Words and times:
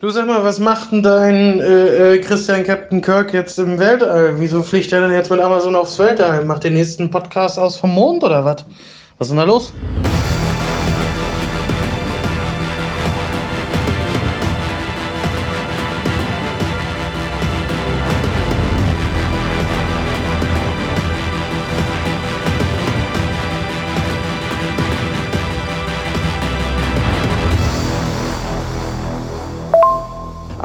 Du 0.00 0.08
sag 0.10 0.28
mal, 0.28 0.44
was 0.44 0.60
macht 0.60 0.92
denn 0.92 1.02
dein 1.02 1.58
äh, 1.58 2.14
äh, 2.14 2.18
Christian 2.20 2.62
Captain 2.62 3.02
Kirk 3.02 3.34
jetzt 3.34 3.58
im 3.58 3.80
Weltall? 3.80 4.38
Wieso 4.38 4.62
fliegt 4.62 4.92
er 4.92 5.00
denn 5.00 5.10
jetzt 5.10 5.28
mit 5.28 5.40
Amazon 5.40 5.74
aufs 5.74 5.98
Weltall? 5.98 6.44
Macht 6.44 6.62
den 6.62 6.74
nächsten 6.74 7.10
Podcast 7.10 7.58
aus 7.58 7.76
vom 7.76 7.90
Mond 7.90 8.22
oder 8.22 8.44
was? 8.44 8.64
Was 9.18 9.26
ist 9.26 9.30
denn 9.30 9.38
da 9.38 9.42
los? 9.42 9.72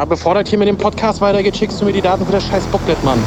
Aber 0.03 0.17
bevor 0.17 0.35
das 0.35 0.49
hier 0.49 0.59
mit 0.59 0.67
dem 0.67 0.75
Podcast 0.77 1.21
weitergeht, 1.21 1.55
schickst 1.55 1.79
du 1.79 1.85
mir 1.85 1.93
die 1.93 2.01
Daten 2.01 2.25
für 2.25 2.33
das 2.33 2.45
scheiß 2.45 2.65
Booklet, 2.67 3.01
Mann. 3.05 3.19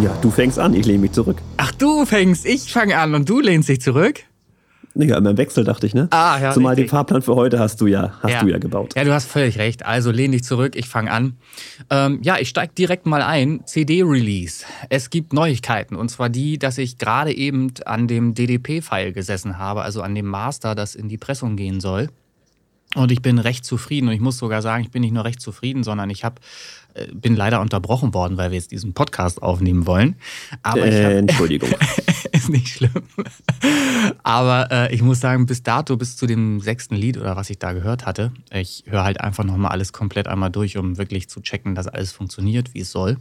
Ja, 0.00 0.16
du 0.22 0.30
fängst 0.30 0.56
an, 0.56 0.72
ich 0.72 0.86
lehne 0.86 1.00
mich 1.00 1.10
zurück. 1.10 1.38
Ach, 1.56 1.72
du 1.72 2.06
fängst, 2.06 2.46
ich 2.46 2.72
fange 2.72 2.96
an 2.96 3.16
und 3.16 3.28
du 3.28 3.40
lehnst 3.40 3.68
dich 3.68 3.80
zurück? 3.80 4.20
Ja, 4.94 5.18
immer 5.18 5.30
im 5.30 5.36
Wechsel, 5.36 5.64
dachte 5.64 5.84
ich, 5.84 5.94
ne? 5.94 6.06
Ah, 6.12 6.38
ja. 6.40 6.52
Zumal 6.52 6.76
den. 6.76 6.86
Fahrplan 6.88 7.22
für 7.22 7.34
heute 7.34 7.58
hast 7.58 7.80
du 7.80 7.88
ja, 7.88 8.12
hast 8.22 8.30
Ja. 8.30 8.40
du 8.40 8.48
ja 8.50 8.58
gebaut. 8.58 8.94
Ja, 8.96 9.02
du 9.02 9.12
hast 9.12 9.26
völlig 9.26 9.58
recht. 9.58 9.84
Also 9.84 10.12
lehn 10.12 10.30
dich 10.30 10.44
zurück, 10.44 10.76
ich 10.76 10.86
fange 10.88 11.10
an. 11.10 11.36
Ähm, 11.90 12.20
ja, 12.22 12.36
ich 12.38 12.48
steige 12.50 12.72
direkt 12.78 13.06
mal 13.06 13.22
ein. 13.22 13.62
CD-Release. 13.66 14.64
Es 14.90 15.10
gibt 15.10 15.32
Neuigkeiten. 15.32 15.96
Und 15.96 16.08
zwar 16.08 16.28
die, 16.28 16.56
dass 16.56 16.78
ich 16.78 16.98
gerade 16.98 17.32
eben 17.36 17.72
an 17.84 18.06
dem 18.06 18.34
DDP-File 18.34 19.12
gesessen 19.12 19.58
habe, 19.58 19.82
also 19.82 20.02
an 20.02 20.14
dem 20.14 20.26
Master, 20.26 20.76
das 20.76 20.94
in 20.94 21.08
die 21.08 21.18
Pressung 21.18 21.56
gehen 21.56 21.80
soll. 21.80 22.10
Und 22.96 23.12
ich 23.12 23.22
bin 23.22 23.38
recht 23.38 23.64
zufrieden. 23.64 24.08
Und 24.08 24.14
ich 24.14 24.20
muss 24.20 24.38
sogar 24.38 24.62
sagen, 24.62 24.82
ich 24.82 24.90
bin 24.90 25.02
nicht 25.02 25.12
nur 25.14 25.24
recht 25.24 25.40
zufrieden, 25.40 25.84
sondern 25.84 26.10
ich 26.10 26.24
hab, 26.24 26.38
äh, 26.38 26.42
bin 27.12 27.36
leider 27.36 27.60
unterbrochen 27.60 28.14
worden, 28.14 28.36
weil 28.36 28.50
wir 28.50 28.58
jetzt 28.58 28.70
diesen 28.70 28.94
Podcast 28.94 29.42
aufnehmen 29.42 29.86
wollen. 29.86 30.16
Aber 30.62 30.86
ich 30.86 30.94
hab, 30.94 31.10
Äh, 31.10 31.18
Entschuldigung. 31.18 31.70
ist 32.32 32.48
nicht 32.48 32.68
schlimm. 32.68 32.92
Aber 34.22 34.68
äh, 34.70 34.94
ich 34.94 35.02
muss 35.02 35.20
sagen, 35.20 35.46
bis 35.46 35.62
dato, 35.62 35.96
bis 35.96 36.16
zu 36.16 36.26
dem 36.26 36.60
sechsten 36.60 36.94
Lied 36.94 37.18
oder 37.18 37.36
was 37.36 37.50
ich 37.50 37.58
da 37.58 37.72
gehört 37.72 38.06
hatte, 38.06 38.32
ich 38.52 38.84
höre 38.86 39.04
halt 39.04 39.20
einfach 39.20 39.44
nochmal 39.44 39.72
alles 39.72 39.92
komplett 39.92 40.28
einmal 40.28 40.50
durch, 40.50 40.76
um 40.76 40.98
wirklich 40.98 41.28
zu 41.28 41.40
checken, 41.40 41.74
dass 41.74 41.86
alles 41.86 42.12
funktioniert, 42.12 42.74
wie 42.74 42.80
es 42.80 42.90
soll, 42.90 43.16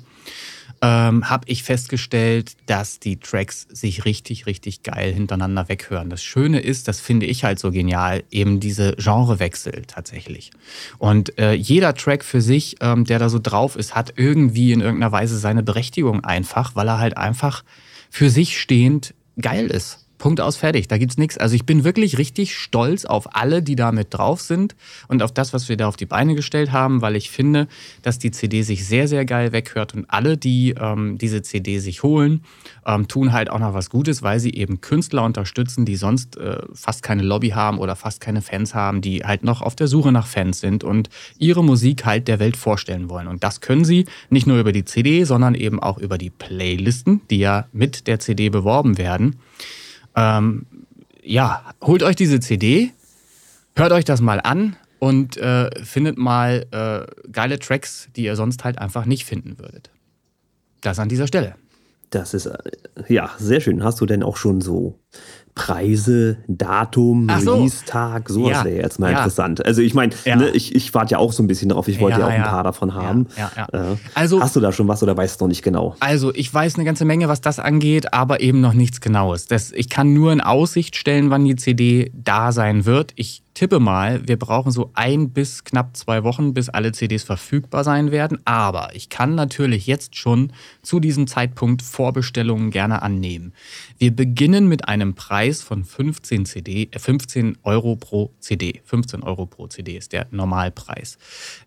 ähm, 0.81 1.29
habe 1.29 1.45
ich 1.47 1.63
festgestellt, 1.63 2.55
dass 2.65 2.99
die 2.99 3.17
Tracks 3.17 3.67
sich 3.69 4.05
richtig, 4.05 4.45
richtig 4.45 4.83
geil 4.83 5.13
hintereinander 5.13 5.67
weghören. 5.67 6.09
Das 6.09 6.23
Schöne 6.23 6.59
ist, 6.59 6.87
das 6.87 7.01
finde 7.01 7.25
ich 7.25 7.43
halt 7.43 7.59
so 7.59 7.71
genial, 7.71 8.23
eben 8.31 8.59
diese 8.59 8.93
Genrewechsel 8.93 9.83
tatsächlich. 9.87 10.51
Und 10.97 11.37
äh, 11.37 11.53
jeder 11.53 11.93
Track 11.95 12.23
für 12.23 12.41
sich, 12.41 12.77
ähm, 12.79 13.03
der 13.03 13.19
da 13.19 13.29
so 13.29 13.39
drauf 13.39 13.58
ist, 13.75 13.95
hat 13.95 14.13
irgendwie 14.17 14.71
in 14.71 14.81
irgendeiner 14.81 15.11
Weise 15.11 15.37
seine 15.37 15.63
Berechtigung 15.63 16.23
einfach, 16.23 16.75
weil 16.75 16.87
er 16.87 16.99
halt 16.99 17.17
einfach 17.17 17.63
für 18.09 18.29
sich 18.29 18.59
stehend 18.59 19.13
geil 19.39 19.67
ist. 19.67 20.08
Punkt 20.19 20.41
aus, 20.41 20.57
fertig. 20.57 20.89
Da 20.89 20.97
gibt's 20.97 21.17
nichts. 21.17 21.37
Also 21.37 21.55
ich 21.55 21.65
bin 21.65 21.85
wirklich 21.85 22.17
richtig 22.17 22.55
stolz 22.55 23.05
auf 23.05 23.35
alle, 23.35 23.63
die 23.63 23.77
da 23.77 23.93
mit 23.93 24.13
drauf 24.13 24.41
sind 24.41 24.75
und 25.07 25.23
auf 25.23 25.31
das, 25.31 25.53
was 25.53 25.69
wir 25.69 25.77
da 25.77 25.87
auf 25.87 25.95
die 25.95 26.05
Beine 26.05 26.35
gestellt 26.35 26.73
haben, 26.73 27.01
weil 27.01 27.15
ich 27.15 27.31
finde, 27.31 27.67
dass 28.01 28.19
die 28.19 28.29
CD 28.29 28.61
sich 28.61 28.85
sehr, 28.85 29.07
sehr 29.07 29.23
geil 29.23 29.53
weghört 29.53 29.95
und 29.95 30.05
alle, 30.09 30.37
die 30.37 30.75
ähm, 30.79 31.17
diese 31.17 31.41
CD 31.41 31.79
sich 31.79 32.03
holen, 32.03 32.43
ähm, 32.85 33.07
tun 33.07 33.31
halt 33.31 33.49
auch 33.49 33.59
noch 33.59 33.73
was 33.73 33.89
Gutes, 33.89 34.21
weil 34.21 34.41
sie 34.41 34.53
eben 34.53 34.81
Künstler 34.81 35.23
unterstützen, 35.23 35.85
die 35.85 35.95
sonst 35.95 36.35
äh, 36.35 36.57
fast 36.73 37.01
keine 37.01 37.23
Lobby 37.23 37.49
haben 37.49 37.79
oder 37.79 37.95
fast 37.95 38.19
keine 38.19 38.41
Fans 38.41 38.75
haben, 38.75 38.99
die 39.01 39.23
halt 39.23 39.45
noch 39.45 39.61
auf 39.61 39.75
der 39.75 39.87
Suche 39.87 40.11
nach 40.11 40.27
Fans 40.27 40.59
sind 40.59 40.83
und 40.83 41.09
ihre 41.37 41.63
Musik 41.63 42.05
halt 42.05 42.27
der 42.27 42.39
Welt 42.39 42.57
vorstellen 42.57 43.09
wollen. 43.09 43.27
Und 43.27 43.45
das 43.45 43.61
können 43.61 43.85
sie 43.85 44.05
nicht 44.29 44.47
nur 44.47 44.59
über 44.59 44.73
die 44.73 44.83
CD, 44.83 45.23
sondern 45.23 45.55
eben 45.55 45.81
auch 45.81 45.97
über 45.97 46.17
die 46.17 46.29
Playlisten, 46.29 47.21
die 47.29 47.39
ja 47.39 47.67
mit 47.71 48.07
der 48.07 48.19
CD 48.19 48.49
beworben 48.49 48.97
werden. 48.97 49.37
Ähm, 50.19 50.65
ja, 51.23 51.63
holt 51.81 52.03
euch 52.03 52.15
diese 52.15 52.39
CD, 52.39 52.91
hört 53.75 53.93
euch 53.93 54.03
das 54.03 54.19
mal 54.19 54.41
an 54.41 54.75
und 54.99 55.37
äh, 55.37 55.69
findet 55.83 56.17
mal 56.17 56.65
äh, 56.71 57.29
geile 57.31 57.57
Tracks, 57.59 58.09
die 58.15 58.23
ihr 58.23 58.35
sonst 58.35 58.65
halt 58.65 58.79
einfach 58.79 59.05
nicht 59.05 59.25
finden 59.25 59.57
würdet. 59.59 59.91
Das 60.81 60.99
an 60.99 61.07
dieser 61.07 61.27
Stelle. 61.27 61.55
Das 62.09 62.33
ist, 62.33 62.47
äh, 62.47 62.57
ja, 63.07 63.31
sehr 63.37 63.61
schön. 63.61 63.83
Hast 63.83 64.01
du 64.01 64.05
denn 64.05 64.23
auch 64.23 64.35
schon 64.35 64.59
so 64.59 64.99
Preise, 65.59 66.37
Datum, 66.47 67.27
Ach 67.29 67.41
so. 67.41 67.55
Release-Tag, 67.55 68.29
sowas 68.29 68.51
Ja, 68.51 68.63
wäre 68.63 68.77
jetzt 68.81 68.97
mal 68.97 69.11
ja. 69.11 69.17
interessant. 69.17 69.65
Also 69.65 69.81
ich 69.81 69.93
meine, 69.93 70.13
Ja. 70.23 70.37
ne, 70.37 70.49
ich, 70.51 70.73
ich 70.73 70.93
warte 70.93 71.11
ja 71.11 71.17
auch 71.17 71.33
so 71.33 71.43
ein 71.43 71.47
bisschen 71.47 71.67
drauf. 71.69 71.87
Ich 71.89 71.99
wollte 71.99 72.21
ja, 72.21 72.25
auch 72.25 72.31
ein 72.31 72.43
paar 72.43 72.63
davon 72.63 72.93
haben. 72.93 73.27
Ja, 73.37 73.51
ja, 73.57 73.91
Äh, 73.93 73.95
Also- 74.15 74.41
Hast 74.41 74.55
du 74.55 74.61
da 74.61 74.71
schon 74.71 74.87
was 74.87 75.03
oder 75.03 75.17
weißt 75.17 75.39
du 75.39 75.45
noch 75.45 75.49
nicht 75.49 75.61
genau? 75.61 75.95
Also, 75.99 76.33
ich 76.33 76.53
weiß 76.53 76.75
eine 76.75 76.85
ganze 76.85 77.03
Menge, 77.03 77.27
was 77.27 77.41
das 77.41 77.59
angeht, 77.59 78.13
aber 78.13 78.39
eben 78.39 78.61
noch 78.61 78.73
nichts 78.73 79.01
Genaues. 79.01 79.47
Das, 79.47 79.71
ich 79.73 79.89
kann 79.89 80.13
nur 80.13 80.31
in 80.31 80.39
Aussicht 80.39 80.95
stellen, 80.95 81.29
wann 81.29 81.43
die 81.43 81.57
CD 81.57 82.11
da 82.15 82.53
sein 82.53 82.85
wird. 82.85 83.11
Ich 83.15 83.43
tippe 83.59 83.81
mal, 83.81 84.25
wir 84.25 84.39
brauchen 84.39 84.71
so 84.71 84.89
ein 84.93 85.31
bis 85.31 85.65
knapp 85.65 85.97
zwei 85.97 86.23
Wochen, 86.23 86.53
bis 86.53 86.69
alle 86.69 86.93
CDs 86.93 87.23
verfügbar 87.23 87.83
sein 87.83 88.09
werden. 88.09 88.39
Aber 88.45 88.95
ich 88.95 89.09
kann 89.09 89.35
natürlich 89.35 89.85
jetzt 89.85 90.15
schon 90.15 90.53
zu 90.81 91.01
diesem 91.01 91.27
Zeitpunkt 91.27 91.81
Vorbestellungen 91.81 92.71
gerne 92.71 93.01
annehmen. 93.01 93.51
Wir 93.97 94.15
beginnen 94.15 94.69
mit 94.69 94.87
einem 94.87 95.13
Preis 95.13 95.61
von 95.61 95.83
15, 95.83 96.45
CD, 96.45 96.87
äh, 96.89 96.99
15 96.99 97.57
Euro 97.63 97.97
pro 97.97 98.31
CD. 98.39 98.79
15 98.85 99.23
Euro 99.23 99.45
pro 99.45 99.67
CD 99.67 99.97
ist 99.97 100.13
der 100.13 100.27
Normalpreis. 100.31 101.17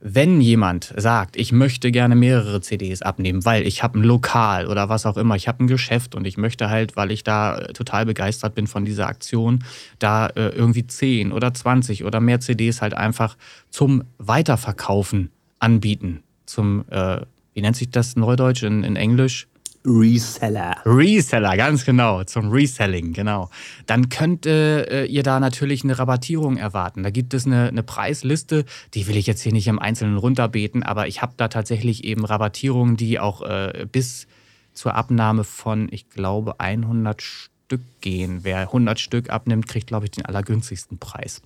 Wenn 0.01 0.41
jemand 0.41 0.95
sagt, 0.97 1.37
ich 1.37 1.53
möchte 1.53 1.93
gerne 1.93 2.15
mehrere 2.15 2.63
CDs 2.63 3.03
abnehmen, 3.03 3.45
weil 3.45 3.67
ich 3.67 3.83
habe 3.83 3.99
ein 3.99 4.03
Lokal 4.03 4.67
oder 4.67 4.89
was 4.89 5.05
auch 5.05 5.19
immer, 5.19 5.37
ich 5.37 5.47
habe 5.47 5.63
ein 5.63 5.67
Geschäft 5.67 6.15
und 6.15 6.27
ich 6.27 6.39
möchte 6.39 6.71
halt, 6.71 6.97
weil 6.97 7.11
ich 7.11 7.23
da 7.23 7.59
äh, 7.59 7.75
total 7.75 8.07
begeistert 8.07 8.55
bin 8.55 8.67
von 8.67 8.87
dieser 8.87 9.09
Aktion, 9.09 9.63
da 9.99 10.29
äh, 10.29 10.49
irgendwie 10.49 10.87
10 10.87 11.33
oder 11.33 11.53
20 11.53 11.81
oder 12.04 12.20
mehr 12.20 12.41
CDs 12.41 12.82
halt 12.82 12.94
einfach 12.94 13.37
zum 13.70 14.04
Weiterverkaufen 14.19 15.31
anbieten. 15.59 16.22
Zum, 16.47 16.84
äh, 16.91 17.20
wie 17.54 17.60
nennt 17.60 17.76
sich 17.76 17.91
das 17.91 18.16
Neudeutsch 18.16 18.62
in, 18.62 18.84
in 18.84 18.97
Englisch? 18.97 19.47
Reseller. 19.84 20.76
Reseller, 20.87 21.56
ganz 21.56 21.84
genau, 21.84 22.22
zum 22.25 22.50
Reselling, 22.50 23.12
genau. 23.12 23.50
Dann 23.87 24.09
könnt 24.09 24.47
äh, 24.47 25.04
ihr 25.06 25.22
da 25.25 25.41
natürlich 25.41 25.82
eine 25.82 25.98
Rabattierung 25.98 26.56
erwarten. 26.56 27.03
Da 27.03 27.10
gibt 27.10 27.34
es 27.34 27.47
eine, 27.47 27.69
eine 27.69 27.82
Preisliste, 27.82 28.64
die 28.94 29.09
will 29.09 29.16
ich 29.16 29.26
jetzt 29.26 29.43
hier 29.43 29.53
nicht 29.53 29.66
im 29.66 29.81
Einzelnen 29.81 30.19
runterbeten, 30.19 30.82
aber 30.84 31.09
ich 31.09 31.20
habe 31.20 31.32
da 31.37 31.49
tatsächlich 31.49 32.04
eben 32.04 32.25
Rabattierungen, 32.25 32.97
die 32.97 33.19
auch 33.19 33.43
äh, 33.43 33.87
bis 33.91 34.28
zur 34.72 34.94
Abnahme 34.94 35.43
von, 35.44 35.88
ich 35.91 36.09
glaube, 36.10 36.60
100 36.60 37.20
Stück 37.20 37.82
gehen. 38.00 38.41
Wer 38.43 38.60
100 38.60 39.00
Stück 39.00 39.31
abnimmt, 39.31 39.66
kriegt, 39.66 39.88
glaube 39.88 40.06
ich, 40.06 40.12
den 40.12 40.25
allergünstigsten 40.25 40.99
Preis. 40.99 41.43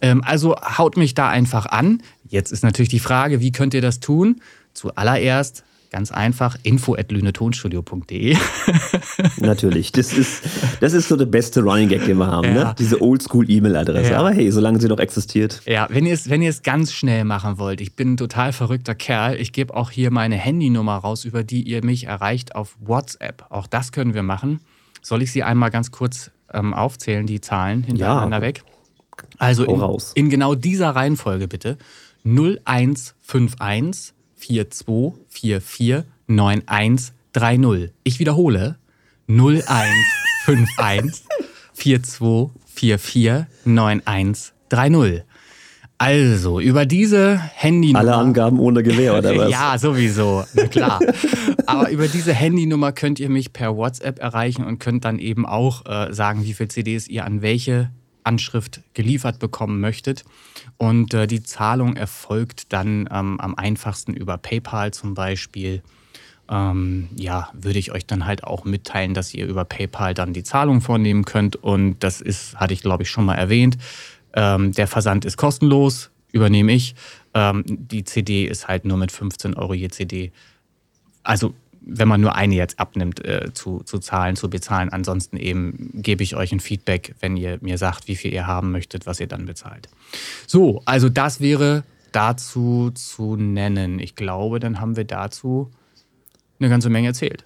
Ähm, 0.00 0.22
also 0.24 0.56
haut 0.56 0.96
mich 0.96 1.14
da 1.14 1.28
einfach 1.28 1.66
an. 1.66 2.02
Jetzt 2.28 2.52
ist 2.52 2.62
natürlich 2.62 2.88
die 2.88 3.00
Frage, 3.00 3.40
wie 3.40 3.52
könnt 3.52 3.74
ihr 3.74 3.82
das 3.82 4.00
tun? 4.00 4.40
Zuallererst 4.74 5.64
Ganz 5.90 6.10
einfach, 6.10 6.56
info.lünetonstudio.de. 6.62 8.36
Natürlich. 9.38 9.92
Das 9.92 10.12
ist, 10.12 10.42
das 10.80 10.92
ist 10.92 11.08
so 11.08 11.16
der 11.16 11.26
beste 11.26 11.62
Running 11.62 11.88
Gag, 11.88 12.04
den 12.04 12.18
wir 12.18 12.26
haben. 12.26 12.48
Ja. 12.48 12.52
Ne? 12.64 12.74
Diese 12.78 13.00
Oldschool-E-Mail-Adresse. 13.00 14.10
Ja. 14.10 14.18
Aber 14.18 14.30
hey, 14.30 14.50
solange 14.50 14.80
sie 14.80 14.88
noch 14.88 14.98
existiert. 14.98 15.62
Ja, 15.64 15.86
wenn 15.90 16.04
ihr 16.04 16.14
es 16.14 16.28
wenn 16.28 16.42
ihr 16.42 16.50
es 16.50 16.62
ganz 16.62 16.92
schnell 16.92 17.24
machen 17.24 17.58
wollt, 17.58 17.80
ich 17.80 17.94
bin 17.94 18.12
ein 18.12 18.16
total 18.16 18.52
verrückter 18.52 18.94
Kerl. 18.94 19.36
Ich 19.36 19.52
gebe 19.52 19.74
auch 19.74 19.90
hier 19.90 20.10
meine 20.10 20.36
Handynummer 20.36 20.96
raus, 20.96 21.24
über 21.24 21.44
die 21.44 21.62
ihr 21.62 21.84
mich 21.84 22.04
erreicht 22.04 22.54
auf 22.54 22.76
WhatsApp. 22.80 23.46
Auch 23.50 23.66
das 23.66 23.92
können 23.92 24.14
wir 24.14 24.22
machen. 24.22 24.60
Soll 25.02 25.22
ich 25.22 25.30
sie 25.30 25.44
einmal 25.44 25.70
ganz 25.70 25.92
kurz 25.92 26.30
ähm, 26.52 26.74
aufzählen, 26.74 27.26
die 27.26 27.40
Zahlen 27.40 27.84
hintereinander 27.84 28.38
Ja. 28.38 28.42
weg? 28.42 28.64
Also 29.38 29.64
in, 29.64 30.24
in 30.24 30.30
genau 30.30 30.54
dieser 30.54 30.90
Reihenfolge 30.90 31.48
bitte. 31.48 31.78
0151 32.24 34.12
4244 34.36 36.04
9130. 36.26 37.92
Ich 38.04 38.18
wiederhole. 38.18 38.76
0151 39.28 41.24
4244 41.74 43.46
9130. 43.64 45.24
Also, 45.98 46.60
über 46.60 46.84
diese 46.84 47.38
Handynummer. 47.38 48.00
Alle 48.00 48.14
Angaben 48.16 48.60
ohne 48.60 48.82
Gewehr, 48.82 49.16
oder 49.16 49.34
was? 49.36 49.50
Ja, 49.50 49.78
sowieso, 49.78 50.44
na 50.52 50.66
klar. 50.66 51.00
Aber 51.64 51.88
über 51.90 52.06
diese 52.06 52.34
Handynummer 52.34 52.92
könnt 52.92 53.18
ihr 53.18 53.30
mich 53.30 53.54
per 53.54 53.76
WhatsApp 53.76 54.18
erreichen 54.18 54.64
und 54.64 54.78
könnt 54.78 55.06
dann 55.06 55.18
eben 55.18 55.46
auch 55.46 55.86
äh, 55.86 56.12
sagen, 56.12 56.44
wie 56.44 56.52
viele 56.52 56.68
CDs 56.68 57.08
ihr 57.08 57.24
an 57.24 57.40
welche 57.40 57.90
Anschrift 58.26 58.80
geliefert 58.94 59.38
bekommen 59.38 59.80
möchtet. 59.80 60.24
Und 60.76 61.14
äh, 61.14 61.26
die 61.26 61.42
Zahlung 61.42 61.96
erfolgt 61.96 62.72
dann 62.72 63.08
ähm, 63.10 63.40
am 63.40 63.54
einfachsten 63.54 64.14
über 64.14 64.36
PayPal 64.38 64.92
zum 64.92 65.14
Beispiel. 65.14 65.82
Ähm, 66.48 67.08
ja, 67.16 67.50
würde 67.54 67.78
ich 67.78 67.92
euch 67.92 68.06
dann 68.06 68.26
halt 68.26 68.44
auch 68.44 68.64
mitteilen, 68.64 69.14
dass 69.14 69.34
ihr 69.34 69.46
über 69.46 69.64
PayPal 69.64 70.14
dann 70.14 70.32
die 70.32 70.44
Zahlung 70.44 70.80
vornehmen 70.80 71.24
könnt. 71.24 71.56
Und 71.56 72.00
das 72.00 72.20
ist, 72.20 72.56
hatte 72.56 72.74
ich 72.74 72.82
glaube 72.82 73.04
ich 73.04 73.10
schon 73.10 73.24
mal 73.24 73.34
erwähnt. 73.34 73.78
Ähm, 74.34 74.72
der 74.72 74.86
Versand 74.86 75.24
ist 75.24 75.36
kostenlos. 75.36 76.10
übernehme 76.32 76.72
ich. 76.72 76.94
Ähm, 77.34 77.64
die 77.66 78.04
CD 78.04 78.46
ist 78.46 78.68
halt 78.68 78.84
nur 78.84 78.98
mit 78.98 79.10
15 79.10 79.54
Euro 79.54 79.74
je 79.74 79.88
CD. 79.88 80.32
Also 81.22 81.54
wenn 81.86 82.08
man 82.08 82.20
nur 82.20 82.34
eine 82.34 82.54
jetzt 82.54 82.78
abnimmt, 82.78 83.24
äh, 83.24 83.52
zu, 83.54 83.80
zu 83.84 83.98
zahlen, 83.98 84.36
zu 84.36 84.50
bezahlen. 84.50 84.90
Ansonsten 84.90 85.36
eben 85.36 85.90
gebe 85.94 86.22
ich 86.22 86.36
euch 86.36 86.52
ein 86.52 86.60
Feedback, 86.60 87.14
wenn 87.20 87.36
ihr 87.36 87.58
mir 87.62 87.78
sagt, 87.78 88.08
wie 88.08 88.16
viel 88.16 88.34
ihr 88.34 88.46
haben 88.46 88.72
möchtet, 88.72 89.06
was 89.06 89.20
ihr 89.20 89.28
dann 89.28 89.46
bezahlt. 89.46 89.88
So, 90.46 90.82
also 90.84 91.08
das 91.08 91.40
wäre 91.40 91.84
dazu 92.12 92.90
zu 92.92 93.36
nennen. 93.36 94.00
Ich 94.00 94.16
glaube, 94.16 94.58
dann 94.58 94.80
haben 94.80 94.96
wir 94.96 95.04
dazu 95.04 95.70
eine 96.58 96.68
ganze 96.68 96.90
Menge 96.90 97.08
erzählt. 97.08 97.44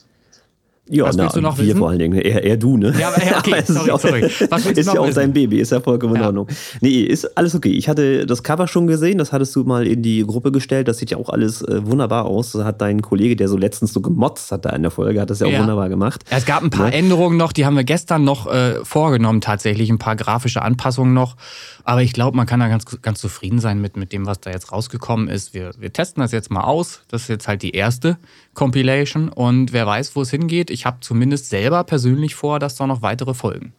Ja, 0.93 1.05
Was 1.05 1.17
na, 1.17 1.23
willst 1.23 1.37
du 1.37 1.41
noch 1.41 1.57
wir 1.57 1.67
wissen? 1.67 1.79
vor 1.79 1.91
allen 1.91 2.01
Dingen. 2.01 2.19
Eher, 2.19 2.43
eher 2.43 2.57
du, 2.57 2.77
ne? 2.77 2.93
Ja, 2.99 3.09
aber, 3.09 3.19
okay, 3.39 3.63
sorry, 3.67 3.91
auch, 3.93 4.01
sorry. 4.01 4.23
Was 4.51 4.65
willst 4.65 4.79
ist 4.79 4.87
du 4.87 4.91
noch 4.91 4.95
ja 4.95 5.01
auch 5.01 5.05
wissen? 5.05 5.15
sein 5.15 5.33
Baby, 5.33 5.61
ist 5.61 5.71
ja 5.71 5.81
vollkommen 5.81 6.15
ja. 6.15 6.21
in 6.21 6.27
Ordnung. 6.27 6.49
Nee, 6.81 7.03
ist 7.03 7.37
alles 7.39 7.55
okay. 7.55 7.71
Ich 7.71 7.89
hatte 7.89 8.27
das 8.27 8.43
Cover 8.43 8.67
schon 8.67 8.89
gesehen, 8.89 9.19
das 9.19 9.33
hattest 9.33 9.55
du 9.55 9.63
mal 9.63 9.87
in 9.87 10.03
die 10.03 10.27
Gruppe 10.27 10.51
gestellt. 10.51 10.89
Das 10.89 10.99
sieht 10.99 11.13
ja 11.13 11.17
auch 11.17 11.29
alles 11.29 11.63
äh, 11.63 11.87
wunderbar 11.87 12.25
aus. 12.25 12.53
Das 12.53 12.65
hat 12.65 12.81
dein 12.81 13.03
Kollege, 13.03 13.37
der 13.37 13.47
so 13.47 13.57
letztens 13.57 13.93
so 13.93 14.01
gemotzt 14.01 14.51
hat 14.51 14.65
da 14.65 14.71
in 14.71 14.83
der 14.83 14.91
Folge, 14.91 15.21
hat 15.21 15.31
das 15.31 15.39
ja 15.39 15.47
auch 15.47 15.53
ja. 15.53 15.61
wunderbar 15.61 15.89
gemacht. 15.89 16.25
Es 16.29 16.45
gab 16.45 16.65
ein 16.65 16.71
paar 16.71 16.91
ja. 16.91 16.99
Änderungen 16.99 17.37
noch, 17.37 17.53
die 17.53 17.67
haben 17.67 17.77
wir 17.77 17.85
gestern 17.85 18.25
noch 18.25 18.49
äh, 18.49 18.85
vorgenommen, 18.85 19.41
tatsächlich. 19.41 19.91
Ein 19.91 19.99
paar 19.99 20.17
grafische 20.17 20.63
Anpassungen 20.63 21.15
noch. 21.15 21.37
Aber 21.85 22.03
ich 22.03 22.13
glaube, 22.13 22.37
man 22.37 22.47
kann 22.47 22.61
da 22.61 22.69
ganz, 22.69 22.85
ganz 23.01 23.21
zufrieden 23.21 23.59
sein 23.59 23.81
mit, 23.81 23.97
mit 23.97 24.13
dem, 24.13 24.27
was 24.27 24.41
da 24.41 24.51
jetzt 24.51 24.73
rausgekommen 24.73 25.29
ist. 25.29 25.55
Wir, 25.55 25.71
wir 25.79 25.93
testen 25.93 26.21
das 26.21 26.33
jetzt 26.33 26.51
mal 26.51 26.63
aus. 26.63 27.03
Das 27.09 27.23
ist 27.23 27.29
jetzt 27.29 27.49
halt 27.49 27.63
die 27.63 27.71
erste 27.71 28.19
Compilation. 28.61 29.31
Und 29.31 29.73
wer 29.73 29.87
weiß, 29.87 30.15
wo 30.17 30.21
es 30.21 30.31
hingeht. 30.31 30.71
Ich 30.71 30.85
habe 30.85 30.99
zumindest 31.01 31.49
selber 31.49 31.83
persönlich 31.83 32.35
vor, 32.35 32.59
dass 32.59 32.75
da 32.75 32.87
noch 32.87 33.01
weitere 33.01 33.33
folgen. 33.33 33.73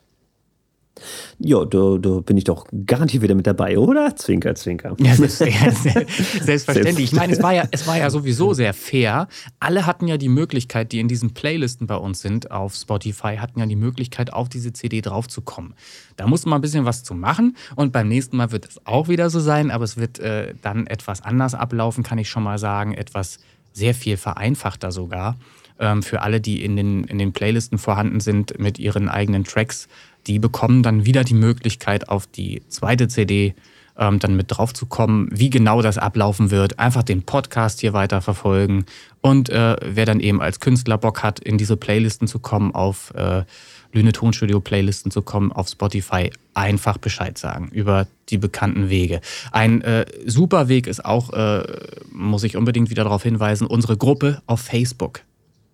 Ja, 1.38 1.66
da, 1.66 1.98
da 2.00 2.20
bin 2.22 2.36
ich 2.38 2.46
doch 2.46 2.66
garantiert 2.88 3.22
wieder 3.22 3.36
mit 3.36 3.46
dabei, 3.46 3.78
oder? 3.78 4.16
Zwinker, 4.16 4.56
zwinker. 4.56 4.96
Ja, 5.00 5.14
selbstverständlich. 5.16 7.12
Ich 7.12 7.14
meine, 7.14 7.34
es 7.34 7.44
war, 7.44 7.54
ja, 7.54 7.66
es 7.70 7.86
war 7.86 8.00
ja 8.00 8.10
sowieso 8.10 8.54
sehr 8.54 8.74
fair. 8.74 9.28
Alle 9.60 9.86
hatten 9.86 10.08
ja 10.08 10.18
die 10.18 10.30
Möglichkeit, 10.30 10.92
die 10.92 11.00
in 11.00 11.08
diesen 11.08 11.36
Playlisten 11.36 11.86
bei 11.86 11.96
uns 11.96 12.22
sind 12.22 12.50
auf 12.50 12.74
Spotify, 12.74 13.38
hatten 13.38 13.60
ja 13.60 13.68
die 13.68 13.76
Möglichkeit, 13.76 14.34
auf 14.34 14.50
diese 14.50 14.74
CD 14.74 15.02
draufzukommen. 15.02 15.76
Da 16.18 16.26
muss 16.26 16.46
man 16.46 16.56
ein 16.56 16.62
bisschen 16.62 16.86
was 16.86 17.04
zu 17.04 17.14
machen 17.14 17.56
und 17.76 17.94
beim 17.94 18.08
nächsten 18.08 18.36
Mal 18.36 18.52
wird 18.52 18.68
es 18.68 18.86
auch 18.88 19.10
wieder 19.10 19.30
so 19.30 19.40
sein, 19.40 19.70
aber 19.70 19.84
es 19.84 19.98
wird 19.98 20.18
äh, 20.18 20.56
dann 20.64 20.88
etwas 20.88 21.22
anders 21.22 21.54
ablaufen, 21.54 22.04
kann 22.04 22.18
ich 22.18 22.30
schon 22.30 22.44
mal 22.44 22.58
sagen. 22.58 22.96
Etwas 22.96 23.38
sehr 23.74 23.94
viel 23.94 24.18
vereinfachter 24.18 24.92
sogar 24.92 25.38
ähm, 25.80 26.04
für 26.04 26.22
alle, 26.22 26.42
die 26.42 26.64
in 26.64 26.76
den, 26.76 27.04
in 27.06 27.18
den 27.18 27.34
Playlisten 27.34 27.78
vorhanden 27.78 28.20
sind 28.20 28.60
mit 28.60 28.80
ihren 28.80 29.10
eigenen 29.10 29.44
Tracks 29.44 29.88
die 30.28 30.40
bekommen 30.40 30.84
dann 30.84 31.06
wieder 31.06 31.24
die 31.24 31.34
Möglichkeit, 31.34 32.10
auf 32.10 32.28
die 32.28 32.62
zweite 32.68 33.08
CD 33.08 33.56
ähm, 33.98 34.20
dann 34.20 34.36
mit 34.36 34.48
drauf 34.50 34.74
zu 34.74 34.86
kommen. 34.86 35.30
Wie 35.32 35.50
genau 35.50 35.82
das 35.82 35.98
ablaufen 35.98 36.52
wird, 36.52 36.80
einfach 36.80 37.04
den 37.04 37.24
Podcast 37.24 37.82
hier 37.82 37.94
weiter 37.94 38.22
verfolgen. 38.22 38.86
Und 39.22 39.50
äh, 39.50 39.76
wer 39.82 40.06
dann 40.06 40.20
eben 40.20 40.42
als 40.42 40.60
Künstler 40.60 40.98
Bock 40.98 41.24
hat, 41.24 41.40
in 41.40 41.58
diese 41.58 41.78
Playlisten 41.78 42.28
zu 42.28 42.40
kommen, 42.40 42.74
auf 42.74 43.14
äh, 43.16 43.44
Lüne 43.92 44.12
Tonstudio 44.12 44.60
Playlisten 44.60 45.12
zu 45.12 45.22
kommen, 45.22 45.52
auf 45.52 45.68
Spotify, 45.68 46.32
einfach 46.54 46.98
Bescheid 46.98 47.38
sagen 47.38 47.70
über 47.72 48.08
die 48.30 48.38
bekannten 48.38 48.90
Wege. 48.90 49.22
Ein 49.52 49.82
äh, 49.82 50.06
super 50.26 50.68
Weg 50.68 50.88
ist 50.88 51.04
auch, 51.04 51.34
äh, 51.34 51.64
muss 52.12 52.44
ich 52.44 52.58
unbedingt 52.58 52.90
wieder 52.90 53.04
darauf 53.04 53.24
hinweisen, 53.24 53.68
unsere 53.68 53.98
Gruppe 53.98 54.42
auf 54.48 54.62
Facebook. 54.62 55.22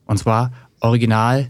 Und 0.06 0.18
zwar 0.18 0.52
Original 0.80 1.50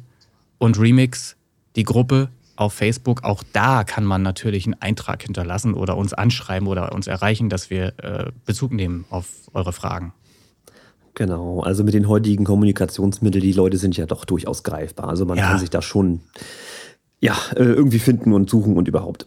und 0.58 0.80
Remix, 0.80 1.36
die 1.76 1.84
Gruppe 1.84 2.30
auf 2.56 2.74
Facebook. 2.74 3.24
Auch 3.24 3.44
da 3.54 3.84
kann 3.84 4.04
man 4.04 4.22
natürlich 4.22 4.66
einen 4.66 4.82
Eintrag 4.82 5.24
hinterlassen 5.24 5.74
oder 5.74 5.96
uns 5.96 6.14
anschreiben 6.14 6.68
oder 6.68 6.92
uns 6.92 7.08
erreichen, 7.08 7.50
dass 7.50 7.70
wir 7.70 7.94
äh, 7.98 8.32
Bezug 8.46 8.72
nehmen 8.74 9.06
auf 9.10 9.28
eure 9.54 9.74
Fragen. 9.74 10.14
Genau, 11.18 11.62
also 11.62 11.84
mit 11.84 11.96
den 11.96 12.08
heutigen 12.08 12.46
Kommunikationsmitteln, 12.46 13.42
die 13.42 13.52
Leute 13.52 13.80
sind 13.80 13.98
ja 13.98 14.06
doch 14.06 14.24
durchaus 14.24 14.62
greifbar. 14.62 15.10
Also 15.10 15.26
man 15.26 15.40
ja. 15.40 15.48
kann 15.48 15.58
sich 15.58 15.72
da 15.72 15.82
schon 15.82 16.22
ja, 17.20 17.36
äh, 17.56 17.64
irgendwie 17.64 17.98
finden 17.98 18.34
und 18.34 18.48
suchen 18.48 18.78
und 18.78 18.88
überhaupt. 18.88 19.26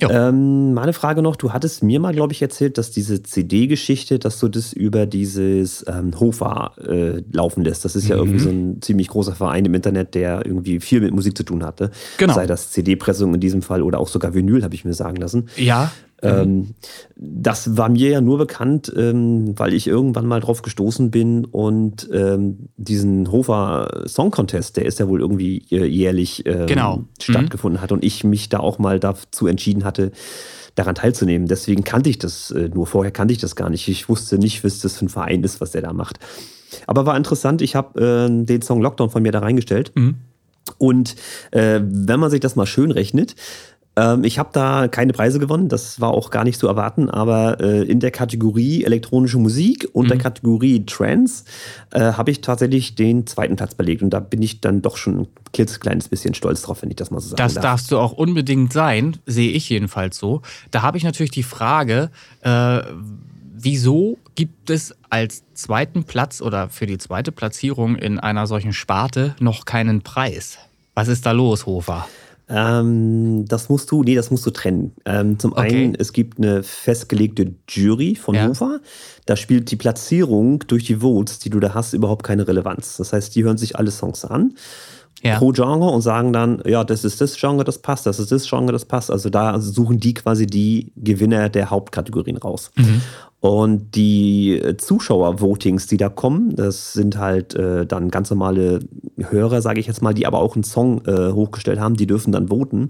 Ähm, 0.00 0.74
meine 0.74 0.92
Frage 0.92 1.22
noch, 1.22 1.36
du 1.36 1.52
hattest 1.52 1.84
mir 1.84 2.00
mal, 2.00 2.12
glaube 2.12 2.32
ich, 2.32 2.42
erzählt, 2.42 2.76
dass 2.76 2.90
diese 2.90 3.22
CD-Geschichte, 3.22 4.18
dass 4.18 4.40
du 4.40 4.48
das 4.48 4.72
über 4.72 5.06
dieses 5.06 5.84
ähm, 5.86 6.18
Hofa 6.18 6.72
äh, 6.78 7.22
laufen 7.30 7.62
lässt. 7.62 7.84
Das 7.84 7.94
ist 7.94 8.08
ja 8.08 8.16
mhm. 8.16 8.22
irgendwie 8.22 8.40
so 8.40 8.50
ein 8.50 8.82
ziemlich 8.82 9.06
großer 9.06 9.36
Verein 9.36 9.64
im 9.64 9.74
Internet, 9.74 10.16
der 10.16 10.44
irgendwie 10.44 10.80
viel 10.80 11.00
mit 11.00 11.14
Musik 11.14 11.36
zu 11.36 11.44
tun 11.44 11.64
hatte. 11.64 11.92
Genau. 12.16 12.34
Sei 12.34 12.46
das 12.46 12.72
CD-Pressung 12.72 13.32
in 13.34 13.40
diesem 13.40 13.62
Fall 13.62 13.82
oder 13.84 14.00
auch 14.00 14.08
sogar 14.08 14.34
Vinyl, 14.34 14.64
habe 14.64 14.74
ich 14.74 14.84
mir 14.84 14.94
sagen 14.94 15.16
lassen. 15.18 15.48
Ja. 15.56 15.92
Ähm, 16.22 16.74
das 17.16 17.76
war 17.76 17.88
mir 17.88 18.10
ja 18.10 18.20
nur 18.20 18.38
bekannt, 18.38 18.92
ähm, 18.96 19.58
weil 19.58 19.72
ich 19.72 19.86
irgendwann 19.86 20.26
mal 20.26 20.40
drauf 20.40 20.62
gestoßen 20.62 21.10
bin 21.10 21.44
und 21.44 22.08
ähm, 22.12 22.68
diesen 22.76 23.30
Hofer 23.30 24.02
Song 24.06 24.30
Contest, 24.30 24.76
der 24.76 24.86
ist 24.86 24.98
ja 24.98 25.08
wohl 25.08 25.20
irgendwie 25.20 25.64
äh, 25.70 25.84
jährlich 25.84 26.44
genau. 26.44 27.04
stattgefunden 27.20 27.78
mhm. 27.78 27.82
hat 27.82 27.92
und 27.92 28.04
ich 28.04 28.24
mich 28.24 28.48
da 28.48 28.58
auch 28.60 28.78
mal 28.78 28.98
dazu 28.98 29.46
entschieden 29.46 29.84
hatte, 29.84 30.12
daran 30.78 30.94
teilzunehmen. 30.94 31.48
Deswegen 31.48 31.84
kannte 31.84 32.10
ich 32.10 32.18
das 32.18 32.50
äh, 32.50 32.68
nur. 32.68 32.86
Vorher 32.86 33.12
kannte 33.12 33.32
ich 33.32 33.38
das 33.38 33.56
gar 33.56 33.70
nicht. 33.70 33.88
Ich 33.88 34.08
wusste 34.08 34.38
nicht, 34.38 34.64
was 34.64 34.80
das 34.80 34.96
für 34.96 35.06
ein 35.06 35.08
Verein 35.08 35.42
ist, 35.42 35.60
was 35.60 35.72
der 35.72 35.82
da 35.82 35.92
macht. 35.92 36.18
Aber 36.86 37.06
war 37.06 37.16
interessant. 37.16 37.62
Ich 37.62 37.74
habe 37.74 38.28
äh, 38.30 38.44
den 38.44 38.62
Song 38.62 38.80
Lockdown 38.80 39.10
von 39.10 39.22
mir 39.22 39.32
da 39.32 39.40
reingestellt. 39.40 39.92
Mhm. 39.94 40.16
Und 40.76 41.16
äh, 41.50 41.80
wenn 41.82 42.20
man 42.20 42.30
sich 42.30 42.40
das 42.40 42.56
mal 42.56 42.66
schön 42.66 42.90
rechnet, 42.90 43.34
ähm, 43.98 44.22
ich 44.22 44.38
habe 44.38 44.50
da 44.52 44.86
keine 44.86 45.12
Preise 45.12 45.40
gewonnen, 45.40 45.68
das 45.68 46.00
war 46.00 46.10
auch 46.10 46.30
gar 46.30 46.44
nicht 46.44 46.58
zu 46.58 46.68
erwarten, 46.68 47.10
aber 47.10 47.60
äh, 47.60 47.82
in 47.82 47.98
der 47.98 48.12
Kategorie 48.12 48.84
elektronische 48.84 49.38
Musik 49.38 49.88
und 49.92 50.04
mhm. 50.04 50.08
der 50.10 50.18
Kategorie 50.18 50.86
Trance 50.86 51.44
äh, 51.90 52.12
habe 52.12 52.30
ich 52.30 52.40
tatsächlich 52.40 52.94
den 52.94 53.26
zweiten 53.26 53.56
Platz 53.56 53.74
belegt 53.74 54.02
und 54.02 54.10
da 54.10 54.20
bin 54.20 54.40
ich 54.40 54.60
dann 54.60 54.82
doch 54.82 54.96
schon 54.96 55.20
ein 55.20 55.66
kleines 55.80 56.08
bisschen 56.08 56.34
stolz 56.34 56.62
drauf, 56.62 56.82
wenn 56.82 56.90
ich 56.90 56.96
das 56.96 57.10
mal 57.10 57.20
so 57.20 57.30
sagen 57.30 57.38
das 57.38 57.54
darf. 57.54 57.62
Das 57.62 57.70
darfst 57.70 57.90
du 57.90 57.98
auch 57.98 58.12
unbedingt 58.12 58.72
sein, 58.72 59.16
sehe 59.26 59.50
ich 59.50 59.68
jedenfalls 59.68 60.16
so. 60.16 60.42
Da 60.70 60.82
habe 60.82 60.96
ich 60.96 61.04
natürlich 61.04 61.32
die 61.32 61.42
Frage, 61.42 62.10
äh, 62.42 62.80
wieso 63.56 64.18
gibt 64.36 64.70
es 64.70 64.94
als 65.10 65.42
zweiten 65.54 66.04
Platz 66.04 66.40
oder 66.40 66.68
für 66.68 66.86
die 66.86 66.98
zweite 66.98 67.32
Platzierung 67.32 67.96
in 67.96 68.20
einer 68.20 68.46
solchen 68.46 68.72
Sparte 68.72 69.34
noch 69.40 69.64
keinen 69.64 70.02
Preis? 70.02 70.58
Was 70.94 71.08
ist 71.08 71.26
da 71.26 71.32
los, 71.32 71.66
Hofer? 71.66 72.06
Ähm, 72.48 73.44
das 73.46 73.68
musst 73.68 73.90
du, 73.90 74.02
nee, 74.02 74.14
das 74.14 74.30
musst 74.30 74.46
du 74.46 74.50
trennen. 74.50 74.92
Ähm, 75.04 75.38
zum 75.38 75.52
okay. 75.52 75.84
einen, 75.84 75.94
es 75.94 76.12
gibt 76.12 76.38
eine 76.38 76.62
festgelegte 76.62 77.54
Jury 77.68 78.14
von 78.14 78.34
ja. 78.34 78.48
Hofer. 78.48 78.80
Da 79.26 79.36
spielt 79.36 79.70
die 79.70 79.76
Platzierung 79.76 80.60
durch 80.66 80.84
die 80.84 80.96
Votes, 80.96 81.38
die 81.38 81.50
du 81.50 81.60
da 81.60 81.74
hast, 81.74 81.92
überhaupt 81.92 82.24
keine 82.24 82.48
Relevanz. 82.48 82.96
Das 82.96 83.12
heißt, 83.12 83.34
die 83.34 83.44
hören 83.44 83.58
sich 83.58 83.76
alle 83.76 83.90
Songs 83.90 84.24
an. 84.24 84.54
Ja. 85.20 85.36
pro 85.36 85.50
Genre 85.50 85.90
und 85.90 86.00
sagen 86.00 86.32
dann, 86.32 86.62
ja, 86.64 86.84
das 86.84 87.02
ist 87.02 87.20
das 87.20 87.36
Genre, 87.36 87.64
das 87.64 87.78
passt, 87.78 88.06
das 88.06 88.20
ist 88.20 88.30
das 88.30 88.48
Genre, 88.48 88.70
das 88.70 88.84
passt. 88.84 89.10
Also 89.10 89.30
da 89.30 89.58
suchen 89.58 89.98
die 89.98 90.14
quasi 90.14 90.46
die 90.46 90.92
Gewinner 90.94 91.48
der 91.48 91.70
Hauptkategorien 91.70 92.36
raus. 92.36 92.70
Mhm. 92.76 93.02
Und 93.40 93.94
die 93.94 94.58
äh, 94.58 94.76
Zuschauer-Votings, 94.76 95.86
die 95.86 95.96
da 95.96 96.08
kommen, 96.08 96.56
das 96.56 96.92
sind 96.92 97.18
halt 97.18 97.54
äh, 97.54 97.86
dann 97.86 98.10
ganz 98.10 98.30
normale 98.30 98.80
Hörer, 99.16 99.62
sage 99.62 99.78
ich 99.78 99.86
jetzt 99.86 100.02
mal, 100.02 100.12
die 100.12 100.26
aber 100.26 100.40
auch 100.40 100.56
einen 100.56 100.64
Song 100.64 101.04
äh, 101.06 101.32
hochgestellt 101.32 101.78
haben, 101.78 101.94
die 101.94 102.06
dürfen 102.06 102.32
dann 102.32 102.48
voten. 102.48 102.88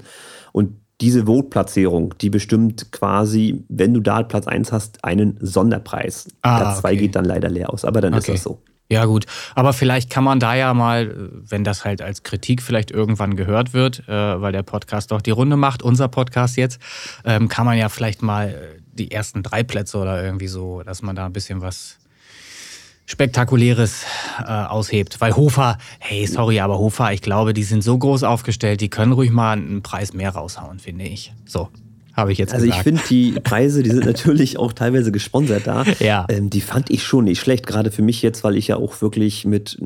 Und 0.52 0.76
diese 1.00 1.26
Vote-Platzierung, 1.26 2.14
die 2.20 2.30
bestimmt 2.30 2.92
quasi, 2.92 3.62
wenn 3.68 3.92
du 3.92 4.00
da 4.00 4.22
Platz 4.22 4.46
1 4.46 4.72
hast, 4.72 5.04
einen 5.04 5.38
Sonderpreis. 5.40 6.28
Ah, 6.42 6.58
Platz 6.60 6.80
2 6.80 6.88
okay. 6.88 6.96
geht 6.96 7.16
dann 7.16 7.24
leider 7.24 7.50
leer 7.50 7.72
aus, 7.72 7.84
aber 7.84 8.00
dann 8.00 8.14
okay. 8.14 8.20
ist 8.20 8.28
das 8.28 8.42
so. 8.42 8.62
Ja, 8.90 9.04
gut. 9.04 9.26
Aber 9.54 9.74
vielleicht 9.74 10.08
kann 10.08 10.24
man 10.24 10.40
da 10.40 10.54
ja 10.54 10.72
mal, 10.72 11.14
wenn 11.30 11.62
das 11.62 11.84
halt 11.84 12.00
als 12.00 12.22
Kritik 12.22 12.62
vielleicht 12.62 12.90
irgendwann 12.90 13.36
gehört 13.36 13.74
wird, 13.74 14.08
äh, 14.08 14.40
weil 14.40 14.52
der 14.52 14.62
Podcast 14.62 15.10
doch 15.10 15.20
die 15.20 15.30
Runde 15.30 15.56
macht, 15.56 15.82
unser 15.82 16.08
Podcast 16.08 16.56
jetzt, 16.56 16.80
ähm, 17.24 17.48
kann 17.48 17.66
man 17.66 17.76
ja 17.76 17.90
vielleicht 17.90 18.22
mal 18.22 18.54
die 18.98 19.10
ersten 19.10 19.42
drei 19.42 19.62
Plätze 19.62 19.98
oder 19.98 20.22
irgendwie 20.22 20.48
so, 20.48 20.82
dass 20.82 21.02
man 21.02 21.16
da 21.16 21.26
ein 21.26 21.32
bisschen 21.32 21.60
was 21.60 21.98
Spektakuläres 23.06 24.04
äh, 24.40 24.44
aushebt. 24.44 25.20
Weil 25.20 25.34
Hofer, 25.34 25.78
hey, 25.98 26.26
sorry, 26.26 26.60
aber 26.60 26.78
Hofer, 26.78 27.12
ich 27.12 27.22
glaube, 27.22 27.54
die 27.54 27.62
sind 27.64 27.82
so 27.82 27.96
groß 27.96 28.22
aufgestellt, 28.22 28.80
die 28.80 28.90
können 28.90 29.12
ruhig 29.12 29.30
mal 29.30 29.52
einen 29.52 29.82
Preis 29.82 30.12
mehr 30.12 30.30
raushauen, 30.30 30.78
finde 30.78 31.04
ich. 31.04 31.32
So 31.46 31.68
habe 32.18 32.32
ich 32.32 32.38
jetzt 32.38 32.52
also 32.52 32.66
gesagt. 32.66 32.86
Also 32.86 32.96
ich 32.96 33.00
finde 33.00 33.08
die 33.08 33.40
Preise, 33.40 33.82
die 33.82 33.90
sind 33.90 34.04
natürlich 34.04 34.58
auch 34.58 34.72
teilweise 34.72 35.12
gesponsert 35.12 35.66
da. 35.66 35.84
Ja. 36.00 36.26
Ähm, 36.28 36.50
die 36.50 36.60
fand 36.60 36.90
ich 36.90 37.02
schon 37.02 37.24
nicht 37.24 37.40
schlecht, 37.40 37.66
gerade 37.66 37.90
für 37.90 38.02
mich 38.02 38.22
jetzt, 38.22 38.44
weil 38.44 38.56
ich 38.56 38.68
ja 38.68 38.76
auch 38.76 39.00
wirklich 39.00 39.44
mit, 39.44 39.78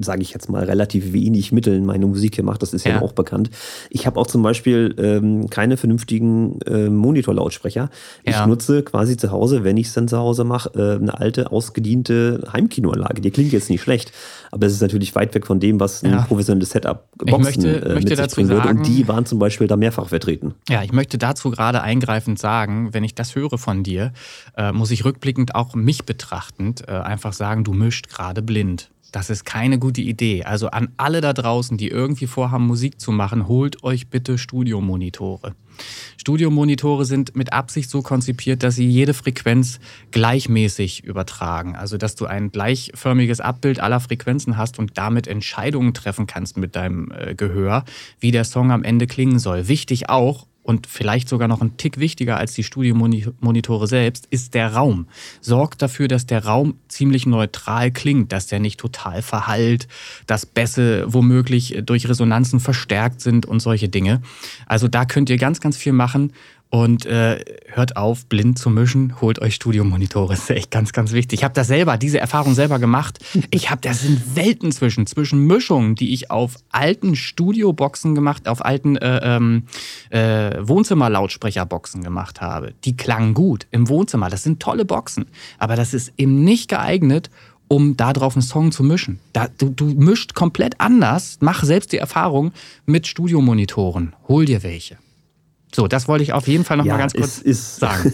sage 0.00 0.22
ich 0.22 0.32
jetzt 0.32 0.48
mal, 0.48 0.64
relativ 0.64 1.12
wenig 1.12 1.52
Mitteln 1.52 1.84
meine 1.84 2.06
Musik 2.06 2.34
hier 2.36 2.44
mache. 2.44 2.58
Das 2.58 2.72
ist 2.72 2.84
ja, 2.84 2.92
ja 2.92 3.02
auch 3.02 3.12
bekannt. 3.12 3.50
Ich 3.90 4.06
habe 4.06 4.20
auch 4.20 4.26
zum 4.26 4.42
Beispiel 4.42 4.94
ähm, 4.98 5.48
keine 5.50 5.76
vernünftigen 5.76 6.60
äh, 6.62 6.88
Monitorlautsprecher. 6.88 7.90
Ich 8.22 8.34
ja. 8.34 8.46
nutze 8.46 8.82
quasi 8.82 9.16
zu 9.16 9.30
Hause, 9.30 9.64
wenn 9.64 9.76
ich 9.76 9.88
es 9.88 9.94
dann 9.94 10.08
zu 10.08 10.18
Hause 10.18 10.44
mache, 10.44 10.70
äh, 10.74 10.96
eine 11.00 11.18
alte, 11.18 11.50
ausgediente 11.50 12.44
Heimkinoanlage. 12.52 13.20
Die 13.20 13.30
klingt 13.30 13.52
jetzt 13.52 13.70
nicht 13.70 13.82
schlecht, 13.82 14.12
aber 14.50 14.66
es 14.66 14.74
ist 14.74 14.82
natürlich 14.82 15.14
weit 15.14 15.34
weg 15.34 15.46
von 15.46 15.60
dem, 15.60 15.80
was 15.80 16.02
ein 16.02 16.10
ja. 16.10 16.22
professionelles 16.22 16.70
Setup 16.70 17.08
Boxen 17.18 17.40
ich 17.40 17.44
möchte, 17.44 17.86
äh, 17.86 17.94
möchte 17.94 18.16
dazu 18.16 18.44
sagen, 18.44 18.48
würde. 18.48 18.68
Und 18.68 18.86
die 18.86 19.08
waren 19.08 19.26
zum 19.26 19.38
Beispiel 19.38 19.66
da 19.66 19.76
mehrfach 19.76 20.08
vertreten. 20.08 20.54
Ja, 20.68 20.82
ich 20.82 20.92
möchte 20.92 21.18
dazu 21.18 21.50
gerade 21.50 21.77
gerade 21.78 21.82
eingreifend 21.82 22.38
sagen, 22.38 22.92
wenn 22.92 23.04
ich 23.04 23.14
das 23.14 23.34
höre 23.34 23.56
von 23.56 23.82
dir, 23.82 24.12
äh, 24.56 24.72
muss 24.72 24.90
ich 24.90 25.04
rückblickend 25.04 25.54
auch 25.54 25.74
mich 25.74 26.04
betrachtend 26.04 26.88
äh, 26.88 26.92
einfach 26.92 27.32
sagen, 27.32 27.62
du 27.64 27.72
mischt 27.72 28.08
gerade 28.08 28.42
blind. 28.42 28.90
Das 29.12 29.30
ist 29.30 29.44
keine 29.44 29.78
gute 29.78 30.02
Idee. 30.02 30.44
Also 30.44 30.68
an 30.68 30.88
alle 30.98 31.20
da 31.20 31.32
draußen, 31.32 31.78
die 31.78 31.88
irgendwie 31.88 32.26
vorhaben, 32.26 32.66
Musik 32.66 33.00
zu 33.00 33.10
machen, 33.10 33.48
holt 33.48 33.82
euch 33.82 34.08
bitte 34.08 34.36
Studiomonitore. 34.36 35.54
Studiomonitore 36.18 37.04
sind 37.04 37.34
mit 37.34 37.52
Absicht 37.52 37.88
so 37.88 38.02
konzipiert, 38.02 38.62
dass 38.62 38.74
sie 38.74 38.86
jede 38.86 39.14
Frequenz 39.14 39.78
gleichmäßig 40.10 41.04
übertragen. 41.04 41.76
Also 41.76 41.96
dass 41.96 42.16
du 42.16 42.26
ein 42.26 42.50
gleichförmiges 42.50 43.40
Abbild 43.40 43.80
aller 43.80 44.00
Frequenzen 44.00 44.56
hast 44.56 44.78
und 44.78 44.98
damit 44.98 45.26
Entscheidungen 45.26 45.94
treffen 45.94 46.26
kannst 46.26 46.56
mit 46.56 46.76
deinem 46.76 47.12
äh, 47.12 47.34
Gehör, 47.34 47.84
wie 48.20 48.32
der 48.32 48.44
Song 48.44 48.72
am 48.72 48.82
Ende 48.82 49.06
klingen 49.06 49.38
soll. 49.38 49.68
Wichtig 49.68 50.10
auch, 50.10 50.48
und 50.68 50.86
vielleicht 50.86 51.30
sogar 51.30 51.48
noch 51.48 51.62
ein 51.62 51.78
Tick 51.78 51.98
wichtiger 51.98 52.36
als 52.36 52.52
die 52.52 52.62
Studiomonitore 52.62 53.86
selbst, 53.86 54.26
ist 54.28 54.52
der 54.52 54.74
Raum. 54.74 55.06
Sorgt 55.40 55.80
dafür, 55.80 56.08
dass 56.08 56.26
der 56.26 56.44
Raum 56.44 56.74
ziemlich 56.88 57.24
neutral 57.24 57.90
klingt, 57.90 58.32
dass 58.32 58.48
der 58.48 58.60
nicht 58.60 58.78
total 58.78 59.22
verhallt, 59.22 59.88
dass 60.26 60.44
Bässe 60.44 61.06
womöglich 61.06 61.78
durch 61.86 62.06
Resonanzen 62.06 62.60
verstärkt 62.60 63.22
sind 63.22 63.46
und 63.46 63.60
solche 63.60 63.88
Dinge. 63.88 64.20
Also 64.66 64.88
da 64.88 65.06
könnt 65.06 65.30
ihr 65.30 65.38
ganz, 65.38 65.62
ganz 65.62 65.78
viel 65.78 65.94
machen. 65.94 66.34
Und 66.70 67.06
äh, 67.06 67.42
hört 67.66 67.96
auf, 67.96 68.26
blind 68.26 68.58
zu 68.58 68.68
mischen, 68.68 69.22
holt 69.22 69.40
euch 69.40 69.54
Studiomonitore. 69.54 70.34
Das 70.34 70.42
ist 70.42 70.50
echt 70.50 70.70
ganz, 70.70 70.92
ganz 70.92 71.12
wichtig. 71.12 71.38
Ich 71.38 71.44
habe 71.44 71.54
das 71.54 71.66
selber, 71.66 71.96
diese 71.96 72.18
Erfahrung 72.18 72.54
selber 72.54 72.78
gemacht. 72.78 73.18
Ich 73.50 73.70
habe, 73.70 73.80
das 73.80 74.02
sind 74.02 74.36
Welten 74.36 74.70
zwischen, 74.70 75.06
zwischen 75.06 75.46
Mischungen, 75.46 75.94
die 75.94 76.12
ich 76.12 76.30
auf 76.30 76.56
alten 76.70 77.16
Studioboxen 77.16 78.14
gemacht, 78.14 78.46
auf 78.48 78.62
alten 78.62 78.96
äh, 78.96 79.36
ähm, 79.36 79.62
äh, 80.10 80.58
Wohnzimmerlautsprecherboxen 80.60 82.04
gemacht 82.04 82.42
habe. 82.42 82.74
Die 82.84 82.96
klangen 82.96 83.32
gut 83.32 83.66
im 83.70 83.88
Wohnzimmer. 83.88 84.28
Das 84.28 84.42
sind 84.42 84.60
tolle 84.60 84.84
Boxen. 84.84 85.24
Aber 85.58 85.74
das 85.74 85.94
ist 85.94 86.12
eben 86.18 86.44
nicht 86.44 86.68
geeignet, 86.68 87.30
um 87.68 87.96
darauf 87.96 88.34
einen 88.34 88.42
Song 88.42 88.72
zu 88.72 88.82
mischen. 88.82 89.20
Da, 89.32 89.48
du, 89.56 89.70
du 89.70 89.86
mischt 89.86 90.34
komplett 90.34 90.78
anders. 90.80 91.38
Mach 91.40 91.64
selbst 91.64 91.92
die 91.92 91.98
Erfahrung 91.98 92.52
mit 92.84 93.06
Studiomonitoren. 93.06 94.14
Hol 94.28 94.44
dir 94.44 94.62
welche. 94.62 94.98
So, 95.74 95.88
das 95.88 96.08
wollte 96.08 96.24
ich 96.24 96.32
auf 96.32 96.48
jeden 96.48 96.64
Fall 96.64 96.76
noch 96.76 96.84
ja, 96.84 96.94
mal 96.94 96.98
ganz 96.98 97.12
kurz 97.14 97.38
ist, 97.38 97.76
sagen. 97.80 98.12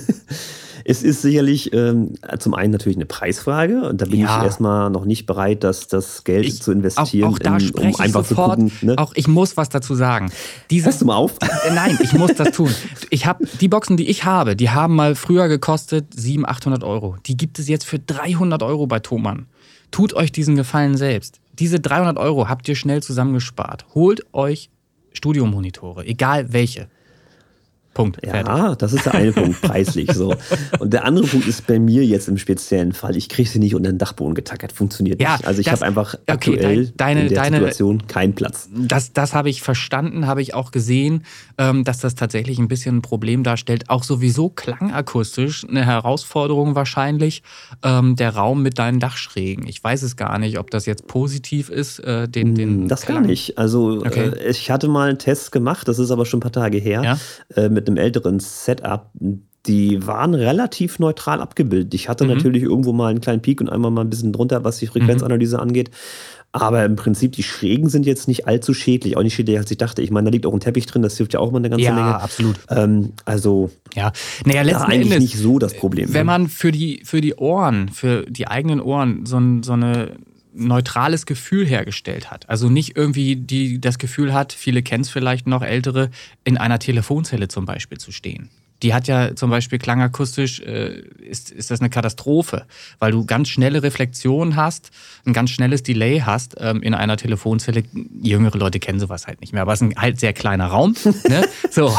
es 0.85 1.03
ist 1.03 1.23
sicherlich 1.23 1.73
ähm, 1.73 2.15
zum 2.39 2.55
einen 2.55 2.73
natürlich 2.73 2.97
eine 2.97 3.07
Preisfrage 3.07 3.89
und 3.89 4.01
da 4.01 4.07
bin 4.07 4.21
ja. 4.21 4.39
ich 4.39 4.45
erstmal 4.45 4.91
noch 4.91 5.05
nicht 5.05 5.25
bereit, 5.27 5.65
das, 5.65 5.87
das 5.87 6.25
Geld 6.25 6.47
ich, 6.47 6.61
zu 6.61 6.73
investieren, 6.73 7.29
auch, 7.29 7.35
auch 7.35 7.39
da 7.39 7.57
in, 7.57 7.71
um 7.71 7.97
einfach 7.97 8.25
sofort, 8.25 8.59
zu 8.59 8.65
gucken. 8.67 8.73
Ne? 8.83 8.99
Auch 8.99 9.13
ich 9.15 9.27
muss 9.29 9.57
was 9.57 9.69
dazu 9.69 9.95
sagen. 9.95 10.31
Diese, 10.71 10.87
Hörst 10.87 11.01
du 11.01 11.07
mal 11.07 11.17
auf? 11.17 11.37
Äh, 11.41 11.75
nein, 11.75 11.99
ich 12.03 12.13
muss 12.13 12.35
das 12.35 12.51
tun. 12.51 12.71
Ich 13.11 13.27
habe 13.27 13.47
die 13.61 13.69
Boxen, 13.69 13.97
die 13.97 14.09
ich 14.09 14.25
habe, 14.25 14.57
die 14.57 14.71
haben 14.71 14.95
mal 14.95 15.15
früher 15.15 15.49
gekostet 15.49 16.07
700, 16.15 16.57
800 16.57 16.85
Euro. 16.85 17.17
Die 17.27 17.37
gibt 17.37 17.59
es 17.59 17.69
jetzt 17.69 17.85
für 17.87 17.99
300 17.99 18.63
Euro 18.63 18.87
bei 18.87 19.01
Thomann. 19.01 19.47
Tut 19.91 20.13
euch 20.13 20.33
diesen 20.33 20.57
Gefallen 20.57 20.97
selbst. 20.97 21.41
Diese 21.59 21.79
300 21.81 22.19
Euro 22.19 22.49
habt 22.49 22.69
ihr 22.69 22.75
schnell 22.75 23.03
zusammengespart. 23.03 23.87
Holt 23.95 24.23
euch 24.35 24.71
Studiomonitore, 25.13 26.05
egal 26.05 26.53
welche. 26.53 26.89
Punkt. 27.95 28.19
Ja, 28.25 28.33
fertig. 28.33 28.79
das 28.79 28.93
ist 28.93 29.07
der 29.07 29.15
eine 29.15 29.33
Punkt, 29.33 29.63
preislich 29.63 30.13
so. 30.13 30.35
Und 30.79 30.93
der 30.93 31.05
andere 31.05 31.27
Punkt 31.27 31.47
ist 31.47 31.67
bei 31.67 31.79
mir 31.79 32.05
jetzt 32.05 32.29
im 32.29 32.37
speziellen 32.37 32.93
Fall, 32.93 33.17
ich 33.17 33.29
kriege 33.29 33.49
sie 33.49 33.59
nicht 33.59 33.75
unter 33.75 33.91
den 33.91 33.99
Dachboden 33.99 34.35
getackert, 34.35 34.73
funktioniert 34.73 35.23
ja, 35.23 35.37
nicht. 35.37 35.47
Also 35.47 35.61
ich 35.61 35.71
habe 35.71 35.85
einfach 35.85 36.15
okay, 36.15 36.23
aktuell 36.27 36.93
deine, 36.97 37.23
in 37.23 37.29
der 37.29 37.43
deine, 37.43 37.57
Situation 37.57 38.07
keinen 38.07 38.35
Platz. 38.35 38.69
Das, 38.77 39.13
das 39.13 39.35
habe 39.35 39.49
ich 39.49 39.63
verstanden, 39.63 40.27
habe 40.27 40.43
ich 40.43 40.55
auch 40.55 40.71
gesehen, 40.71 41.25
ähm, 41.57 41.85
dass 41.85 41.99
das 41.99 42.15
tatsächlich 42.15 42.59
ein 42.59 42.69
bisschen 42.69 42.99
ein 42.99 43.03
Problem 43.03 43.43
darstellt. 43.43 43.89
Auch 43.89 44.03
sowieso 44.03 44.49
klangakustisch 44.49 45.65
eine 45.69 45.87
Herausforderung 45.87 46.75
wahrscheinlich, 46.75 47.43
ähm, 47.83 48.17
der 48.17 48.35
Raum 48.35 48.63
mit 48.63 48.79
deinen 48.79 49.01
Dachschrägen. 49.01 49.67
Ich 49.67 49.83
weiß 49.83 50.03
es 50.03 50.17
gar 50.17 50.39
nicht, 50.39 50.59
ob 50.59 50.71
das 50.71 50.87
jetzt 50.87 51.07
positiv 51.07 51.71
ist, 51.71 52.01
äh, 52.01 52.29
den, 52.29 52.55
den 52.55 52.69
hm, 52.69 52.89
Das 52.89 53.03
Klang. 53.03 53.23
gar 53.23 53.27
nicht. 53.29 53.59
Also 53.59 54.03
okay. 54.05 54.31
äh, 54.31 54.51
ich 54.51 54.71
hatte 54.71 54.89
mal 54.89 55.09
einen 55.09 55.19
Test 55.19 55.53
gemacht, 55.53 55.87
das 55.89 55.99
ist 55.99 56.11
aber 56.11 56.27
schon 56.27 56.39
ein 56.39 56.43
paar 56.43 56.53
Tage 56.53 56.79
her, 56.79 57.03
ja? 57.03 57.19
äh, 57.63 57.69
mit 57.69 57.84
mit 57.85 57.89
einem 57.89 58.05
älteren 58.05 58.41
Setup, 58.41 59.11
die 59.67 60.07
waren 60.07 60.35
relativ 60.35 60.99
neutral 60.99 61.41
abgebildet. 61.41 61.95
Ich 61.95 62.09
hatte 62.09 62.25
mhm. 62.25 62.35
natürlich 62.35 62.63
irgendwo 62.63 62.93
mal 62.93 63.09
einen 63.09 63.21
kleinen 63.21 63.43
Peak 63.43 63.61
und 63.61 63.69
einmal 63.69 63.91
mal 63.91 64.03
ein 64.03 64.11
bisschen 64.11 64.33
drunter, 64.33 64.65
was 64.65 64.79
die 64.79 64.87
Frequenzanalyse 64.87 65.57
mhm. 65.57 65.63
angeht. 65.63 65.91
Aber 66.53 66.85
im 66.85 66.95
Prinzip, 66.95 67.33
die 67.33 67.43
Schrägen 67.43 67.89
sind 67.89 68.07
jetzt 68.07 68.29
nicht 68.29 68.47
allzu 68.47 68.75
schädlich. 68.75 69.17
Auch 69.17 69.25
nicht 69.25 69.35
schädlicher, 69.35 69.59
als 69.59 69.71
ich 69.73 69.79
dachte. 69.79 70.03
Ich 70.03 70.13
meine, 70.13 70.27
da 70.27 70.31
liegt 70.31 70.47
auch 70.47 70.53
ein 70.53 70.61
Teppich 70.61 70.87
drin, 70.87 71.03
das 71.03 71.17
hilft 71.17 71.35
ja 71.35 71.41
auch 71.41 71.51
mal 71.51 71.59
eine 71.59 71.69
ganze 71.69 71.85
ja, 71.85 71.95
Menge. 71.95 72.11
Ja, 72.11 72.19
absolut. 72.19 72.57
Ähm, 72.71 73.13
also, 73.25 73.71
ja. 73.95 74.13
Naja, 74.45 74.63
letzten 74.63 74.85
eigentlich 74.85 75.13
Endes, 75.13 75.33
nicht 75.33 75.39
so 75.39 75.59
das 75.59 75.75
Problem. 75.75 76.15
Wenn 76.15 76.27
ne? 76.27 76.33
man 76.33 76.49
für 76.49 76.71
die, 76.71 77.03
für 77.05 77.21
die 77.21 77.35
Ohren, 77.35 77.89
für 77.89 78.25
die 78.29 78.47
eigenen 78.47 78.81
Ohren 78.81 79.27
so, 79.27 79.41
so 79.63 79.73
eine 79.73 80.13
neutrales 80.55 81.27
Gefühl 81.27 81.67
hergestellt 81.67 82.31
hat. 82.31 82.49
Also 82.49 82.69
nicht 82.69 82.97
irgendwie 82.97 83.37
die 83.37 83.81
das 83.81 83.99
Gefühl 83.99 84.33
hat, 84.33 84.53
viele 84.53 84.83
kennen 84.83 85.03
es 85.03 85.11
vielleicht 85.11 85.47
noch, 85.47 85.63
ältere, 85.63 86.11
in 86.45 86.57
einer 86.57 86.79
Telefonzelle 86.79 87.49
zum 87.49 87.67
Beispiel 87.67 87.99
zu 87.99 88.13
stehen 88.13 88.51
die 88.85 88.93
hat 88.93 89.09
ja 89.09 89.35
zum 89.35 89.49
Beispiel 89.49 89.79
klangakustisch, 89.79 90.61
äh, 90.61 91.01
ist, 91.19 91.51
ist 91.51 91.71
das 91.71 91.81
eine 91.81 91.89
Katastrophe, 91.89 92.67
weil 92.99 93.13
du 93.13 93.25
ganz 93.25 93.49
schnelle 93.49 93.83
Reflexionen 93.83 94.57
hast, 94.57 94.91
ein 95.25 95.33
ganz 95.33 95.51
schnelles 95.51 95.83
Delay 95.83 96.21
hast 96.21 96.57
ähm, 96.59 96.83
in 96.83 96.93
einer 96.93 97.17
Telefonzelle. 97.17 97.83
Jüngere 98.23 98.59
Leute 98.59 98.81
kennen 98.81 99.01
sowas 99.01 99.27
halt 99.27 99.41
nicht 99.41 99.55
mehr, 99.55 99.63
aber 99.63 99.73
es 99.73 99.81
ist 99.81 99.89
ein 99.89 99.97
halt 99.97 100.21
sehr 100.21 100.35
kleiner 100.35 100.67
Raum, 100.67 100.95
ne? 101.29 101.47
so 101.71 101.97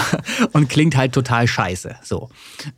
und 0.53 0.69
klingt 0.69 0.95
halt 0.95 1.13
total 1.13 1.47
scheiße, 1.47 1.95
so. 2.03 2.29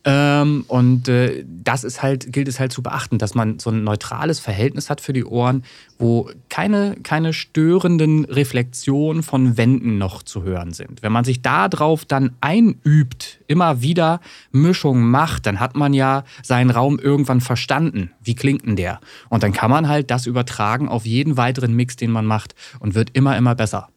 Ähm, 0.05 0.63
und 0.69 1.09
äh, 1.09 1.43
das 1.45 1.83
ist 1.83 2.01
halt 2.01 2.31
gilt 2.31 2.47
es 2.47 2.61
halt 2.61 2.71
zu 2.71 2.81
beachten, 2.81 3.17
dass 3.17 3.35
man 3.35 3.59
so 3.59 3.71
ein 3.71 3.83
neutrales 3.83 4.39
Verhältnis 4.39 4.89
hat 4.89 5.01
für 5.01 5.11
die 5.11 5.25
Ohren, 5.25 5.63
wo 5.99 6.29
keine 6.49 6.95
keine 7.03 7.33
störenden 7.33 8.25
Reflexionen 8.25 9.23
von 9.23 9.57
Wänden 9.57 9.97
noch 9.97 10.23
zu 10.23 10.43
hören 10.43 10.73
sind. 10.73 11.01
Wenn 11.01 11.11
man 11.11 11.23
sich 11.23 11.41
darauf 11.41 12.05
dann 12.05 12.35
einübt, 12.41 13.39
immer 13.47 13.81
wieder 13.81 14.19
Mischung 14.51 15.09
macht, 15.09 15.45
dann 15.45 15.59
hat 15.59 15.75
man 15.75 15.93
ja 15.93 16.23
seinen 16.43 16.69
Raum 16.69 16.99
irgendwann 16.99 17.41
verstanden. 17.41 18.11
Wie 18.23 18.35
klingt 18.35 18.65
denn 18.65 18.75
der? 18.75 18.99
Und 19.29 19.43
dann 19.43 19.53
kann 19.53 19.71
man 19.71 19.87
halt 19.87 20.11
das 20.11 20.25
übertragen 20.25 20.87
auf 20.89 21.05
jeden 21.05 21.37
weiteren 21.37 21.73
Mix, 21.73 21.95
den 21.95 22.11
man 22.11 22.25
macht 22.25 22.55
und 22.79 22.95
wird 22.95 23.11
immer, 23.13 23.37
immer 23.37 23.55
besser. 23.55 23.89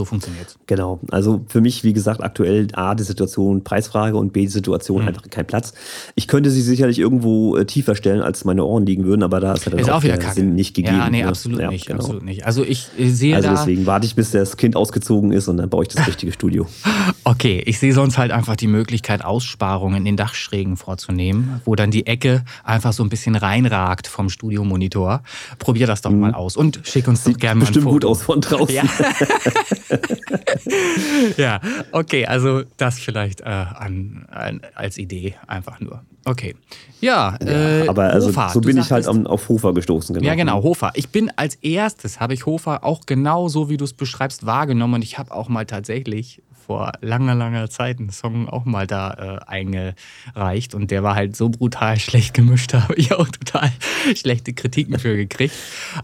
So. 0.00 0.06
Funktioniert 0.06 0.48
es. 0.48 0.58
Genau. 0.66 0.98
Also 1.10 1.44
für 1.48 1.60
mich, 1.60 1.84
wie 1.84 1.92
gesagt, 1.92 2.22
aktuell 2.22 2.68
A, 2.72 2.94
die 2.94 3.02
Situation 3.02 3.62
Preisfrage 3.64 4.16
und 4.16 4.32
B, 4.32 4.40
die 4.42 4.48
Situation 4.48 5.02
mhm. 5.02 5.08
einfach 5.08 5.22
kein 5.28 5.46
Platz. 5.46 5.74
Ich 6.14 6.26
könnte 6.26 6.50
sie 6.50 6.62
sicherlich 6.62 6.98
irgendwo 6.98 7.56
äh, 7.56 7.66
tiefer 7.66 7.94
stellen, 7.94 8.22
als 8.22 8.46
meine 8.46 8.64
Ohren 8.64 8.86
liegen 8.86 9.04
würden, 9.04 9.22
aber 9.22 9.40
da 9.40 9.52
ist 9.52 9.66
ja 9.66 9.70
dann 9.72 9.80
ist 9.80 9.90
auch, 9.90 9.96
auch 9.96 10.02
wieder 10.02 10.16
der 10.16 10.30
Sinn 10.30 10.54
nicht 10.54 10.74
gegeben. 10.74 10.96
Ja, 10.96 11.10
nee, 11.10 11.22
ne? 11.22 11.28
absolut 11.28 11.60
ja, 11.60 11.70
nicht. 11.70 11.86
Genau. 11.86 11.98
Absolut 11.98 12.24
nicht. 12.24 12.46
Also 12.46 12.64
ich 12.64 12.88
sehe 12.98 13.36
Also 13.36 13.50
deswegen 13.50 13.84
warte 13.84 14.06
ich, 14.06 14.14
bis 14.14 14.30
das 14.30 14.56
Kind 14.56 14.74
ausgezogen 14.74 15.32
ist 15.32 15.48
und 15.48 15.58
dann 15.58 15.68
baue 15.68 15.82
ich 15.82 15.88
das 15.88 16.06
richtige 16.06 16.32
Studio. 16.32 16.66
Okay, 17.22 17.62
ich 17.64 17.78
sehe 17.78 17.92
sonst 17.92 18.18
halt 18.18 18.32
einfach 18.32 18.56
die 18.56 18.66
Möglichkeit, 18.66 19.24
Aussparungen 19.24 19.98
in 19.98 20.04
den 20.04 20.16
Dachschrägen 20.16 20.76
vorzunehmen, 20.76 21.60
wo 21.64 21.76
dann 21.76 21.90
die 21.90 22.06
Ecke 22.06 22.44
einfach 22.64 22.92
so 22.92 23.04
ein 23.04 23.08
bisschen 23.08 23.36
reinragt 23.36 24.06
vom 24.06 24.30
Studiomonitor. 24.30 25.22
Probier 25.58 25.86
das 25.86 26.00
doch 26.00 26.10
mhm. 26.10 26.20
mal 26.20 26.34
aus 26.34 26.56
und 26.56 26.80
schick 26.82 27.06
uns 27.08 27.24
Sieht 27.24 27.36
doch 27.36 27.40
gerne 27.40 27.60
mal 27.60 27.66
ein 27.66 27.74
Foto. 27.74 27.80
bestimmt 27.80 27.92
gut 27.92 28.04
aus 28.04 28.22
von 28.22 28.40
draußen. 28.40 28.74
Ja. 28.74 28.82
ja, 31.36 31.60
okay, 31.92 32.26
also 32.26 32.62
das 32.76 32.98
vielleicht 32.98 33.40
äh, 33.40 33.44
an, 33.44 34.26
an, 34.30 34.60
als 34.74 34.98
Idee 34.98 35.34
einfach 35.46 35.80
nur. 35.80 36.02
Okay. 36.24 36.54
Ja, 37.00 37.36
ja 37.42 37.48
äh, 37.48 37.88
aber 37.88 38.04
also 38.04 38.28
Hofer, 38.28 38.50
so 38.50 38.60
bin 38.60 38.76
ich 38.76 38.90
halt 38.92 39.06
auf 39.08 39.48
Hofer 39.48 39.72
gestoßen. 39.72 40.14
Genau. 40.14 40.26
Ja, 40.26 40.34
genau, 40.34 40.62
Hofer. 40.62 40.92
Ich 40.94 41.08
bin 41.08 41.30
als 41.36 41.54
erstes, 41.56 42.20
habe 42.20 42.34
ich 42.34 42.46
Hofer 42.46 42.84
auch 42.84 43.06
genau 43.06 43.48
so, 43.48 43.70
wie 43.70 43.76
du 43.76 43.84
es 43.84 43.94
beschreibst, 43.94 44.44
wahrgenommen 44.44 44.94
und 44.94 45.02
ich 45.02 45.18
habe 45.18 45.34
auch 45.34 45.48
mal 45.48 45.64
tatsächlich 45.64 46.42
vor 46.70 46.92
langer, 47.00 47.34
langer 47.34 47.68
Zeit 47.68 47.98
einen 47.98 48.10
Song 48.10 48.48
auch 48.48 48.64
mal 48.64 48.86
da 48.86 49.40
äh, 49.48 49.50
eingereicht 49.50 50.72
und 50.72 50.92
der 50.92 51.02
war 51.02 51.16
halt 51.16 51.34
so 51.34 51.48
brutal 51.48 51.98
schlecht 51.98 52.32
gemischt, 52.32 52.72
da 52.72 52.84
habe 52.84 52.94
ich 52.94 53.12
auch 53.12 53.26
total 53.26 53.72
schlechte 54.14 54.52
Kritiken 54.52 54.96
für 55.00 55.16
gekriegt. 55.16 55.52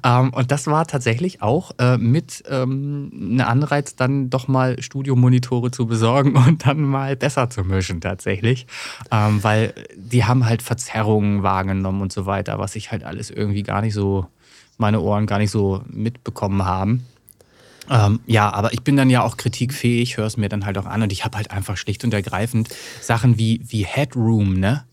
Ähm, 0.03 0.31
und 0.31 0.51
das 0.51 0.67
war 0.67 0.85
tatsächlich 0.89 1.41
auch 1.41 1.71
äh, 1.79 1.99
mit 1.99 2.43
ähm, 2.51 3.13
einem 3.15 3.43
Anreiz, 3.43 3.95
dann 3.95 4.29
doch 4.29 4.49
mal 4.49 4.83
Studiomonitore 4.83 5.71
zu 5.71 5.87
besorgen 5.87 6.35
und 6.49 6.67
dann 6.67 6.81
mal 6.81 7.15
besser 7.15 7.49
zu 7.49 7.63
mischen 7.63 8.01
tatsächlich, 8.01 8.67
ähm, 9.13 9.45
weil 9.45 9.73
die 9.95 10.25
haben 10.25 10.47
halt 10.47 10.63
Verzerrungen 10.63 11.45
wahrgenommen 11.45 12.03
und 12.03 12.13
so 12.13 12.27
weiter, 12.27 12.59
was 12.59 12.75
ich 12.75 12.91
halt 12.91 13.05
alles 13.05 13.31
irgendwie 13.31 13.63
gar 13.63 13.83
nicht 13.83 13.95
so, 13.95 14.27
meine 14.79 15.01
Ohren 15.01 15.27
gar 15.27 15.39
nicht 15.39 15.53
so 15.53 15.85
mitbekommen 15.87 16.65
haben. 16.65 17.07
Ähm, 17.91 18.21
ja, 18.27 18.53
aber 18.53 18.73
ich 18.73 18.83
bin 18.83 18.97
dann 18.97 19.11
ja 19.11 19.23
auch 19.23 19.37
kritikfähig, 19.37 20.17
höre 20.17 20.27
es 20.27 20.37
mir 20.37 20.49
dann 20.49 20.67
halt 20.67 20.79
auch 20.79 20.87
an 20.87 21.03
und 21.03 21.13
ich 21.13 21.25
habe 21.25 21.37
halt 21.37 21.51
einfach 21.51 21.77
schlicht 21.77 22.05
und 22.05 22.15
ergreifend 22.15 22.69
Sachen 23.01 23.39
wie, 23.39 23.61
wie 23.67 23.85
Headroom, 23.85 24.55
ne? 24.55 24.85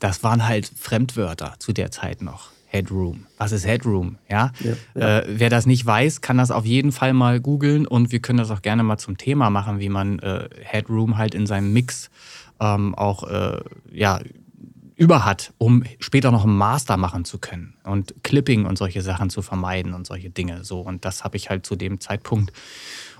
Das 0.00 0.22
waren 0.22 0.46
halt 0.46 0.70
Fremdwörter 0.76 1.54
zu 1.58 1.72
der 1.72 1.90
Zeit 1.90 2.22
noch. 2.22 2.50
Headroom. 2.70 3.26
Was 3.38 3.52
ist 3.52 3.66
Headroom? 3.66 4.18
Ja. 4.30 4.52
ja, 4.60 4.72
ja. 4.94 5.18
Äh, 5.20 5.24
wer 5.26 5.48
das 5.48 5.64
nicht 5.64 5.84
weiß, 5.84 6.20
kann 6.20 6.36
das 6.36 6.50
auf 6.50 6.66
jeden 6.66 6.92
Fall 6.92 7.14
mal 7.14 7.40
googeln 7.40 7.86
und 7.86 8.12
wir 8.12 8.20
können 8.20 8.38
das 8.38 8.50
auch 8.50 8.62
gerne 8.62 8.82
mal 8.82 8.98
zum 8.98 9.16
Thema 9.16 9.48
machen, 9.48 9.80
wie 9.80 9.88
man 9.88 10.18
äh, 10.18 10.48
Headroom 10.62 11.16
halt 11.16 11.34
in 11.34 11.46
seinem 11.46 11.72
Mix 11.72 12.10
ähm, 12.60 12.94
auch 12.94 13.24
äh, 13.24 13.60
ja, 13.90 14.20
über 14.98 15.24
hat, 15.24 15.52
um 15.58 15.84
später 16.00 16.32
noch 16.32 16.44
einen 16.44 16.56
Master 16.56 16.96
machen 16.96 17.24
zu 17.24 17.38
können 17.38 17.74
und 17.84 18.14
Clipping 18.24 18.66
und 18.66 18.76
solche 18.76 19.00
Sachen 19.00 19.30
zu 19.30 19.42
vermeiden 19.42 19.94
und 19.94 20.06
solche 20.06 20.28
Dinge. 20.28 20.64
So 20.64 20.80
und 20.80 21.04
das 21.04 21.22
habe 21.22 21.36
ich 21.36 21.48
halt 21.50 21.64
zu 21.64 21.76
dem 21.76 22.00
Zeitpunkt 22.00 22.52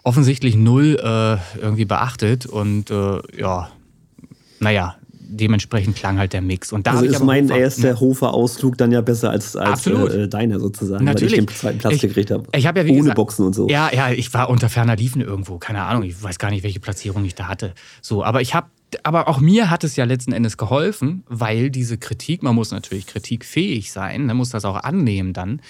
offensichtlich 0.02 0.56
null 0.56 0.98
äh, 1.00 1.58
irgendwie 1.60 1.84
beachtet 1.84 2.46
und 2.46 2.90
äh, 2.90 3.20
ja, 3.38 3.70
naja, 4.58 4.96
dementsprechend 5.28 5.94
klang 5.94 6.18
halt 6.18 6.32
der 6.32 6.40
Mix. 6.40 6.72
Und 6.72 6.86
da 6.86 6.92
also 6.92 7.04
ist 7.04 7.22
mein 7.22 7.48
erster 7.48 7.90
ne? 7.90 8.00
Hofer-Ausflug 8.00 8.76
dann 8.76 8.90
ja 8.90 9.00
besser 9.00 9.30
als, 9.30 9.54
als 9.54 9.86
äh, 9.86 10.26
deiner 10.26 10.58
sozusagen, 10.58 11.04
Natürlich. 11.04 11.34
weil 11.34 11.40
ich 11.40 11.46
den 11.46 11.54
zweiten 11.54 11.78
Platz 11.78 11.94
ich, 11.94 12.00
gekriegt 12.00 12.30
habe. 12.30 12.44
Ich 12.56 12.66
habe 12.66 12.80
ja 12.80 12.86
Ohne 12.86 12.98
gesagt, 12.98 13.16
Boxen 13.16 13.46
und 13.46 13.54
so. 13.54 13.68
Ja, 13.68 13.92
ja, 13.92 14.10
ich 14.10 14.32
war 14.34 14.50
unter 14.50 14.68
ferner 14.68 14.96
Liefen 14.96 15.20
irgendwo, 15.20 15.58
keine 15.58 15.82
Ahnung, 15.82 16.02
ich 16.02 16.20
weiß 16.20 16.38
gar 16.38 16.50
nicht, 16.50 16.64
welche 16.64 16.80
Platzierung 16.80 17.24
ich 17.24 17.34
da 17.34 17.46
hatte. 17.46 17.74
So, 18.00 18.24
aber 18.24 18.40
ich 18.40 18.54
habe 18.54 18.68
aber 19.02 19.28
auch 19.28 19.40
mir 19.40 19.70
hat 19.70 19.84
es 19.84 19.96
ja 19.96 20.04
letzten 20.04 20.32
Endes 20.32 20.56
geholfen, 20.56 21.24
weil 21.28 21.70
diese 21.70 21.98
Kritik, 21.98 22.42
man 22.42 22.54
muss 22.54 22.70
natürlich 22.70 23.06
kritikfähig 23.06 23.92
sein, 23.92 24.26
man 24.26 24.36
muss 24.36 24.50
das 24.50 24.64
auch 24.64 24.76
annehmen 24.76 25.32
dann, 25.32 25.60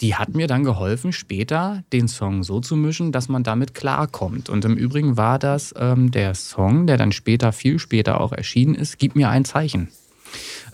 die 0.00 0.14
hat 0.14 0.34
mir 0.34 0.46
dann 0.46 0.64
geholfen, 0.64 1.12
später 1.12 1.82
den 1.92 2.08
Song 2.08 2.44
so 2.44 2.60
zu 2.60 2.76
mischen, 2.76 3.10
dass 3.10 3.28
man 3.28 3.42
damit 3.42 3.74
klarkommt. 3.74 4.48
Und 4.48 4.64
im 4.64 4.76
Übrigen 4.76 5.16
war 5.16 5.38
das 5.38 5.74
ähm, 5.76 6.10
der 6.10 6.34
Song, 6.34 6.86
der 6.86 6.96
dann 6.96 7.12
später, 7.12 7.52
viel 7.52 7.78
später 7.78 8.20
auch 8.20 8.32
erschienen 8.32 8.74
ist, 8.74 8.98
Gib 8.98 9.16
mir 9.16 9.28
ein 9.28 9.44
Zeichen. 9.44 9.88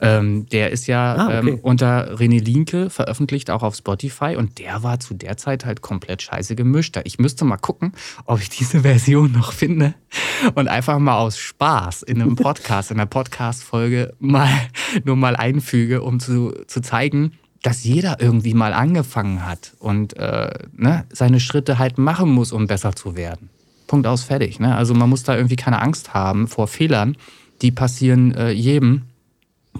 Ähm, 0.05 0.47
der 0.47 0.71
ist 0.71 0.87
ja 0.87 1.15
ah, 1.15 1.27
okay. 1.27 1.51
ähm, 1.51 1.59
unter 1.63 2.15
René 2.15 2.43
Linke 2.43 2.91
veröffentlicht, 2.91 3.51
auch 3.51 3.63
auf 3.63 3.75
Spotify. 3.75 4.37
Und 4.37 4.59
der 4.59 4.83
war 4.83 5.01
zu 5.01 5.15
der 5.15 5.37
Zeit 5.37 5.65
halt 5.65 5.81
komplett 5.81 6.23
scheiße 6.23 6.57
gemischt. 6.57 6.99
Ich 7.05 7.19
müsste 7.19 7.45
mal 7.45 7.57
gucken, 7.57 7.93
ob 8.27 8.41
ich 8.41 8.49
diese 8.49 8.81
Version 8.83 9.33
noch 9.33 9.53
finde 9.53 9.95
und 10.55 10.69
einfach 10.69 10.99
mal 10.99 11.19
aus 11.19 11.39
Spaß 11.39 12.03
in 12.03 12.21
einem 12.21 12.37
Podcast, 12.37 12.91
in 12.91 12.99
einer 12.99 13.07
Podcast-Folge 13.07 14.15
mal 14.19 14.51
nur 15.05 15.17
mal 15.17 15.37
einfüge, 15.37 16.03
um 16.03 16.21
zu, 16.21 16.53
zu 16.67 16.81
zeigen, 16.81 17.33
dass 17.63 17.83
jeder 17.83 18.21
irgendwie 18.21 18.53
mal 18.53 18.75
angefangen 18.75 19.47
hat 19.47 19.73
und 19.79 20.17
äh, 20.19 20.51
ne, 20.77 21.07
seine 21.11 21.41
Schritte 21.41 21.79
halt 21.79 21.97
machen 21.97 22.31
muss, 22.31 22.53
um 22.53 22.67
besser 22.67 22.95
zu 22.95 23.17
werden. 23.17 23.49
Punkt 23.87 24.07
aus, 24.07 24.23
fertig. 24.23 24.61
Ne? 24.61 24.75
Also 24.75 24.93
man 24.93 25.09
muss 25.09 25.23
da 25.23 25.35
irgendwie 25.37 25.57
keine 25.57 25.81
Angst 25.81 26.13
haben 26.13 26.47
vor 26.47 26.69
Fehlern. 26.69 27.17
Die 27.63 27.71
passieren 27.71 28.35
äh, 28.35 28.51
jedem 28.51 29.03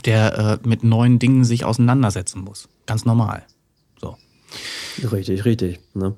der 0.05 0.61
äh, 0.65 0.69
mit 0.69 0.85
neuen 0.85 1.19
Dingen 1.19 1.45
sich 1.45 1.65
auseinandersetzen 1.65 2.43
muss. 2.43 2.69
Ganz 2.87 3.05
normal. 3.05 3.45
So. 4.01 4.17
Richtig, 5.11 5.45
richtig. 5.45 5.81
Ne? 5.95 6.15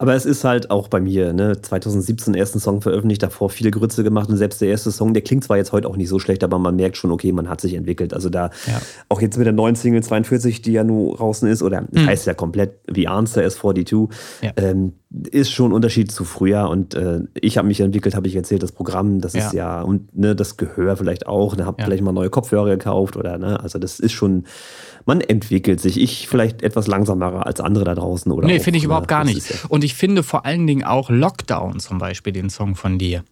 Aber 0.00 0.14
es 0.14 0.24
ist 0.24 0.44
halt 0.44 0.70
auch 0.70 0.88
bei 0.88 0.98
mir, 0.98 1.34
ne, 1.34 1.60
2017 1.60 2.34
ersten 2.34 2.58
Song 2.58 2.80
veröffentlicht, 2.80 3.22
davor 3.22 3.50
viele 3.50 3.70
Grütze 3.70 4.02
gemacht 4.02 4.30
und 4.30 4.38
selbst 4.38 4.58
der 4.62 4.68
erste 4.68 4.90
Song, 4.90 5.12
der 5.12 5.22
klingt 5.22 5.44
zwar 5.44 5.58
jetzt 5.58 5.72
heute 5.72 5.86
auch 5.88 5.96
nicht 5.96 6.08
so 6.08 6.18
schlecht, 6.18 6.42
aber 6.42 6.58
man 6.58 6.74
merkt 6.74 6.96
schon, 6.96 7.10
okay, 7.10 7.32
man 7.32 7.50
hat 7.50 7.60
sich 7.60 7.74
entwickelt. 7.74 8.14
Also 8.14 8.30
da, 8.30 8.48
ja. 8.66 8.80
auch 9.10 9.20
jetzt 9.20 9.36
mit 9.36 9.44
der 9.44 9.52
neuen 9.52 9.74
Single 9.76 10.02
42, 10.02 10.62
die 10.62 10.72
ja 10.72 10.84
nun 10.84 11.14
draußen 11.16 11.46
ist, 11.50 11.62
oder 11.62 11.82
mhm. 11.82 12.06
heißt 12.06 12.26
ja 12.26 12.32
komplett 12.32 12.78
The 12.90 13.08
Answer 13.08 13.44
is 13.44 13.56
42, 13.56 14.08
ja. 14.40 14.52
ähm, 14.56 14.94
ist 15.32 15.50
schon 15.50 15.72
ein 15.72 15.74
Unterschied 15.74 16.10
zu 16.10 16.24
früher 16.24 16.70
und 16.70 16.94
äh, 16.94 17.20
ich 17.34 17.58
habe 17.58 17.68
mich 17.68 17.80
entwickelt, 17.80 18.14
habe 18.14 18.26
ich 18.26 18.36
erzählt, 18.36 18.62
das 18.62 18.72
Programm, 18.72 19.20
das 19.20 19.34
ja. 19.34 19.46
ist 19.46 19.52
ja, 19.52 19.82
und 19.82 20.16
ne, 20.16 20.34
das 20.34 20.56
Gehör 20.56 20.96
vielleicht 20.96 21.26
auch, 21.26 21.56
ne, 21.56 21.66
habe 21.66 21.82
vielleicht 21.82 22.02
mal 22.02 22.12
neue 22.12 22.30
Kopfhörer 22.30 22.70
gekauft 22.70 23.18
oder, 23.18 23.36
ne, 23.36 23.60
also 23.60 23.78
das 23.78 24.00
ist 24.00 24.12
schon 24.12 24.44
man 25.10 25.20
entwickelt 25.20 25.80
sich. 25.80 25.98
Ich 26.00 26.28
vielleicht 26.28 26.62
etwas 26.62 26.86
langsamer 26.86 27.44
als 27.44 27.60
andere 27.60 27.84
da 27.84 27.96
draußen. 27.96 28.30
Oder 28.30 28.46
nee, 28.46 28.60
finde 28.60 28.78
ich 28.78 28.84
überhaupt 28.84 29.08
gar 29.08 29.24
nicht. 29.24 29.50
Ja 29.50 29.56
und 29.68 29.82
ich 29.82 29.94
finde 29.94 30.22
vor 30.22 30.46
allen 30.46 30.68
Dingen 30.68 30.84
auch 30.84 31.10
Lockdown 31.10 31.80
zum 31.80 31.98
Beispiel, 31.98 32.32
den 32.32 32.48
Song 32.48 32.76
von 32.76 32.96
dir, 32.96 33.24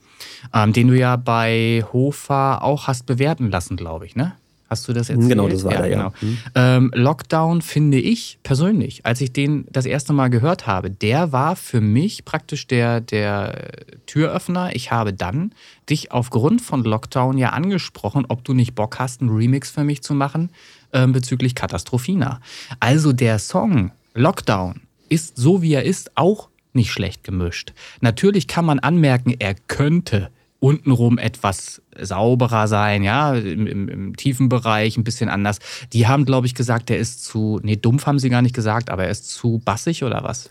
ähm, 0.53 0.73
den 0.73 0.89
du 0.89 0.99
ja 0.99 1.15
bei 1.15 1.85
Hofa 1.93 2.59
auch 2.59 2.89
hast 2.89 3.07
bewerten 3.07 3.51
lassen, 3.53 3.77
glaube 3.77 4.07
ich, 4.07 4.17
ne? 4.17 4.33
Hast 4.69 4.87
du 4.89 4.93
das 4.93 5.09
erzählt? 5.09 5.31
Genau, 5.31 5.49
das 5.49 5.65
war 5.65 5.73
ja, 5.73 5.83
der, 5.83 5.89
genau. 5.89 6.03
Ja. 6.03 6.13
Mhm. 6.21 6.39
Ähm, 6.57 6.93
Lockdown 6.95 7.63
finde 7.63 7.99
ich 7.99 8.39
persönlich, 8.43 9.07
als 9.07 9.21
ich 9.21 9.33
den 9.33 9.65
das 9.71 9.87
erste 9.87 10.13
Mal 10.13 10.29
gehört 10.29 10.67
habe, 10.67 10.91
der 10.91 11.31
war 11.33 11.55
für 11.55 11.81
mich 11.81 12.25
praktisch 12.25 12.67
der, 12.67 13.01
der 13.01 13.71
Türöffner. 14.07 14.75
Ich 14.75 14.91
habe 14.91 15.15
dann 15.15 15.53
dich 15.89 16.11
aufgrund 16.11 16.61
von 16.61 16.83
Lockdown 16.83 17.39
ja 17.39 17.51
angesprochen, 17.51 18.27
ob 18.29 18.45
du 18.45 18.53
nicht 18.53 18.75
Bock 18.75 18.99
hast, 18.99 19.21
einen 19.23 19.31
Remix 19.31 19.71
für 19.71 19.85
mich 19.85 20.03
zu 20.03 20.13
machen 20.13 20.51
äh, 20.93 21.07
bezüglich 21.07 21.55
Katastrophina. 21.55 22.41
Also 22.81 23.13
der 23.13 23.39
Song 23.39 23.93
Lockdown 24.15 24.81
ist 25.09 25.37
so 25.37 25.63
wie 25.63 25.75
er 25.75 25.85
ist 25.85 26.13
auch 26.17 26.49
nicht 26.73 26.91
schlecht 26.93 27.25
gemischt. 27.25 27.73
Natürlich 28.01 28.47
kann 28.47 28.65
man 28.65 28.79
anmerken, 28.79 29.35
er 29.39 29.55
könnte 29.55 30.31
untenrum 30.61 31.19
etwas 31.19 31.83
sauberer 32.01 32.67
sein, 32.67 33.03
ja, 33.03 33.35
im, 33.35 33.67
im, 33.67 33.89
im, 33.89 34.17
tiefen 34.17 34.49
Bereich 34.49 34.97
ein 34.97 35.05
bisschen 35.05 35.29
anders. 35.29 35.59
Die 35.93 36.07
haben, 36.07 36.25
glaube 36.25 36.47
ich, 36.47 36.55
gesagt, 36.55 36.89
der 36.89 36.99
ist 36.99 37.25
zu, 37.25 37.61
nee, 37.63 37.77
dumpf 37.77 38.07
haben 38.07 38.19
sie 38.19 38.29
gar 38.29 38.43
nicht 38.43 38.55
gesagt, 38.55 38.91
aber 38.91 39.05
er 39.05 39.11
ist 39.11 39.29
zu 39.29 39.61
bassig 39.65 40.03
oder 40.03 40.23
was? 40.25 40.51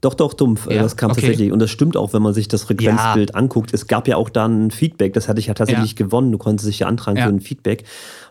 Doch, 0.00 0.14
doch, 0.14 0.34
dumpf. 0.34 0.68
Ja, 0.70 0.82
das 0.82 0.96
kam 0.96 1.10
okay. 1.10 1.22
tatsächlich. 1.22 1.52
Und 1.52 1.58
das 1.58 1.70
stimmt 1.70 1.96
auch, 1.96 2.12
wenn 2.12 2.22
man 2.22 2.34
sich 2.34 2.48
das 2.48 2.64
Frequenzbild 2.64 3.30
ja. 3.30 3.34
anguckt. 3.34 3.72
Es 3.72 3.86
gab 3.86 4.06
ja 4.06 4.16
auch 4.16 4.28
da 4.28 4.46
ein 4.46 4.70
Feedback, 4.70 5.14
das 5.14 5.28
hatte 5.28 5.40
ich 5.40 5.46
ja 5.46 5.54
tatsächlich 5.54 5.92
ja. 5.92 5.96
gewonnen. 5.96 6.32
Du 6.32 6.38
konntest 6.38 6.68
dich 6.68 6.80
ja 6.80 6.86
antragen 6.86 7.20
für 7.20 7.28
ein 7.28 7.40
Feedback. 7.40 7.84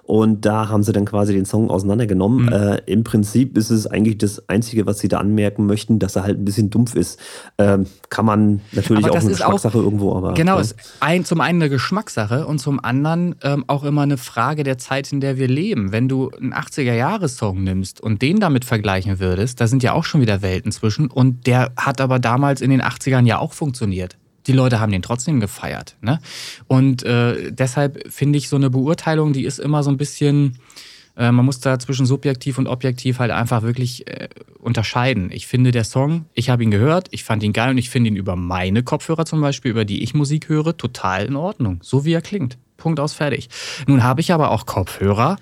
Und 0.06 0.46
da 0.46 0.70
haben 0.70 0.84
sie 0.84 0.91
dann 0.91 1.06
quasi 1.06 1.34
den 1.34 1.46
Song 1.46 1.72
auseinandergenommen. 1.72 2.46
Mhm. 2.46 2.54
Äh, 2.54 2.82
Im 2.86 3.04
Prinzip 3.04 3.58
ist 3.58 3.72
es 3.72 3.88
eigentlich 3.88 4.20
das 4.20 4.48
Einzige, 4.50 4.86
was 4.86 5.00
sie 5.00 5.08
da 5.08 5.18
anmerken 5.18 5.65
möchten, 5.65 5.98
dass 5.98 6.15
er 6.15 6.24
halt 6.24 6.38
ein 6.38 6.46
bisschen 6.46 6.70
dumpf 6.70 6.96
ist. 6.96 7.20
Ähm, 7.58 7.88
kann 8.10 8.24
man 8.24 8.62
natürlich 8.72 9.10
auch 9.10 9.15
eine 9.15 9.30
Geschmackssache 9.30 9.78
auch, 9.78 9.84
irgendwo, 9.84 10.15
aber. 10.15 10.36
Genau, 10.36 10.56
ja. 10.56 10.62
ist 10.62 10.76
ein, 11.00 11.26
zum 11.26 11.41
einen 11.41 11.60
eine 11.60 11.70
Geschmackssache 11.70 12.46
und 12.46 12.60
zum 12.60 12.84
anderen 12.84 13.36
ähm, 13.41 13.65
auch 13.65 13.84
immer 13.84 14.04
eine 14.04 14.18
Frage 14.18 14.63
der 14.63 14.78
Zeit, 14.78 15.12
in 15.12 15.22
der 15.22 15.38
wir 15.38 15.48
leben. 15.48 15.91
Wenn 15.91 16.08
du 16.08 16.30
einen 16.30 16.54
80er-Jahres-Song 16.54 17.63
nimmst 17.63 18.00
und 18.00 18.22
den 18.22 18.39
damit 18.39 18.63
vergleichen 18.63 19.20
würdest, 19.20 19.60
da 19.60 19.65
sind 19.65 19.82
ja 19.82 19.94
auch 19.94 20.04
schon 20.04 20.22
wieder 20.22 20.44
Welten 20.44 20.72
zwischen 20.72 21.08
und 21.10 21.48
der 21.48 21.72
hat 21.78 22.00
aber 22.00 22.20
damals 22.20 22.62
in 22.62 22.70
den 22.70 22.84
80ern 22.84 23.26
ja 23.26 23.39
auch 23.39 23.54
funktioniert 23.54 24.18
die 24.47 24.53
Leute 24.53 24.79
haben 24.79 24.91
den 24.91 25.01
trotzdem 25.01 25.39
gefeiert. 25.39 25.95
Ne? 26.01 26.19
Und 26.67 27.03
äh, 27.03 27.51
deshalb 27.51 28.12
finde 28.12 28.38
ich 28.38 28.49
so 28.49 28.55
eine 28.55 28.69
Beurteilung, 28.69 29.34
die 29.34 29.45
ist 29.45 29.60
immer 29.60 29.84
so 29.84 29.89
ein 29.89 29.97
bisschen, 29.97 30.60
äh, 31.17 31.31
man 31.31 31.45
muss 31.45 31.60
da 31.60 31.79
zwischen 31.79 32.05
subjektiv 32.05 32.58
und 32.58 32.67
objektiv 32.67 33.19
halt 33.19 33.31
einfach 33.31 33.63
wirklich 33.63 34.08
äh, 34.08 34.29
unterscheiden. 34.60 35.31
Ich 35.31 35.47
finde 35.47 35.71
der 35.71 35.84
Song, 35.84 36.25
ich 36.34 36.49
habe 36.49 36.63
ihn 36.63 36.71
gehört, 36.71 37.08
ich 37.12 37.23
fand 37.23 37.43
ihn 37.43 37.53
geil 37.53 37.71
und 37.71 37.77
ich 37.77 37.89
finde 37.89 38.10
ihn 38.10 38.15
über 38.15 38.36
meine 38.36 38.84
Kopfhörer 38.84 39.25
zum 39.25 39.41
Beispiel, 39.41 39.71
über 39.71 39.86
die 39.86 40.03
ich 40.03 40.13
Musik 40.13 40.49
höre, 40.49 40.77
total 40.77 41.25
in 41.25 41.36
Ordnung. 41.36 41.79
So 41.81 42.05
wie 42.05 42.13
er 42.13 42.21
klingt. 42.21 42.58
Punkt 42.77 42.99
aus, 42.99 43.13
fertig. 43.13 43.49
Nun 43.88 44.03
habe 44.03 44.21
ich 44.21 44.31
aber 44.34 44.51
auch 44.51 44.65
Kopfhörer, 44.65 45.38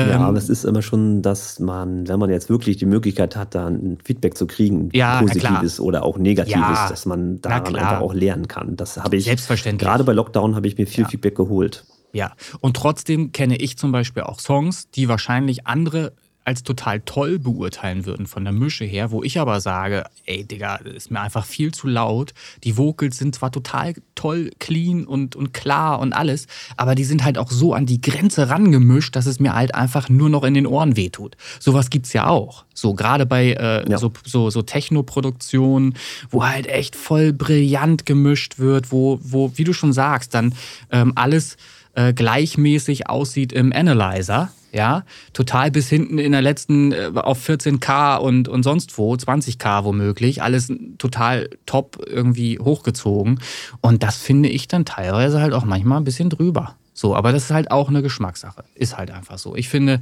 ja, 0.00 0.16
ähm, 0.16 0.22
aber 0.22 0.38
es 0.38 0.48
ist 0.48 0.64
immer 0.64 0.82
schon, 0.82 1.22
dass 1.22 1.60
man, 1.60 2.08
wenn 2.08 2.18
man 2.18 2.30
jetzt 2.30 2.48
wirklich 2.48 2.76
die 2.76 2.86
Möglichkeit 2.86 3.36
hat, 3.36 3.54
da 3.54 3.66
ein 3.66 3.98
Feedback 4.04 4.36
zu 4.36 4.46
kriegen, 4.46 4.90
ja, 4.92 5.20
positives 5.20 5.80
oder 5.80 6.02
auch 6.04 6.18
negatives, 6.18 6.56
ja, 6.56 6.88
dass 6.88 7.06
man 7.06 7.40
daran 7.40 7.76
einfach 7.76 8.00
auch 8.00 8.14
lernen 8.14 8.48
kann. 8.48 8.76
Das 8.76 8.96
habe 8.96 9.16
ich 9.16 9.24
Selbstverständlich. 9.24 9.86
Gerade 9.86 10.04
bei 10.04 10.12
Lockdown 10.12 10.54
habe 10.54 10.66
ich 10.66 10.76
mir 10.76 10.86
viel 10.86 11.04
Feedback 11.04 11.36
geholt. 11.36 11.84
Ja, 12.12 12.32
und 12.60 12.76
trotzdem 12.76 13.32
kenne 13.32 13.56
ich 13.56 13.76
zum 13.76 13.92
Beispiel 13.92 14.22
auch 14.22 14.40
Songs, 14.40 14.90
die 14.90 15.08
wahrscheinlich 15.08 15.66
andere 15.66 16.12
als 16.48 16.62
total 16.62 17.00
toll 17.00 17.38
beurteilen 17.38 18.06
würden 18.06 18.26
von 18.26 18.42
der 18.42 18.54
Mische 18.54 18.86
her, 18.86 19.10
wo 19.10 19.22
ich 19.22 19.38
aber 19.38 19.60
sage, 19.60 20.04
ey 20.24 20.44
Digga, 20.44 20.76
ist 20.76 21.10
mir 21.10 21.20
einfach 21.20 21.44
viel 21.44 21.72
zu 21.74 21.86
laut. 21.86 22.32
Die 22.64 22.78
Vocals 22.78 23.18
sind 23.18 23.34
zwar 23.34 23.52
total 23.52 23.92
toll, 24.14 24.50
clean 24.58 25.04
und, 25.04 25.36
und 25.36 25.52
klar 25.52 25.98
und 26.00 26.14
alles, 26.14 26.46
aber 26.78 26.94
die 26.94 27.04
sind 27.04 27.22
halt 27.22 27.36
auch 27.36 27.50
so 27.50 27.74
an 27.74 27.84
die 27.84 28.00
Grenze 28.00 28.48
rangemischt, 28.48 29.14
dass 29.14 29.26
es 29.26 29.40
mir 29.40 29.54
halt 29.54 29.74
einfach 29.74 30.08
nur 30.08 30.30
noch 30.30 30.42
in 30.42 30.54
den 30.54 30.66
Ohren 30.66 30.96
wehtut. 30.96 31.36
Sowas 31.60 31.90
gibt's 31.90 32.14
ja 32.14 32.26
auch. 32.26 32.64
So 32.72 32.94
gerade 32.94 33.26
bei 33.26 33.52
äh, 33.52 33.90
ja. 33.90 33.98
so, 33.98 34.10
so, 34.24 34.48
so 34.48 34.62
Techno-Produktionen, 34.62 35.96
wo 36.30 36.46
halt 36.46 36.66
echt 36.66 36.96
voll 36.96 37.34
brillant 37.34 38.06
gemischt 38.06 38.58
wird, 38.58 38.90
wo, 38.90 39.20
wo 39.22 39.52
wie 39.56 39.64
du 39.64 39.74
schon 39.74 39.92
sagst, 39.92 40.32
dann 40.32 40.54
ähm, 40.90 41.12
alles 41.14 41.58
äh, 41.92 42.14
gleichmäßig 42.14 43.10
aussieht 43.10 43.52
im 43.52 43.70
Analyzer 43.70 44.50
ja, 44.72 45.04
total 45.32 45.70
bis 45.70 45.88
hinten 45.88 46.18
in 46.18 46.32
der 46.32 46.42
letzten 46.42 46.92
äh, 46.92 47.10
auf 47.14 47.46
14K 47.48 48.16
und, 48.18 48.48
und 48.48 48.62
sonst 48.62 48.98
wo, 48.98 49.14
20K 49.14 49.84
womöglich, 49.84 50.42
alles 50.42 50.72
total 50.98 51.48
top 51.66 51.98
irgendwie 52.06 52.58
hochgezogen. 52.58 53.40
Und 53.80 54.02
das 54.02 54.16
finde 54.16 54.48
ich 54.48 54.68
dann 54.68 54.84
teilweise 54.84 55.40
halt 55.40 55.52
auch 55.52 55.64
manchmal 55.64 55.98
ein 55.98 56.04
bisschen 56.04 56.30
drüber. 56.30 56.76
So, 56.92 57.14
aber 57.14 57.32
das 57.32 57.44
ist 57.44 57.50
halt 57.50 57.70
auch 57.70 57.88
eine 57.88 58.02
Geschmackssache. 58.02 58.64
Ist 58.74 58.98
halt 58.98 59.10
einfach 59.10 59.38
so. 59.38 59.54
Ich 59.54 59.68
finde, 59.68 60.00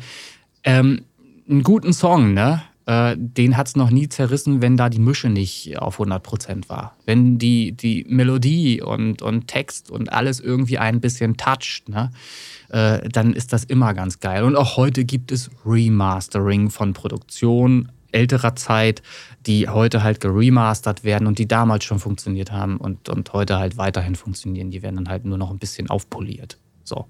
ähm, 0.64 1.02
einen 1.48 1.62
guten 1.62 1.92
Song, 1.92 2.34
ne? 2.34 2.62
Äh, 2.86 3.16
den 3.18 3.56
hat 3.56 3.66
es 3.66 3.76
noch 3.76 3.90
nie 3.90 4.08
zerrissen, 4.08 4.62
wenn 4.62 4.76
da 4.76 4.88
die 4.88 5.00
Mische 5.00 5.28
nicht 5.28 5.78
auf 5.78 6.00
100% 6.00 6.68
war. 6.68 6.96
Wenn 7.04 7.38
die, 7.38 7.72
die 7.72 8.06
Melodie 8.08 8.80
und, 8.80 9.22
und 9.22 9.48
Text 9.48 9.90
und 9.90 10.12
alles 10.12 10.40
irgendwie 10.40 10.78
ein 10.78 11.00
bisschen 11.00 11.36
toucht, 11.36 11.88
ne? 11.88 12.10
Äh, 12.68 13.08
dann 13.08 13.32
ist 13.32 13.52
das 13.52 13.64
immer 13.64 13.94
ganz 13.94 14.20
geil. 14.20 14.44
Und 14.44 14.56
auch 14.56 14.76
heute 14.76 15.04
gibt 15.04 15.30
es 15.32 15.50
Remastering 15.64 16.70
von 16.70 16.92
Produktionen 16.94 17.92
älterer 18.12 18.56
Zeit, 18.56 19.02
die 19.46 19.68
heute 19.68 20.02
halt 20.02 20.20
geremastert 20.20 21.04
werden 21.04 21.26
und 21.26 21.38
die 21.38 21.46
damals 21.46 21.84
schon 21.84 21.98
funktioniert 21.98 22.50
haben 22.50 22.78
und, 22.78 23.08
und 23.08 23.32
heute 23.32 23.58
halt 23.58 23.76
weiterhin 23.76 24.14
funktionieren. 24.14 24.70
Die 24.70 24.82
werden 24.82 24.96
dann 24.96 25.08
halt 25.08 25.24
nur 25.24 25.38
noch 25.38 25.50
ein 25.50 25.58
bisschen 25.58 25.90
aufpoliert. 25.90 26.58
So. 26.82 27.06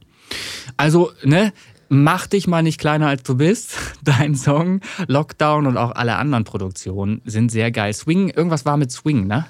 Also, 0.77 1.12
ne, 1.23 1.53
mach 1.88 2.27
dich 2.27 2.46
mal 2.46 2.62
nicht 2.62 2.79
kleiner 2.79 3.09
als 3.09 3.22
du 3.22 3.37
bist. 3.37 3.75
Dein 4.05 4.35
Song, 4.35 4.81
Lockdown 5.07 5.66
und 5.66 5.77
auch 5.77 5.92
alle 5.92 6.16
anderen 6.16 6.44
Produktionen 6.44 7.20
sind 7.25 7.51
sehr 7.51 7.70
geil. 7.70 7.92
Swing, 7.92 8.31
irgendwas 8.31 8.64
war 8.64 8.77
mit 8.77 8.90
Swing, 8.90 9.27
ne? 9.27 9.46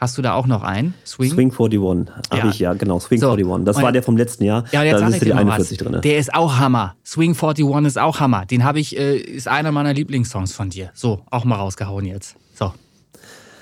Hast 0.00 0.16
du 0.16 0.22
da 0.22 0.34
auch 0.34 0.46
noch 0.46 0.62
einen? 0.62 0.94
Swing? 1.04 1.30
Swing 1.32 1.50
41 1.50 2.14
habe 2.30 2.38
ja. 2.38 2.48
ich 2.50 2.58
ja, 2.60 2.72
genau. 2.74 3.00
Swing 3.00 3.18
so. 3.18 3.32
41. 3.32 3.64
Das 3.64 3.82
war 3.82 3.90
der 3.90 4.04
vom 4.04 4.16
letzten 4.16 4.44
Jahr. 4.44 4.64
Ja, 4.70 4.84
jetzt 4.84 5.00
da 5.00 5.08
ist 5.08 5.24
die 5.24 5.32
41 5.32 5.76
drin. 5.76 6.00
Der 6.02 6.18
ist 6.18 6.32
auch 6.32 6.58
Hammer. 6.58 6.94
Swing 7.04 7.34
41 7.34 7.86
ist 7.86 7.98
auch 7.98 8.20
Hammer. 8.20 8.46
Den 8.46 8.62
habe 8.62 8.78
ich, 8.78 8.96
äh, 8.96 9.16
ist 9.16 9.48
einer 9.48 9.72
meiner 9.72 9.92
Lieblingssongs 9.92 10.52
von 10.52 10.70
dir. 10.70 10.90
So, 10.94 11.22
auch 11.30 11.44
mal 11.44 11.56
rausgehauen 11.56 12.04
jetzt. 12.04 12.36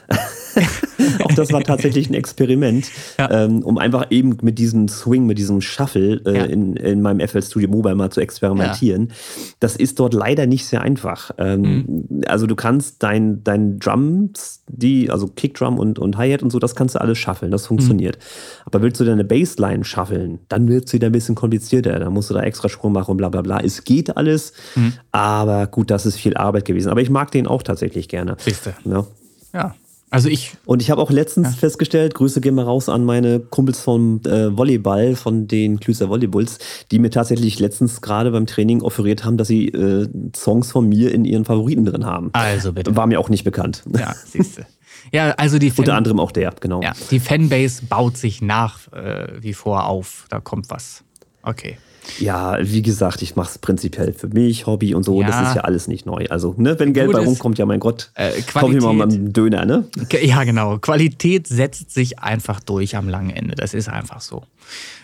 Auch 1.22 1.32
das 1.34 1.52
war 1.52 1.62
tatsächlich 1.62 2.08
ein 2.08 2.14
Experiment, 2.14 2.90
ja. 3.18 3.30
ähm, 3.30 3.62
um 3.62 3.78
einfach 3.78 4.06
eben 4.10 4.38
mit 4.42 4.58
diesem 4.58 4.88
Swing, 4.88 5.26
mit 5.26 5.38
diesem 5.38 5.60
Shuffle 5.60 6.20
äh, 6.24 6.38
ja. 6.38 6.44
in, 6.44 6.76
in 6.76 7.02
meinem 7.02 7.26
FL 7.26 7.42
Studio 7.42 7.68
Mobile 7.68 7.94
mal 7.94 8.10
zu 8.10 8.20
experimentieren. 8.20 9.08
Ja. 9.08 9.14
Das 9.60 9.76
ist 9.76 9.98
dort 9.98 10.14
leider 10.14 10.46
nicht 10.46 10.66
sehr 10.66 10.82
einfach. 10.82 11.30
Ähm, 11.38 11.60
mhm. 12.08 12.20
Also 12.26 12.46
du 12.46 12.56
kannst 12.56 13.02
dein, 13.02 13.44
dein 13.44 13.78
Drums, 13.78 14.62
die, 14.68 15.10
also 15.10 15.26
Kickdrum 15.28 15.78
und, 15.78 15.98
und 15.98 16.16
Hi-Hat 16.16 16.42
und 16.42 16.50
so, 16.50 16.58
das 16.58 16.74
kannst 16.74 16.94
du 16.94 17.00
alles 17.00 17.18
shuffeln, 17.18 17.50
das 17.50 17.66
funktioniert. 17.66 18.16
Mhm. 18.16 18.62
Aber 18.66 18.82
willst 18.82 19.00
du 19.00 19.04
deine 19.04 19.24
Bassline 19.24 19.84
shuffeln, 19.84 20.40
dann 20.48 20.68
wird 20.68 20.86
es 20.86 20.92
wieder 20.92 21.08
ein 21.08 21.12
bisschen 21.12 21.34
komplizierter. 21.34 21.98
Da 21.98 22.10
musst 22.10 22.30
du 22.30 22.34
da 22.34 22.42
extra 22.42 22.68
Sprung 22.68 22.92
machen 22.92 23.12
und 23.12 23.16
bla 23.18 23.28
bla 23.28 23.42
bla. 23.42 23.60
Es 23.60 23.84
geht 23.84 24.16
alles, 24.16 24.52
mhm. 24.74 24.94
aber 25.12 25.66
gut, 25.66 25.90
das 25.90 26.06
ist 26.06 26.16
viel 26.16 26.36
Arbeit 26.36 26.64
gewesen. 26.64 26.88
Aber 26.88 27.00
ich 27.00 27.10
mag 27.10 27.30
den 27.30 27.46
auch 27.46 27.62
tatsächlich 27.62 28.08
gerne. 28.08 28.36
Siehste. 28.38 28.74
Ja. 28.84 29.06
ja. 29.52 29.74
Also 30.10 30.28
ich. 30.28 30.52
Und 30.64 30.82
ich 30.82 30.90
habe 30.90 31.02
auch 31.02 31.10
letztens 31.10 31.48
ja. 31.48 31.54
festgestellt, 31.54 32.14
Grüße 32.14 32.40
gehen 32.40 32.54
mal 32.54 32.64
raus 32.64 32.88
an 32.88 33.04
meine 33.04 33.40
Kumpels 33.40 33.80
vom 33.80 34.20
äh, 34.24 34.56
Volleyball, 34.56 35.16
von 35.16 35.48
den 35.48 35.80
Klüser 35.80 36.08
Volleyballs, 36.08 36.58
die 36.90 36.98
mir 36.98 37.10
tatsächlich 37.10 37.58
letztens 37.58 38.00
gerade 38.00 38.30
beim 38.30 38.46
Training 38.46 38.82
offeriert 38.82 39.24
haben, 39.24 39.36
dass 39.36 39.48
sie 39.48 39.68
äh, 39.68 40.08
Songs 40.34 40.70
von 40.70 40.88
mir 40.88 41.12
in 41.12 41.24
ihren 41.24 41.44
Favoriten 41.44 41.84
drin 41.84 42.06
haben. 42.06 42.30
Also 42.34 42.72
bitte. 42.72 42.94
War 42.94 43.06
mir 43.06 43.18
auch 43.18 43.28
nicht 43.28 43.44
bekannt. 43.44 43.82
Ja, 43.98 44.14
siehst 44.24 44.58
du. 44.58 44.66
Ja, 45.12 45.32
also 45.32 45.58
die 45.58 45.70
Fan 45.70 45.84
Unter 45.84 45.94
anderem 45.96 46.20
auch 46.20 46.32
der, 46.32 46.54
genau. 46.60 46.82
Ja, 46.82 46.92
die 47.10 47.20
Fanbase 47.20 47.82
baut 47.86 48.16
sich 48.16 48.40
nach 48.40 48.92
äh, 48.92 49.28
wie 49.40 49.54
vor 49.54 49.86
auf. 49.86 50.26
Da 50.30 50.40
kommt 50.40 50.70
was. 50.70 51.02
Okay. 51.42 51.78
Ja, 52.18 52.58
wie 52.60 52.82
gesagt, 52.82 53.22
ich 53.22 53.36
mache 53.36 53.50
es 53.50 53.58
prinzipiell 53.58 54.12
für 54.12 54.28
mich, 54.28 54.66
Hobby 54.66 54.94
und 54.94 55.02
so. 55.02 55.20
Ja. 55.20 55.26
Das 55.26 55.48
ist 55.48 55.56
ja 55.56 55.62
alles 55.62 55.88
nicht 55.88 56.06
neu. 56.06 56.26
Also, 56.30 56.54
ne, 56.56 56.78
wenn 56.78 56.92
Geld 56.92 57.12
bei 57.12 57.18
rumkommt, 57.18 57.58
ja, 57.58 57.66
mein 57.66 57.80
Gott, 57.80 58.10
äh, 58.14 58.30
kauf 58.42 58.72
ich 58.72 58.80
mal 58.80 59.00
einen 59.02 59.32
Döner, 59.32 59.64
ne? 59.64 59.88
Ja, 60.22 60.44
genau. 60.44 60.78
Qualität 60.78 61.46
setzt 61.46 61.92
sich 61.92 62.18
einfach 62.20 62.60
durch 62.60 62.96
am 62.96 63.08
langen 63.08 63.30
Ende. 63.30 63.54
Das 63.54 63.74
ist 63.74 63.88
einfach 63.88 64.20
so. 64.20 64.44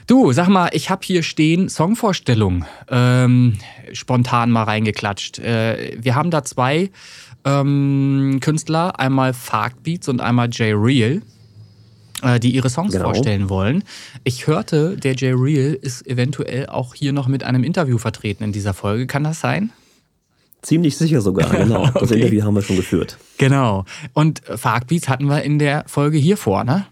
Du, 0.06 0.32
sag 0.32 0.48
mal, 0.48 0.70
ich 0.72 0.90
habe 0.90 1.02
hier 1.04 1.22
stehen 1.22 1.68
Songvorstellung 1.68 2.64
ähm, 2.88 3.58
spontan 3.92 4.50
mal 4.50 4.64
reingeklatscht. 4.64 5.38
Äh, 5.38 5.96
wir 6.00 6.14
haben 6.14 6.30
da 6.30 6.44
zwei 6.44 6.90
ähm, 7.44 8.38
Künstler, 8.40 8.98
einmal 8.98 9.32
Fakt 9.32 9.82
Beats 9.82 10.08
und 10.08 10.20
einmal 10.20 10.48
J 10.48 10.74
Real. 10.74 11.12
Äh, 11.16 11.20
die 12.40 12.54
ihre 12.54 12.70
Songs 12.70 12.92
genau. 12.92 13.06
vorstellen 13.06 13.48
wollen. 13.48 13.84
Ich 14.24 14.46
hörte, 14.46 14.96
der 14.96 15.14
Jay 15.14 15.32
Real 15.32 15.74
ist 15.74 16.06
eventuell 16.06 16.66
auch 16.66 16.94
hier 16.94 17.12
noch 17.12 17.28
mit 17.28 17.44
einem 17.44 17.64
Interview 17.64 17.98
vertreten 17.98 18.44
in 18.44 18.52
dieser 18.52 18.74
Folge. 18.74 19.06
Kann 19.06 19.24
das 19.24 19.40
sein? 19.40 19.72
Ziemlich 20.62 20.96
sicher 20.96 21.20
sogar, 21.20 21.50
genau. 21.50 21.82
okay. 21.88 21.98
Das 22.00 22.10
Interview 22.12 22.44
haben 22.44 22.54
wir 22.54 22.62
schon 22.62 22.76
geführt. 22.76 23.18
Genau. 23.38 23.84
Und 24.12 24.42
Farkbeats 24.44 25.08
hatten 25.08 25.26
wir 25.26 25.42
in 25.42 25.58
der 25.58 25.84
Folge 25.88 26.18
hier 26.18 26.36
vor, 26.36 26.62
ne? 26.62 26.86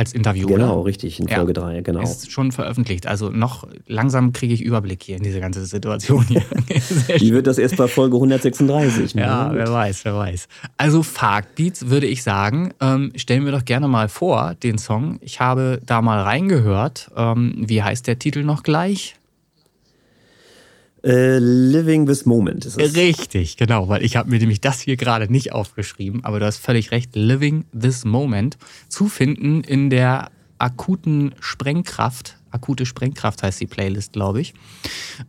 Als 0.00 0.14
Interview. 0.14 0.48
Genau, 0.48 0.78
oder? 0.78 0.86
richtig, 0.86 1.20
in 1.20 1.28
Folge 1.28 1.52
3, 1.52 1.74
ja, 1.74 1.80
genau. 1.82 2.00
Ist 2.00 2.32
schon 2.32 2.52
veröffentlicht. 2.52 3.06
Also 3.06 3.28
noch 3.28 3.68
langsam 3.86 4.32
kriege 4.32 4.54
ich 4.54 4.62
Überblick 4.62 5.02
hier 5.02 5.18
in 5.18 5.22
diese 5.22 5.40
ganze 5.40 5.66
Situation 5.66 6.24
hier. 6.26 6.42
Wie 7.18 7.32
wird 7.32 7.46
das 7.46 7.58
erst 7.58 7.76
bei 7.76 7.86
Folge 7.86 8.16
136? 8.16 9.12
Ja, 9.12 9.50
wer 9.52 9.70
weiß, 9.70 10.06
wer 10.06 10.16
weiß. 10.16 10.48
Also 10.78 11.02
Farkbeats 11.02 11.90
würde 11.90 12.06
ich 12.06 12.22
sagen, 12.22 12.72
ähm, 12.80 13.12
stellen 13.14 13.44
wir 13.44 13.52
doch 13.52 13.66
gerne 13.66 13.88
mal 13.88 14.08
vor, 14.08 14.54
den 14.62 14.78
Song. 14.78 15.18
Ich 15.20 15.38
habe 15.38 15.80
da 15.84 16.00
mal 16.00 16.22
reingehört. 16.22 17.10
Ähm, 17.14 17.56
wie 17.58 17.82
heißt 17.82 18.06
der 18.06 18.18
Titel 18.18 18.42
noch 18.42 18.62
gleich? 18.62 19.19
Äh, 21.02 21.38
Living 21.38 22.06
this 22.06 22.26
Moment 22.26 22.64
ist 22.66 22.78
es. 22.78 22.94
Richtig, 22.94 23.56
genau, 23.56 23.88
weil 23.88 24.04
ich 24.04 24.16
habe 24.16 24.30
mir 24.30 24.38
nämlich 24.38 24.60
das 24.60 24.80
hier 24.80 24.96
gerade 24.96 25.32
nicht 25.32 25.52
aufgeschrieben, 25.52 26.24
aber 26.24 26.40
du 26.40 26.46
hast 26.46 26.58
völlig 26.58 26.90
recht. 26.90 27.16
Living 27.16 27.64
this 27.78 28.04
Moment 28.04 28.58
zu 28.88 29.08
finden 29.08 29.62
in 29.62 29.90
der 29.90 30.30
akuten 30.58 31.34
Sprengkraft. 31.40 32.36
Akute 32.50 32.84
Sprengkraft 32.84 33.42
heißt 33.42 33.60
die 33.60 33.66
Playlist, 33.66 34.12
glaube 34.12 34.40
ich, 34.40 34.54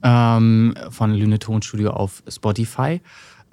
ähm, 0.03 0.73
von 0.89 1.13
Lüne 1.13 1.39
Tonstudio 1.39 1.91
auf 1.91 2.23
Spotify. 2.27 2.99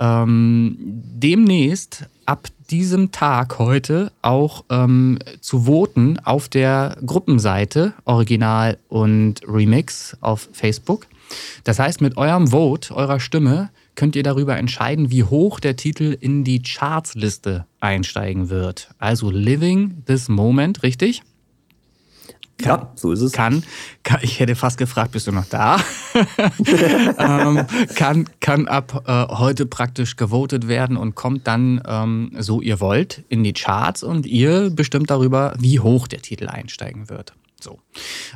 Ähm, 0.00 0.76
demnächst 0.78 2.08
ab 2.24 2.48
diesem 2.70 3.10
Tag 3.10 3.58
heute 3.58 4.12
auch 4.22 4.64
ähm, 4.70 5.18
zu 5.40 5.66
voten 5.66 6.18
auf 6.20 6.48
der 6.48 6.96
Gruppenseite 7.04 7.94
Original 8.04 8.78
und 8.88 9.42
Remix 9.46 10.16
auf 10.20 10.48
Facebook. 10.52 11.06
Das 11.64 11.78
heißt, 11.78 12.00
mit 12.00 12.16
eurem 12.16 12.48
Vote, 12.48 12.94
eurer 12.94 13.20
Stimme, 13.20 13.70
könnt 13.94 14.16
ihr 14.16 14.22
darüber 14.22 14.56
entscheiden, 14.56 15.10
wie 15.10 15.24
hoch 15.24 15.60
der 15.60 15.76
Titel 15.76 16.16
in 16.18 16.44
die 16.44 16.62
Chartsliste 16.62 17.66
einsteigen 17.80 18.48
wird. 18.48 18.90
Also 18.98 19.30
Living 19.30 20.04
This 20.06 20.28
Moment, 20.28 20.82
richtig? 20.82 21.22
Kann, 22.58 22.80
ja, 22.80 22.92
so 22.96 23.12
ist 23.12 23.20
es. 23.20 23.32
Kann, 23.32 23.62
kann, 24.02 24.18
ich 24.22 24.40
hätte 24.40 24.56
fast 24.56 24.78
gefragt, 24.78 25.12
bist 25.12 25.28
du 25.28 25.32
noch 25.32 25.44
da? 25.44 25.78
ähm, 27.18 27.64
kann, 27.94 28.28
kann 28.40 28.66
ab 28.66 29.04
äh, 29.06 29.36
heute 29.36 29.64
praktisch 29.64 30.16
gewotet 30.16 30.66
werden 30.66 30.96
und 30.96 31.14
kommt 31.14 31.46
dann, 31.46 31.80
ähm, 31.86 32.32
so 32.38 32.60
ihr 32.60 32.80
wollt, 32.80 33.24
in 33.28 33.44
die 33.44 33.52
Charts 33.52 34.02
und 34.02 34.26
ihr 34.26 34.70
bestimmt 34.70 35.08
darüber, 35.08 35.54
wie 35.58 35.78
hoch 35.78 36.08
der 36.08 36.20
Titel 36.20 36.48
einsteigen 36.48 37.08
wird. 37.08 37.32
So. 37.60 37.78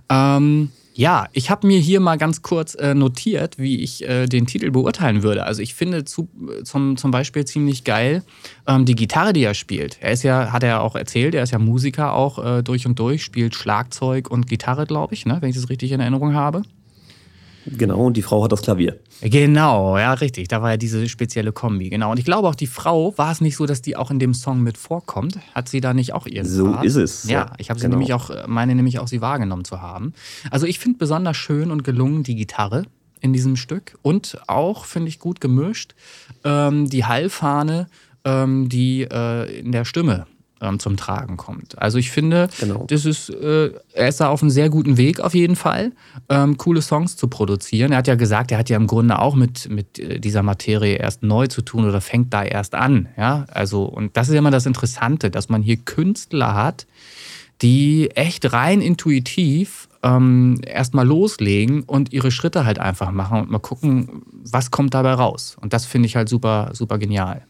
Ähm, 0.08 0.70
ja, 0.94 1.28
ich 1.32 1.50
habe 1.50 1.66
mir 1.66 1.78
hier 1.78 2.00
mal 2.00 2.18
ganz 2.18 2.42
kurz 2.42 2.74
äh, 2.74 2.94
notiert, 2.94 3.58
wie 3.58 3.80
ich 3.80 4.06
äh, 4.08 4.26
den 4.26 4.46
Titel 4.46 4.70
beurteilen 4.70 5.22
würde. 5.22 5.44
Also 5.44 5.62
ich 5.62 5.74
finde 5.74 6.04
zu, 6.04 6.28
zum, 6.64 6.96
zum 6.96 7.10
Beispiel 7.10 7.44
ziemlich 7.44 7.84
geil 7.84 8.22
ähm, 8.66 8.84
die 8.84 8.94
Gitarre, 8.94 9.32
die 9.32 9.42
er 9.42 9.54
spielt. 9.54 9.98
Er 10.00 10.12
ist 10.12 10.22
ja, 10.22 10.52
hat 10.52 10.62
er 10.62 10.82
auch 10.82 10.94
erzählt, 10.94 11.34
er 11.34 11.42
ist 11.42 11.52
ja 11.52 11.58
Musiker 11.58 12.14
auch 12.14 12.44
äh, 12.44 12.62
durch 12.62 12.86
und 12.86 12.98
durch, 12.98 13.22
spielt 13.22 13.54
Schlagzeug 13.54 14.30
und 14.30 14.46
Gitarre, 14.46 14.86
glaube 14.86 15.14
ich, 15.14 15.24
ne? 15.24 15.38
wenn 15.40 15.50
ich 15.50 15.56
das 15.56 15.70
richtig 15.70 15.92
in 15.92 16.00
Erinnerung 16.00 16.34
habe. 16.34 16.62
Genau, 17.66 18.06
und 18.06 18.16
die 18.16 18.22
Frau 18.22 18.44
hat 18.44 18.52
das 18.52 18.62
Klavier. 18.62 18.98
Genau, 19.20 19.96
ja, 19.98 20.14
richtig. 20.14 20.48
Da 20.48 20.62
war 20.62 20.70
ja 20.70 20.76
diese 20.76 21.08
spezielle 21.08 21.52
Kombi, 21.52 21.90
genau. 21.90 22.10
Und 22.10 22.18
ich 22.18 22.24
glaube 22.24 22.48
auch, 22.48 22.54
die 22.54 22.66
Frau, 22.66 23.16
war 23.16 23.30
es 23.30 23.40
nicht 23.40 23.56
so, 23.56 23.66
dass 23.66 23.82
die 23.82 23.96
auch 23.96 24.10
in 24.10 24.18
dem 24.18 24.34
Song 24.34 24.62
mit 24.62 24.76
vorkommt? 24.76 25.38
Hat 25.54 25.68
sie 25.68 25.80
da 25.80 25.94
nicht 25.94 26.12
auch 26.12 26.26
ihren 26.26 26.46
So 26.46 26.72
Part? 26.72 26.84
ist 26.84 26.96
es. 26.96 27.24
Ja, 27.24 27.30
ja 27.30 27.52
ich 27.58 27.70
habe 27.70 27.78
sie 27.78 27.86
genau. 27.86 27.98
nämlich 27.98 28.14
auch, 28.14 28.30
meine 28.46 28.74
nämlich 28.74 28.98
auch 28.98 29.08
sie 29.08 29.20
wahrgenommen 29.20 29.64
zu 29.64 29.80
haben. 29.80 30.12
Also 30.50 30.66
ich 30.66 30.78
finde 30.78 30.98
besonders 30.98 31.36
schön 31.36 31.70
und 31.70 31.84
gelungen 31.84 32.22
die 32.24 32.34
Gitarre 32.34 32.84
in 33.20 33.32
diesem 33.32 33.56
Stück 33.56 33.96
und 34.02 34.38
auch, 34.48 34.84
finde 34.84 35.08
ich, 35.08 35.20
gut 35.20 35.40
gemischt, 35.40 35.94
ähm, 36.44 36.90
die 36.90 37.04
Hallfahne, 37.04 37.86
ähm, 38.24 38.68
die 38.68 39.02
äh, 39.02 39.60
in 39.60 39.72
der 39.72 39.84
Stimme 39.84 40.26
ähm, 40.62 40.78
zum 40.78 40.96
Tragen 40.96 41.36
kommt. 41.36 41.78
Also 41.78 41.98
ich 41.98 42.10
finde, 42.10 42.48
genau. 42.58 42.86
das 42.88 43.04
ist, 43.04 43.28
äh, 43.28 43.72
er 43.92 44.08
ist 44.08 44.20
da 44.20 44.28
auf 44.28 44.42
einem 44.42 44.50
sehr 44.50 44.70
guten 44.70 44.96
Weg 44.96 45.20
auf 45.20 45.34
jeden 45.34 45.56
Fall, 45.56 45.92
ähm, 46.28 46.56
coole 46.56 46.80
Songs 46.80 47.16
zu 47.16 47.28
produzieren. 47.28 47.92
Er 47.92 47.98
hat 47.98 48.06
ja 48.06 48.14
gesagt, 48.14 48.52
er 48.52 48.58
hat 48.58 48.70
ja 48.70 48.76
im 48.76 48.86
Grunde 48.86 49.18
auch 49.18 49.34
mit, 49.34 49.68
mit 49.68 49.98
äh, 49.98 50.20
dieser 50.20 50.42
Materie 50.42 50.96
erst 50.96 51.22
neu 51.22 51.48
zu 51.48 51.62
tun 51.62 51.86
oder 51.86 52.00
fängt 52.00 52.32
da 52.32 52.44
erst 52.44 52.74
an. 52.74 53.08
Ja, 53.18 53.44
also, 53.50 53.84
und 53.84 54.16
das 54.16 54.28
ist 54.28 54.34
ja 54.34 54.38
immer 54.38 54.50
das 54.50 54.66
Interessante, 54.66 55.30
dass 55.30 55.48
man 55.48 55.62
hier 55.62 55.76
Künstler 55.76 56.54
hat, 56.54 56.86
die 57.60 58.10
echt 58.12 58.52
rein 58.52 58.80
intuitiv 58.80 59.88
ähm, 60.02 60.60
erstmal 60.66 61.06
loslegen 61.06 61.82
und 61.82 62.12
ihre 62.12 62.30
Schritte 62.30 62.64
halt 62.64 62.78
einfach 62.78 63.12
machen 63.12 63.40
und 63.40 63.50
mal 63.50 63.58
gucken, 63.58 64.22
was 64.44 64.70
kommt 64.70 64.94
dabei 64.94 65.14
raus. 65.14 65.56
Und 65.60 65.72
das 65.72 65.86
finde 65.86 66.06
ich 66.06 66.16
halt 66.16 66.28
super, 66.28 66.70
super 66.72 66.98
genial. 66.98 67.42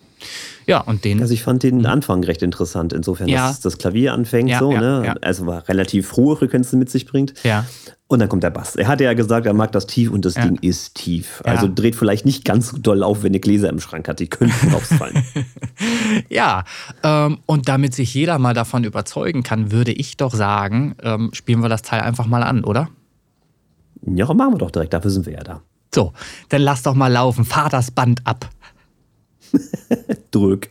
Ja, 0.66 0.80
und 0.80 1.04
den. 1.04 1.20
Also 1.20 1.34
ich 1.34 1.42
fand 1.42 1.62
den 1.62 1.84
Anfang 1.86 2.22
recht 2.24 2.42
interessant, 2.42 2.92
insofern, 2.92 3.28
ja. 3.28 3.48
dass 3.48 3.60
das 3.60 3.78
Klavier 3.78 4.12
anfängt, 4.12 4.50
ja, 4.50 4.58
so, 4.58 4.72
ja, 4.72 4.80
ne? 4.80 5.14
Also 5.22 5.46
war 5.46 5.68
relativ 5.68 6.16
hohe 6.16 6.36
Frequenzen 6.36 6.78
mit 6.78 6.90
sich 6.90 7.06
bringt. 7.06 7.34
Ja. 7.42 7.66
Und 8.12 8.18
dann 8.18 8.28
kommt 8.28 8.42
der 8.42 8.50
Bass. 8.50 8.76
Er 8.76 8.88
hatte 8.88 9.04
ja 9.04 9.14
gesagt, 9.14 9.46
er 9.46 9.54
mag 9.54 9.72
das 9.72 9.86
tief 9.86 10.10
und 10.10 10.26
das 10.26 10.34
Ding 10.34 10.58
ist 10.60 10.96
tief. 10.96 11.40
Also 11.46 11.66
dreht 11.74 11.96
vielleicht 11.96 12.26
nicht 12.26 12.44
ganz 12.44 12.68
so 12.68 12.76
doll 12.76 13.02
auf, 13.02 13.22
wenn 13.22 13.32
ihr 13.32 13.40
Gläser 13.40 13.70
im 13.70 13.80
Schrank 13.80 14.06
hat. 14.06 14.20
Die 14.20 14.28
könnten 14.28 14.70
rausfallen. 14.70 15.24
ja, 16.28 16.64
ähm, 17.02 17.38
und 17.46 17.70
damit 17.70 17.94
sich 17.94 18.12
jeder 18.12 18.38
mal 18.38 18.52
davon 18.52 18.84
überzeugen 18.84 19.42
kann, 19.42 19.72
würde 19.72 19.92
ich 19.92 20.18
doch 20.18 20.34
sagen, 20.34 20.94
ähm, 21.02 21.30
spielen 21.32 21.62
wir 21.62 21.70
das 21.70 21.80
Teil 21.80 22.02
einfach 22.02 22.26
mal 22.26 22.42
an, 22.42 22.64
oder? 22.64 22.90
Ja, 24.04 24.32
machen 24.34 24.54
wir 24.54 24.58
doch 24.58 24.70
direkt. 24.70 24.92
Dafür 24.92 25.10
sind 25.10 25.24
wir 25.24 25.32
ja 25.32 25.42
da. 25.42 25.62
So, 25.94 26.12
dann 26.50 26.60
lass 26.60 26.82
doch 26.82 26.94
mal 26.94 27.10
laufen. 27.10 27.46
Fahr 27.46 27.70
das 27.70 27.90
Band 27.90 28.26
ab. 28.26 28.48
Drück. 30.30 30.70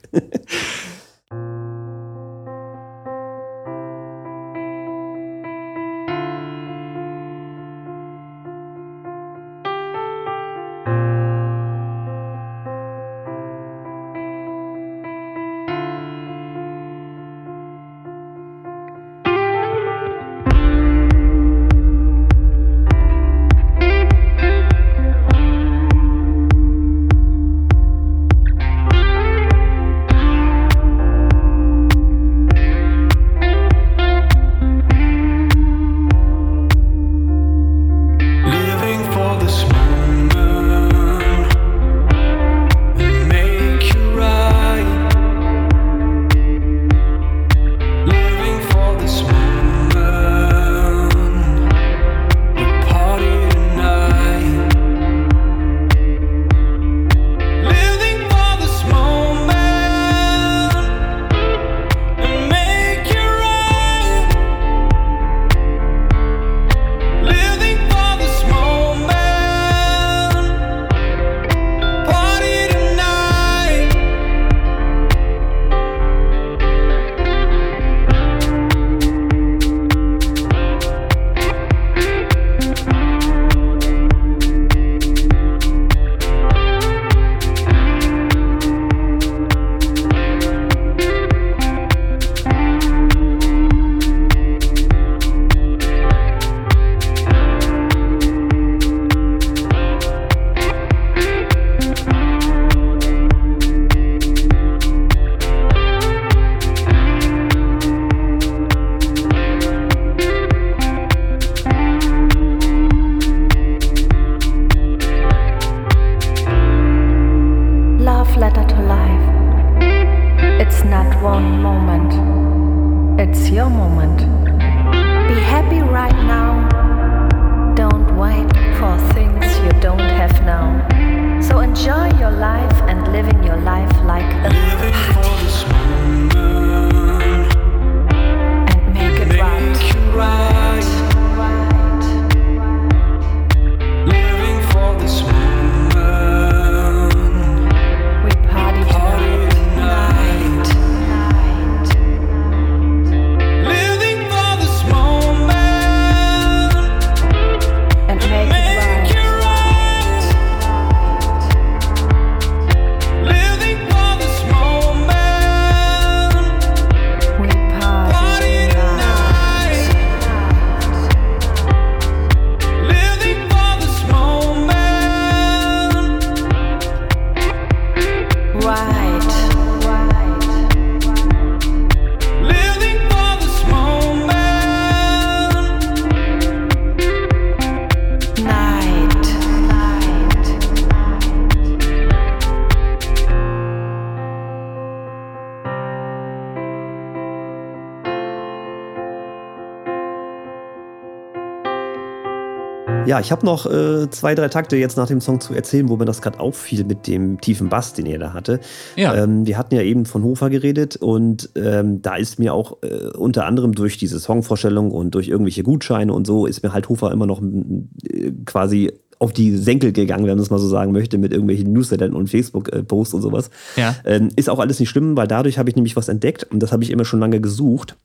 Ja, 203.11 203.19
ich 203.19 203.29
habe 203.33 203.45
noch 203.45 203.65
äh, 203.65 204.09
zwei, 204.09 204.35
drei 204.35 204.47
Takte 204.47 204.77
jetzt 204.77 204.95
nach 204.95 205.07
dem 205.07 205.19
Song 205.19 205.41
zu 205.41 205.53
erzählen, 205.53 205.89
wo 205.89 205.97
mir 205.97 206.05
das 206.05 206.21
gerade 206.21 206.39
auffiel 206.39 206.85
mit 206.85 207.07
dem 207.07 207.41
tiefen 207.41 207.67
Bass, 207.67 207.91
den 207.91 208.05
er 208.05 208.19
da 208.19 208.31
hatte. 208.31 208.61
Ja. 208.95 209.13
Ähm, 209.13 209.45
wir 209.45 209.57
hatten 209.57 209.75
ja 209.75 209.81
eben 209.81 210.05
von 210.05 210.23
Hofer 210.23 210.49
geredet 210.49 210.95
und 210.95 211.49
ähm, 211.55 212.01
da 212.01 212.15
ist 212.15 212.39
mir 212.39 212.53
auch 212.53 212.77
äh, 212.83 213.09
unter 213.17 213.45
anderem 213.45 213.73
durch 213.73 213.97
diese 213.97 214.17
Songvorstellung 214.17 214.91
und 214.91 215.13
durch 215.13 215.27
irgendwelche 215.27 215.61
Gutscheine 215.61 216.13
und 216.13 216.25
so 216.25 216.45
ist 216.45 216.63
mir 216.63 216.71
halt 216.71 216.87
Hofer 216.87 217.11
immer 217.11 217.25
noch 217.25 217.41
äh, 217.41 218.31
quasi 218.45 218.93
auf 219.19 219.33
die 219.33 219.57
Senkel 219.57 219.91
gegangen, 219.91 220.23
wenn 220.23 220.37
man 220.37 220.43
es 220.43 220.49
mal 220.49 220.59
so 220.59 220.69
sagen 220.69 220.93
möchte, 220.93 221.17
mit 221.17 221.33
irgendwelchen 221.33 221.73
Newslettern 221.73 222.13
und 222.13 222.29
Facebook-Posts 222.29 223.15
und 223.15 223.21
sowas. 223.21 223.49
Ja. 223.75 223.93
Ähm, 224.05 224.29
ist 224.37 224.49
auch 224.49 224.59
alles 224.59 224.79
nicht 224.79 224.89
schlimm, 224.89 225.17
weil 225.17 225.27
dadurch 225.27 225.57
habe 225.57 225.69
ich 225.69 225.75
nämlich 225.75 225.97
was 225.97 226.07
entdeckt 226.07 226.47
und 226.49 226.63
das 226.63 226.71
habe 226.71 226.85
ich 226.85 226.91
immer 226.91 227.03
schon 227.03 227.19
lange 227.19 227.41
gesucht. 227.41 227.97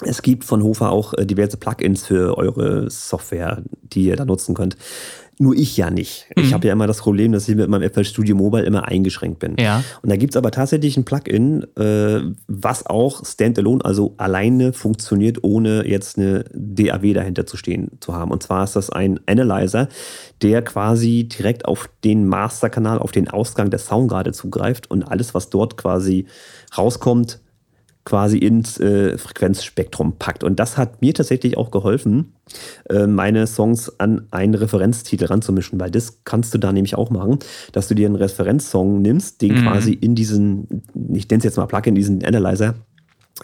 Es 0.00 0.22
gibt 0.22 0.44
von 0.44 0.62
Hofer 0.62 0.90
auch 0.90 1.14
äh, 1.14 1.24
diverse 1.24 1.56
Plugins 1.56 2.06
für 2.06 2.36
eure 2.36 2.90
Software, 2.90 3.62
die 3.82 4.04
ihr 4.04 4.16
da 4.16 4.24
nutzen 4.24 4.54
könnt. 4.54 4.76
Nur 5.38 5.56
ich 5.56 5.76
ja 5.76 5.90
nicht. 5.90 6.26
Mhm. 6.36 6.44
Ich 6.44 6.54
habe 6.54 6.66
ja 6.66 6.72
immer 6.72 6.86
das 6.86 6.98
Problem, 6.98 7.32
dass 7.32 7.48
ich 7.48 7.56
mit 7.56 7.68
meinem 7.68 7.90
FL 7.90 8.04
Studio 8.04 8.36
Mobile 8.36 8.64
immer 8.64 8.86
eingeschränkt 8.86 9.40
bin. 9.40 9.56
Ja. 9.58 9.82
Und 10.02 10.10
da 10.10 10.16
gibt 10.16 10.32
es 10.32 10.36
aber 10.36 10.50
tatsächlich 10.50 10.96
ein 10.96 11.04
Plugin, 11.04 11.64
äh, 11.76 12.20
was 12.46 12.86
auch 12.86 13.24
standalone, 13.24 13.84
also 13.84 14.14
alleine 14.16 14.72
funktioniert, 14.72 15.42
ohne 15.42 15.88
jetzt 15.88 16.18
eine 16.18 16.44
DAW 16.52 17.12
dahinter 17.12 17.46
zu 17.46 17.56
stehen 17.56 17.90
zu 18.00 18.14
haben. 18.14 18.30
Und 18.30 18.42
zwar 18.42 18.64
ist 18.64 18.76
das 18.76 18.90
ein 18.90 19.18
Analyzer, 19.26 19.88
der 20.42 20.62
quasi 20.62 21.24
direkt 21.24 21.64
auf 21.64 21.90
den 22.04 22.28
Masterkanal, 22.28 22.98
auf 22.98 23.10
den 23.10 23.28
Ausgang 23.28 23.70
der 23.70 23.80
Soundgrade 23.80 24.32
zugreift 24.32 24.90
und 24.90 25.02
alles, 25.02 25.34
was 25.34 25.50
dort 25.50 25.76
quasi 25.76 26.26
rauskommt, 26.76 27.40
quasi 28.04 28.38
ins 28.38 28.78
äh, 28.80 29.16
Frequenzspektrum 29.16 30.18
packt. 30.18 30.44
Und 30.44 30.60
das 30.60 30.76
hat 30.76 31.00
mir 31.00 31.14
tatsächlich 31.14 31.56
auch 31.56 31.70
geholfen, 31.70 32.34
äh, 32.90 33.06
meine 33.06 33.46
Songs 33.46 33.98
an 33.98 34.26
einen 34.30 34.54
Referenztitel 34.54 35.24
ranzumischen, 35.26 35.80
weil 35.80 35.90
das 35.90 36.18
kannst 36.24 36.52
du 36.52 36.58
da 36.58 36.72
nämlich 36.72 36.96
auch 36.96 37.10
machen, 37.10 37.38
dass 37.72 37.88
du 37.88 37.94
dir 37.94 38.06
einen 38.06 38.16
Referenzsong 38.16 39.00
nimmst, 39.00 39.40
den 39.40 39.54
mhm. 39.54 39.62
quasi 39.62 39.92
in 39.92 40.14
diesen, 40.14 40.82
ich 41.12 41.28
nenne 41.28 41.38
es 41.38 41.44
jetzt 41.44 41.56
mal 41.56 41.66
Plugin, 41.66 41.94
diesen 41.94 42.22
Analyzer, 42.24 42.74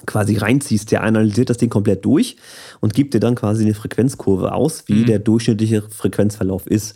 quasi 0.06 0.36
reinziehst, 0.36 0.92
der 0.92 1.02
analysiert 1.02 1.50
das 1.50 1.56
Ding 1.56 1.68
komplett 1.68 2.04
durch 2.04 2.36
und 2.80 2.94
gibt 2.94 3.14
dir 3.14 3.20
dann 3.20 3.34
quasi 3.34 3.64
eine 3.64 3.74
Frequenzkurve 3.74 4.52
aus, 4.52 4.84
wie 4.86 5.02
mhm. 5.02 5.06
der 5.06 5.18
durchschnittliche 5.18 5.82
Frequenzverlauf 5.82 6.66
ist. 6.66 6.94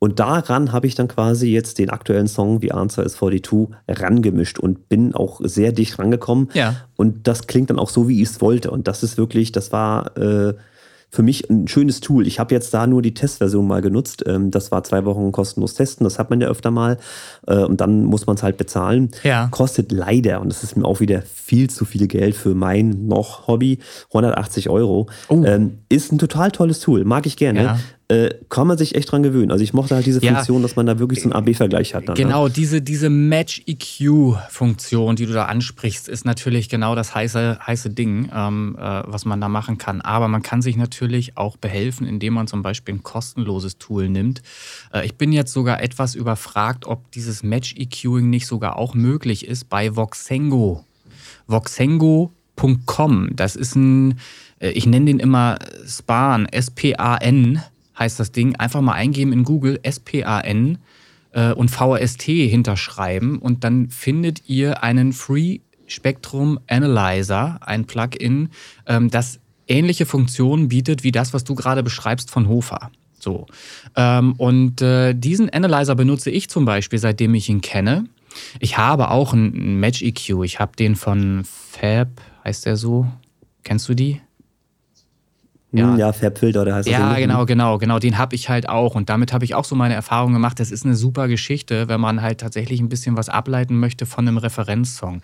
Und 0.00 0.18
daran 0.18 0.72
habe 0.72 0.86
ich 0.86 0.94
dann 0.94 1.08
quasi 1.08 1.48
jetzt 1.48 1.78
den 1.78 1.90
aktuellen 1.90 2.26
Song 2.26 2.60
The 2.60 2.72
Answer 2.72 3.04
is 3.04 3.12
42 3.12 3.68
rangemischt 3.86 4.58
und 4.58 4.88
bin 4.88 5.14
auch 5.14 5.40
sehr 5.44 5.72
dicht 5.72 5.98
rangekommen. 5.98 6.48
Ja. 6.54 6.74
Und 6.96 7.28
das 7.28 7.46
klingt 7.46 7.68
dann 7.68 7.78
auch 7.78 7.90
so, 7.90 8.08
wie 8.08 8.22
ich 8.22 8.30
es 8.30 8.40
wollte. 8.40 8.70
Und 8.70 8.88
das 8.88 9.02
ist 9.02 9.18
wirklich, 9.18 9.52
das 9.52 9.72
war 9.72 10.16
äh, 10.16 10.54
für 11.10 11.22
mich 11.22 11.50
ein 11.50 11.68
schönes 11.68 12.00
Tool. 12.00 12.26
Ich 12.26 12.38
habe 12.38 12.54
jetzt 12.54 12.72
da 12.72 12.86
nur 12.86 13.02
die 13.02 13.12
Testversion 13.12 13.66
mal 13.66 13.82
genutzt. 13.82 14.24
Ähm, 14.26 14.50
das 14.50 14.72
war 14.72 14.84
zwei 14.84 15.04
Wochen 15.04 15.32
kostenlos 15.32 15.74
testen, 15.74 16.04
das 16.04 16.18
hat 16.18 16.30
man 16.30 16.40
ja 16.40 16.48
öfter 16.48 16.70
mal. 16.70 16.96
Äh, 17.46 17.56
und 17.56 17.82
dann 17.82 18.04
muss 18.04 18.26
man 18.26 18.36
es 18.36 18.42
halt 18.42 18.56
bezahlen. 18.56 19.10
Ja. 19.22 19.48
Kostet 19.50 19.92
leider, 19.92 20.40
und 20.40 20.48
das 20.48 20.62
ist 20.62 20.78
mir 20.78 20.86
auch 20.86 21.00
wieder 21.00 21.20
viel 21.22 21.68
zu 21.68 21.84
viel 21.84 22.06
Geld 22.06 22.36
für 22.36 22.54
mein 22.54 23.06
noch 23.06 23.48
Hobby, 23.48 23.80
180 24.08 24.70
Euro. 24.70 25.08
Oh. 25.28 25.42
Ähm, 25.44 25.80
ist 25.90 26.10
ein 26.10 26.18
total 26.18 26.52
tolles 26.52 26.80
Tool, 26.80 27.04
mag 27.04 27.26
ich 27.26 27.36
gerne. 27.36 27.62
Ja 27.62 27.78
äh, 28.10 28.34
kann 28.48 28.66
man 28.66 28.76
sich 28.76 28.96
echt 28.96 29.12
dran 29.12 29.22
gewöhnen. 29.22 29.52
Also 29.52 29.62
ich 29.62 29.72
mochte 29.72 29.94
halt 29.94 30.04
diese 30.04 30.20
Funktion, 30.20 30.58
ja, 30.58 30.62
dass 30.62 30.74
man 30.74 30.84
da 30.84 30.98
wirklich 30.98 31.22
so 31.22 31.30
einen 31.30 31.32
AB-Vergleich 31.32 31.94
hat. 31.94 32.08
Dann, 32.08 32.16
ne? 32.16 32.24
genau, 32.24 32.48
ne? 32.48 32.52
diese, 32.52 32.82
diese 32.82 33.08
Match-EQ-Funktion, 33.08 35.14
die 35.14 35.26
du 35.26 35.32
da 35.32 35.44
ansprichst, 35.44 36.08
ist 36.08 36.24
natürlich 36.24 36.68
genau 36.68 36.96
das 36.96 37.14
heiße, 37.14 37.60
heiße 37.64 37.90
Ding, 37.90 38.28
ähm, 38.34 38.76
äh, 38.76 39.02
was 39.06 39.26
man 39.26 39.40
da 39.40 39.48
machen 39.48 39.78
kann. 39.78 40.00
Aber 40.00 40.26
man 40.26 40.42
kann 40.42 40.60
sich 40.60 40.76
natürlich 40.76 41.36
auch 41.36 41.56
behelfen, 41.56 42.04
indem 42.04 42.34
man 42.34 42.48
zum 42.48 42.62
Beispiel 42.62 42.96
ein 42.96 43.04
kostenloses 43.04 43.78
Tool 43.78 44.08
nimmt. 44.08 44.42
Äh, 44.92 45.06
ich 45.06 45.14
bin 45.14 45.30
jetzt 45.30 45.52
sogar 45.52 45.80
etwas 45.80 46.16
überfragt, 46.16 46.86
ob 46.86 47.12
dieses 47.12 47.44
Match-EQing 47.44 48.28
nicht 48.28 48.48
sogar 48.48 48.76
auch 48.76 48.94
möglich 48.94 49.46
ist 49.46 49.68
bei 49.68 49.94
Voxengo. 49.94 50.84
Voxengo.com, 51.46 53.36
das 53.36 53.54
ist 53.54 53.76
ein, 53.76 54.18
äh, 54.58 54.70
ich 54.70 54.86
nenne 54.86 55.06
den 55.06 55.20
immer 55.20 55.60
Span, 55.86 56.46
S-P-A-N 56.46 57.62
heißt 58.00 58.18
das 58.18 58.32
Ding. 58.32 58.56
Einfach 58.56 58.80
mal 58.80 58.94
eingeben 58.94 59.32
in 59.32 59.44
Google 59.44 59.78
SPAN 59.88 60.78
äh, 61.32 61.52
und 61.52 61.70
VST 61.70 62.22
hinterschreiben 62.22 63.38
und 63.38 63.62
dann 63.62 63.90
findet 63.90 64.48
ihr 64.48 64.82
einen 64.82 65.12
Free 65.12 65.60
Spectrum 65.86 66.58
Analyzer, 66.68 67.58
ein 67.60 67.84
Plugin, 67.84 68.50
ähm, 68.86 69.10
das 69.10 69.40
ähnliche 69.68 70.06
Funktionen 70.06 70.68
bietet 70.68 71.04
wie 71.04 71.12
das, 71.12 71.32
was 71.32 71.44
du 71.44 71.54
gerade 71.54 71.82
beschreibst 71.82 72.30
von 72.30 72.48
Hofer. 72.48 72.90
So. 73.18 73.46
Ähm, 73.96 74.32
und 74.34 74.80
äh, 74.82 75.14
diesen 75.14 75.50
Analyzer 75.50 75.94
benutze 75.94 76.30
ich 76.30 76.48
zum 76.48 76.64
Beispiel, 76.64 76.98
seitdem 76.98 77.34
ich 77.34 77.48
ihn 77.48 77.60
kenne. 77.60 78.04
Ich 78.60 78.78
habe 78.78 79.10
auch 79.10 79.32
einen 79.32 79.78
Match 79.78 80.02
EQ. 80.02 80.44
Ich 80.44 80.58
habe 80.58 80.76
den 80.76 80.96
von 80.96 81.42
Fab, 81.44 82.08
heißt 82.44 82.66
der 82.66 82.76
so? 82.76 83.06
Kennst 83.62 83.88
du 83.88 83.94
die? 83.94 84.20
Ja, 85.72 85.92
hm, 85.92 85.98
ja 85.98 86.12
Farbfilter, 86.12 86.64
der 86.64 86.74
heißt 86.74 86.88
Ja, 86.88 87.10
das 87.10 87.18
genau, 87.18 87.46
genau, 87.46 87.78
genau. 87.78 87.98
Den 88.00 88.18
habe 88.18 88.34
ich 88.34 88.48
halt 88.48 88.68
auch. 88.68 88.96
Und 88.96 89.08
damit 89.08 89.32
habe 89.32 89.44
ich 89.44 89.54
auch 89.54 89.64
so 89.64 89.76
meine 89.76 89.94
Erfahrung 89.94 90.32
gemacht. 90.32 90.58
Das 90.58 90.72
ist 90.72 90.84
eine 90.84 90.96
super 90.96 91.28
Geschichte, 91.28 91.86
wenn 91.88 92.00
man 92.00 92.22
halt 92.22 92.40
tatsächlich 92.40 92.80
ein 92.80 92.88
bisschen 92.88 93.16
was 93.16 93.28
ableiten 93.28 93.78
möchte 93.78 94.04
von 94.04 94.26
einem 94.26 94.36
Referenzsong. 94.36 95.22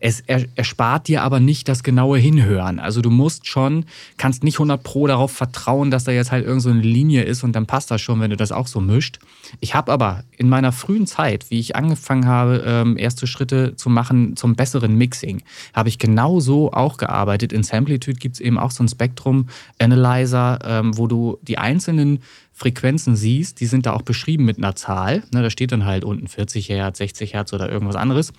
Es 0.00 0.20
erspart 0.20 1.08
dir 1.08 1.22
aber 1.22 1.40
nicht 1.40 1.68
das 1.68 1.82
genaue 1.82 2.18
Hinhören. 2.18 2.78
Also 2.78 3.02
du 3.02 3.10
musst 3.10 3.48
schon, 3.48 3.86
kannst 4.18 4.44
nicht 4.44 4.56
100 4.56 4.82
Pro 4.82 5.08
darauf 5.08 5.32
vertrauen, 5.32 5.90
dass 5.90 6.04
da 6.04 6.12
jetzt 6.12 6.30
halt 6.30 6.46
irgend 6.46 6.62
so 6.62 6.70
eine 6.70 6.80
Linie 6.80 7.24
ist 7.24 7.42
und 7.42 7.52
dann 7.52 7.66
passt 7.66 7.90
das 7.90 8.00
schon, 8.00 8.20
wenn 8.20 8.30
du 8.30 8.36
das 8.36 8.52
auch 8.52 8.68
so 8.68 8.80
mischt. 8.80 9.18
Ich 9.58 9.74
habe 9.74 9.90
aber 9.90 10.22
in 10.36 10.48
meiner 10.48 10.70
frühen 10.70 11.06
Zeit, 11.06 11.50
wie 11.50 11.58
ich 11.58 11.74
angefangen 11.74 12.26
habe, 12.26 12.62
ähm, 12.64 12.96
erste 12.96 13.26
Schritte 13.26 13.74
zu 13.74 13.90
machen 13.90 14.36
zum 14.36 14.54
besseren 14.54 14.96
Mixing, 14.96 15.42
habe 15.74 15.88
ich 15.88 15.98
genauso 15.98 16.72
auch 16.72 16.98
gearbeitet. 16.98 17.52
In 17.52 17.64
Samplitude 17.64 18.18
gibt 18.18 18.36
es 18.36 18.40
eben 18.40 18.58
auch 18.58 18.70
so 18.70 18.84
ein 18.84 18.88
Spektrum 18.88 19.48
Analyzer, 19.92 20.58
ähm, 20.64 20.96
wo 20.96 21.06
du 21.06 21.38
die 21.42 21.58
einzelnen 21.58 22.20
Frequenzen 22.52 23.16
siehst, 23.16 23.60
die 23.60 23.66
sind 23.66 23.86
da 23.86 23.92
auch 23.92 24.02
beschrieben 24.02 24.44
mit 24.44 24.58
einer 24.58 24.74
Zahl. 24.74 25.22
Ne, 25.32 25.42
da 25.42 25.50
steht 25.50 25.72
dann 25.72 25.84
halt 25.84 26.04
unten 26.04 26.26
40 26.26 26.68
Hertz, 26.68 26.98
60 26.98 27.34
Hertz 27.34 27.52
oder 27.52 27.70
irgendwas 27.70 27.96
anderes. 27.96 28.32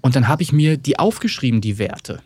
Und 0.00 0.16
dann 0.16 0.28
habe 0.28 0.42
ich 0.42 0.52
mir 0.52 0.76
die 0.76 0.98
aufgeschrieben, 0.98 1.60
die 1.60 1.78
Werte. 1.78 2.20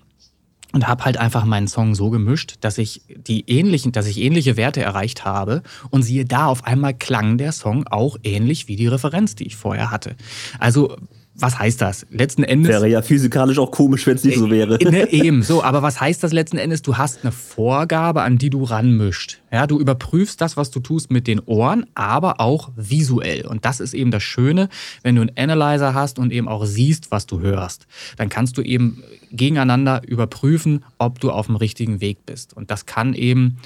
Und 0.73 0.89
habe 0.89 1.05
halt 1.05 1.17
einfach 1.17 1.45
meinen 1.45 1.69
Song 1.69 1.95
so 1.95 2.11
gemischt, 2.11 2.57
dass 2.61 2.77
ich 2.77 3.03
die 3.09 3.49
ähnlichen, 3.49 3.93
dass 3.93 4.07
ich 4.07 4.21
ähnliche 4.21 4.57
Werte 4.57 4.83
erreicht 4.83 5.25
habe. 5.25 5.63
Und 5.91 6.03
siehe 6.03 6.25
da, 6.25 6.47
auf 6.47 6.65
einmal 6.65 6.95
klang 6.95 7.39
der 7.39 7.53
Song 7.53 7.87
auch 7.87 8.17
ähnlich 8.23 8.69
wie 8.69 8.77
die 8.77 8.89
Referenz, 8.89 9.37
die 9.37 9.47
ich 9.47 9.57
vorher 9.57 9.91
hatte. 9.91 10.17
Also 10.59 10.97
was 11.39 11.59
heißt 11.59 11.83
das? 11.83 12.07
Letzten 12.11 12.45
Endes. 12.45 12.71
Wäre 12.71 12.89
ja 12.89 13.03
physikalisch 13.03 13.59
auch 13.59 13.71
komisch, 13.71 14.07
wenn 14.07 14.17
es 14.17 14.25
nicht 14.25 14.39
so 14.39 14.51
wäre. 14.51 14.79
Ne, 14.83 15.09
eben, 15.13 15.43
so. 15.43 15.63
Aber 15.63 15.83
was 15.83 16.01
heißt 16.01 16.23
das 16.23 16.33
letzten 16.33 16.57
Endes? 16.57 16.83
Du 16.83 16.97
hast 16.97 17.23
eine 17.23 17.33
Vorgabe, 17.33 18.23
an 18.23 18.39
die 18.39 18.49
du 18.49 18.65
ranmischt. 18.65 19.39
Ja, 19.53 19.67
du 19.67 19.79
überprüfst 19.79 20.41
das, 20.41 20.57
was 20.57 20.71
du 20.71 20.81
tust 20.81 21.11
mit 21.11 21.27
den 21.27 21.41
Ohren, 21.41 21.87
aber 21.95 22.41
auch 22.41 22.71
visuell. 22.77 23.47
Und 23.47 23.65
das 23.65 23.81
ist 23.81 23.93
eben 23.93 24.11
das 24.11 24.23
Schöne, 24.23 24.69
wenn 25.03 25.15
du 25.15 25.23
einen 25.23 25.37
Analyzer 25.37 25.95
hast 25.95 26.19
und 26.19 26.33
eben 26.33 26.49
auch 26.49 26.65
siehst, 26.65 27.11
was 27.11 27.27
du 27.27 27.41
hörst. 27.41 27.87
Dann 28.17 28.29
kannst 28.29 28.57
du 28.57 28.63
eben 28.63 29.03
gegeneinander 29.31 30.03
überprüfen, 30.07 30.85
ob 30.99 31.21
du 31.21 31.31
auf 31.31 31.47
dem 31.47 31.57
richtigen 31.57 32.01
Weg 32.01 32.25
bist. 32.25 32.57
Und 32.57 32.71
das 32.71 32.87
kann 32.87 33.13
eben 33.13 33.59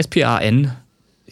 SPAN 0.00 0.72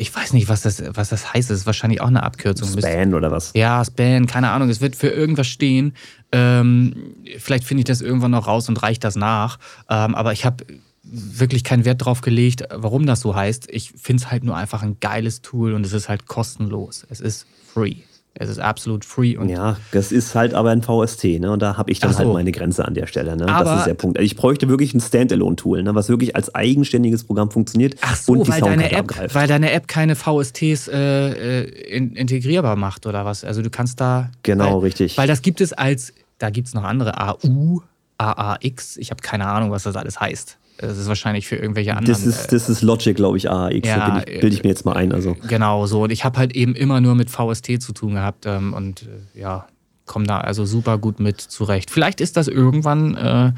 ich 0.00 0.14
weiß 0.14 0.32
nicht, 0.32 0.48
was 0.48 0.62
das, 0.62 0.82
was 0.94 1.10
das 1.10 1.34
heißt. 1.34 1.50
Das 1.50 1.58
ist 1.58 1.66
wahrscheinlich 1.66 2.00
auch 2.00 2.06
eine 2.06 2.22
Abkürzung. 2.22 2.68
Span 2.70 3.12
oder 3.12 3.30
was? 3.30 3.52
Ja, 3.54 3.84
Span, 3.84 4.26
keine 4.26 4.50
Ahnung. 4.50 4.70
Es 4.70 4.80
wird 4.80 4.96
für 4.96 5.08
irgendwas 5.08 5.46
stehen. 5.46 5.94
Ähm, 6.32 7.14
vielleicht 7.38 7.64
finde 7.64 7.82
ich 7.82 7.84
das 7.84 8.00
irgendwann 8.00 8.30
noch 8.30 8.46
raus 8.46 8.70
und 8.70 8.82
reicht 8.82 9.04
das 9.04 9.14
nach. 9.14 9.58
Ähm, 9.90 10.14
aber 10.14 10.32
ich 10.32 10.46
habe 10.46 10.64
wirklich 11.02 11.64
keinen 11.64 11.84
Wert 11.84 12.02
drauf 12.02 12.22
gelegt, 12.22 12.64
warum 12.72 13.04
das 13.04 13.20
so 13.20 13.34
heißt. 13.34 13.68
Ich 13.70 13.92
finde 13.96 14.22
es 14.22 14.30
halt 14.30 14.42
nur 14.42 14.56
einfach 14.56 14.82
ein 14.82 14.96
geiles 15.00 15.42
Tool 15.42 15.74
und 15.74 15.84
es 15.84 15.92
ist 15.92 16.08
halt 16.08 16.26
kostenlos. 16.26 17.06
Es 17.10 17.20
ist 17.20 17.46
free. 17.74 17.96
Es 18.40 18.48
ist 18.48 18.58
absolut 18.58 19.04
free. 19.04 19.36
Und 19.36 19.50
ja, 19.50 19.76
das 19.92 20.12
ist 20.12 20.34
halt 20.34 20.54
aber 20.54 20.70
ein 20.70 20.80
VST, 20.80 21.24
ne? 21.40 21.52
Und 21.52 21.60
da 21.60 21.76
habe 21.76 21.90
ich 21.90 22.00
dann 22.00 22.08
halt 22.08 22.20
so. 22.20 22.24
halt 22.24 22.32
meine 22.32 22.52
Grenze 22.52 22.86
an 22.86 22.94
der 22.94 23.06
Stelle. 23.06 23.36
Ne? 23.36 23.46
Aber 23.46 23.64
das 23.68 23.80
ist 23.80 23.86
der 23.86 23.92
Punkt. 23.92 24.16
Also 24.16 24.24
ich 24.24 24.34
bräuchte 24.34 24.66
wirklich 24.70 24.94
ein 24.94 25.00
Standalone-Tool, 25.00 25.82
ne? 25.82 25.94
was 25.94 26.08
wirklich 26.08 26.34
als 26.34 26.54
eigenständiges 26.54 27.24
Programm 27.24 27.50
funktioniert 27.50 27.96
Ach 28.00 28.16
so, 28.16 28.32
und 28.32 28.46
die 28.46 28.50
weil 28.50 28.62
deine 28.62 28.90
App, 28.90 29.00
abgreift. 29.00 29.34
Weil 29.34 29.46
deine 29.46 29.72
App 29.72 29.88
keine 29.88 30.16
VSTs 30.16 30.88
äh, 30.88 31.60
äh, 31.60 31.64
in, 31.94 32.14
integrierbar 32.14 32.76
macht 32.76 33.04
oder 33.04 33.26
was? 33.26 33.44
Also 33.44 33.60
du 33.60 33.68
kannst 33.68 34.00
da. 34.00 34.30
Genau, 34.42 34.76
weil, 34.76 34.86
richtig. 34.86 35.18
Weil 35.18 35.28
das 35.28 35.42
gibt 35.42 35.60
es 35.60 35.74
als, 35.74 36.14
da 36.38 36.48
gibt 36.48 36.66
es 36.66 36.72
noch 36.72 36.84
andere 36.84 37.20
AU, 37.20 37.82
AAX. 38.16 38.96
Ich 38.96 39.10
habe 39.10 39.20
keine 39.20 39.48
Ahnung, 39.48 39.70
was 39.70 39.82
das 39.82 39.96
alles 39.96 40.18
heißt. 40.18 40.56
Das 40.80 40.96
ist 40.96 41.08
wahrscheinlich 41.08 41.46
für 41.46 41.56
irgendwelche 41.56 41.96
anderen. 41.96 42.06
Das 42.06 42.24
ist, 42.24 42.52
das 42.52 42.68
ist 42.68 42.82
Logic, 42.82 43.14
glaube 43.14 43.36
ich, 43.36 43.50
AX. 43.50 43.86
Ja, 43.86 44.22
bilde 44.24 44.48
ich 44.48 44.62
mir 44.62 44.70
jetzt 44.70 44.84
mal 44.84 44.94
ein. 44.94 45.12
Also. 45.12 45.36
Genau, 45.46 45.86
so. 45.86 46.04
Und 46.04 46.10
ich 46.10 46.24
habe 46.24 46.38
halt 46.38 46.54
eben 46.54 46.74
immer 46.74 47.00
nur 47.00 47.14
mit 47.14 47.30
VST 47.30 47.82
zu 47.82 47.92
tun 47.92 48.14
gehabt 48.14 48.46
ähm, 48.46 48.72
und 48.72 49.02
äh, 49.02 49.40
ja, 49.40 49.66
komme 50.06 50.26
da 50.26 50.38
also 50.38 50.64
super 50.64 50.98
gut 50.98 51.20
mit 51.20 51.40
zurecht. 51.40 51.90
Vielleicht 51.90 52.20
ist 52.20 52.36
das 52.36 52.48
irgendwann 52.48 53.14
äh, 53.14 53.52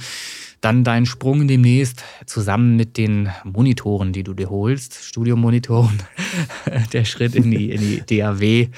dann 0.61 0.85
dein 0.85 1.07
Sprung 1.07 1.49
demnächst 1.49 2.05
zusammen 2.27 2.77
mit 2.77 2.97
den 2.97 3.31
Monitoren, 3.45 4.13
die 4.13 4.23
du 4.23 4.35
dir 4.35 4.51
holst, 4.51 4.95
Studiomonitoren, 5.03 5.99
der 6.93 7.05
Schritt 7.05 7.35
in 7.35 7.51
die, 7.51 7.71
in 7.71 7.81
die 7.81 8.21
DAW, 8.21 8.69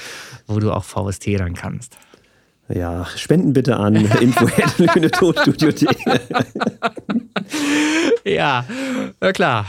wo 0.47 0.59
du 0.61 0.73
auch 0.73 0.85
VST 0.85 1.39
dann 1.39 1.55
kannst. 1.55 1.99
Ja, 2.73 3.07
spenden 3.17 3.53
bitte 3.53 3.77
an 3.77 3.95
info.tonstudio.de. 4.21 5.87
ja, 8.25 8.65
na 9.21 9.33
klar. 9.33 9.67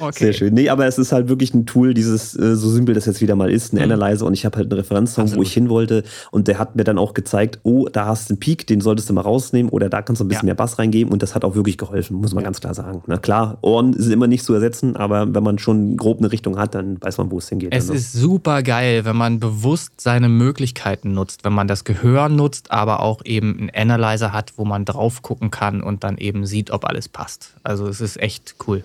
Okay. 0.00 0.24
Sehr 0.24 0.32
schön. 0.32 0.54
Nee, 0.54 0.68
aber 0.68 0.86
es 0.86 0.96
ist 0.96 1.12
halt 1.12 1.28
wirklich 1.28 1.52
ein 1.52 1.66
Tool, 1.66 1.92
dieses, 1.92 2.34
äh, 2.36 2.56
so 2.56 2.70
simpel 2.70 2.94
das 2.94 3.06
jetzt 3.06 3.20
wieder 3.20 3.36
mal 3.36 3.50
ist, 3.50 3.72
ein 3.72 3.76
mhm. 3.76 3.92
Analyzer 3.92 4.26
und 4.26 4.34
ich 4.34 4.44
habe 4.44 4.56
halt 4.56 4.70
einen 4.70 4.80
Referenzsong, 4.80 5.24
Absolut. 5.24 5.38
wo 5.38 5.42
ich 5.42 5.52
hin 5.52 5.68
wollte 5.68 6.04
und 6.30 6.48
der 6.48 6.58
hat 6.58 6.76
mir 6.76 6.84
dann 6.84 6.98
auch 6.98 7.14
gezeigt, 7.14 7.58
oh, 7.64 7.88
da 7.88 8.06
hast 8.06 8.30
du 8.30 8.34
einen 8.34 8.40
Peak, 8.40 8.66
den 8.66 8.80
solltest 8.80 9.10
du 9.10 9.14
mal 9.14 9.22
rausnehmen 9.22 9.70
oder 9.70 9.88
da 9.88 10.02
kannst 10.02 10.20
du 10.20 10.24
ein 10.24 10.28
bisschen 10.28 10.46
ja. 10.46 10.52
mehr 10.52 10.54
Bass 10.54 10.78
reingeben 10.78 11.12
und 11.12 11.22
das 11.22 11.34
hat 11.34 11.44
auch 11.44 11.54
wirklich 11.54 11.76
geholfen, 11.76 12.16
muss 12.16 12.32
man 12.32 12.42
ja. 12.42 12.46
ganz 12.46 12.60
klar 12.60 12.74
sagen. 12.74 13.02
Na 13.06 13.18
klar, 13.18 13.58
Ohren 13.60 13.92
sind 13.94 14.12
immer 14.12 14.26
nicht 14.26 14.44
zu 14.44 14.54
ersetzen, 14.54 14.96
aber 14.96 15.34
wenn 15.34 15.42
man 15.42 15.58
schon 15.58 15.96
grob 15.96 16.18
eine 16.18 16.30
Richtung 16.32 16.58
hat, 16.58 16.74
dann 16.74 17.00
weiß 17.00 17.18
man, 17.18 17.30
wo 17.30 17.38
es 17.38 17.48
hingeht. 17.48 17.74
Es 17.74 17.90
also. 17.90 17.94
ist 17.94 18.12
super 18.12 18.62
geil, 18.62 19.04
wenn 19.04 19.16
man 19.16 19.40
bewusst 19.40 20.00
seine 20.00 20.28
Möglichkeiten 20.28 21.12
nutzt, 21.12 21.44
wenn 21.44 21.52
man 21.52 21.66
das 21.66 21.84
Gehör 21.84 22.28
nutzt, 22.38 22.70
aber 22.70 23.00
auch 23.00 23.22
eben 23.24 23.68
einen 23.74 23.90
Analyzer 23.90 24.32
hat, 24.32 24.54
wo 24.56 24.64
man 24.64 24.86
drauf 24.86 25.20
gucken 25.20 25.50
kann 25.50 25.82
und 25.82 26.04
dann 26.04 26.16
eben 26.16 26.46
sieht, 26.46 26.70
ob 26.70 26.86
alles 26.86 27.08
passt. 27.08 27.54
Also 27.62 27.86
es 27.86 28.00
ist 28.00 28.16
echt 28.16 28.54
cool. 28.66 28.84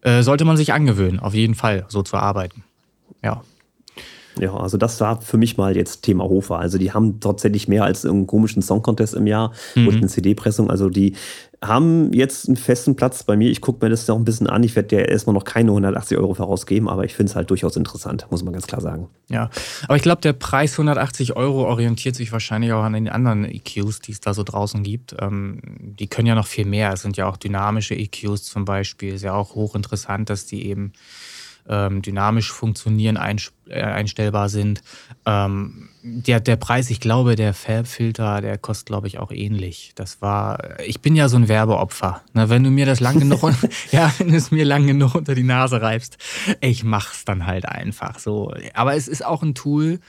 Äh, 0.00 0.22
sollte 0.22 0.46
man 0.46 0.56
sich 0.56 0.72
angewöhnen, 0.72 1.20
auf 1.20 1.34
jeden 1.34 1.54
Fall, 1.54 1.84
so 1.88 2.02
zu 2.02 2.16
arbeiten. 2.16 2.64
Ja. 3.22 3.42
Ja, 4.38 4.54
also 4.54 4.78
das 4.78 5.00
war 5.00 5.20
für 5.20 5.36
mich 5.36 5.56
mal 5.56 5.76
jetzt 5.76 6.02
Thema 6.02 6.24
Hofer. 6.24 6.58
Also 6.58 6.78
die 6.78 6.92
haben 6.92 7.20
tatsächlich 7.20 7.68
mehr 7.68 7.84
als 7.84 8.06
einen 8.06 8.26
komischen 8.26 8.62
Song 8.62 8.82
Contest 8.82 9.14
im 9.14 9.26
Jahr 9.26 9.52
mhm. 9.74 9.88
und 9.88 9.96
eine 9.96 10.06
CD-Pressung. 10.06 10.70
Also 10.70 10.88
die 10.88 11.14
haben 11.62 12.12
jetzt 12.12 12.48
einen 12.48 12.56
festen 12.56 12.96
Platz 12.96 13.22
bei 13.22 13.36
mir. 13.36 13.48
Ich 13.48 13.60
gucke 13.60 13.84
mir 13.84 13.90
das 13.90 14.08
noch 14.08 14.16
ein 14.16 14.24
bisschen 14.24 14.48
an. 14.48 14.64
Ich 14.64 14.74
werde 14.74 14.88
dir 14.88 15.08
erstmal 15.08 15.34
noch 15.34 15.44
keine 15.44 15.70
180 15.70 16.18
Euro 16.18 16.34
vorausgeben, 16.34 16.88
aber 16.88 17.04
ich 17.04 17.14
finde 17.14 17.30
es 17.30 17.36
halt 17.36 17.50
durchaus 17.50 17.76
interessant, 17.76 18.26
muss 18.30 18.42
man 18.42 18.52
ganz 18.52 18.66
klar 18.66 18.80
sagen. 18.80 19.08
Ja, 19.28 19.48
aber 19.84 19.94
ich 19.94 20.02
glaube, 20.02 20.20
der 20.20 20.32
Preis 20.32 20.72
180 20.72 21.36
Euro 21.36 21.64
orientiert 21.68 22.16
sich 22.16 22.32
wahrscheinlich 22.32 22.72
auch 22.72 22.82
an 22.82 22.94
den 22.94 23.08
anderen 23.08 23.44
EQs, 23.44 24.00
die 24.00 24.10
es 24.10 24.20
da 24.20 24.34
so 24.34 24.42
draußen 24.42 24.82
gibt. 24.82 25.14
Ähm, 25.20 25.60
die 25.80 26.08
können 26.08 26.26
ja 26.26 26.34
noch 26.34 26.48
viel 26.48 26.64
mehr. 26.64 26.92
Es 26.92 27.02
sind 27.02 27.16
ja 27.16 27.28
auch 27.28 27.36
dynamische 27.36 27.94
EQs 27.94 28.42
zum 28.42 28.64
Beispiel. 28.64 29.14
Ist 29.14 29.22
ja 29.22 29.34
auch 29.34 29.54
hochinteressant, 29.54 30.30
dass 30.30 30.46
die 30.46 30.66
eben 30.66 30.92
ähm, 31.68 32.02
dynamisch 32.02 32.50
funktionieren, 32.50 33.16
äh, 33.16 33.82
einstellbar 33.82 34.48
sind. 34.48 34.82
Ähm, 35.26 35.88
der, 36.02 36.40
der 36.40 36.56
Preis, 36.56 36.90
ich 36.90 37.00
glaube, 37.00 37.36
der 37.36 37.54
Farbfilter, 37.54 38.40
der 38.40 38.58
kostet, 38.58 38.86
glaube 38.86 39.06
ich, 39.06 39.18
auch 39.18 39.30
ähnlich. 39.30 39.92
Das 39.94 40.20
war, 40.20 40.80
ich 40.80 41.00
bin 41.00 41.14
ja 41.14 41.28
so 41.28 41.36
ein 41.36 41.48
Werbeopfer. 41.48 42.22
Na, 42.32 42.48
wenn 42.48 42.64
du 42.64 42.70
mir 42.70 42.86
das 42.86 43.00
lang 43.00 43.20
genug, 43.20 43.40
ja, 43.92 44.12
wenn 44.18 44.28
du 44.28 44.36
es 44.36 44.50
mir 44.50 44.64
lang 44.64 44.86
genug 44.86 45.14
unter 45.14 45.34
die 45.34 45.44
Nase 45.44 45.80
reibst, 45.80 46.18
ich 46.60 46.82
mach's 46.82 47.24
dann 47.24 47.46
halt 47.46 47.66
einfach 47.66 48.18
so. 48.18 48.52
Aber 48.74 48.96
es 48.96 49.06
ist 49.06 49.24
auch 49.24 49.42
ein 49.42 49.54
Tool, 49.54 50.00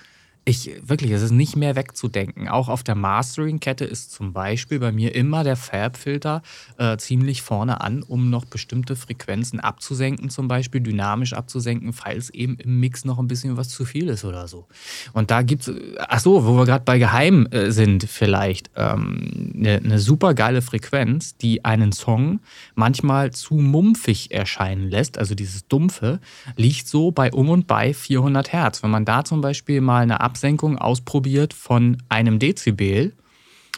ich, 0.45 0.71
wirklich, 0.81 1.11
es 1.11 1.21
ist 1.21 1.31
nicht 1.31 1.55
mehr 1.55 1.77
wegzudenken. 1.77 2.49
Auch 2.49 2.67
auf 2.67 2.83
der 2.83 2.95
Mastering-Kette 2.95 3.85
ist 3.85 4.11
zum 4.11 4.33
Beispiel 4.33 4.77
bei 4.77 4.91
mir 4.91 5.15
immer 5.15 5.45
der 5.45 5.55
Fab-Filter 5.55 6.41
äh, 6.77 6.97
ziemlich 6.97 7.41
vorne 7.41 7.79
an, 7.79 8.03
um 8.03 8.29
noch 8.29 8.43
bestimmte 8.43 8.97
Frequenzen 8.97 9.61
abzusenken, 9.61 10.29
zum 10.29 10.49
Beispiel 10.49 10.81
dynamisch 10.81 11.31
abzusenken, 11.31 11.93
falls 11.93 12.29
eben 12.29 12.57
im 12.57 12.81
Mix 12.81 13.05
noch 13.05 13.19
ein 13.19 13.27
bisschen 13.27 13.55
was 13.55 13.69
zu 13.69 13.85
viel 13.85 14.09
ist 14.09 14.25
oder 14.25 14.49
so. 14.49 14.67
Und 15.13 15.31
da 15.31 15.43
gibt 15.43 15.67
es, 15.67 15.75
ach 15.97 16.19
so, 16.19 16.45
wo 16.45 16.57
wir 16.57 16.65
gerade 16.65 16.83
bei 16.83 16.99
Geheim 16.99 17.47
äh, 17.51 17.71
sind, 17.71 18.03
vielleicht 18.03 18.69
ähm, 18.75 19.53
eine, 19.55 19.77
eine 19.77 19.99
super 19.99 20.33
geile 20.33 20.61
Frequenz, 20.61 21.37
die 21.37 21.63
einen 21.63 21.93
Song 21.93 22.41
manchmal 22.75 23.31
zu 23.31 23.53
mumpfig 23.53 24.31
erscheinen 24.31 24.89
lässt, 24.89 25.17
also 25.17 25.35
dieses 25.35 25.69
Dumpfe, 25.69 26.19
liegt 26.57 26.87
so 26.89 27.11
bei 27.11 27.31
um 27.31 27.49
und 27.49 27.65
bei 27.65 27.93
400 27.93 28.51
Hertz. 28.51 28.83
Wenn 28.83 28.91
man 28.91 29.05
da 29.05 29.23
zum 29.23 29.39
Beispiel 29.39 29.79
mal 29.79 30.03
eine 30.03 30.19
Absenkung 30.34 30.79
ausprobiert 30.79 31.53
von 31.53 31.97
einem 32.09 32.39
Dezibel, 32.39 33.13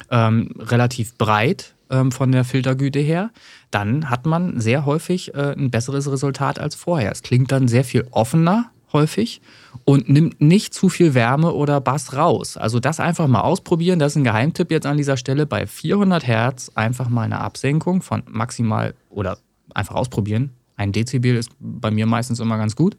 ähm, 0.09 0.51
relativ 0.57 1.17
breit 1.17 1.75
ähm, 1.89 2.13
von 2.13 2.31
der 2.31 2.45
Filtergüte 2.45 2.99
her, 2.99 3.31
dann 3.71 4.09
hat 4.09 4.25
man 4.25 4.61
sehr 4.61 4.85
häufig 4.85 5.35
äh, 5.35 5.53
ein 5.57 5.69
besseres 5.69 6.09
Resultat 6.09 6.57
als 6.57 6.75
vorher. 6.75 7.11
Es 7.11 7.23
klingt 7.23 7.51
dann 7.51 7.67
sehr 7.67 7.83
viel 7.83 8.07
offener 8.11 8.71
häufig 8.93 9.41
und 9.83 10.07
nimmt 10.07 10.39
nicht 10.39 10.73
zu 10.73 10.87
viel 10.87 11.13
Wärme 11.13 11.51
oder 11.51 11.81
Bass 11.81 12.13
raus. 12.13 12.55
Also 12.55 12.79
das 12.79 13.01
einfach 13.01 13.27
mal 13.27 13.41
ausprobieren. 13.41 13.99
Das 13.99 14.13
ist 14.13 14.15
ein 14.15 14.23
Geheimtipp 14.23 14.71
jetzt 14.71 14.85
an 14.85 14.95
dieser 14.95 15.17
Stelle. 15.17 15.45
Bei 15.45 15.67
400 15.67 16.25
Hertz 16.25 16.71
einfach 16.73 17.09
mal 17.09 17.23
eine 17.23 17.41
Absenkung 17.41 18.01
von 18.01 18.23
maximal 18.27 18.93
oder 19.09 19.39
einfach 19.73 19.95
ausprobieren. 19.95 20.51
Ein 20.77 20.93
Dezibel 20.93 21.35
ist 21.35 21.49
bei 21.59 21.91
mir 21.91 22.05
meistens 22.05 22.39
immer 22.39 22.57
ganz 22.57 22.77
gut. 22.77 22.95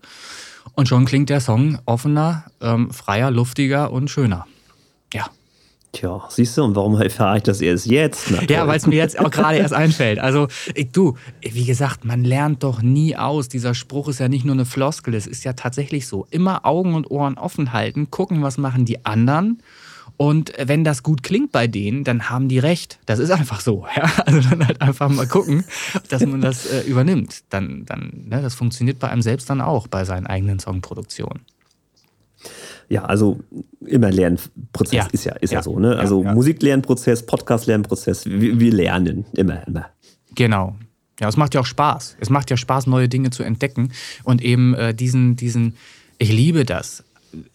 Und 0.74 0.88
schon 0.88 1.04
klingt 1.04 1.30
der 1.30 1.40
Song 1.40 1.78
offener, 1.86 2.44
ähm, 2.60 2.90
freier, 2.90 3.30
luftiger 3.30 3.90
und 3.92 4.10
schöner. 4.10 4.46
Ja. 5.12 5.26
Tja, 5.92 6.22
siehst 6.28 6.58
du, 6.58 6.64
und 6.64 6.76
warum 6.76 7.00
erfahre 7.00 7.38
ich 7.38 7.42
das 7.44 7.62
erst 7.62 7.86
jetzt? 7.86 8.30
ja, 8.50 8.66
weil 8.66 8.76
es 8.76 8.86
mir 8.86 8.96
jetzt 8.96 9.18
auch 9.18 9.30
gerade 9.30 9.56
erst 9.56 9.72
einfällt. 9.72 10.18
Also, 10.18 10.48
ich, 10.74 10.90
du, 10.90 11.16
wie 11.40 11.64
gesagt, 11.64 12.04
man 12.04 12.22
lernt 12.22 12.62
doch 12.62 12.82
nie 12.82 13.16
aus. 13.16 13.48
Dieser 13.48 13.74
Spruch 13.74 14.08
ist 14.08 14.18
ja 14.18 14.28
nicht 14.28 14.44
nur 14.44 14.54
eine 14.54 14.66
Floskel, 14.66 15.14
es 15.14 15.26
ist 15.26 15.44
ja 15.44 15.54
tatsächlich 15.54 16.06
so. 16.06 16.26
Immer 16.30 16.66
Augen 16.66 16.94
und 16.94 17.10
Ohren 17.10 17.38
offen 17.38 17.72
halten, 17.72 18.10
gucken, 18.10 18.42
was 18.42 18.58
machen 18.58 18.84
die 18.84 19.06
anderen 19.06 19.62
und 20.16 20.52
wenn 20.59 20.84
das 20.84 21.02
gut 21.02 21.22
klingt 21.22 21.52
bei 21.52 21.66
denen, 21.66 22.04
dann 22.04 22.30
haben 22.30 22.48
die 22.48 22.59
recht. 22.59 22.98
Das 23.07 23.18
ist 23.18 23.30
einfach 23.30 23.61
so. 23.61 23.86
Ja? 23.96 24.11
Also 24.26 24.40
dann 24.48 24.66
halt 24.66 24.80
einfach 24.80 25.09
mal 25.09 25.26
gucken, 25.26 25.64
dass 26.09 26.24
man 26.24 26.40
das 26.40 26.66
äh, 26.66 26.82
übernimmt. 26.82 27.44
Dann, 27.50 27.84
dann, 27.86 28.24
ne, 28.28 28.42
das 28.42 28.54
funktioniert 28.54 28.98
bei 28.98 29.09
einem 29.09 29.22
selbst 29.22 29.48
dann 29.48 29.61
auch, 29.61 29.88
bei 29.88 30.04
seinen 30.04 30.26
eigenen 30.26 30.59
Songproduktionen. 30.59 31.40
Ja, 32.88 33.04
also 33.04 33.40
immer 33.84 34.11
Lernprozess 34.11 34.92
ja. 34.92 35.07
ist 35.11 35.24
ja, 35.24 35.32
ist 35.34 35.52
ja, 35.52 35.59
ja 35.59 35.62
so. 35.62 35.78
Ne? 35.78 35.96
Also 35.96 36.22
ja, 36.22 36.34
Musiklernprozess, 36.34 37.26
Podcast-Lernprozess, 37.26 38.26
wir, 38.26 38.61
wir 38.61 38.72
lernen 38.72 39.24
immer, 39.32 39.66
immer. 39.66 39.86
Genau. 40.34 40.76
Ja, 41.18 41.28
es 41.28 41.36
macht 41.36 41.54
ja 41.54 41.62
auch 41.62 41.66
Spaß. 41.66 42.16
Es 42.20 42.30
macht 42.30 42.50
ja 42.50 42.57
Spaß, 42.57 42.86
neue 42.86 43.09
Dinge 43.09 43.30
zu 43.30 43.42
entdecken 43.42 43.92
und 44.24 44.42
eben 44.42 44.74
äh, 44.74 44.94
diesen, 44.94 45.36
diesen, 45.36 45.76
ich 46.18 46.30
liebe 46.30 46.64
das. 46.64 47.02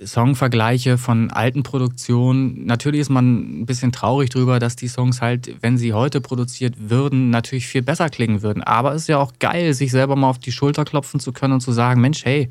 Songvergleiche 0.04 0.98
von 0.98 1.32
alten 1.32 1.64
Produktionen. 1.64 2.66
Natürlich 2.66 3.02
ist 3.02 3.10
man 3.10 3.62
ein 3.62 3.66
bisschen 3.66 3.92
traurig 3.92 4.30
drüber, 4.30 4.60
dass 4.60 4.76
die 4.76 4.88
Songs 4.88 5.22
halt, 5.22 5.56
wenn 5.62 5.78
sie 5.78 5.94
heute 5.94 6.22
produziert 6.22 6.76
würden, 6.90 7.30
natürlich 7.30 7.68
viel 7.68 7.82
besser 7.82 8.10
klingen 8.10 8.42
würden. 8.42 8.64
Aber 8.64 8.94
es 8.94 9.04
ist 9.04 9.08
ja 9.08 9.18
auch 9.18 9.34
geil, 9.40 9.74
sich 9.74 9.92
selber 9.92 10.16
mal 10.16 10.30
auf 10.30 10.40
die 10.40 10.52
Schulter 10.52 10.86
klopfen 10.86 11.20
zu 11.20 11.32
können 11.32 11.54
und 11.54 11.62
zu 11.62 11.72
sagen, 11.72 12.02
Mensch, 12.02 12.26
hey, 12.26 12.50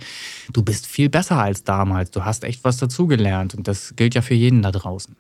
du 0.53 0.62
bist 0.62 0.87
viel 0.87 1.09
besser 1.09 1.39
als 1.39 1.64
damals. 1.64 2.11
Du 2.11 2.24
hast 2.24 2.45
echt 2.45 2.64
was 2.64 2.76
dazugelernt. 2.76 3.55
Und 3.55 3.68
das 3.68 3.95
gilt 3.97 4.14
ja 4.14 4.22
für 4.22 4.35
jeden 4.35 4.62
da 4.62 4.70
draußen. 4.72 5.16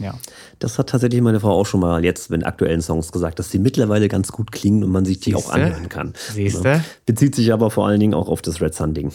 Ja. 0.00 0.14
Das 0.58 0.78
hat 0.78 0.88
tatsächlich 0.88 1.20
meine 1.20 1.40
Frau 1.40 1.50
auch 1.50 1.66
schon 1.66 1.80
mal 1.80 2.02
jetzt 2.04 2.30
mit 2.30 2.44
aktuellen 2.44 2.80
Songs 2.80 3.12
gesagt, 3.12 3.38
dass 3.38 3.50
sie 3.50 3.58
mittlerweile 3.58 4.08
ganz 4.08 4.32
gut 4.32 4.50
klingen 4.50 4.82
und 4.82 4.90
man 4.90 5.04
sich 5.04 5.20
die 5.20 5.32
Siehste? 5.32 5.48
auch 5.48 5.52
anhören 5.52 5.88
kann. 5.88 6.14
Siehste? 6.32 6.82
Bezieht 7.04 7.34
sich 7.34 7.52
aber 7.52 7.70
vor 7.70 7.86
allen 7.86 8.00
Dingen 8.00 8.14
auch 8.14 8.28
auf 8.28 8.40
das 8.40 8.60
Red 8.62 8.74
Sun 8.74 8.94
Ding. 8.94 9.12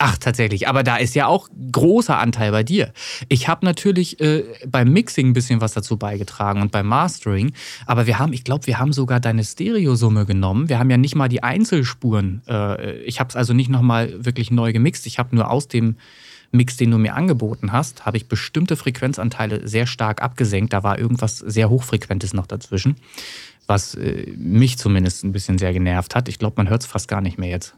Ach, 0.00 0.16
tatsächlich. 0.16 0.68
Aber 0.68 0.84
da 0.84 0.96
ist 0.96 1.16
ja 1.16 1.26
auch 1.26 1.48
großer 1.72 2.16
Anteil 2.16 2.52
bei 2.52 2.62
dir. 2.62 2.92
Ich 3.28 3.48
habe 3.48 3.66
natürlich 3.66 4.20
äh, 4.20 4.44
beim 4.64 4.92
Mixing 4.92 5.30
ein 5.30 5.32
bisschen 5.32 5.60
was 5.60 5.72
dazu 5.72 5.96
beigetragen 5.96 6.62
und 6.62 6.70
beim 6.70 6.86
Mastering. 6.86 7.52
Aber 7.84 8.06
wir 8.06 8.20
haben, 8.20 8.32
ich 8.32 8.44
glaube, 8.44 8.68
wir 8.68 8.78
haben 8.78 8.92
sogar 8.92 9.18
deine 9.18 9.42
Stereosumme 9.42 10.24
genommen. 10.24 10.68
Wir 10.68 10.78
haben 10.78 10.88
ja 10.88 10.96
nicht 10.96 11.16
mal 11.16 11.28
die 11.28 11.42
Einzelspuren. 11.42 12.42
Äh, 12.46 12.98
ich 13.00 13.18
habe 13.18 13.30
es 13.30 13.34
also 13.36 13.54
nicht 13.54 13.70
nochmal 13.70 14.24
wirklich 14.24 14.52
neu 14.52 14.72
gemixt. 14.72 15.04
Ich 15.06 15.18
habe 15.18 15.34
nur 15.34 15.50
aus 15.50 15.66
dem 15.66 15.96
Mix, 16.52 16.76
den 16.76 16.92
du 16.92 16.98
mir 16.98 17.14
angeboten 17.14 17.72
hast, 17.72 18.06
habe 18.06 18.16
ich 18.16 18.28
bestimmte 18.28 18.76
Frequenzanteile 18.76 19.66
sehr 19.66 19.86
stark 19.86 20.22
abgesenkt. 20.22 20.72
Da 20.72 20.84
war 20.84 20.98
irgendwas 20.98 21.38
sehr 21.38 21.70
Hochfrequentes 21.70 22.32
noch 22.32 22.46
dazwischen, 22.46 22.96
was 23.66 23.96
äh, 23.96 24.32
mich 24.36 24.78
zumindest 24.78 25.24
ein 25.24 25.32
bisschen 25.32 25.58
sehr 25.58 25.72
genervt 25.72 26.14
hat. 26.14 26.28
Ich 26.28 26.38
glaube, 26.38 26.54
man 26.56 26.70
hört 26.70 26.82
es 26.82 26.86
fast 26.86 27.08
gar 27.08 27.20
nicht 27.20 27.36
mehr 27.36 27.50
jetzt. 27.50 27.74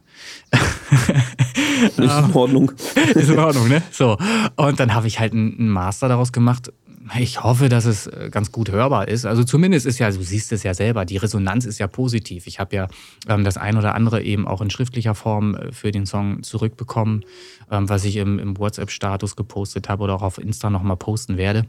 Ist 0.50 1.98
in 1.98 2.34
Ordnung. 2.34 2.72
ist 3.14 3.30
in 3.30 3.38
Ordnung, 3.38 3.68
ne? 3.68 3.82
So. 3.90 4.16
Und 4.56 4.80
dann 4.80 4.94
habe 4.94 5.06
ich 5.06 5.20
halt 5.20 5.32
einen 5.32 5.68
Master 5.68 6.08
daraus 6.08 6.32
gemacht. 6.32 6.72
Ich 7.18 7.42
hoffe, 7.42 7.68
dass 7.68 7.86
es 7.86 8.06
äh, 8.06 8.28
ganz 8.30 8.52
gut 8.52 8.70
hörbar 8.70 9.08
ist. 9.08 9.24
Also 9.24 9.42
zumindest 9.42 9.86
ist 9.86 9.98
ja, 9.98 10.10
du 10.10 10.22
siehst 10.22 10.52
es 10.52 10.62
ja 10.62 10.74
selber, 10.74 11.04
die 11.04 11.16
Resonanz 11.16 11.64
ist 11.64 11.78
ja 11.78 11.88
positiv. 11.88 12.46
Ich 12.46 12.60
habe 12.60 12.76
ja 12.76 12.88
ähm, 13.28 13.42
das 13.42 13.56
ein 13.56 13.76
oder 13.76 13.94
andere 13.94 14.22
eben 14.22 14.46
auch 14.46 14.60
in 14.60 14.70
schriftlicher 14.70 15.14
Form 15.14 15.56
äh, 15.56 15.72
für 15.72 15.90
den 15.90 16.06
Song 16.06 16.42
zurückbekommen, 16.42 17.24
ähm, 17.70 17.88
was 17.88 18.04
ich 18.04 18.16
im, 18.16 18.38
im 18.38 18.56
WhatsApp-Status 18.58 19.34
gepostet 19.34 19.88
habe 19.88 20.04
oder 20.04 20.14
auch 20.14 20.22
auf 20.22 20.38
Insta 20.38 20.70
nochmal 20.70 20.96
posten 20.96 21.36
werde 21.36 21.66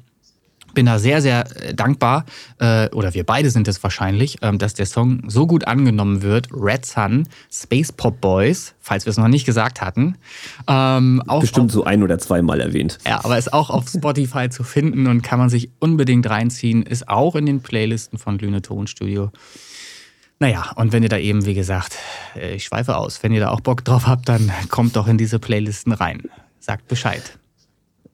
bin 0.74 0.86
da 0.86 1.00
sehr, 1.00 1.22
sehr 1.22 1.46
äh, 1.62 1.74
dankbar, 1.74 2.26
äh, 2.60 2.90
oder 2.90 3.14
wir 3.14 3.24
beide 3.24 3.50
sind 3.50 3.68
es 3.68 3.82
wahrscheinlich, 3.84 4.38
ähm, 4.42 4.58
dass 4.58 4.74
der 4.74 4.86
Song 4.86 5.24
so 5.28 5.48
gut 5.48 5.68
angenommen 5.68 6.22
wird. 6.22 6.50
Red 6.54 6.86
Sun, 6.86 7.28
Space 7.52 7.92
Pop 7.92 8.22
Boys, 8.22 8.74
falls 8.80 9.06
wir 9.06 9.12
es 9.12 9.18
noch 9.18 9.28
nicht 9.28 9.46
gesagt 9.46 9.82
hatten. 9.82 10.16
Ähm, 10.68 11.22
Bestimmt 11.40 11.72
auf, 11.72 11.74
so 11.74 11.84
ein 11.84 12.04
oder 12.04 12.20
zweimal 12.20 12.60
erwähnt. 12.60 12.98
Ja, 13.06 13.24
aber 13.24 13.38
ist 13.38 13.54
auch 13.54 13.70
auf 13.70 13.90
Spotify 13.90 14.50
zu 14.50 14.64
finden 14.64 15.08
und 15.08 15.22
kann 15.22 15.40
man 15.40 15.50
sich 15.50 15.70
unbedingt 15.80 16.30
reinziehen. 16.30 16.84
Ist 16.84 17.08
auch 17.10 17.36
in 17.36 17.46
den 17.46 17.62
Playlisten 17.62 18.18
von 18.18 18.40
Lüne 18.40 18.62
Tonstudio. 18.62 19.32
Naja, 20.40 20.72
und 20.76 20.92
wenn 20.92 21.04
ihr 21.04 21.10
da 21.10 21.18
eben, 21.18 21.46
wie 21.46 21.54
gesagt, 21.54 21.96
äh, 22.36 22.56
ich 22.56 22.64
schweife 22.64 22.98
aus, 22.98 23.22
wenn 23.22 23.32
ihr 23.32 23.42
da 23.42 23.50
auch 23.50 23.62
Bock 23.62 23.86
drauf 23.86 24.08
habt, 24.08 24.28
dann 24.28 24.52
kommt 24.70 24.96
doch 24.96 25.08
in 25.08 25.18
diese 25.18 25.38
Playlisten 25.38 25.94
rein. 25.94 26.24
Sagt 26.60 26.88
Bescheid. 26.88 27.38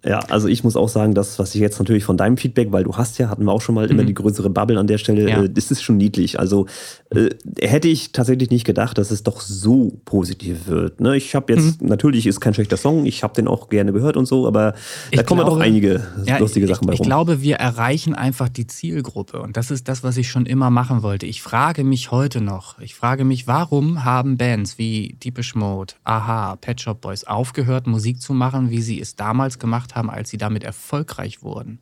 Ja, 0.07 0.19
also 0.29 0.47
ich 0.47 0.63
muss 0.63 0.77
auch 0.77 0.89
sagen, 0.89 1.13
das, 1.13 1.37
was 1.37 1.53
ich 1.53 1.61
jetzt 1.61 1.79
natürlich 1.79 2.03
von 2.03 2.17
deinem 2.17 2.37
Feedback, 2.37 2.71
weil 2.71 2.83
du 2.83 2.95
hast 2.95 3.17
ja, 3.17 3.29
hatten 3.29 3.43
wir 3.43 3.51
auch 3.51 3.61
schon 3.61 3.75
mal 3.75 3.85
mhm. 3.85 3.91
immer 3.91 4.03
die 4.03 4.13
größere 4.13 4.49
Bubble 4.49 4.79
an 4.79 4.87
der 4.87 4.97
Stelle, 4.97 5.29
ja. 5.29 5.43
äh, 5.43 5.49
das 5.49 5.71
ist 5.71 5.83
schon 5.83 5.97
niedlich. 5.97 6.39
Also 6.39 6.65
äh, 7.09 7.29
hätte 7.59 7.87
ich 7.87 8.11
tatsächlich 8.11 8.49
nicht 8.49 8.65
gedacht, 8.65 8.97
dass 8.97 9.11
es 9.11 9.23
doch 9.23 9.41
so 9.41 9.99
positiv 10.05 10.67
wird. 10.67 11.01
Ne? 11.01 11.17
Ich 11.17 11.35
habe 11.35 11.53
jetzt, 11.53 11.81
mhm. 11.81 11.87
natürlich 11.89 12.27
ist 12.27 12.39
kein 12.39 12.53
schlechter 12.53 12.77
Song, 12.77 13.05
ich 13.05 13.23
habe 13.23 13.33
den 13.33 13.47
auch 13.47 13.69
gerne 13.69 13.91
gehört 13.91 14.17
und 14.17 14.25
so, 14.25 14.47
aber 14.47 14.75
ich 15.11 15.17
da 15.17 15.23
kommen 15.23 15.41
glaube, 15.41 15.57
doch 15.57 15.65
einige 15.65 16.05
ja, 16.25 16.37
lustige 16.37 16.67
Sachen 16.67 16.83
ich, 16.83 16.87
bei 16.87 16.93
rum. 16.93 17.01
Ich 17.01 17.07
glaube, 17.07 17.41
wir 17.41 17.57
erreichen 17.57 18.15
einfach 18.15 18.49
die 18.49 18.67
Zielgruppe 18.67 19.41
und 19.41 19.57
das 19.57 19.71
ist 19.71 19.87
das, 19.87 20.03
was 20.03 20.17
ich 20.17 20.29
schon 20.29 20.45
immer 20.45 20.69
machen 20.69 21.03
wollte. 21.03 21.25
Ich 21.25 21.41
frage 21.41 21.83
mich 21.83 22.11
heute 22.11 22.39
noch, 22.39 22.79
ich 22.79 22.95
frage 22.95 23.25
mich, 23.25 23.47
warum 23.47 24.05
haben 24.05 24.37
Bands 24.37 24.77
wie 24.77 25.17
Deepish 25.23 25.55
Mode, 25.55 25.95
Aha, 26.03 26.55
Pet 26.55 26.79
Shop 26.79 27.01
Boys 27.01 27.25
aufgehört, 27.25 27.87
Musik 27.87 28.21
zu 28.21 28.33
machen, 28.33 28.69
wie 28.69 28.81
sie 28.81 29.01
es 29.01 29.15
damals 29.15 29.59
gemacht 29.59 29.87
gemacht 29.87 29.95
haben, 29.97 30.09
als 30.09 30.29
sie 30.29 30.37
damit 30.37 30.63
erfolgreich 30.63 31.43
wurden. 31.43 31.79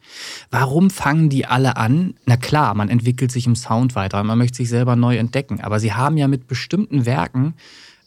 Warum 0.49 0.89
fangen 0.89 1.29
die 1.29 1.45
alle 1.45 1.77
an? 1.77 2.15
Na 2.25 2.37
klar, 2.37 2.73
man 2.73 2.89
entwickelt 2.89 3.31
sich 3.31 3.45
im 3.45 3.55
Sound 3.55 3.95
weiter, 3.95 4.23
man 4.23 4.37
möchte 4.37 4.57
sich 4.57 4.69
selber 4.69 4.95
neu 4.95 5.17
entdecken, 5.17 5.61
aber 5.61 5.79
sie 5.79 5.93
haben 5.93 6.17
ja 6.17 6.27
mit 6.27 6.47
bestimmten 6.47 7.05
Werken 7.05 7.53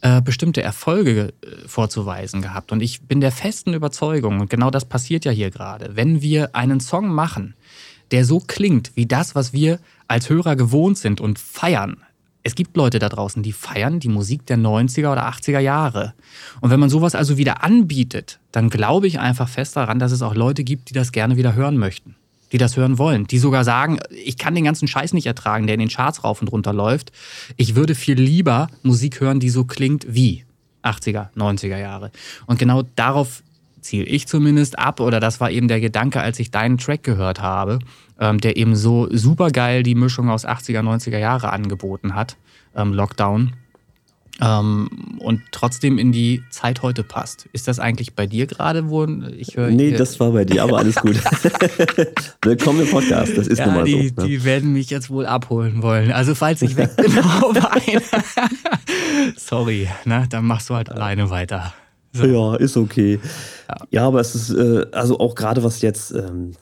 äh, 0.00 0.22
bestimmte 0.22 0.62
Erfolge 0.62 1.34
äh, 1.42 1.66
vorzuweisen 1.66 2.40
gehabt. 2.40 2.70
Und 2.72 2.82
ich 2.82 3.02
bin 3.02 3.20
der 3.20 3.32
festen 3.32 3.74
Überzeugung, 3.74 4.40
und 4.40 4.48
genau 4.48 4.70
das 4.70 4.84
passiert 4.84 5.24
ja 5.24 5.32
hier 5.32 5.50
gerade, 5.50 5.96
wenn 5.96 6.22
wir 6.22 6.54
einen 6.54 6.80
Song 6.80 7.09
machen, 7.09 7.54
der 8.11 8.24
so 8.24 8.38
klingt 8.38 8.92
wie 8.94 9.06
das, 9.06 9.34
was 9.34 9.52
wir 9.52 9.80
als 10.06 10.30
Hörer 10.30 10.56
gewohnt 10.56 10.98
sind 10.98 11.20
und 11.20 11.38
feiern. 11.38 11.98
Es 12.43 12.55
gibt 12.55 12.76
Leute 12.76 12.99
da 12.99 13.09
draußen, 13.09 13.43
die 13.43 13.53
feiern 13.53 14.01
die 14.01 14.09
Musik 14.09 14.47
der 14.47 14.59
90er 14.59 15.12
oder 15.12 15.28
80er 15.28 15.59
Jahre. 15.59 16.14
Und 16.61 16.70
wenn 16.70 16.80
man 16.80 16.89
sowas 16.89 17.14
also 17.14 17.36
wieder 17.36 17.62
anbietet, 17.64 18.39
dann 18.53 18.70
glaube 18.70 19.07
ich 19.07 19.18
einfach 19.18 19.49
fest 19.49 19.76
daran, 19.76 19.99
dass 19.99 20.12
es 20.12 20.22
auch 20.22 20.34
Leute 20.34 20.64
gibt, 20.64 20.91
die 20.91 20.95
das 20.95 21.12
gerne 21.12 21.36
wieder 21.36 21.55
hören 21.55 21.76
möchten. 21.76 22.14
Die 22.53 22.59
das 22.59 22.76
hören 22.76 22.97
wollen. 22.97 23.26
Die 23.26 23.39
sogar 23.39 23.64
sagen, 23.64 23.99
ich 24.11 24.39
kann 24.39 24.55
den 24.55 24.64
ganzen 24.64 24.89
Scheiß 24.89 25.12
nicht 25.12 25.26
ertragen, 25.26 25.66
der 25.66 25.74
in 25.74 25.80
den 25.80 25.91
Charts 25.91 26.24
rauf 26.24 26.41
und 26.41 26.49
runter 26.49 26.72
läuft. 26.72 27.12
Ich 27.57 27.74
würde 27.74 27.95
viel 27.95 28.18
lieber 28.18 28.68
Musik 28.82 29.20
hören, 29.20 29.41
die 29.41 29.51
so 29.51 29.64
klingt 29.64 30.07
wie 30.09 30.45
80er, 30.82 31.28
90er 31.36 31.78
Jahre. 31.78 32.11
Und 32.47 32.59
genau 32.59 32.84
darauf 32.97 33.43
ziele 33.80 34.05
ich 34.05 34.26
zumindest 34.26 34.78
ab, 34.78 35.01
oder 35.01 35.20
das 35.20 35.41
war 35.41 35.51
eben 35.51 35.68
der 35.68 35.80
Gedanke, 35.80 36.20
als 36.20 36.39
ich 36.39 36.51
deinen 36.51 36.78
Track 36.78 37.03
gehört 37.03 37.41
habe, 37.41 37.78
ähm, 38.18 38.38
der 38.38 38.56
eben 38.56 38.76
so 38.76 39.08
super 39.10 39.50
geil 39.50 39.82
die 39.82 39.94
Mischung 39.94 40.30
aus 40.30 40.46
80er, 40.46 40.80
90er 40.80 41.18
Jahre 41.18 41.50
angeboten 41.50 42.14
hat, 42.14 42.36
ähm, 42.74 42.92
Lockdown. 42.92 43.54
Ähm, 44.40 45.18
und 45.18 45.42
trotzdem 45.50 45.98
in 45.98 46.12
die 46.12 46.44
Zeit 46.50 46.82
heute 46.82 47.02
passt. 47.02 47.48
Ist 47.52 47.66
das 47.66 47.80
eigentlich 47.80 48.14
bei 48.14 48.28
dir 48.28 48.46
gerade, 48.46 48.88
wo 48.88 49.04
ich 49.36 49.56
höre? 49.56 49.70
Nee, 49.70 49.90
das 49.90 50.20
war 50.20 50.30
bei 50.30 50.44
dir, 50.44 50.62
aber 50.62 50.78
alles 50.78 50.94
gut. 50.94 51.16
Willkommen 52.42 52.82
im 52.82 52.88
Podcast, 52.88 53.36
das 53.36 53.48
ist 53.48 53.58
ja, 53.58 53.66
nun 53.66 53.74
mal 53.74 53.84
die, 53.84 54.12
so. 54.14 54.22
Ne? 54.22 54.28
Die 54.28 54.44
werden 54.44 54.72
mich 54.72 54.90
jetzt 54.90 55.10
wohl 55.10 55.26
abholen 55.26 55.82
wollen. 55.82 56.12
Also 56.12 56.36
falls 56.36 56.62
ich 56.62 56.76
weg 56.76 56.94
bin, 56.96 57.10
Sorry, 59.36 59.88
ne, 60.04 60.26
dann 60.30 60.44
machst 60.44 60.70
du 60.70 60.76
halt 60.76 60.90
alleine 60.90 61.30
weiter. 61.30 61.74
So. 62.12 62.24
Ja, 62.24 62.56
ist 62.56 62.76
okay. 62.76 63.18
Ja. 63.68 63.76
ja, 63.90 64.06
aber 64.06 64.20
es 64.20 64.36
ist, 64.36 64.50
äh, 64.50 64.86
also 64.92 65.18
auch 65.18 65.34
gerade 65.34 65.64
was 65.64 65.82
jetzt 65.82 66.12
ähm, 66.12 66.52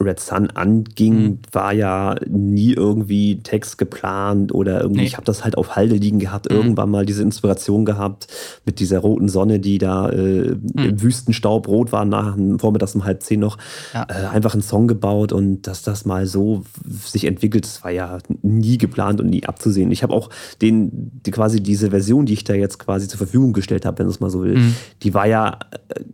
Red 0.00 0.20
Sun 0.20 0.50
anging, 0.50 1.22
mhm. 1.22 1.38
war 1.52 1.72
ja 1.72 2.16
nie 2.28 2.72
irgendwie 2.72 3.40
Text 3.42 3.78
geplant 3.78 4.52
oder 4.52 4.80
irgendwie, 4.80 5.02
nee. 5.02 5.06
ich 5.06 5.16
habe 5.16 5.24
das 5.24 5.44
halt 5.44 5.58
auf 5.58 5.76
Halde 5.76 5.96
liegen 5.96 6.18
gehabt, 6.18 6.50
mhm. 6.50 6.56
irgendwann 6.56 6.90
mal 6.90 7.04
diese 7.04 7.22
Inspiration 7.22 7.84
gehabt 7.84 8.26
mit 8.64 8.80
dieser 8.80 9.00
roten 9.00 9.28
Sonne, 9.28 9.60
die 9.60 9.78
da 9.78 10.08
äh, 10.08 10.50
mhm. 10.50 10.72
im 10.74 11.02
Wüstenstaub 11.02 11.68
rot 11.68 11.92
war, 11.92 12.04
nach 12.04 12.36
vormittags 12.58 12.94
um 12.94 13.04
halb 13.04 13.22
zehn 13.22 13.40
noch, 13.40 13.58
ja. 13.92 14.06
äh, 14.08 14.26
einfach 14.26 14.54
einen 14.54 14.62
Song 14.62 14.88
gebaut 14.88 15.32
und 15.32 15.62
dass 15.66 15.82
das 15.82 16.04
mal 16.04 16.26
so 16.26 16.64
sich 17.04 17.24
entwickelt, 17.24 17.64
das 17.64 17.84
war 17.84 17.90
ja 17.90 18.18
nie 18.42 18.78
geplant 18.78 19.20
und 19.20 19.28
nie 19.28 19.44
abzusehen. 19.44 19.90
Ich 19.90 20.02
habe 20.02 20.14
auch 20.14 20.30
den, 20.62 21.10
die, 21.24 21.30
quasi 21.30 21.62
diese 21.62 21.90
Version, 21.90 22.26
die 22.26 22.32
ich 22.32 22.44
da 22.44 22.54
jetzt 22.54 22.78
quasi 22.78 23.06
zur 23.06 23.18
Verfügung 23.18 23.52
gestellt 23.52 23.84
habe, 23.84 23.98
wenn 23.98 24.06
es 24.06 24.20
mal 24.20 24.30
so 24.30 24.42
will, 24.42 24.56
mhm. 24.56 24.76
die 25.02 25.14
war 25.14 25.26
ja 25.26 25.58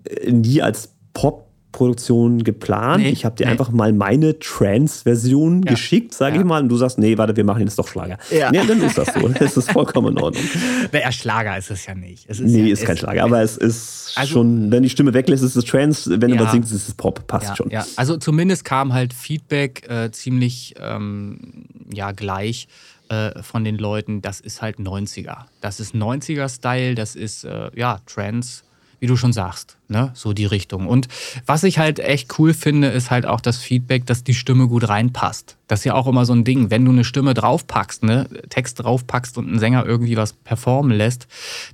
äh, 0.05 0.32
nie 0.32 0.61
als 0.62 0.91
Pop 1.14 1.46
Produktion 1.77 2.43
geplant. 2.43 3.03
Nee, 3.03 3.11
ich 3.11 3.27
habe 3.27 3.37
dir 3.37 3.45
nee. 3.45 3.53
einfach 3.53 3.70
mal 3.70 3.93
meine 3.93 4.39
Trance-Version 4.39 5.62
ja. 5.62 5.72
geschickt, 5.72 6.14
sage 6.14 6.37
ja. 6.37 6.41
ich 6.41 6.47
mal, 6.47 6.62
und 6.62 6.70
du 6.70 6.77
sagst, 6.79 6.99
nee, 6.99 7.18
warte, 7.18 7.37
wir 7.37 7.45
machen 7.45 7.61
jetzt 7.61 7.79
doch 7.79 7.87
Schlager. 7.87 8.16
Ja. 8.31 8.51
Nee, 8.51 8.62
dann 8.66 8.81
ist 8.81 8.97
das 8.97 9.09
so. 9.12 9.29
Das 9.39 9.59
ist 9.59 9.70
vollkommen 9.70 10.16
in 10.16 10.22
Ordnung. 10.22 10.43
Naja, 10.91 11.12
Schlager 11.12 11.59
ist 11.59 11.70
es 11.70 11.85
ja 11.85 11.95
nicht. 11.95 12.24
Es 12.29 12.41
ist 12.41 12.51
nee, 12.51 12.70
ist 12.70 12.87
kein 12.87 12.97
Schlager, 12.97 13.24
aber 13.24 13.43
es 13.43 13.59
ist 13.59 14.12
also, 14.16 14.33
schon, 14.33 14.72
wenn 14.72 14.83
die 14.83 14.89
Stimme 14.89 15.12
weglässt, 15.12 15.45
ist 15.45 15.55
es 15.55 15.64
Trance, 15.66 16.11
wenn 16.11 16.31
du 16.31 16.39
was 16.39 16.53
singst, 16.53 16.72
ist 16.72 16.89
es 16.89 16.95
Pop, 16.95 17.27
passt 17.27 17.59
schon. 17.59 17.68
Ja. 17.68 17.85
Also 17.97 18.16
zumindest 18.16 18.64
kam 18.64 18.95
halt 18.95 19.12
Feedback 19.12 19.87
äh, 19.91 20.11
ziemlich 20.11 20.74
ähm, 20.81 21.66
ja, 21.93 22.12
gleich 22.12 22.68
äh, 23.11 23.43
von 23.43 23.64
den 23.64 23.77
Leuten, 23.77 24.22
das 24.22 24.41
ist 24.41 24.62
halt 24.62 24.79
90er. 24.79 25.45
Das 25.61 25.79
ist 25.79 25.95
90er-Style, 25.95 26.95
das 26.95 27.14
ist 27.14 27.45
äh, 27.45 27.70
ja 27.74 27.99
Trance 28.07 28.62
wie 29.01 29.07
du 29.07 29.16
schon 29.16 29.33
sagst, 29.33 29.77
ne? 29.89 30.11
so 30.14 30.32
die 30.32 30.47
Richtung. 30.47 30.87
Und 30.87 31.09
was 31.47 31.64
ich 31.64 31.78
halt 31.78 31.99
echt 31.99 32.39
cool 32.39 32.55
finde, 32.55 32.89
ist 32.89 33.11
halt 33.11 33.26
auch 33.26 33.41
das 33.41 33.59
Feedback, 33.59 34.07
dass 34.07 34.24
die 34.24 34.34
Stimme 34.34 34.68
gut 34.68 34.89
reinpasst. 34.89 35.57
Das 35.68 35.80
ist 35.80 35.84
ja 35.84 35.95
auch 35.95 36.07
immer 36.07 36.24
so 36.24 36.32
ein 36.32 36.45
Ding, 36.45 36.70
wenn 36.70 36.84
du 36.84 36.93
eine 36.93 37.05
Stimme 37.05 37.34
draufpackst, 37.34 38.05
ne, 38.05 38.28
Text 38.51 38.82
draufpackst 38.82 39.37
und 39.37 39.49
einen 39.49 39.59
Sänger 39.59 39.84
irgendwie 39.84 40.16
was 40.16 40.32
performen 40.32 40.97
lässt, 40.97 41.26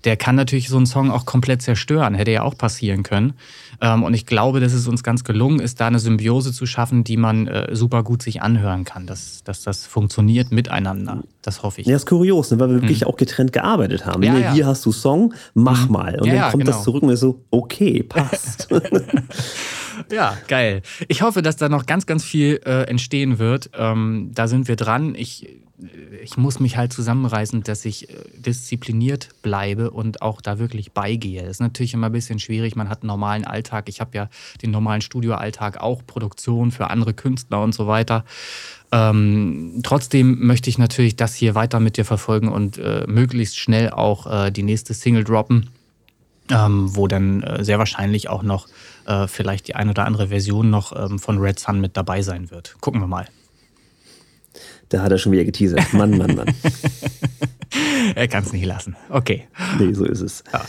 der 0.04 0.16
kann 0.16 0.34
natürlich 0.34 0.68
so 0.68 0.76
einen 0.76 0.86
Song 0.86 1.10
auch 1.10 1.26
komplett 1.26 1.60
zerstören, 1.60 2.14
hätte 2.14 2.30
ja 2.30 2.42
auch 2.42 2.56
passieren 2.56 3.02
können. 3.02 3.34
Ähm, 3.82 4.02
und 4.02 4.14
ich 4.14 4.24
glaube, 4.24 4.60
dass 4.60 4.72
es 4.72 4.88
uns 4.88 5.02
ganz 5.02 5.24
gelungen 5.24 5.60
ist, 5.60 5.80
da 5.80 5.88
eine 5.88 5.98
Symbiose 5.98 6.52
zu 6.52 6.64
schaffen, 6.66 7.04
die 7.04 7.16
man 7.18 7.48
äh, 7.48 7.74
super 7.74 8.02
gut 8.02 8.22
sich 8.22 8.40
anhören 8.40 8.84
kann, 8.84 9.06
dass, 9.06 9.42
dass 9.44 9.62
das 9.62 9.84
funktioniert 9.84 10.52
miteinander. 10.52 11.22
Das 11.42 11.62
hoffe 11.62 11.80
ich. 11.80 11.86
Ja, 11.86 11.96
ist 11.96 12.06
kurios, 12.06 12.50
ne, 12.50 12.60
weil 12.60 12.68
wir 12.70 12.82
wirklich 12.82 13.02
hm. 13.02 13.08
auch 13.08 13.16
getrennt 13.16 13.52
gearbeitet 13.52 14.06
haben. 14.06 14.22
Ja, 14.22 14.38
ja. 14.38 14.52
Hier 14.52 14.66
hast 14.66 14.86
du 14.86 14.92
Song, 14.92 15.34
mach 15.54 15.84
hm. 15.84 15.92
mal. 15.92 16.20
Und 16.20 16.28
ja, 16.28 16.34
dann 16.34 16.50
kommt 16.52 16.64
genau. 16.64 16.76
das 16.76 16.84
zurück 16.84 17.02
und 17.02 17.10
ist 17.10 17.20
so, 17.20 17.42
okay, 17.50 18.01
passt. 18.03 18.68
ja, 20.11 20.36
geil. 20.48 20.82
Ich 21.09 21.22
hoffe, 21.22 21.42
dass 21.42 21.57
da 21.57 21.68
noch 21.68 21.86
ganz, 21.86 22.07
ganz 22.07 22.24
viel 22.24 22.61
äh, 22.64 22.84
entstehen 22.84 23.38
wird. 23.38 23.70
Ähm, 23.74 24.30
da 24.34 24.48
sind 24.48 24.68
wir 24.68 24.76
dran. 24.76 25.14
Ich 25.14 25.46
ich 26.22 26.36
muss 26.36 26.61
mich 26.61 26.76
halt 26.76 26.92
zusammenreißen, 26.92 27.62
dass 27.62 27.84
ich 27.84 28.09
äh, 28.09 28.14
diszipliniert 28.36 29.30
bleibe 29.42 29.90
und 29.90 30.22
auch 30.22 30.40
da 30.40 30.59
wirklich 30.59 30.92
beigehe. 30.92 31.42
Das 31.42 31.53
ist 31.53 31.61
natürlich 31.61 31.94
immer 31.94 32.07
ein 32.07 32.12
bisschen 32.12 32.38
schwierig. 32.38 32.76
Man 32.76 32.88
hat 32.88 33.03
einen 33.03 33.09
normalen 33.09 33.44
Alltag. 33.44 33.88
Ich 33.88 34.00
habe 34.00 34.16
ja 34.16 34.28
den 34.62 34.70
normalen 34.70 35.00
Studioalltag 35.00 35.80
auch, 35.80 36.07
Produktion 36.07 36.70
für 36.70 36.90
andere 36.90 37.14
Künstler 37.14 37.62
und 37.62 37.74
so 37.74 37.86
weiter. 37.86 38.24
Ähm, 38.90 39.80
trotzdem 39.82 40.46
möchte 40.46 40.68
ich 40.68 40.78
natürlich 40.78 41.16
das 41.16 41.34
hier 41.34 41.55
weiter 41.55 41.80
mit 41.80 41.96
dir 41.96 42.05
verfolgen 42.05 42.48
und 42.48 42.78
äh, 42.78 43.05
möglichst 43.07 43.59
schnell 43.59 43.90
auch 43.90 44.26
äh, 44.26 44.50
die 44.50 44.62
nächste 44.62 44.94
Single 44.94 45.24
droppen, 45.24 45.70
ähm, 46.51 46.95
wo 46.95 47.07
dann 47.07 47.43
äh, 47.43 47.64
sehr 47.64 47.78
wahrscheinlich 47.78 48.28
auch 48.28 48.43
noch 48.43 48.68
äh, 49.07 49.26
vielleicht 49.26 49.68
die 49.68 49.74
ein 49.74 49.88
oder 49.88 50.07
andere 50.07 50.28
Version 50.28 50.70
noch 50.70 50.95
ähm, 50.97 51.18
von 51.18 51.38
Red 51.38 51.59
Sun 51.59 51.80
mit 51.80 51.97
dabei 51.97 52.22
sein 52.22 52.51
wird. 52.51 52.76
Gucken 52.80 53.01
wir 53.01 53.07
mal. 53.07 53.26
Da 54.88 55.03
hat 55.03 55.11
er 55.11 55.18
schon 55.18 55.32
wieder 55.32 55.45
geteasert. 55.45 55.93
Mann, 55.95 56.18
Mann, 56.18 56.36
Mann. 56.36 56.55
er 58.14 58.28
kann 58.28 58.45
es 58.45 58.53
nicht 58.53 58.66
lassen. 58.66 58.97
Okay. 59.09 59.49
Nee, 59.78 59.93
so 59.95 60.05
ist 60.05 60.20
es. 60.20 60.45
Ja. 60.53 60.64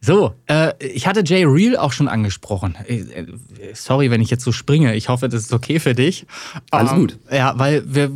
So, 0.00 0.34
äh, 0.46 0.72
ich 0.84 1.06
hatte 1.06 1.22
Jay 1.24 1.44
Real 1.44 1.76
auch 1.76 1.92
schon 1.92 2.08
angesprochen. 2.08 2.74
Äh, 2.86 3.00
äh, 3.00 3.26
sorry, 3.74 4.10
wenn 4.10 4.22
ich 4.22 4.30
jetzt 4.30 4.44
so 4.44 4.50
springe. 4.50 4.96
Ich 4.96 5.08
hoffe, 5.08 5.28
das 5.28 5.42
ist 5.42 5.52
okay 5.52 5.78
für 5.78 5.94
dich. 5.94 6.26
Alles 6.70 6.92
ähm, 6.92 6.98
gut. 6.98 7.18
Ja, 7.30 7.58
weil 7.58 7.84
wir 7.86 8.10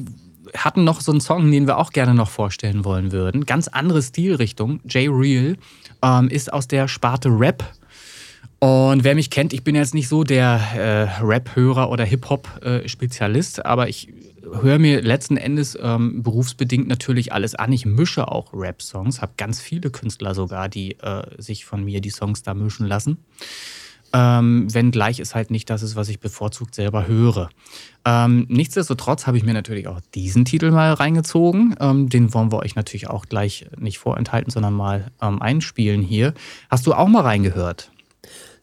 hatten 0.57 0.85
noch 0.85 1.01
so 1.01 1.13
einen 1.13 1.21
Song, 1.21 1.51
den 1.51 1.67
wir 1.67 1.79
auch 1.79 1.93
gerne 1.93 2.15
noch 2.15 2.31
vorstellen 2.31 2.85
wollen 2.85 3.13
würden. 3.13 3.45
Ganz 3.45 3.69
andere 3.69 4.03
Stilrichtung. 4.03 4.81
Jay 4.89 5.09
Real 5.09 5.57
ähm, 6.05 6.29
ist 6.29 6.53
aus 6.53 6.69
der 6.69 6.87
Sparte 6.87 7.29
Rap. 7.31 7.65
Und 8.61 9.05
wer 9.05 9.15
mich 9.15 9.31
kennt, 9.31 9.53
ich 9.53 9.65
bin 9.65 9.75
jetzt 9.75 9.95
nicht 9.95 10.09
so 10.09 10.25
der 10.25 10.61
äh, 10.75 11.23
Rap-Hörer 11.23 11.91
oder 11.91 12.05
Hip-Hop-Spezialist, 12.05 13.59
äh, 13.59 13.63
aber 13.63 13.89
ich 13.89 14.13
höre 14.63 14.79
mir 14.79 15.03
letzten 15.03 15.37
Endes 15.37 15.77
ähm, 15.81 16.23
berufsbedingt 16.23 16.89
natürlich 16.89 17.33
alles 17.33 17.55
an. 17.55 17.73
Ich 17.73 17.87
mische 17.87 18.29
auch 18.29 18.53
Rap-Songs, 18.53 19.21
habe 19.21 19.33
ganz 19.37 19.61
viele 19.61 19.91
Künstler 19.91 20.35
sogar, 20.35 20.69
die 20.69 20.99
äh, 21.01 21.25
sich 21.39 21.65
von 21.65 21.85
mir 21.85 22.01
die 22.01 22.11
Songs 22.11 22.43
da 22.43 22.55
mischen 22.55 22.87
lassen. 22.87 23.19
Ähm, 24.17 24.73
wenngleich 24.73 25.19
es 25.19 25.35
halt 25.35 25.51
nicht 25.51 25.69
das 25.69 25.83
ist, 25.83 25.97
was 25.97 26.09
ich 26.09 26.21
bevorzugt 26.21 26.77
selber 26.77 27.09
höre. 27.09 27.51
Ähm, 28.05 28.47
nichtsdestotrotz 28.49 29.27
habe 29.27 29.37
ich 29.37 29.45
mir 29.45 29.55
natürlich 29.55 29.89
auch 29.89 30.01
diesen 30.15 30.45
Titel 30.45 30.71
mal 30.71 30.93
reingezogen. 30.93 31.75
Ähm, 31.81 32.09
den 32.09 32.33
wollen 32.33 32.53
wir 32.53 32.61
euch 32.61 32.77
natürlich 32.77 33.11
auch 33.11 33.27
gleich 33.27 33.67
nicht 33.77 33.99
vorenthalten, 33.99 34.53
sondern 34.53 34.75
mal 34.75 35.11
ähm, 35.21 35.43
einspielen 35.43 36.01
hier. 36.01 36.33
Hast 36.71 36.87
du 36.87 36.95
auch 36.95 37.09
mal 37.09 37.23
reingehört? 37.23 37.91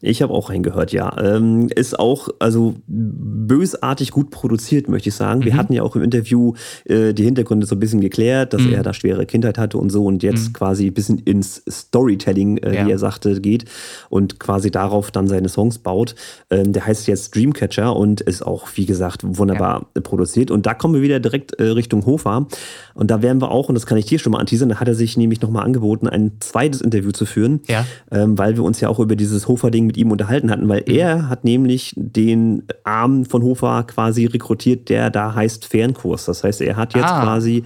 Ich 0.02 0.22
habe 0.22 0.34
auch 0.34 0.50
reingehört, 0.50 0.92
ja. 0.92 1.16
Ähm, 1.22 1.70
ist 1.76 2.00
auch 2.00 2.30
also 2.40 2.76
bösartig 2.88 4.12
gut 4.12 4.32
produziert, 4.32 4.90
möchte 4.90 5.10
ich 5.10 5.16
sagen. 5.16 5.42
Mhm. 5.42 5.46
Wir 5.46 5.58
hatten 5.58 5.74
ja 5.74 5.84
auch 5.84 5.96
im 5.96 6.02
Interview 6.02 6.54
äh, 6.86 7.14
die 7.14 7.24
Hintergründe 7.24 7.68
so 7.68 7.76
ein 7.76 7.80
bisschen 7.80 8.02
geklärt, 8.02 8.54
dass 8.54 8.62
mhm. 8.62 8.74
er 8.74 8.84
da 8.84 8.94
schwere 8.94 9.26
Kindheit 9.26 9.58
hatte 9.58 9.78
und 9.78 9.92
so 9.92 10.06
und 10.06 10.24
jetzt 10.24 10.50
mhm. 10.50 10.54
quasi 10.54 10.88
ein 10.88 10.94
bisschen 10.94 11.20
ins 11.20 11.62
Storytelling, 11.70 12.58
äh, 12.58 12.76
ja. 12.76 12.86
wie 12.86 12.92
er 12.92 13.00
sagte, 13.00 13.40
geht 13.42 13.66
und 14.10 14.40
quasi 14.40 14.72
darauf 14.72 15.12
dann 15.12 15.28
seine 15.28 15.50
Songs 15.50 15.78
baut. 15.78 16.16
Ähm, 16.50 16.74
der 16.74 16.86
heißt 16.86 17.08
jetzt 17.08 17.36
Dreamcatcher 17.36 17.96
und 17.96 18.22
ist 18.22 18.42
auch, 18.46 18.70
wie 18.76 18.86
gesagt, 18.86 19.22
wunderbar 19.24 19.88
ja. 19.96 20.02
produziert. 20.02 20.52
Und 20.52 20.66
da 20.66 20.74
kommen 20.74 20.96
wir 20.96 21.02
wieder 21.02 21.20
direkt 21.20 21.54
äh, 21.60 21.64
Richtung 21.64 22.06
Hofer. 22.06 22.48
Und 22.94 23.12
da 23.12 23.22
werden 23.22 23.42
wir 23.42 23.52
auch, 23.52 23.70
und 23.70 23.76
das 23.76 23.86
kann 23.86 23.98
ich 23.98 24.06
dir 24.06 24.20
schon 24.20 24.32
mal 24.32 24.40
anteasern, 24.40 24.70
da 24.70 24.80
hat 24.80 24.88
er 24.88 24.96
sich 24.96 25.16
nämlich 25.18 25.42
nochmal 25.42 25.66
angeboten, 25.66 26.08
ein 26.08 26.34
zweites 26.40 26.82
Interview 26.82 27.12
zu 27.12 27.26
führen, 27.26 27.62
ja. 27.68 27.86
ähm, 28.12 28.38
weil 28.38 28.56
wir 28.56 28.64
uns 28.64 28.80
ja 28.82 28.90
auch 28.90 29.00
über 29.00 29.16
dieses 29.16 29.48
Hofer-Ding 29.48 29.91
mit 29.92 29.98
ihm 29.98 30.10
unterhalten 30.10 30.50
hatten, 30.50 30.70
weil 30.70 30.86
mhm. 30.88 30.96
er 30.96 31.30
hat 31.30 31.44
nämlich 31.44 31.94
den 31.98 32.64
Arm 32.86 33.26
von 33.26 33.44
Hofer 33.44 33.84
quasi 33.84 34.26
rekrutiert, 34.26 34.88
der 34.88 35.10
da 35.10 35.36
heißt 35.36 35.66
Fernkurs. 35.66 36.26
Das 36.26 36.46
heißt, 36.46 36.62
er 36.62 36.78
hat 36.78 36.96
jetzt 36.96 37.04
ah. 37.04 37.24
quasi, 37.24 37.64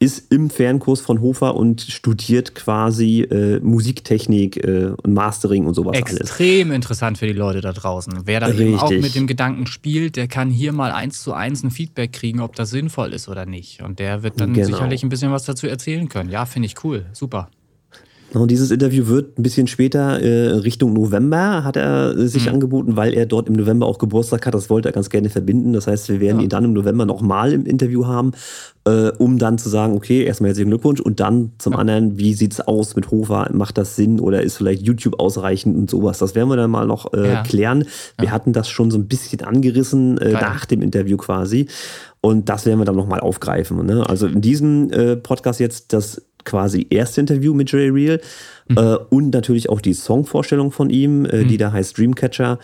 ist 0.00 0.32
im 0.32 0.50
Fernkurs 0.50 1.00
von 1.00 1.20
Hofer 1.20 1.54
und 1.54 1.82
studiert 1.82 2.56
quasi 2.56 3.20
äh, 3.20 3.60
Musiktechnik 3.60 4.56
äh, 4.56 4.90
und 5.00 5.14
Mastering 5.14 5.66
und 5.66 5.74
sowas 5.74 5.96
Extrem 5.96 6.16
alles. 6.16 6.30
Extrem 6.30 6.72
interessant 6.72 7.18
für 7.18 7.26
die 7.28 7.32
Leute 7.32 7.60
da 7.60 7.72
draußen. 7.72 8.22
Wer 8.24 8.40
da 8.40 8.48
eben 8.48 8.76
auch 8.76 8.90
mit 8.90 9.14
dem 9.14 9.28
Gedanken 9.28 9.68
spielt, 9.68 10.16
der 10.16 10.26
kann 10.26 10.50
hier 10.50 10.72
mal 10.72 10.90
eins 10.90 11.22
zu 11.22 11.32
eins 11.32 11.62
ein 11.62 11.70
Feedback 11.70 12.12
kriegen, 12.12 12.40
ob 12.40 12.56
das 12.56 12.70
sinnvoll 12.70 13.12
ist 13.12 13.28
oder 13.28 13.46
nicht. 13.46 13.82
Und 13.82 14.00
der 14.00 14.24
wird 14.24 14.40
dann 14.40 14.52
genau. 14.52 14.66
sicherlich 14.66 15.04
ein 15.04 15.10
bisschen 15.10 15.30
was 15.30 15.44
dazu 15.44 15.68
erzählen 15.68 16.08
können. 16.08 16.30
Ja, 16.30 16.44
finde 16.44 16.66
ich 16.66 16.82
cool. 16.82 17.06
Super. 17.12 17.50
Und 18.34 18.50
dieses 18.50 18.70
Interview 18.70 19.06
wird 19.06 19.38
ein 19.38 19.42
bisschen 19.42 19.66
später, 19.66 20.20
äh, 20.20 20.50
Richtung 20.50 20.92
November, 20.92 21.64
hat 21.64 21.76
er 21.76 22.14
äh, 22.16 22.28
sich 22.28 22.46
mhm. 22.46 22.54
angeboten, 22.54 22.96
weil 22.96 23.14
er 23.14 23.24
dort 23.24 23.48
im 23.48 23.54
November 23.54 23.86
auch 23.86 23.98
Geburtstag 23.98 24.46
hat. 24.46 24.54
Das 24.54 24.68
wollte 24.68 24.90
er 24.90 24.92
ganz 24.92 25.08
gerne 25.08 25.30
verbinden. 25.30 25.72
Das 25.72 25.86
heißt, 25.86 26.10
wir 26.10 26.20
werden 26.20 26.38
ja. 26.38 26.44
ihn 26.44 26.48
dann 26.50 26.64
im 26.64 26.74
November 26.74 27.06
nochmal 27.06 27.54
im 27.54 27.64
Interview 27.64 28.06
haben, 28.06 28.32
äh, 28.84 29.10
um 29.18 29.38
dann 29.38 29.56
zu 29.56 29.70
sagen, 29.70 29.94
okay, 29.94 30.24
erstmal 30.24 30.48
herzlichen 30.48 30.68
Glückwunsch 30.68 31.00
und 31.00 31.20
dann 31.20 31.52
zum 31.56 31.72
ja. 31.72 31.78
anderen, 31.78 32.18
wie 32.18 32.34
sieht 32.34 32.52
es 32.52 32.60
aus 32.60 32.96
mit 32.96 33.10
Hofer? 33.10 33.48
Macht 33.52 33.78
das 33.78 33.96
Sinn 33.96 34.20
oder 34.20 34.42
ist 34.42 34.56
vielleicht 34.58 34.82
YouTube 34.82 35.18
ausreichend 35.18 35.76
und 35.76 35.88
sowas? 35.88 36.18
Das 36.18 36.34
werden 36.34 36.50
wir 36.50 36.56
dann 36.56 36.70
mal 36.70 36.86
noch 36.86 37.14
äh, 37.14 37.32
ja. 37.32 37.42
klären. 37.44 37.84
Wir 38.20 38.30
hatten 38.30 38.52
das 38.52 38.68
schon 38.68 38.90
so 38.90 38.98
ein 38.98 39.08
bisschen 39.08 39.40
angerissen 39.40 40.18
äh, 40.18 40.32
nach 40.32 40.66
dem 40.66 40.82
Interview 40.82 41.16
quasi. 41.16 41.66
Und 42.20 42.48
das 42.48 42.66
werden 42.66 42.80
wir 42.80 42.84
dann 42.84 42.96
nochmal 42.96 43.20
aufgreifen. 43.20 43.86
Ne? 43.86 44.04
Also 44.06 44.26
in 44.26 44.40
diesem 44.40 44.90
äh, 44.90 45.16
Podcast 45.16 45.60
jetzt 45.60 45.92
das 45.92 46.27
quasi 46.44 46.86
erste 46.90 47.20
Interview 47.20 47.54
mit 47.54 47.70
Jay 47.70 47.88
Real 47.88 48.20
mhm. 48.68 48.78
äh, 48.78 48.96
und 49.10 49.32
natürlich 49.32 49.68
auch 49.68 49.80
die 49.80 49.94
Songvorstellung 49.94 50.72
von 50.72 50.90
ihm, 50.90 51.24
äh, 51.24 51.44
mhm. 51.44 51.48
die 51.48 51.56
da 51.56 51.72
heißt 51.72 51.98
Dreamcatcher. 51.98 52.58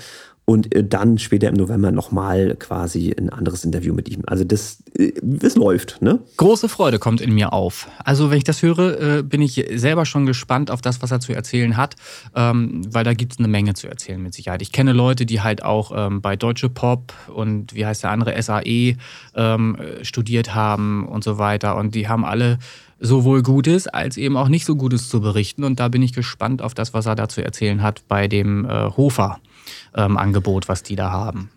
Und 0.46 0.74
äh, 0.74 0.84
dann 0.84 1.16
später 1.16 1.48
im 1.48 1.54
November 1.54 1.90
nochmal 1.90 2.54
quasi 2.56 3.14
ein 3.16 3.30
anderes 3.30 3.64
Interview 3.64 3.94
mit 3.94 4.10
ihm. 4.10 4.24
Also 4.26 4.44
das, 4.44 4.82
äh, 4.94 5.12
es 5.40 5.56
läuft, 5.56 6.02
ne? 6.02 6.18
Große 6.36 6.68
Freude 6.68 6.98
kommt 6.98 7.22
in 7.22 7.32
mir 7.32 7.54
auf. 7.54 7.88
Also 8.04 8.30
wenn 8.30 8.36
ich 8.36 8.44
das 8.44 8.60
höre, 8.60 9.00
äh, 9.00 9.22
bin 9.22 9.40
ich 9.40 9.64
selber 9.74 10.04
schon 10.04 10.26
gespannt 10.26 10.70
auf 10.70 10.82
das, 10.82 11.00
was 11.00 11.10
er 11.10 11.20
zu 11.20 11.32
erzählen 11.32 11.78
hat, 11.78 11.96
ähm, 12.34 12.82
weil 12.92 13.04
da 13.04 13.14
gibt 13.14 13.32
es 13.32 13.38
eine 13.38 13.48
Menge 13.48 13.72
zu 13.72 13.88
erzählen 13.88 14.22
mit 14.22 14.34
Sicherheit. 14.34 14.60
Ich 14.60 14.70
kenne 14.70 14.92
Leute, 14.92 15.24
die 15.24 15.40
halt 15.40 15.62
auch 15.62 15.92
ähm, 15.96 16.20
bei 16.20 16.36
Deutsche 16.36 16.68
Pop 16.68 17.14
und 17.34 17.74
wie 17.74 17.86
heißt 17.86 18.02
der 18.02 18.10
andere, 18.10 18.40
SAE 18.42 18.96
ähm, 19.34 19.78
studiert 20.02 20.54
haben 20.54 21.08
und 21.08 21.24
so 21.24 21.38
weiter. 21.38 21.76
Und 21.76 21.94
die 21.94 22.06
haben 22.06 22.26
alle 22.26 22.58
sowohl 23.04 23.42
Gutes 23.42 23.86
als 23.86 24.16
eben 24.16 24.36
auch 24.36 24.48
nicht 24.48 24.64
so 24.64 24.76
Gutes 24.76 25.08
zu 25.08 25.20
berichten. 25.20 25.64
Und 25.64 25.78
da 25.78 25.88
bin 25.88 26.02
ich 26.02 26.12
gespannt 26.12 26.62
auf 26.62 26.74
das, 26.74 26.94
was 26.94 27.06
er 27.06 27.14
da 27.14 27.28
zu 27.28 27.44
erzählen 27.44 27.82
hat 27.82 28.02
bei 28.08 28.28
dem 28.28 28.64
äh, 28.64 28.90
Hofer-Angebot, 28.96 30.64
ähm, 30.64 30.68
was 30.68 30.82
die 30.82 30.96
da 30.96 31.10
haben. 31.10 31.50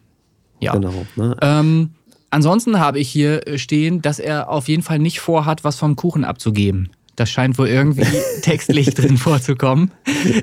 Ja. 0.60 0.74
Genau. 0.74 1.06
Ne? 1.16 1.38
Ähm, 1.42 1.92
ansonsten 2.30 2.80
habe 2.80 3.00
ich 3.00 3.10
hier 3.10 3.42
stehen, 3.56 4.02
dass 4.02 4.20
er 4.20 4.50
auf 4.50 4.68
jeden 4.68 4.84
Fall 4.84 5.00
nicht 5.00 5.20
vorhat, 5.20 5.64
was 5.64 5.78
vom 5.78 5.96
Kuchen 5.96 6.26
abzugeben. 6.26 6.90
Das 7.18 7.32
scheint 7.32 7.58
wohl 7.58 7.68
irgendwie 7.68 8.06
textlich 8.44 8.94
drin 8.94 9.18
vorzukommen 9.18 9.92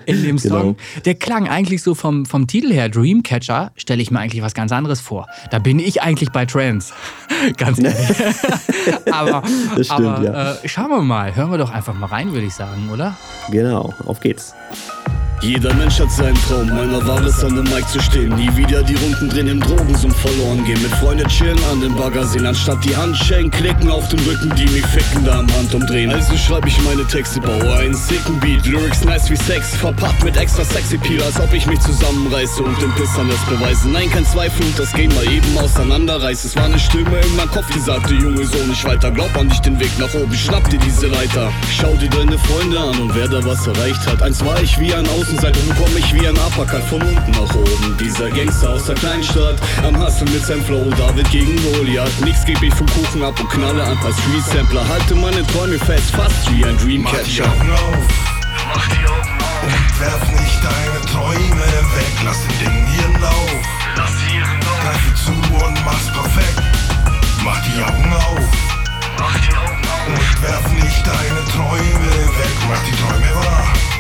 in 0.06 0.24
dem 0.24 0.38
Song. 0.38 0.60
Genau. 0.60 0.76
Der 1.04 1.14
klang 1.14 1.48
eigentlich 1.48 1.82
so 1.82 1.94
vom, 1.94 2.26
vom 2.26 2.48
Titel 2.48 2.72
her, 2.72 2.88
Dreamcatcher, 2.88 3.70
stelle 3.76 4.02
ich 4.02 4.10
mir 4.10 4.18
eigentlich 4.18 4.42
was 4.42 4.54
ganz 4.54 4.72
anderes 4.72 5.00
vor. 5.00 5.28
Da 5.52 5.60
bin 5.60 5.78
ich 5.78 6.02
eigentlich 6.02 6.30
bei 6.30 6.44
Trance. 6.44 6.92
ganz 7.56 7.78
ehrlich. 7.82 8.16
aber 9.10 9.44
stimmt, 9.74 9.90
aber 9.90 10.22
ja. 10.22 10.52
äh, 10.54 10.68
schauen 10.68 10.90
wir 10.90 11.02
mal, 11.02 11.34
hören 11.34 11.52
wir 11.52 11.58
doch 11.58 11.70
einfach 11.70 11.94
mal 11.94 12.06
rein, 12.06 12.32
würde 12.32 12.46
ich 12.46 12.54
sagen, 12.54 12.90
oder? 12.92 13.16
Genau, 13.50 13.94
auf 14.04 14.18
geht's. 14.18 14.52
Jeder 15.44 15.74
Mensch 15.74 16.00
hat 16.00 16.10
seinen 16.10 16.38
Traum, 16.48 16.70
meiner 16.70 17.06
war 17.06 17.22
es 17.22 17.44
an 17.44 17.54
dem 17.54 17.64
Mic 17.64 17.86
zu 17.88 18.00
stehen. 18.00 18.34
Nie 18.34 18.48
wieder 18.56 18.82
die 18.82 18.94
Runden 18.94 19.28
drehen 19.28 19.46
im 19.46 19.60
Drogensum 19.60 20.10
verloren 20.10 20.64
gehen. 20.64 20.80
Mit 20.80 20.90
Freunden 20.92 21.28
chillen 21.28 21.58
an 21.70 21.82
den 21.82 21.94
Bagger 21.94 22.24
sehen, 22.24 22.46
anstatt 22.46 22.82
die 22.82 22.96
Handschellen 22.96 23.50
klicken 23.50 23.90
auf 23.90 24.08
dem 24.08 24.20
Rücken, 24.20 24.54
die 24.56 24.64
mich 24.70 24.86
ficken 24.86 25.22
da 25.22 25.40
am 25.40 25.46
Hand 25.54 25.74
umdrehen. 25.74 26.10
Also 26.10 26.34
schreibe 26.38 26.68
ich 26.68 26.80
meine 26.80 27.06
Texte, 27.06 27.42
baue 27.42 27.76
einen 27.76 27.92
sicken 27.92 28.40
Beat, 28.40 28.64
Lyrics 28.64 29.04
nice 29.04 29.28
wie 29.28 29.36
Sex, 29.36 29.76
verpackt 29.76 30.24
mit 30.24 30.34
extra 30.38 30.64
sexy 30.64 30.96
Peel, 30.96 31.22
als 31.22 31.38
ob 31.38 31.52
ich 31.52 31.66
mich 31.66 31.80
zusammenreiße 31.80 32.62
und 32.62 32.80
den 32.80 32.90
Pissern 32.92 33.28
das 33.28 33.44
beweise. 33.44 33.90
Nein, 33.90 34.10
kein 34.10 34.24
Zweifel 34.24 34.64
und 34.64 34.78
das 34.78 34.94
Game 34.94 35.14
mal 35.14 35.30
eben 35.30 35.58
auseinanderreißt. 35.58 36.46
Es 36.46 36.56
war 36.56 36.64
eine 36.64 36.78
Stimme 36.78 37.20
in 37.20 37.36
meinem 37.36 37.50
Kopf, 37.50 37.66
die 37.74 37.80
sagte, 37.80 38.14
Junge, 38.14 38.46
so 38.46 38.64
nicht 38.64 38.82
weiter. 38.86 39.10
Glaub 39.10 39.36
an 39.36 39.50
dich 39.50 39.60
den 39.60 39.78
Weg 39.78 39.90
nach 39.98 40.14
oben, 40.14 40.32
schnapp 40.32 40.70
dir 40.70 40.78
diese 40.78 41.08
Leiter. 41.08 41.52
Schau 41.70 41.94
dir 41.96 42.08
deine 42.08 42.38
Freunde 42.38 42.80
an 42.80 42.98
und 42.98 43.14
wer 43.14 43.28
da 43.28 43.44
was 43.44 43.66
erreicht 43.66 44.06
hat. 44.06 44.22
Eins 44.22 44.42
war 44.42 44.58
ich 44.62 44.80
wie 44.80 44.94
ein 44.94 45.06
Außen 45.06 45.33
Außenseiter 45.34 45.60
bekomme 45.66 45.98
ich 45.98 46.14
wie 46.14 46.28
ein 46.28 46.36
Uppercut 46.36 46.82
von 46.84 47.02
unten 47.02 47.30
nach 47.32 47.54
oben. 47.54 47.96
Dieser 47.98 48.30
Gangster 48.30 48.70
aus 48.70 48.84
der 48.84 48.94
Kleinstadt, 48.94 49.56
am 49.82 49.98
Hustle 49.98 50.30
mit 50.30 50.46
seinem 50.46 50.64
Flow, 50.64 50.88
David 50.96 51.28
gegen 51.30 51.56
Goliath. 51.60 52.20
Nix 52.24 52.44
gebe 52.44 52.66
ich 52.66 52.74
vom 52.74 52.86
Kuchen 52.86 53.24
ab 53.24 53.34
und 53.40 53.50
knalle 53.50 53.82
ein 53.82 53.98
paar 53.98 54.12
Street-Sampler. 54.12 54.86
Halte 54.88 55.16
meine 55.16 55.44
Träume 55.48 55.76
fest, 55.80 56.12
fast 56.14 56.48
wie 56.52 56.64
ein 56.64 56.76
Dreamcatcher. 56.78 57.46
Mach 57.46 57.56
die 57.56 57.60
Augen 57.60 57.72
auf, 57.72 58.06
mach 58.68 58.88
die 58.88 59.06
Augen 59.06 59.42
auf. 59.42 59.64
Und 59.64 60.00
werf 60.00 60.30
nicht 60.30 60.58
deine 60.62 61.00
Träume 61.10 61.66
weg, 61.98 62.14
lass 62.24 62.38
den 62.46 62.58
Ding 62.60 62.86
ihren 63.00 63.20
Lauf. 63.20 63.50
Lass 63.96 64.14
ihren 64.32 64.60
Lauf. 64.60 64.80
Greife 64.84 65.14
zu 65.18 65.32
und 65.32 65.84
mach's 65.84 66.12
perfekt. 66.12 66.62
Mach 67.42 67.60
die 67.66 67.82
Augen 67.82 68.12
auf. 68.14 68.38
Mach 69.18 69.36
die 69.40 69.56
Augen 69.56 69.82
auf. 69.82 70.06
Und 70.06 70.42
werf 70.42 70.72
nicht 70.74 71.02
deine 71.04 71.42
Träume 71.50 72.12
weg, 72.38 72.56
mach 72.68 72.82
die 72.84 72.94
Träume 73.02 73.34
wahr. 73.34 73.93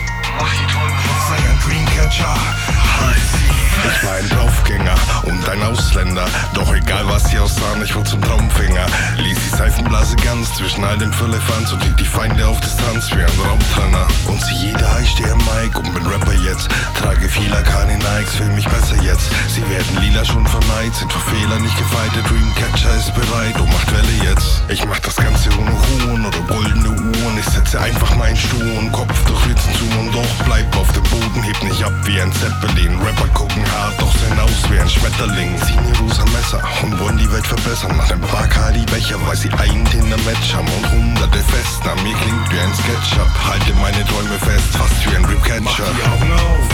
Ich 3.86 4.04
war 4.04 4.14
ein 4.14 4.28
Draufgänger 4.28 4.94
und 5.24 5.48
ein 5.48 5.62
Ausländer. 5.62 6.26
Doch 6.54 6.74
egal 6.74 7.06
was 7.06 7.24
sie 7.30 7.38
aussahen, 7.38 7.82
ich 7.82 7.94
wurde 7.94 8.10
zum 8.10 8.22
Traumfänger. 8.22 8.86
Ließ 9.18 9.38
die 9.38 9.56
Seifenblase 9.56 10.16
ganz 10.16 10.54
zwischen 10.54 10.84
all 10.84 10.96
dem 10.98 11.12
Füllefanz 11.12 11.72
und 11.72 11.82
hielt 11.82 12.00
die 12.00 12.04
Feinde 12.04 12.46
auf 12.46 12.60
Distanz 12.60 13.10
wie 13.10 13.20
ein 13.20 13.40
Raumtrenner. 13.46 14.06
Und 14.26 14.42
sie 14.42 14.54
jeder, 14.54 15.04
stehe 15.04 15.32
am 15.32 15.38
Mic 15.38 15.76
und 15.76 15.92
bin 15.92 16.06
Rapper 16.06 16.32
jetzt. 16.32 16.68
Trage 16.94 17.28
vieler 17.28 17.62
keine 17.62 17.96
Nikes, 17.96 18.34
fühl 18.36 18.52
mich 18.52 18.68
besser 18.68 18.96
jetzt. 19.02 19.30
Sie 19.48 19.62
werden 19.68 19.98
lila 20.00 20.24
schon 20.24 20.46
verneint, 20.46 20.94
sind 20.94 21.12
für 21.12 21.30
Fehler 21.30 21.58
nicht 21.60 21.76
gefeit. 21.76 22.10
Der 22.14 22.22
Dreamcatcher 22.22 22.94
ist 22.96 23.14
bereit 23.14 23.60
und 23.60 23.70
macht 23.70 23.92
Welle 23.92 24.30
jetzt. 24.30 24.62
Ich 24.68 24.84
mach 24.86 24.98
das 25.00 25.16
Ganze 25.16 25.50
ohne 25.58 25.70
Ruhen 25.70 26.26
oder 26.26 26.40
goldene 26.48 26.88
Uhren. 26.88 27.38
Ich 27.38 27.46
setze 27.46 27.80
einfach 27.80 28.14
meinen 28.16 28.36
Stuhl 28.36 28.72
und 28.78 28.92
Kopf 28.92 29.24
durch 29.26 29.46
Ritzen 29.46 29.74
zu 29.74 29.84
und 29.98 30.12
doch 30.24 30.44
bleib 30.46 30.76
auf 30.76 30.90
dem 30.92 31.02
Boden, 31.04 31.42
heb 31.42 31.62
nicht 31.62 31.84
ab 31.84 31.92
wie 32.04 32.20
ein 32.20 32.32
Zeppelin. 32.32 32.98
Rapper 33.00 33.28
gucken 33.28 33.64
hart, 33.72 34.00
doch 34.00 34.12
sehen 34.16 34.38
aus 34.40 34.70
wie 34.70 34.78
ein 34.78 34.88
Schmetterling. 34.88 35.56
Ziehen 35.62 35.84
ihr 35.88 35.98
rosa 36.00 36.24
Messer 36.32 36.60
und 36.82 36.98
wollen 36.98 37.18
die 37.18 37.30
Welt 37.32 37.46
verbessern. 37.46 37.96
Nach 37.96 38.08
dem 38.08 38.20
Bacardi 38.20 38.84
Becher, 38.86 39.18
weil 39.26 39.36
sie 39.36 39.50
einen 39.52 39.84
Tinder 39.86 40.16
Match 40.24 40.54
haben 40.54 40.68
und 40.78 40.90
hunderte 40.90 41.38
fest. 41.38 41.80
Na, 41.84 41.94
mir 42.02 42.16
klingt 42.16 42.46
wie 42.50 42.60
ein 42.60 42.74
Sketchup. 42.74 43.30
Halte 43.48 43.72
meine 43.74 44.04
Träume 44.06 44.38
fest, 44.40 44.68
fast 44.72 44.98
wie 45.04 45.16
ein 45.16 45.24
Ripcatcher. 45.24 45.62
Mach 45.62 45.76
die 45.76 46.08
Augen 46.08 46.32
auf, 46.32 46.68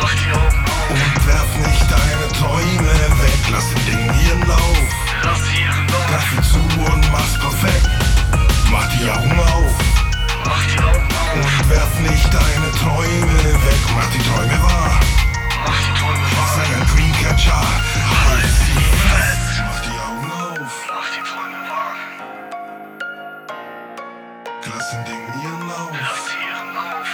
mach 0.00 0.14
die 0.14 0.30
Augen 0.32 0.64
auf. 0.66 0.90
Und 0.90 1.26
werf 1.26 1.52
nicht 1.66 1.86
deine 1.90 2.26
Träume 2.38 2.94
weg, 3.22 3.40
lass 3.52 3.68
den 3.70 3.84
Ding 3.86 4.04
ihren 4.26 4.48
Lauf. 4.48 4.78
Lass 5.22 5.42
ihren 5.54 5.86
Lauf. 5.88 6.06
Greife 6.10 6.42
zu 6.42 6.58
und 6.58 7.12
mach's 7.12 7.38
perfekt. 7.38 7.88
Mach 8.70 8.86
die 8.96 9.08
Augen 9.08 9.38
auf. 9.38 9.89
Und 11.34 11.70
werf 11.70 12.00
nicht 12.00 12.26
deine 12.32 12.70
Träume 12.72 13.38
weg, 13.64 13.82
mach 13.94 14.10
die 14.10 14.18
Träume 14.18 14.58
wahr. 14.62 15.00
Mach 15.64 15.80
die 15.86 15.94
Träume 16.00 16.26
wahr. 16.36 16.48
Sei 16.56 16.64
ein 16.74 16.84
Dreamcatcher. 16.86 17.62
Halt 18.26 18.50
sie 18.66 18.80
fest. 18.80 19.52
Mach 19.64 19.80
die 19.82 19.96
Augen 19.98 20.30
auf. 20.32 20.74
Mach 20.88 21.10
die 21.14 21.22
Träume 21.30 21.60
wahr. 21.70 21.94
Lass 24.74 24.86
den 24.90 25.02
Ding 25.04 25.24
ihren 25.42 25.62
Lauf. 25.68 25.90
Lass 25.92 26.26
ihren 26.48 26.68
Lauf. 26.74 27.10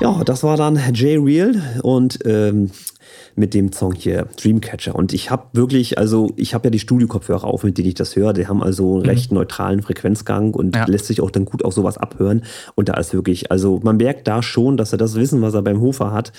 Ja, 0.00 0.24
das 0.24 0.42
war 0.42 0.56
dann 0.56 0.80
Jay 0.94 1.16
Real 1.16 1.80
und 1.82 2.18
ähm, 2.24 2.70
mit 3.36 3.54
dem 3.54 3.72
Song 3.72 3.94
hier 3.94 4.26
Dreamcatcher. 4.40 4.94
Und 4.94 5.12
ich 5.12 5.30
habe 5.30 5.46
wirklich, 5.52 5.98
also 5.98 6.32
ich 6.36 6.54
habe 6.54 6.66
ja 6.66 6.70
die 6.70 6.78
Studio-Kopfhörer 6.78 7.44
auf, 7.44 7.64
mit 7.64 7.78
denen 7.78 7.88
ich 7.88 7.94
das 7.94 8.16
höre. 8.16 8.32
Die 8.32 8.46
haben 8.46 8.62
also 8.62 8.94
einen 8.94 9.02
mhm. 9.02 9.08
recht 9.08 9.32
neutralen 9.32 9.82
Frequenzgang 9.82 10.54
und 10.54 10.76
ja. 10.76 10.84
lässt 10.86 11.06
sich 11.06 11.20
auch 11.20 11.30
dann 11.30 11.44
gut 11.44 11.64
auch 11.64 11.72
sowas 11.72 11.98
abhören. 11.98 12.42
Und 12.74 12.88
da 12.88 12.94
ist 12.94 13.12
wirklich, 13.12 13.50
also 13.50 13.80
man 13.82 13.96
merkt 13.96 14.28
da 14.28 14.42
schon, 14.42 14.76
dass 14.76 14.92
er 14.92 14.98
das 14.98 15.14
Wissen, 15.14 15.42
was 15.42 15.54
er 15.54 15.62
beim 15.62 15.80
Hofer 15.80 16.12
hat, 16.12 16.32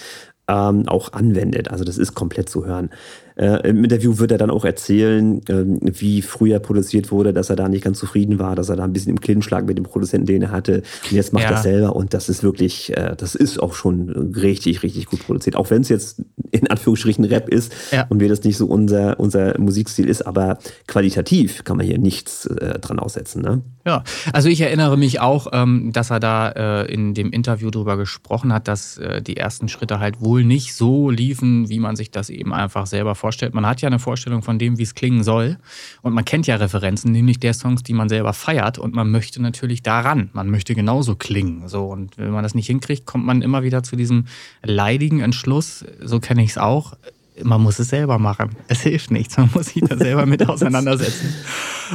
ähm, 0.48 0.88
auch 0.88 1.14
anwendet. 1.14 1.70
Also 1.70 1.84
das 1.84 1.98
ist 1.98 2.14
komplett 2.14 2.50
zu 2.50 2.66
hören. 2.66 2.90
Äh, 3.36 3.68
Im 3.70 3.84
Interview 3.84 4.18
wird 4.18 4.32
er 4.32 4.38
dann 4.38 4.50
auch 4.50 4.64
erzählen, 4.64 5.42
äh, 5.48 5.66
wie 5.82 6.22
früher 6.22 6.60
produziert 6.60 7.12
wurde, 7.12 7.34
dass 7.34 7.50
er 7.50 7.58
da 7.58 7.68
nicht 7.68 7.84
ganz 7.84 8.00
zufrieden 8.00 8.40
war, 8.40 8.56
dass 8.56 8.70
er 8.70 8.78
da 8.78 8.84
ein 8.84 8.94
bisschen 8.94 9.10
im 9.10 9.20
Clinch 9.20 9.50
lag 9.50 9.66
mit 9.66 9.78
dem 9.78 9.84
Produzenten, 9.84 10.26
den 10.26 10.44
er 10.44 10.52
hatte. 10.52 10.84
Und 11.04 11.12
jetzt 11.12 11.34
macht 11.34 11.44
ja. 11.44 11.52
er 11.52 11.58
selber 11.58 11.96
und 11.96 12.14
das 12.14 12.30
ist 12.30 12.44
wirklich, 12.44 12.96
äh, 12.96 13.16
das 13.18 13.36
ist 13.36 13.62
auch 13.62 13.74
schon 13.74 14.10
richtig, 14.10 14.84
richtig 14.84 15.08
gut 15.08 15.26
produziert. 15.26 15.58
Auch 15.58 15.70
wenn 15.70 15.82
es 15.82 15.90
jetzt 15.90 16.22
in 16.52 16.70
Anführungsstrichen 16.70 17.26
Rap 17.26 17.50
ist 17.50 17.74
ja. 17.92 18.06
und 18.08 18.22
wir 18.22 18.30
das 18.30 18.44
nicht 18.44 18.56
so 18.56 18.68
unser, 18.68 19.20
unser 19.20 19.60
Musikstil 19.60 20.08
ist, 20.08 20.26
aber 20.26 20.58
qualitativ 20.88 21.66
kann 21.66 21.76
man 21.76 21.86
hier 21.86 21.98
nichts 21.98 22.46
äh, 22.46 22.80
dran 22.80 23.00
aussetzen. 23.00 23.42
Ne? 23.42 23.62
Ja, 23.86 24.04
also 24.32 24.48
ich 24.48 24.62
erinnere 24.62 24.98
mich 24.98 25.20
auch, 25.20 25.48
ähm, 25.52 25.92
dass 25.92 26.10
er 26.10 26.22
da 26.22 26.50
äh, 26.50 26.92
in 26.92 27.14
dem 27.14 27.32
Interview 27.32 27.70
darüber 27.70 27.98
gesprochen 27.98 28.54
hat, 28.54 28.70
dass 28.70 28.98
äh, 28.98 29.22
die 29.22 29.36
ersten 29.36 29.68
Schritte 29.68 30.00
halt 30.00 30.22
wohl 30.22 30.46
nicht 30.46 30.74
so 30.74 31.10
liefen, 31.10 31.68
wie 31.68 31.80
man 31.80 31.98
sich 31.98 32.12
das 32.12 32.30
eben 32.30 32.54
einfach 32.54 32.88
selber 32.88 33.14
vorstellt 33.14 33.25
vorstellt. 33.26 33.56
Man 33.56 33.66
hat 33.66 33.82
ja 33.82 33.88
eine 33.88 33.98
Vorstellung 33.98 34.44
von 34.44 34.60
dem, 34.60 34.78
wie 34.78 34.84
es 34.84 34.94
klingen 34.94 35.24
soll. 35.24 35.58
Und 36.04 36.14
man 36.14 36.26
kennt 36.26 36.46
ja 36.46 36.58
Referenzen, 36.58 37.12
nämlich 37.12 37.40
der 37.40 37.56
Songs, 37.56 37.82
die 37.82 37.94
man 37.94 38.08
selber 38.08 38.34
feiert. 38.34 38.78
Und 38.78 38.94
man 38.94 39.10
möchte 39.10 39.42
natürlich 39.42 39.82
daran. 39.82 40.30
Man 40.34 40.52
möchte 40.52 40.76
genauso 40.76 41.16
klingen. 41.16 41.68
So. 41.68 41.88
Und 41.88 42.20
wenn 42.20 42.30
man 42.30 42.44
das 42.44 42.54
nicht 42.54 42.68
hinkriegt, 42.68 43.08
kommt 43.08 43.26
man 43.26 43.42
immer 43.42 43.64
wieder 43.64 43.82
zu 43.82 43.96
diesem 43.96 44.26
leidigen 44.62 45.22
Entschluss, 45.22 45.84
so 46.02 46.20
kenne 46.20 46.44
ich 46.44 46.52
es 46.52 46.58
auch, 46.60 46.94
man 47.44 47.62
muss 47.62 47.80
es 47.80 47.90
selber 47.90 48.18
machen. 48.18 48.52
Es 48.68 48.82
hilft 48.82 49.12
nichts. 49.12 49.38
Man 49.38 49.50
muss 49.54 49.68
sich 49.68 49.84
da 49.84 49.98
selber 49.98 50.26
mit 50.26 50.48
auseinandersetzen. 50.48 51.34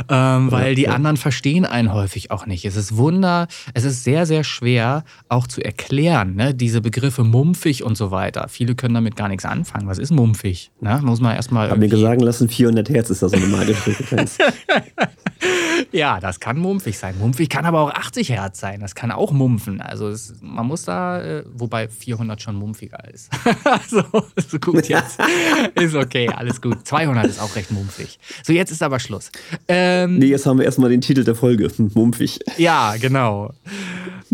ähm, 0.08 0.50
weil 0.50 0.74
die 0.74 0.88
anderen 0.88 1.16
verstehen 1.16 1.64
einen 1.64 1.92
häufig 1.92 2.30
auch 2.30 2.46
nicht. 2.46 2.64
Es 2.64 2.76
ist 2.76 2.96
Wunder, 2.96 3.48
es 3.74 3.84
ist 3.84 4.04
sehr, 4.04 4.26
sehr 4.26 4.44
schwer 4.44 5.04
auch 5.28 5.46
zu 5.46 5.62
erklären, 5.62 6.34
ne? 6.34 6.54
diese 6.54 6.80
Begriffe 6.80 7.24
mumpfig 7.24 7.82
und 7.82 7.96
so 7.96 8.10
weiter. 8.10 8.48
Viele 8.48 8.74
können 8.74 8.94
damit 8.94 9.16
gar 9.16 9.28
nichts 9.28 9.44
anfangen. 9.44 9.86
Was 9.86 9.98
ist 9.98 10.10
mumpfig? 10.10 10.70
Ne? 10.80 11.00
Muss 11.02 11.20
man 11.20 11.34
erstmal. 11.34 11.66
Ich 11.66 11.70
habe 11.70 11.80
mir 11.80 11.96
sagen 11.96 12.20
lassen, 12.20 12.48
400 12.48 12.88
Hertz 12.90 13.10
ist 13.10 13.22
da 13.22 13.28
so 13.28 13.36
eine 13.36 13.46
magische 13.46 13.92
Frequenz. 13.92 14.38
ja, 15.92 16.20
das 16.20 16.40
kann 16.40 16.58
mumpfig 16.58 16.98
sein. 16.98 17.18
Mumpfig 17.18 17.48
kann 17.48 17.64
aber 17.64 17.80
auch 17.80 17.90
80 17.90 18.30
Hertz 18.30 18.60
sein. 18.60 18.80
Das 18.80 18.94
kann 18.94 19.10
auch 19.10 19.32
mumpfen. 19.32 19.80
Also 19.80 20.08
es, 20.08 20.34
man 20.40 20.66
muss 20.66 20.84
da, 20.84 21.22
äh, 21.22 21.44
wobei 21.52 21.88
400 21.88 22.40
schon 22.40 22.56
mumpfiger 22.56 23.08
ist. 23.12 23.30
so, 23.88 24.02
so 24.36 24.58
gut 24.58 24.88
jetzt. 24.88 25.18
ist 25.74 25.94
okay, 25.94 26.28
alles 26.28 26.60
gut. 26.60 26.86
200 26.86 27.26
ist 27.26 27.40
auch 27.40 27.54
recht 27.56 27.70
mumpfig. 27.70 28.18
So, 28.42 28.52
jetzt 28.52 28.70
ist 28.70 28.82
aber 28.82 28.98
Schluss. 28.98 29.30
Ähm, 29.68 30.18
nee, 30.18 30.26
jetzt 30.26 30.46
haben 30.46 30.58
wir 30.58 30.64
erstmal 30.64 30.90
den 30.90 31.00
Titel 31.00 31.24
der 31.24 31.34
Folge. 31.34 31.70
Mumpfig. 31.94 32.40
Ja, 32.56 32.96
genau. 33.00 33.52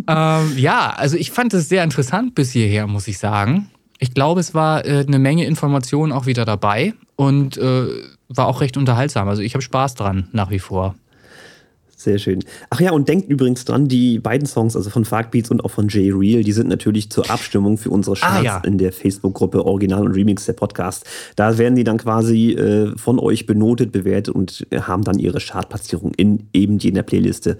ähm, 0.08 0.52
ja, 0.56 0.90
also 0.96 1.16
ich 1.16 1.30
fand 1.30 1.54
es 1.54 1.68
sehr 1.68 1.84
interessant 1.84 2.34
bis 2.34 2.52
hierher, 2.52 2.86
muss 2.86 3.08
ich 3.08 3.18
sagen. 3.18 3.70
Ich 3.98 4.12
glaube, 4.12 4.40
es 4.40 4.54
war 4.54 4.84
äh, 4.84 5.04
eine 5.06 5.18
Menge 5.18 5.46
Informationen 5.46 6.12
auch 6.12 6.26
wieder 6.26 6.44
dabei 6.44 6.94
und 7.16 7.56
äh, 7.56 7.86
war 8.28 8.46
auch 8.46 8.60
recht 8.60 8.76
unterhaltsam. 8.76 9.28
Also 9.28 9.42
ich 9.42 9.54
habe 9.54 9.62
Spaß 9.62 9.94
dran, 9.94 10.28
nach 10.32 10.50
wie 10.50 10.58
vor. 10.58 10.94
Sehr 12.06 12.18
schön. 12.18 12.44
Ach 12.70 12.80
ja, 12.80 12.92
und 12.92 13.08
denkt 13.08 13.28
übrigens 13.28 13.64
dran, 13.64 13.88
die 13.88 14.20
beiden 14.20 14.46
Songs, 14.46 14.76
also 14.76 14.90
von 14.90 15.04
Farkbeats 15.04 15.50
und 15.50 15.64
auch 15.64 15.72
von 15.72 15.88
Jay 15.88 16.12
Real, 16.12 16.44
die 16.44 16.52
sind 16.52 16.68
natürlich 16.68 17.10
zur 17.10 17.28
Abstimmung 17.28 17.78
für 17.78 17.90
unsere 17.90 18.14
Charts 18.14 18.38
ah, 18.38 18.42
ja. 18.44 18.62
in 18.64 18.78
der 18.78 18.92
Facebook-Gruppe 18.92 19.66
Original 19.66 20.06
und 20.06 20.12
Remix 20.12 20.46
der 20.46 20.52
Podcast. 20.52 21.04
Da 21.34 21.58
werden 21.58 21.74
die 21.74 21.82
dann 21.82 21.98
quasi 21.98 22.52
äh, 22.52 22.96
von 22.96 23.18
euch 23.18 23.44
benotet, 23.46 23.90
bewertet 23.90 24.36
und 24.36 24.68
haben 24.72 25.02
dann 25.02 25.18
ihre 25.18 25.40
Chartplatzierung 25.40 26.12
in 26.14 26.46
eben 26.52 26.78
jener 26.78 27.02
Playliste. 27.02 27.58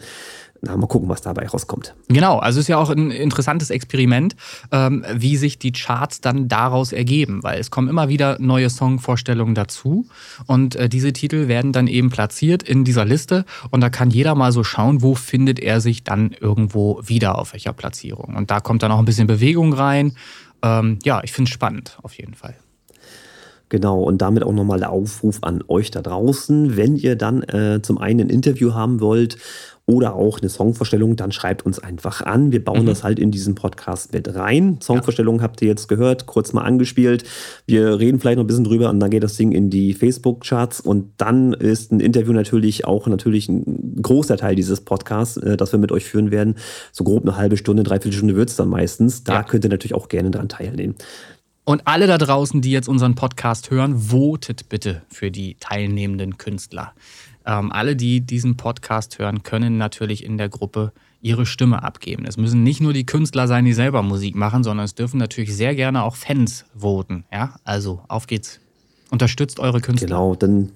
Na, 0.62 0.76
mal 0.76 0.86
gucken, 0.86 1.08
was 1.08 1.20
dabei 1.20 1.46
rauskommt. 1.46 1.94
Genau, 2.08 2.38
also 2.38 2.60
ist 2.60 2.68
ja 2.68 2.78
auch 2.78 2.90
ein 2.90 3.10
interessantes 3.10 3.70
Experiment, 3.70 4.36
ähm, 4.72 5.04
wie 5.14 5.36
sich 5.36 5.58
die 5.58 5.72
Charts 5.72 6.20
dann 6.20 6.48
daraus 6.48 6.92
ergeben, 6.92 7.42
weil 7.42 7.60
es 7.60 7.70
kommen 7.70 7.88
immer 7.88 8.08
wieder 8.08 8.38
neue 8.40 8.70
Songvorstellungen 8.70 9.54
dazu 9.54 10.06
und 10.46 10.76
äh, 10.76 10.88
diese 10.88 11.12
Titel 11.12 11.48
werden 11.48 11.72
dann 11.72 11.86
eben 11.86 12.10
platziert 12.10 12.62
in 12.62 12.84
dieser 12.84 13.04
Liste 13.04 13.44
und 13.70 13.80
da 13.80 13.90
kann 13.90 14.10
jeder 14.10 14.34
mal 14.34 14.52
so 14.52 14.64
schauen, 14.64 15.02
wo 15.02 15.14
findet 15.14 15.60
er 15.60 15.80
sich 15.80 16.04
dann 16.04 16.32
irgendwo 16.40 17.00
wieder 17.04 17.38
auf 17.38 17.52
welcher 17.52 17.72
Platzierung. 17.72 18.34
Und 18.34 18.50
da 18.50 18.60
kommt 18.60 18.82
dann 18.82 18.92
auch 18.92 18.98
ein 18.98 19.04
bisschen 19.04 19.26
Bewegung 19.26 19.72
rein. 19.72 20.12
Ähm, 20.62 20.98
ja, 21.04 21.20
ich 21.22 21.32
finde 21.32 21.48
es 21.48 21.54
spannend 21.54 21.98
auf 22.02 22.14
jeden 22.14 22.34
Fall. 22.34 22.54
Genau, 23.68 24.00
und 24.00 24.22
damit 24.22 24.44
auch 24.44 24.52
nochmal 24.52 24.78
der 24.78 24.90
Aufruf 24.90 25.38
an 25.42 25.62
euch 25.66 25.90
da 25.90 26.00
draußen. 26.00 26.76
Wenn 26.76 26.94
ihr 26.94 27.16
dann 27.16 27.42
äh, 27.42 27.80
zum 27.82 27.98
einen 27.98 28.20
ein 28.20 28.30
Interview 28.30 28.74
haben 28.74 29.00
wollt 29.00 29.38
oder 29.86 30.16
auch 30.16 30.40
eine 30.40 30.48
Songvorstellung, 30.48 31.14
dann 31.14 31.30
schreibt 31.30 31.64
uns 31.64 31.78
einfach 31.78 32.20
an. 32.20 32.50
Wir 32.50 32.62
bauen 32.64 32.82
mhm. 32.82 32.86
das 32.86 33.04
halt 33.04 33.20
in 33.20 33.30
diesen 33.30 33.54
Podcast 33.54 34.12
mit 34.12 34.34
rein. 34.34 34.78
Songvorstellung 34.82 35.36
ja. 35.36 35.42
habt 35.42 35.62
ihr 35.62 35.68
jetzt 35.68 35.88
gehört, 35.88 36.26
kurz 36.26 36.52
mal 36.52 36.62
angespielt. 36.62 37.24
Wir 37.66 38.00
reden 38.00 38.18
vielleicht 38.18 38.38
noch 38.38 38.44
ein 38.44 38.48
bisschen 38.48 38.64
drüber 38.64 38.90
und 38.90 38.98
dann 38.98 39.10
geht 39.10 39.22
das 39.22 39.36
Ding 39.36 39.52
in 39.52 39.70
die 39.70 39.94
Facebook-Charts 39.94 40.80
und 40.80 41.12
dann 41.18 41.52
ist 41.52 41.92
ein 41.92 42.00
Interview 42.00 42.32
natürlich 42.32 42.84
auch 42.84 43.06
natürlich 43.06 43.48
ein 43.48 44.02
großer 44.02 44.36
Teil 44.36 44.56
dieses 44.56 44.80
Podcasts, 44.80 45.36
äh, 45.36 45.56
das 45.56 45.70
wir 45.70 45.78
mit 45.78 45.92
euch 45.92 46.04
führen 46.04 46.32
werden. 46.32 46.56
So 46.90 47.04
grob 47.04 47.22
eine 47.22 47.36
halbe 47.36 47.56
Stunde, 47.56 47.84
dreiviertel 47.84 48.16
Stunde 48.16 48.34
wird 48.34 48.50
es 48.50 48.56
dann 48.56 48.68
meistens. 48.68 49.22
Da 49.22 49.34
ja. 49.34 49.42
könnt 49.44 49.64
ihr 49.64 49.70
natürlich 49.70 49.94
auch 49.94 50.08
gerne 50.08 50.32
dran 50.32 50.48
teilnehmen. 50.48 50.96
Und 51.68 51.82
alle 51.86 52.06
da 52.06 52.16
draußen, 52.16 52.60
die 52.60 52.70
jetzt 52.70 52.88
unseren 52.88 53.16
Podcast 53.16 53.70
hören, 53.70 53.98
votet 53.98 54.68
bitte 54.68 55.02
für 55.08 55.32
die 55.32 55.56
teilnehmenden 55.58 56.38
Künstler. 56.38 56.92
Ähm, 57.46 57.70
alle, 57.72 57.96
die 57.96 58.20
diesen 58.20 58.56
Podcast 58.56 59.18
hören, 59.18 59.42
können 59.42 59.78
natürlich 59.78 60.24
in 60.24 60.36
der 60.36 60.48
Gruppe 60.48 60.92
ihre 61.20 61.46
Stimme 61.46 61.82
abgeben. 61.82 62.24
Es 62.26 62.36
müssen 62.36 62.62
nicht 62.62 62.80
nur 62.80 62.92
die 62.92 63.06
Künstler 63.06 63.48
sein, 63.48 63.64
die 63.64 63.72
selber 63.72 64.02
Musik 64.02 64.34
machen, 64.34 64.64
sondern 64.64 64.84
es 64.84 64.94
dürfen 64.94 65.18
natürlich 65.18 65.54
sehr 65.54 65.74
gerne 65.74 66.02
auch 66.02 66.16
Fans 66.16 66.64
voten. 66.74 67.24
Ja, 67.32 67.56
also 67.64 68.02
auf 68.08 68.26
geht's. 68.26 68.60
Unterstützt 69.10 69.60
eure 69.60 69.80
Künstler. 69.80 70.08
Genau, 70.08 70.34
dann 70.34 70.70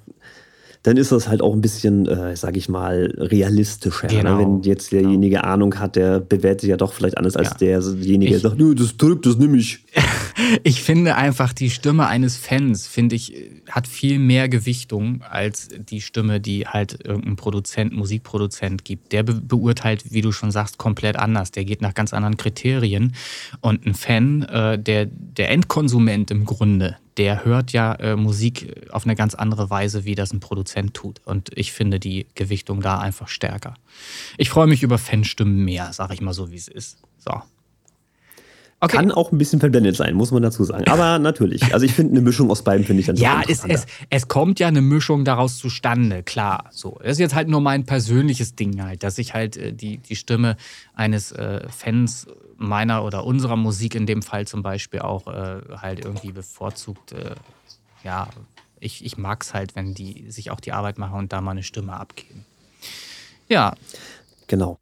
dann 0.83 0.97
ist 0.97 1.13
das 1.13 1.29
halt 1.29 1.43
auch 1.43 1.53
ein 1.53 1.61
bisschen, 1.61 2.07
äh, 2.07 2.35
sage 2.37 2.57
ich 2.57 2.71
mal, 2.71 3.13
realistischer. 3.19 4.07
Ne? 4.07 4.15
Genau. 4.15 4.37
Ne? 4.37 4.43
Wenn 4.43 4.63
jetzt 4.63 4.93
derjenige 4.93 5.37
genau. 5.37 5.49
Ahnung 5.49 5.79
hat, 5.79 5.95
der 5.95 6.21
bewertet 6.21 6.71
ja 6.71 6.79
doch 6.79 6.95
vielleicht 6.95 7.19
anders 7.19 7.37
als 7.37 7.51
ja. 7.51 7.81
derjenige, 7.83 8.31
der 8.33 8.41
sagt, 8.41 8.59
nö, 8.59 8.75
das 8.75 8.97
drückt, 8.97 9.27
das 9.27 9.37
nehme 9.37 9.59
ich. 9.59 9.85
ich 10.63 10.83
finde 10.83 11.17
einfach, 11.17 11.53
die 11.53 11.69
Stimme 11.69 12.07
eines 12.07 12.39
Fans, 12.39 12.87
finde 12.87 13.17
ich, 13.17 13.35
hat 13.69 13.89
viel 13.89 14.19
mehr 14.19 14.49
Gewichtung 14.49 15.23
als 15.29 15.69
die 15.69 16.01
Stimme, 16.01 16.41
die 16.41 16.67
halt 16.67 16.99
irgendein 17.05 17.37
Produzent, 17.37 17.93
Musikproduzent 17.93 18.85
gibt. 18.85 19.13
Der 19.13 19.23
be 19.23 19.35
beurteilt, 19.35 20.13
wie 20.13 20.23
du 20.23 20.33
schon 20.33 20.51
sagst, 20.51 20.79
komplett 20.79 21.17
anders. 21.17 21.51
Der 21.51 21.65
geht 21.65 21.83
nach 21.83 21.93
ganz 21.93 22.15
anderen 22.15 22.39
Kriterien. 22.39 23.15
Und 23.61 23.85
ein 23.85 23.95
Fan, 23.95 24.43
äh, 24.43 24.79
der, 24.79 25.07
der 25.07 25.51
Endkonsument 25.51 26.31
im 26.31 26.47
Grunde, 26.47 26.97
der 27.21 27.45
hört 27.45 27.73
ja 27.73 27.93
äh, 27.97 28.17
Musik 28.17 28.89
auf 28.93 29.05
eine 29.05 29.15
ganz 29.15 29.35
andere 29.35 29.69
Weise, 29.69 30.07
wie 30.07 30.15
das 30.15 30.33
ein 30.33 30.41
Produzent 30.41 30.95
tut. 30.95 31.21
Und 31.27 31.51
ich 31.55 31.71
finde 31.71 32.01
die 32.01 32.27
Gewichtung 32.35 32.81
da 32.81 32.99
einfach 32.99 33.29
stärker. 33.29 33.75
Ich 34.39 34.49
freue 34.49 34.67
mich 34.67 34.83
über 34.83 34.97
Fanstimmen 34.97 35.63
mehr, 35.63 35.93
sage 35.93 36.15
ich 36.15 36.23
mal 36.23 36.33
so, 36.33 36.51
wie 36.51 36.57
es 36.57 36.67
ist. 36.67 36.97
So. 37.19 37.43
Okay. 38.83 38.97
Kann 38.97 39.13
auch 39.13 39.33
ein 39.33 39.37
bisschen 39.37 39.61
verblendet 39.61 39.97
sein, 39.97 40.15
muss 40.15 40.31
man 40.31 40.43
dazu 40.43 40.65
sagen. 40.65 40.89
Aber 40.89 41.19
natürlich. 41.19 41.75
Also 41.75 41.85
ich 41.85 41.93
finde 41.93 42.13
eine 42.13 42.23
Mischung 42.23 42.51
aus 42.51 42.65
beiden 42.65 42.87
finde 42.87 43.01
ich 43.01 43.07
dann 43.07 43.17
Ja, 43.17 43.43
es, 43.47 43.67
es, 43.67 43.85
es 44.09 44.27
kommt 44.27 44.59
ja 44.59 44.69
eine 44.69 44.81
Mischung 44.81 45.27
daraus 45.27 45.59
zustande, 45.59 46.23
klar. 46.23 46.71
So. 46.71 46.99
Das 47.03 47.13
ist 47.13 47.19
jetzt 47.19 47.35
halt 47.35 47.49
nur 47.49 47.61
mein 47.61 47.85
persönliches 47.85 48.55
Ding 48.57 48.83
halt, 48.83 49.03
dass 49.03 49.19
ich 49.19 49.35
halt 49.35 49.59
äh, 49.59 49.75
die, 49.75 49.99
die 49.99 50.17
Stimme 50.17 50.57
eines 50.95 51.33
äh, 51.33 51.69
Fans 51.69 52.29
meiner 52.61 53.05
oder 53.05 53.25
unserer 53.25 53.57
Musik 53.57 53.95
in 53.95 54.07
dem 54.07 54.23
Fall 54.23 54.47
zum 54.47 54.63
Beispiel 54.63 55.01
auch 55.01 55.27
äh, 55.27 55.61
halt 55.77 56.05
irgendwie 56.05 56.33
bevorzugt. 56.33 57.13
Äh, 57.13 57.35
ja, 58.05 58.29
ich, 58.79 59.05
ich 59.05 59.17
mag 59.19 59.43
es 59.43 59.55
halt, 59.55 59.77
wenn 59.77 59.95
die 59.95 60.31
sich 60.31 60.51
auch 60.51 60.61
die 60.61 60.73
Arbeit 60.73 60.99
machen 60.99 61.19
und 61.19 61.33
da 61.33 61.41
mal 61.41 61.53
eine 61.53 61.63
Stimme 61.63 61.95
abgeben. 61.95 62.45
Ja. 63.49 63.75
Genau. 64.47 64.79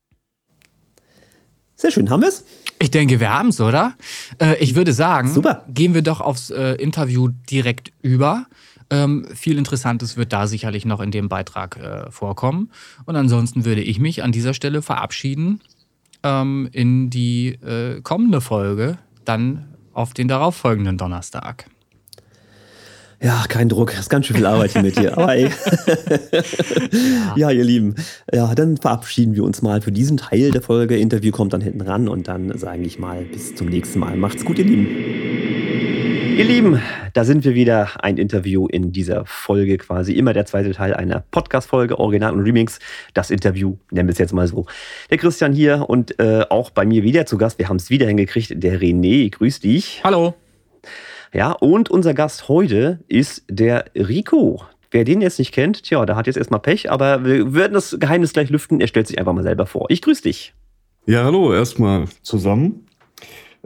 Sehr 1.76 1.93
schön, 1.93 2.11
haben 2.11 2.22
wir 2.22 2.29
es? 2.29 2.45
Ich 2.81 2.91
denke, 2.91 3.20
wir 3.20 3.33
haben 3.33 3.49
es, 3.49 3.61
oder? 3.61 3.95
Äh, 4.41 4.57
ich 4.57 4.74
würde 4.74 4.93
sagen, 4.93 5.33
Super. 5.33 5.64
gehen 5.68 5.95
wir 5.95 6.03
doch 6.03 6.20
aufs 6.20 6.51
äh, 6.51 6.74
Interview 6.74 7.29
direkt 7.29 7.93
über. 8.03 8.47
Ähm, 8.91 9.26
viel 9.35 9.59
Interessantes 9.59 10.16
wird 10.16 10.33
da 10.33 10.47
sicherlich 10.47 10.85
noch 10.85 11.01
in 11.01 11.11
dem 11.11 11.29
Beitrag 11.29 11.76
äh, 11.76 12.11
vorkommen. 12.11 12.70
Und 13.05 13.16
ansonsten 13.16 13.64
würde 13.64 13.83
ich 13.83 13.99
mich 13.99 14.22
an 14.22 14.33
dieser 14.33 14.55
Stelle 14.55 14.83
verabschieden 14.83 15.61
ähm, 16.23 16.69
in 16.73 17.11
die 17.11 17.49
äh, 17.49 18.01
kommende 18.03 18.41
Folge, 18.41 18.99
dann 19.25 19.75
auf 19.93 20.14
den 20.14 20.29
darauffolgenden 20.29 20.97
Donnerstag. 20.97 21.66
Ja, 23.21 23.45
kein 23.49 23.69
Druck. 23.69 23.91
Das 23.91 24.01
ist 24.01 24.11
ganz 24.11 24.27
schön 24.27 24.37
viel 24.37 24.47
Arbeit 24.47 24.71
hier 24.73 24.83
mit 24.83 24.97
dir. 24.97 25.19
Aber 25.19 25.35
ey. 25.35 25.51
ja. 26.93 27.37
ja. 27.37 27.51
ihr 27.51 27.64
Lieben. 27.64 27.97
Ja, 28.33 28.55
dann 28.55 28.77
verabschieden 28.77 29.35
wir 29.35 29.43
uns 29.43 29.61
mal 29.61 29.81
für 29.81 29.91
diesen 29.91 30.19
Teil 30.19 30.53
der 30.53 30.62
Folge. 30.62 30.97
Interview 30.97 31.33
kommt 31.33 31.53
dann 31.53 31.61
hinten 31.61 31.81
ran 31.81 32.09
und 32.09 32.29
dann 32.29 32.57
sage 32.57 32.83
ich 32.83 33.01
mal 33.01 33.25
bis 33.25 33.57
zum 33.57 33.69
nächsten 33.69 33.99
Mal. 33.99 34.16
Macht's 34.16 34.45
gut, 34.45 34.59
ihr 34.61 34.66
Lieben. 34.66 35.78
Ihr 36.39 36.45
Lieben, 36.45 36.80
da 37.14 37.24
sind 37.24 37.45
wir 37.45 37.57
wieder. 37.57 38.01
Ein 38.01 38.16
Interview 38.16 38.68
in 38.68 38.93
dieser 38.93 39.26
Folge 39.26 39.76
quasi. 39.76 40.12
Immer 40.12 40.34
der 40.34 40.47
zweite 40.47 40.70
Teil 40.70 40.95
einer 40.95 41.24
Podcast-Folge, 41.32 41.99
Original 41.99 42.32
und 42.32 42.43
Remix. 42.43 42.78
Das 43.12 43.32
Interview, 43.32 43.76
nennen 43.91 44.07
wir 44.07 44.12
es 44.12 44.18
jetzt 44.18 44.32
mal 44.32 44.47
so. 44.47 44.64
Der 45.11 45.18
Christian 45.18 45.53
hier 45.53 45.86
und 45.89 46.16
äh, 46.20 46.45
auch 46.49 46.70
bei 46.70 46.86
mir 46.86 47.03
wieder 47.03 47.26
zu 47.26 47.39
Gast. 47.39 47.59
Wir 47.59 47.68
haben 47.68 47.78
es 47.78 47.91
wieder 47.91 48.07
hingekriegt. 48.07 48.53
Der 48.55 48.80
René, 48.80 49.32
grüß 49.32 49.59
dich. 49.59 50.01
Hallo. 50.05 50.36
Ja, 51.34 51.51
und 51.51 51.91
unser 51.91 52.14
Gast 52.14 52.49
heute 52.49 53.01
ist 53.09 53.43
der 53.51 53.86
Rico. 53.97 54.62
Wer 54.93 55.03
den 55.03 55.20
jetzt 55.20 55.41
nicht 55.41 55.51
kennt, 55.51 55.82
tja, 55.82 56.07
der 56.07 56.14
hat 56.14 56.28
jetzt 56.28 56.36
erstmal 56.36 56.61
Pech, 56.61 56.89
aber 56.89 57.24
wir 57.24 57.53
werden 57.53 57.74
das 57.74 57.97
Geheimnis 57.99 58.32
gleich 58.32 58.49
lüften. 58.49 58.80
Er 58.80 58.86
stellt 58.86 59.09
sich 59.09 59.18
einfach 59.18 59.32
mal 59.32 59.43
selber 59.43 59.66
vor. 59.66 59.86
Ich 59.89 60.03
grüße 60.03 60.22
dich. 60.22 60.55
Ja, 61.05 61.24
hallo, 61.24 61.53
erstmal 61.53 62.05
zusammen. 62.22 62.86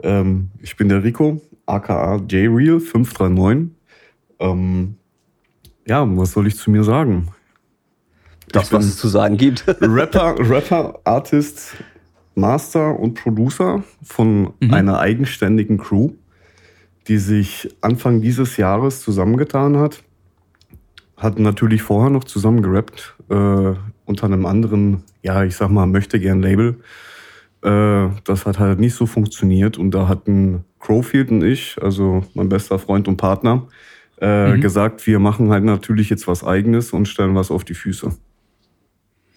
Ähm, 0.01 0.49
ich 0.63 0.75
bin 0.75 0.89
der 0.89 1.03
Rico, 1.03 1.39
aka 1.65 2.21
JReal 2.29 2.79
539. 2.79 3.69
Ähm, 4.39 4.95
ja, 5.87 6.05
was 6.17 6.31
soll 6.31 6.47
ich 6.47 6.57
zu 6.57 6.71
mir 6.71 6.83
sagen? 6.83 7.29
Das, 8.51 8.71
was 8.71 8.85
es 8.85 8.97
zu 8.97 9.07
sagen 9.07 9.37
gibt. 9.37 9.65
Rapper, 9.81 10.35
Rapper, 10.37 10.99
Artist, 11.03 11.75
Master 12.35 12.99
und 12.99 13.15
Producer 13.15 13.83
von 14.03 14.53
mhm. 14.59 14.73
einer 14.73 14.99
eigenständigen 14.99 15.77
Crew 15.77 16.11
die 17.07 17.17
sich 17.17 17.69
Anfang 17.81 18.21
dieses 18.21 18.57
Jahres 18.57 19.01
zusammengetan 19.01 19.77
hat. 19.77 20.03
Hatten 21.17 21.43
natürlich 21.43 21.81
vorher 21.81 22.09
noch 22.09 22.23
zusammen 22.23 22.61
gerappt, 22.61 23.15
äh, 23.29 23.73
unter 24.05 24.25
einem 24.25 24.45
anderen, 24.45 25.03
ja, 25.21 25.43
ich 25.43 25.55
sag 25.55 25.69
mal, 25.69 25.85
möchte 25.85 26.19
gern 26.19 26.41
Label. 26.41 26.79
Äh, 27.61 28.09
das 28.23 28.45
hat 28.45 28.59
halt 28.59 28.79
nicht 28.79 28.95
so 28.95 29.05
funktioniert 29.05 29.77
und 29.77 29.91
da 29.91 30.07
hatten 30.07 30.65
Crowfield 30.83 31.31
und 31.31 31.43
ich, 31.43 31.77
also 31.81 32.23
mein 32.33 32.49
bester 32.49 32.77
Freund 32.77 33.07
und 33.07 33.17
Partner, 33.17 33.67
äh, 34.21 34.51
mhm. 34.51 34.61
gesagt, 34.61 35.07
wir 35.07 35.19
machen 35.19 35.49
halt 35.49 35.63
natürlich 35.63 36.09
jetzt 36.09 36.27
was 36.27 36.43
Eigenes 36.43 36.91
und 36.91 37.07
stellen 37.07 37.35
was 37.35 37.51
auf 37.51 37.63
die 37.63 37.73
Füße. 37.73 38.11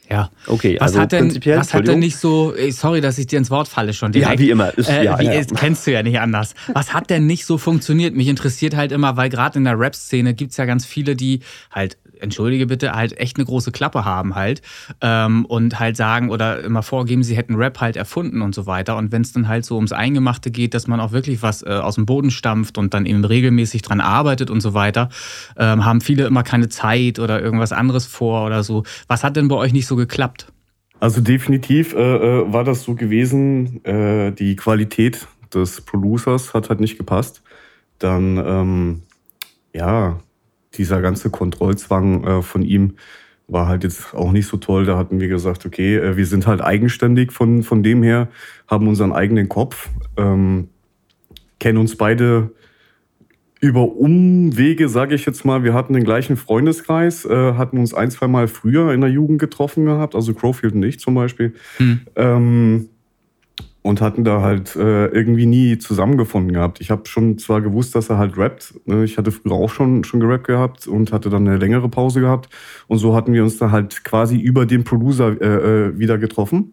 Ja, 0.09 0.31
okay. 0.47 0.77
Was 0.79 0.93
also 0.93 1.01
hat 1.01 1.13
denn, 1.13 1.35
was 1.35 1.75
hat 1.75 1.89
denn 1.89 1.99
nicht 1.99 2.17
so, 2.17 2.55
sorry, 2.71 3.01
dass 3.01 3.19
ich 3.19 3.27
dir 3.27 3.39
ins 3.39 3.51
Wort 3.51 3.67
falle 3.67 3.93
schon 3.93 4.13
direkt. 4.13 4.39
Ja, 4.39 4.39
wie 4.39 4.51
immer. 4.51 4.77
Ist, 4.79 4.89
äh, 4.89 5.05
ja, 5.05 5.19
wie, 5.19 5.25
ja. 5.25 5.43
Kennst 5.57 5.87
du 5.87 5.93
ja 5.93 6.03
nicht 6.05 6.21
anders. 6.21 6.55
Was 6.73 6.95
hat 6.95 7.11
denn 7.11 7.27
nicht 7.27 7.45
so 7.45 7.59
funktioniert? 7.59 8.15
Mich 8.15 8.29
interessiert 8.29 8.77
halt 8.77 8.93
immer, 8.93 9.17
weil 9.17 9.31
gerade 9.31 9.59
in 9.59 9.65
der 9.65 9.79
Rap-Szene 9.79 10.35
gibt 10.35 10.53
es 10.53 10.59
ja 10.59 10.65
ganz 10.65 10.87
viele, 10.87 11.17
die 11.17 11.41
halt 11.73 11.99
entschuldige 12.21 12.67
bitte, 12.67 12.93
halt 12.93 13.19
echt 13.19 13.37
eine 13.37 13.45
große 13.45 13.73
Klappe 13.73 14.05
haben 14.05 14.35
halt 14.35 14.63
ähm, 15.01 15.45
und 15.47 15.79
halt 15.79 15.97
sagen 15.97 16.31
oder 16.31 16.63
immer 16.63 16.83
vorgeben, 16.83 17.23
sie 17.23 17.37
hätten 17.37 17.55
Rap 17.55 17.81
halt 17.81 17.97
erfunden 17.97 18.43
und 18.43 18.55
so 18.55 18.67
weiter. 18.67 18.97
Und 18.97 19.13
wenn 19.13 19.23
es 19.23 19.33
dann 19.33 19.49
halt 19.49 19.65
so 19.65 19.77
ums 19.77 19.93
Eingemachte 19.93 20.51
geht, 20.51 20.75
dass 20.75 20.87
man 20.87 21.01
auch 21.01 21.13
wirklich 21.13 21.43
was 21.43 21.63
äh, 21.63 21.71
aus 21.71 21.97
dem 21.97 22.07
Boden 22.07 22.31
stampft 22.31 22.79
und 22.79 22.95
dann 22.95 23.07
eben 23.07 23.25
regelmäßig 23.25 23.83
dran 23.83 24.01
arbeitet 24.01 24.51
und 24.51 24.61
so 24.61 24.75
weiter, 24.75 25.09
ähm, 25.57 25.85
haben 25.85 26.01
viele 26.01 26.27
immer 26.27 26.43
keine 26.43 26.69
Zeit 26.69 27.19
oder 27.19 27.41
irgendwas 27.41 27.73
anderes 27.73 28.07
vor 28.07 28.47
oder 28.47 28.63
so. 28.63 28.85
Was 29.09 29.25
hat 29.25 29.37
denn 29.37 29.49
bei 29.49 29.57
euch 29.57 29.73
nicht 29.73 29.87
so 29.87 29.97
geklappt? 29.97 30.53
Also 30.99 31.21
definitiv 31.21 31.95
äh, 31.95 31.99
äh 31.99 32.53
war 32.53 32.65
das 32.65 32.83
so 32.83 32.95
gewesen, 32.95 33.85
äh, 33.85 34.33
die 34.33 34.57
Qualität 34.57 35.27
des 35.53 35.81
Producers 35.81 36.55
hat 36.55 36.69
halt 36.69 36.81
nicht 36.81 36.97
gepasst. 36.97 37.43
Dann, 37.99 38.37
ähm, 38.39 39.03
ja, 39.73 40.19
dieser 40.79 41.01
ganze 41.01 41.31
Kontrollzwang 41.31 42.25
äh, 42.25 42.43
von 42.43 42.63
ihm 42.63 42.95
war 43.49 43.69
halt 43.69 43.85
jetzt 43.85 44.15
auch 44.15 44.33
nicht 44.33 44.47
so 44.47 44.57
toll. 44.57 44.85
Da 44.85 44.97
hatten 44.97 45.21
wir 45.21 45.29
gesagt, 45.29 45.67
okay, 45.67 45.97
äh, 45.97 46.17
wir 46.17 46.27
sind 46.27 46.47
halt 46.47 46.61
eigenständig 46.61 47.33
von, 47.33 47.63
von 47.63 47.83
dem 47.83 48.03
her, 48.03 48.29
haben 48.69 48.89
unseren 48.89 49.13
eigenen 49.13 49.49
Kopf, 49.49 49.89
ähm, 50.17 50.69
kennen 51.59 51.79
uns 51.79 51.97
beide 51.97 52.51
über 53.61 53.93
Umwege, 53.97 54.89
sage 54.89 55.15
ich 55.15 55.25
jetzt 55.25 55.45
mal. 55.45 55.65
Wir 55.65 55.75
hatten 55.75 55.95
den 55.95 56.05
gleichen 56.05 56.37
Freundeskreis, 56.37 57.25
äh, 57.25 57.55
hatten 57.55 57.79
uns 57.79 57.95
ein, 57.95 58.11
zwei 58.11 58.29
Mal 58.29 58.49
früher 58.49 58.93
in 58.93 59.01
der 59.01 59.11
Jugend 59.11 59.39
getroffen 59.41 59.87
gehabt, 59.87 60.15
also 60.15 60.35
Crowfield 60.35 60.75
und 60.75 60.83
ich 60.83 61.01
zum 61.01 61.15
Beispiel. 61.15 61.55
Hm. 61.79 62.01
Ähm, 62.17 62.89
und 63.87 64.01
hatten 64.01 64.25
da 64.25 64.43
halt 64.43 64.75
äh, 64.75 65.07
irgendwie 65.07 65.47
nie 65.47 65.79
zusammengefunden 65.79 66.53
gehabt. 66.53 66.81
Ich 66.81 66.91
habe 66.91 67.07
schon 67.07 67.39
zwar 67.39 67.61
gewusst, 67.61 67.95
dass 67.95 68.11
er 68.11 68.19
halt 68.19 68.37
rappt. 68.37 68.75
Ne? 68.85 69.05
Ich 69.05 69.17
hatte 69.17 69.31
früher 69.31 69.53
auch 69.53 69.71
schon, 69.71 70.03
schon 70.03 70.19
gerappt 70.19 70.49
gehabt 70.49 70.89
und 70.89 71.13
hatte 71.13 71.31
dann 71.31 71.47
eine 71.47 71.57
längere 71.57 71.89
Pause 71.89 72.21
gehabt. 72.21 72.49
Und 72.89 72.99
so 72.99 73.15
hatten 73.15 73.33
wir 73.33 73.45
uns 73.45 73.59
da 73.59 73.71
halt 73.71 74.03
quasi 74.03 74.37
über 74.37 74.67
den 74.67 74.83
Producer 74.83 75.41
äh, 75.41 75.47
äh 75.47 75.99
wieder 75.99 76.19
getroffen. 76.19 76.73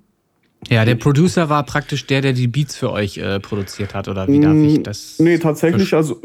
Ja, 0.70 0.86
der 0.86 0.96
Producer 0.96 1.50
war 1.50 1.64
praktisch 1.64 2.08
der, 2.08 2.22
der 2.22 2.34
die 2.34 2.48
Beats 2.48 2.76
für 2.76 2.92
euch 2.92 3.18
äh, 3.18 3.40
produziert 3.40 3.94
hat, 3.94 4.08
oder 4.08 4.28
wie 4.28 4.40
darf 4.40 4.56
ich 4.56 4.80
mm, 4.80 4.84
das? 4.84 5.20
Nee, 5.20 5.38
tatsächlich, 5.38 5.94
also 5.94 6.20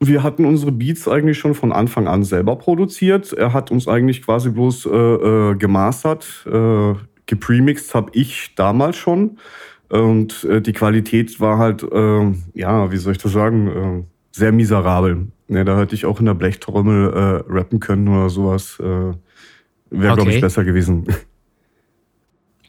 wir 0.00 0.22
hatten 0.22 0.44
unsere 0.44 0.72
Beats 0.72 1.08
eigentlich 1.08 1.38
schon 1.38 1.54
von 1.54 1.72
Anfang 1.72 2.06
an 2.06 2.24
selber 2.24 2.56
produziert. 2.56 3.32
Er 3.32 3.52
hat 3.52 3.70
uns 3.70 3.88
eigentlich 3.88 4.22
quasi 4.22 4.50
bloß 4.50 4.86
äh, 4.86 4.90
äh, 4.90 5.54
gemastert. 5.54 6.26
Gepremixed 7.26 7.94
habe 7.94 8.10
ich 8.12 8.54
damals 8.56 8.96
schon. 8.96 9.38
Und 9.88 10.44
äh, 10.44 10.60
die 10.60 10.72
Qualität 10.72 11.40
war 11.40 11.58
halt, 11.58 11.82
äh, 11.82 12.32
ja, 12.54 12.90
wie 12.90 12.96
soll 12.96 13.12
ich 13.12 13.18
das 13.18 13.32
sagen, 13.32 13.68
äh, 13.68 14.02
sehr 14.32 14.52
miserabel. 14.52 15.28
Ja, 15.48 15.64
da 15.64 15.78
hätte 15.78 15.94
ich 15.94 16.06
auch 16.06 16.18
in 16.20 16.26
der 16.26 16.34
Blechtrommel 16.34 17.12
äh, 17.12 17.52
rappen 17.52 17.80
können 17.80 18.08
oder 18.08 18.30
sowas. 18.30 18.78
Äh, 18.80 18.84
Wäre, 18.84 19.14
okay. 19.90 20.14
glaube 20.14 20.30
ich, 20.32 20.40
besser 20.40 20.64
gewesen. 20.64 21.06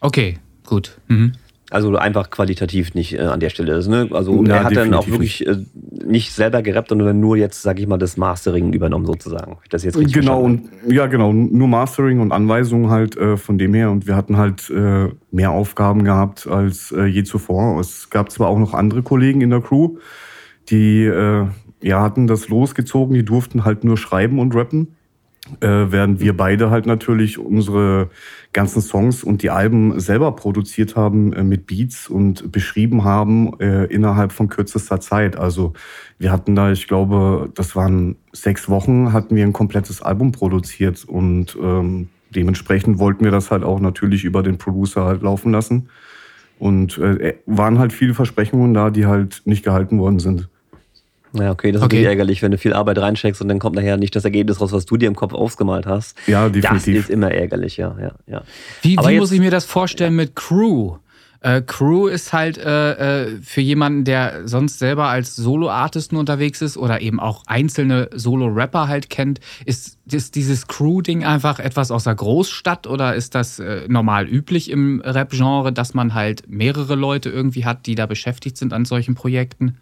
Okay, 0.00 0.38
gut. 0.66 1.00
Mhm. 1.08 1.32
Also 1.70 1.96
einfach 1.96 2.30
qualitativ 2.30 2.94
nicht 2.94 3.14
äh, 3.14 3.22
an 3.22 3.40
der 3.40 3.50
Stelle. 3.50 3.74
Also, 3.74 3.90
ne? 3.90 4.08
also 4.12 4.44
ja, 4.44 4.56
er 4.56 4.64
hat 4.64 4.76
dann 4.76 4.94
auch 4.94 5.08
wirklich 5.08 5.44
äh, 5.46 5.56
nicht 6.04 6.32
selber 6.32 6.62
gerappt, 6.62 6.90
sondern 6.90 7.18
nur 7.18 7.36
jetzt, 7.36 7.62
sag 7.62 7.80
ich 7.80 7.88
mal, 7.88 7.98
das 7.98 8.16
Mastering 8.16 8.72
übernommen 8.72 9.04
sozusagen. 9.04 9.58
Das 9.70 9.82
jetzt 9.82 9.98
richtig 9.98 10.14
genau, 10.14 10.42
und, 10.42 10.68
ja 10.88 11.06
genau, 11.06 11.32
nur 11.32 11.66
Mastering 11.66 12.20
und 12.20 12.30
Anweisungen 12.30 12.90
halt 12.90 13.16
äh, 13.16 13.36
von 13.36 13.58
dem 13.58 13.74
her. 13.74 13.90
Und 13.90 14.06
wir 14.06 14.14
hatten 14.14 14.36
halt 14.36 14.70
äh, 14.70 15.08
mehr 15.32 15.50
Aufgaben 15.50 16.04
gehabt 16.04 16.46
als 16.46 16.92
äh, 16.92 17.06
je 17.06 17.24
zuvor. 17.24 17.80
Es 17.80 18.10
gab 18.10 18.30
zwar 18.30 18.48
auch 18.48 18.58
noch 18.58 18.72
andere 18.72 19.02
Kollegen 19.02 19.40
in 19.40 19.50
der 19.50 19.60
Crew, 19.60 19.96
die 20.70 21.04
äh, 21.04 21.46
ja, 21.82 22.00
hatten 22.00 22.28
das 22.28 22.48
losgezogen, 22.48 23.14
die 23.14 23.24
durften 23.24 23.64
halt 23.64 23.82
nur 23.82 23.96
schreiben 23.96 24.38
und 24.38 24.54
rappen 24.54 24.94
äh, 25.60 25.66
während 25.90 26.20
wir 26.20 26.36
beide 26.36 26.70
halt 26.70 26.86
natürlich 26.86 27.38
unsere 27.38 28.10
ganzen 28.52 28.80
Songs 28.80 29.22
und 29.22 29.42
die 29.42 29.50
Alben 29.50 29.98
selber 30.00 30.32
produziert 30.32 30.96
haben 30.96 31.32
äh, 31.32 31.42
mit 31.42 31.66
Beats 31.66 32.08
und 32.08 32.50
beschrieben 32.50 33.04
haben 33.04 33.58
äh, 33.60 33.84
innerhalb 33.84 34.32
von 34.32 34.48
kürzester 34.48 35.00
Zeit. 35.00 35.36
Also 35.36 35.72
wir 36.18 36.32
hatten 36.32 36.54
da, 36.54 36.72
ich 36.72 36.88
glaube, 36.88 37.50
das 37.54 37.76
waren 37.76 38.16
sechs 38.32 38.68
Wochen, 38.68 39.12
hatten 39.12 39.36
wir 39.36 39.44
ein 39.44 39.52
komplettes 39.52 40.02
Album 40.02 40.32
produziert 40.32 41.04
und 41.04 41.56
ähm, 41.62 42.08
dementsprechend 42.34 42.98
wollten 42.98 43.24
wir 43.24 43.30
das 43.30 43.50
halt 43.50 43.62
auch 43.62 43.80
natürlich 43.80 44.24
über 44.24 44.42
den 44.42 44.58
Producer 44.58 45.04
halt 45.04 45.22
laufen 45.22 45.52
lassen. 45.52 45.88
Und 46.58 46.96
äh, 46.96 47.34
waren 47.44 47.78
halt 47.78 47.92
viele 47.92 48.14
Versprechungen 48.14 48.72
da, 48.72 48.88
die 48.88 49.04
halt 49.04 49.42
nicht 49.44 49.62
gehalten 49.62 49.98
worden 49.98 50.18
sind. 50.18 50.48
Ja, 51.38 51.50
okay, 51.50 51.72
das 51.72 51.80
ist 51.80 51.86
okay. 51.86 51.96
natürlich 51.96 52.06
ärgerlich, 52.06 52.42
wenn 52.42 52.50
du 52.50 52.58
viel 52.58 52.72
Arbeit 52.72 52.98
reinsteckst 52.98 53.40
und 53.42 53.48
dann 53.48 53.58
kommt 53.58 53.76
nachher 53.76 53.96
nicht 53.96 54.16
das 54.16 54.24
Ergebnis 54.24 54.60
raus, 54.60 54.72
was 54.72 54.86
du 54.86 54.96
dir 54.96 55.06
im 55.06 55.16
Kopf 55.16 55.32
ausgemalt 55.32 55.86
hast. 55.86 56.16
Ja, 56.26 56.48
definitiv. 56.48 56.94
Das 56.94 57.04
ist 57.04 57.10
immer 57.10 57.30
ärgerlich, 57.30 57.76
ja, 57.76 57.96
ja, 58.00 58.12
ja. 58.26 58.42
Wie, 58.82 58.96
wie 58.96 59.18
muss 59.18 59.32
ich 59.32 59.40
mir 59.40 59.50
das 59.50 59.64
vorstellen 59.64 60.14
ja. 60.14 60.24
mit 60.24 60.36
Crew? 60.36 60.96
Äh, 61.40 61.62
Crew 61.62 62.08
ist 62.08 62.32
halt 62.32 62.58
äh, 62.58 63.26
äh, 63.26 63.40
für 63.40 63.60
jemanden, 63.60 64.04
der 64.04 64.48
sonst 64.48 64.78
selber 64.78 65.06
als 65.06 65.36
Solo-Artist 65.36 66.12
nur 66.12 66.20
unterwegs 66.20 66.60
ist 66.60 66.76
oder 66.76 67.00
eben 67.00 67.20
auch 67.20 67.44
einzelne 67.46 68.08
Solo-Rapper 68.12 68.88
halt 68.88 69.10
kennt, 69.10 69.40
ist, 69.64 69.98
ist 70.10 70.34
dieses 70.34 70.66
Crew-Ding 70.66 71.24
einfach 71.24 71.60
etwas 71.60 71.90
aus 71.90 72.04
der 72.04 72.14
Großstadt 72.14 72.86
oder 72.86 73.14
ist 73.14 73.34
das 73.34 73.60
äh, 73.60 73.82
normal 73.88 74.26
üblich 74.26 74.70
im 74.70 75.00
Rap-Genre, 75.00 75.72
dass 75.72 75.94
man 75.94 76.14
halt 76.14 76.48
mehrere 76.48 76.96
Leute 76.96 77.30
irgendwie 77.30 77.64
hat, 77.64 77.86
die 77.86 77.94
da 77.94 78.06
beschäftigt 78.06 78.56
sind 78.56 78.72
an 78.72 78.84
solchen 78.84 79.14
Projekten? 79.14 79.76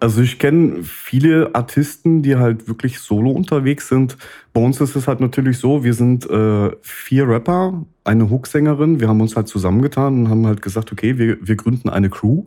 Also 0.00 0.22
ich 0.22 0.38
kenne 0.38 0.82
viele 0.82 1.54
Artisten, 1.54 2.22
die 2.22 2.36
halt 2.36 2.68
wirklich 2.68 3.00
solo 3.00 3.30
unterwegs 3.30 3.88
sind. 3.88 4.16
Bei 4.54 4.62
uns 4.62 4.80
ist 4.80 4.96
es 4.96 5.06
halt 5.06 5.20
natürlich 5.20 5.58
so, 5.58 5.84
wir 5.84 5.92
sind 5.92 6.28
äh, 6.28 6.70
vier 6.80 7.28
Rapper, 7.28 7.84
eine 8.02 8.30
Hooksängerin. 8.30 8.98
Wir 8.98 9.08
haben 9.08 9.20
uns 9.20 9.36
halt 9.36 9.48
zusammengetan 9.48 10.20
und 10.20 10.30
haben 10.30 10.46
halt 10.46 10.62
gesagt, 10.62 10.90
okay, 10.90 11.18
wir, 11.18 11.36
wir 11.46 11.54
gründen 11.54 11.90
eine 11.90 12.08
Crew. 12.08 12.44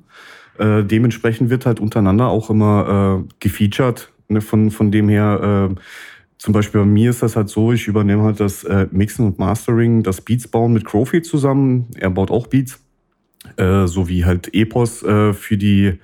Äh, 0.58 0.84
dementsprechend 0.84 1.52
wird 1.52 1.68
halt 1.68 1.80
untereinander 1.80 2.28
auch 2.30 2.50
immer 2.50 3.24
äh, 3.24 3.34
gefeatured. 3.40 4.12
Ne, 4.30 4.42
von, 4.42 4.72
von 4.72 4.92
dem 4.92 5.08
her, 5.08 5.70
äh, 5.72 5.76
zum 6.40 6.54
Beispiel 6.54 6.82
bei 6.82 6.88
mir 6.88 7.12
ist 7.12 7.22
das 7.22 7.36
halt 7.36 7.50
so, 7.50 7.72
ich 7.72 7.88
übernehme 7.88 8.24
halt 8.24 8.40
das 8.40 8.64
äh, 8.64 8.88
Mixen 8.92 9.28
und 9.28 9.38
Mastering, 9.38 10.02
das 10.02 10.22
Beats 10.22 10.48
bauen 10.48 10.74
mit 10.74 10.86
Crofi 10.86 11.22
zusammen. 11.22 11.88
Er 11.98 12.10
baut 12.10 12.32
auch 12.32 12.48
Beats. 12.48 12.80
Äh, 13.58 13.88
sowie 13.88 14.26
halt 14.26 14.54
Epos 14.54 15.04
äh, 15.04 15.34
für 15.34 15.58
die 15.58 16.00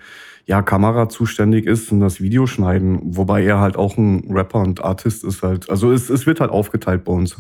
ja, 0.46 0.64
Kamera 0.64 1.10
zuständig 1.10 1.68
ist 1.68 1.92
und 1.92 2.00
das 2.00 2.22
Video 2.22 2.48
schneiden, 2.48 3.00
wobei 3.04 3.44
er 3.44 3.60
halt 3.60 3.78
auch 3.78 3.98
ein 3.98 4.26
Rapper 4.32 4.60
und 4.60 4.84
Artist 4.84 5.24
ist 5.24 5.44
halt. 5.44 5.70
Also 5.70 5.92
es, 5.92 6.10
es 6.10 6.26
wird 6.26 6.40
halt 6.40 6.50
aufgeteilt 6.50 7.04
bei 7.04 7.14
uns. 7.14 7.38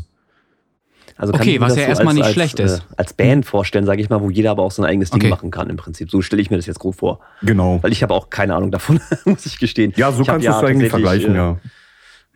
Also 1.17 1.33
okay, 1.33 1.59
was 1.59 1.75
ja 1.75 1.83
so 1.83 1.89
erstmal 1.89 2.13
nicht 2.13 2.23
als, 2.23 2.33
schlecht 2.33 2.59
ist. 2.59 2.79
Äh, 2.79 2.93
als 2.97 3.13
Band 3.13 3.45
vorstellen, 3.45 3.85
sage 3.85 4.01
ich 4.01 4.09
mal, 4.09 4.21
wo 4.21 4.29
jeder 4.29 4.51
aber 4.51 4.63
auch 4.63 4.71
sein 4.71 4.85
eigenes 4.85 5.09
Ding 5.09 5.21
okay. 5.21 5.29
machen 5.29 5.51
kann 5.51 5.69
im 5.69 5.75
Prinzip. 5.75 6.09
So 6.09 6.21
stelle 6.21 6.41
ich 6.41 6.49
mir 6.49 6.55
das 6.55 6.65
jetzt 6.65 6.79
grob 6.79 6.95
vor. 6.95 7.19
Genau. 7.41 7.79
Weil 7.81 7.91
ich 7.91 8.03
habe 8.03 8.13
auch 8.13 8.29
keine 8.29 8.55
Ahnung 8.55 8.71
davon, 8.71 9.01
muss 9.25 9.45
ich 9.45 9.59
gestehen. 9.59 9.91
Ja, 9.97 10.11
so 10.11 10.21
ich 10.21 10.27
kannst 10.27 10.47
du 10.47 10.51
es 10.51 10.63
eigentlich 10.63 10.89
vergleichen, 10.89 11.33
äh, 11.33 11.37
ja. 11.37 11.57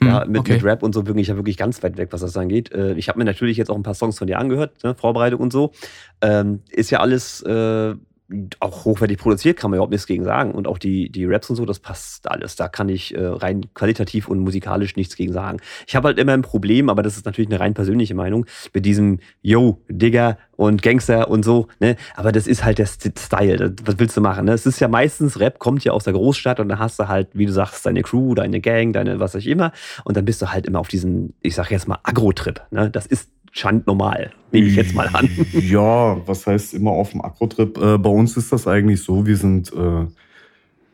Ja, 0.07 0.23
hm, 0.23 0.31
mit, 0.31 0.39
okay. 0.41 0.53
mit 0.53 0.63
Rap 0.63 0.83
und 0.83 0.93
so 0.93 1.03
bin 1.03 1.17
ich 1.17 1.27
ja 1.27 1.35
wirklich 1.35 1.57
ganz 1.57 1.81
weit 1.83 1.97
weg, 1.97 2.09
was 2.11 2.21
das 2.21 2.37
angeht. 2.37 2.71
Äh, 2.71 2.93
ich 2.93 3.09
habe 3.09 3.19
mir 3.19 3.25
natürlich 3.25 3.57
jetzt 3.57 3.69
auch 3.69 3.75
ein 3.75 3.83
paar 3.83 3.93
Songs 3.93 4.17
von 4.17 4.27
dir 4.27 4.39
angehört, 4.39 4.83
ne, 4.83 4.95
Vorbereitung 4.95 5.39
und 5.39 5.51
so. 5.51 5.71
Ähm, 6.21 6.61
ist 6.69 6.89
ja 6.89 6.99
alles 6.99 7.41
äh, 7.41 7.95
auch 8.59 8.85
hochwertig 8.85 9.17
produziert, 9.17 9.57
kann 9.57 9.69
man 9.69 9.77
überhaupt 9.77 9.91
nichts 9.91 10.07
gegen 10.07 10.23
sagen. 10.23 10.51
Und 10.51 10.67
auch 10.67 10.77
die, 10.77 11.11
die 11.11 11.25
Raps 11.25 11.49
und 11.49 11.55
so, 11.55 11.65
das 11.65 11.79
passt 11.79 12.29
alles. 12.29 12.55
Da 12.55 12.67
kann 12.67 12.89
ich 12.89 13.13
äh, 13.15 13.25
rein 13.25 13.65
qualitativ 13.73 14.27
und 14.27 14.39
musikalisch 14.39 14.95
nichts 14.95 15.15
gegen 15.15 15.33
sagen. 15.33 15.59
Ich 15.87 15.95
habe 15.95 16.07
halt 16.07 16.17
immer 16.17 16.33
ein 16.33 16.41
Problem, 16.41 16.89
aber 16.89 17.03
das 17.03 17.17
ist 17.17 17.25
natürlich 17.25 17.49
eine 17.49 17.59
rein 17.59 17.73
persönliche 17.73 18.15
Meinung, 18.15 18.45
mit 18.73 18.85
diesem 18.85 19.19
Yo, 19.41 19.81
Digger 19.89 20.37
und 20.55 20.81
Gangster 20.81 21.29
und 21.29 21.43
so. 21.43 21.67
Ne? 21.79 21.95
Aber 22.15 22.31
das 22.31 22.47
ist 22.47 22.63
halt 22.63 22.77
der 22.77 22.87
Style. 22.87 23.75
Was 23.83 23.99
willst 23.99 24.15
du 24.15 24.21
machen? 24.21 24.45
Ne? 24.45 24.53
Es 24.53 24.65
ist 24.65 24.79
ja 24.79 24.87
meistens, 24.87 25.39
Rap 25.39 25.59
kommt 25.59 25.83
ja 25.83 25.91
aus 25.91 26.05
der 26.05 26.13
Großstadt 26.13 26.59
und 26.59 26.69
da 26.69 26.79
hast 26.79 26.99
du 26.99 27.07
halt, 27.07 27.29
wie 27.33 27.45
du 27.45 27.51
sagst, 27.51 27.85
deine 27.85 28.01
Crew, 28.01 28.35
deine 28.35 28.61
Gang, 28.61 28.93
deine 28.93 29.19
was 29.19 29.35
auch 29.35 29.45
immer. 29.45 29.71
Und 30.05 30.17
dann 30.17 30.25
bist 30.25 30.41
du 30.41 30.51
halt 30.51 30.65
immer 30.65 30.79
auf 30.79 30.87
diesen, 30.87 31.33
ich 31.41 31.55
sag 31.55 31.71
jetzt 31.71 31.87
mal, 31.87 31.99
Agro-Trip. 32.03 32.61
Ne? 32.71 32.89
Das 32.89 33.05
ist 33.05 33.29
normal, 33.87 34.31
nehme 34.51 34.67
ich 34.67 34.75
jetzt 34.75 34.95
mal 34.95 35.07
an. 35.13 35.29
Ja, 35.53 36.17
was 36.27 36.47
heißt 36.47 36.73
immer 36.73 36.91
auf 36.91 37.11
dem 37.11 37.21
Akrotrip? 37.21 37.77
Äh, 37.77 37.97
bei 37.97 38.09
uns 38.09 38.35
ist 38.37 38.51
das 38.51 38.67
eigentlich 38.67 39.03
so, 39.03 39.25
wir 39.25 39.37
sind 39.37 39.71
äh, 39.73 40.07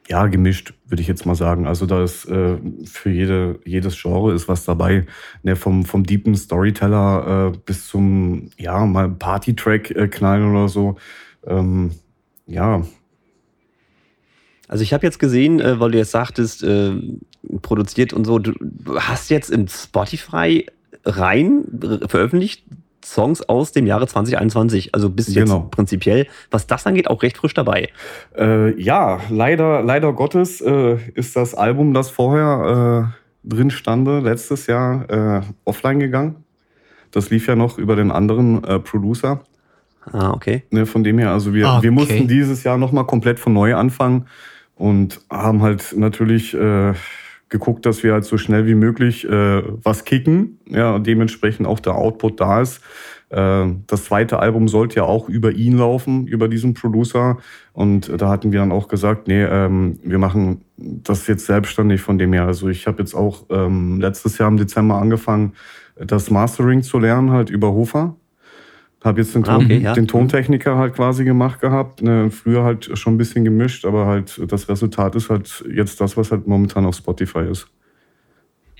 ja 0.09 0.27
gemischt, 0.27 0.73
würde 0.87 1.01
ich 1.01 1.07
jetzt 1.07 1.25
mal 1.25 1.35
sagen. 1.35 1.67
Also 1.67 1.85
da 1.85 2.03
ist 2.03 2.25
äh, 2.25 2.57
für 2.83 3.09
jede, 3.09 3.59
jedes 3.63 4.01
Genre 4.01 4.33
ist 4.33 4.47
was 4.47 4.65
dabei. 4.65 5.05
Ne, 5.43 5.55
vom, 5.55 5.85
vom 5.85 6.03
deepen 6.03 6.35
Storyteller 6.35 7.53
äh, 7.53 7.57
bis 7.65 7.87
zum 7.87 8.49
ja, 8.57 8.85
mal 8.85 9.09
Party-Track 9.09 9.91
äh, 9.91 10.07
knallen 10.07 10.51
oder 10.51 10.67
so. 10.67 10.97
Ähm, 11.45 11.91
ja, 12.47 12.83
Also 14.67 14.83
ich 14.83 14.93
habe 14.93 15.05
jetzt 15.05 15.19
gesehen, 15.19 15.59
äh, 15.59 15.79
weil 15.79 15.91
du 15.91 15.97
jetzt 15.97 16.11
sagtest, 16.11 16.63
äh, 16.63 16.93
produziert 17.61 18.11
und 18.11 18.25
so, 18.25 18.39
du 18.39 18.53
hast 18.99 19.29
jetzt 19.29 19.49
in 19.49 19.67
Spotify 19.67 20.65
rein 21.05 21.63
veröffentlicht 22.07 22.63
Songs 23.03 23.41
aus 23.41 23.71
dem 23.71 23.87
Jahre 23.87 24.07
2021. 24.07 24.93
Also 24.93 25.09
bist 25.09 25.29
jetzt 25.29 25.45
genau. 25.45 25.67
prinzipiell, 25.71 26.27
was 26.51 26.67
das 26.67 26.85
angeht, 26.85 27.07
auch 27.07 27.23
recht 27.23 27.37
frisch 27.37 27.53
dabei. 27.53 27.89
Äh, 28.37 28.79
ja, 28.81 29.19
leider, 29.29 29.81
leider 29.81 30.13
Gottes 30.13 30.61
äh, 30.61 30.97
ist 31.13 31.35
das 31.35 31.55
Album, 31.55 31.93
das 31.93 32.09
vorher 32.09 33.11
äh, 33.45 33.49
drin 33.49 33.71
stande, 33.71 34.19
letztes 34.19 34.67
Jahr 34.67 35.09
äh, 35.09 35.41
offline 35.65 35.99
gegangen. 35.99 36.43
Das 37.11 37.29
lief 37.29 37.47
ja 37.47 37.55
noch 37.55 37.77
über 37.77 37.95
den 37.95 38.11
anderen 38.11 38.63
äh, 38.63 38.79
Producer. 38.79 39.41
Ah, 40.11 40.31
okay. 40.31 40.63
Ne, 40.71 40.85
von 40.85 41.03
dem 41.03 41.19
her, 41.19 41.31
also 41.31 41.53
wir, 41.53 41.67
okay. 41.67 41.83
wir 41.83 41.91
mussten 41.91 42.27
dieses 42.27 42.63
Jahr 42.63 42.77
nochmal 42.77 43.05
komplett 43.05 43.39
von 43.39 43.53
neu 43.53 43.75
anfangen 43.75 44.27
und 44.75 45.21
haben 45.29 45.61
halt 45.61 45.93
natürlich 45.95 46.53
äh, 46.53 46.93
geguckt, 47.49 47.85
dass 47.85 48.03
wir 48.03 48.13
halt 48.13 48.25
so 48.25 48.37
schnell 48.37 48.67
wie 48.67 48.75
möglich 48.75 49.27
äh, 49.27 49.63
was 49.83 50.05
kicken, 50.05 50.59
ja, 50.67 50.95
und 50.95 51.07
dementsprechend 51.07 51.67
auch 51.67 51.79
der 51.79 51.95
Output 51.95 52.39
da 52.39 52.61
ist. 52.61 52.81
Äh, 53.29 53.67
das 53.87 54.05
zweite 54.05 54.39
Album 54.39 54.67
sollte 54.67 54.97
ja 54.97 55.03
auch 55.03 55.29
über 55.29 55.51
ihn 55.51 55.77
laufen, 55.77 56.27
über 56.27 56.47
diesen 56.47 56.73
Producer. 56.73 57.37
Und 57.73 58.11
da 58.21 58.29
hatten 58.29 58.51
wir 58.51 58.59
dann 58.59 58.71
auch 58.71 58.87
gesagt, 58.87 59.27
nee, 59.27 59.43
ähm, 59.43 59.99
wir 60.03 60.17
machen 60.17 60.61
das 60.77 61.27
jetzt 61.27 61.45
selbstständig 61.45 62.01
von 62.01 62.17
dem 62.17 62.33
her. 62.33 62.45
Also 62.45 62.69
ich 62.69 62.87
habe 62.87 62.99
jetzt 62.99 63.13
auch 63.13 63.45
ähm, 63.49 63.99
letztes 63.99 64.37
Jahr 64.37 64.49
im 64.49 64.57
Dezember 64.57 64.95
angefangen, 64.95 65.53
das 65.95 66.31
Mastering 66.31 66.81
zu 66.81 66.97
lernen, 66.97 67.31
halt 67.31 67.49
über 67.49 67.71
Hofer. 67.71 68.15
Habe 69.01 69.21
jetzt 69.21 69.33
den, 69.33 69.43
ah, 69.45 69.55
Ton, 69.55 69.65
okay, 69.65 69.77
ja. 69.77 69.93
den, 69.93 70.07
Tontechniker 70.07 70.77
halt 70.77 70.93
quasi 70.93 71.23
gemacht 71.23 71.61
gehabt. 71.61 72.01
Ne, 72.01 72.29
früher 72.31 72.63
halt 72.63 72.97
schon 72.97 73.13
ein 73.13 73.17
bisschen 73.17 73.45
gemischt, 73.45 73.85
aber 73.85 74.05
halt 74.05 74.41
das 74.51 74.67
Resultat 74.67 75.15
ist 75.15 75.29
halt 75.29 75.63
jetzt 75.73 76.01
das, 76.01 76.17
was 76.17 76.31
halt 76.31 76.47
momentan 76.47 76.85
auf 76.85 76.95
Spotify 76.95 77.45
ist. 77.49 77.67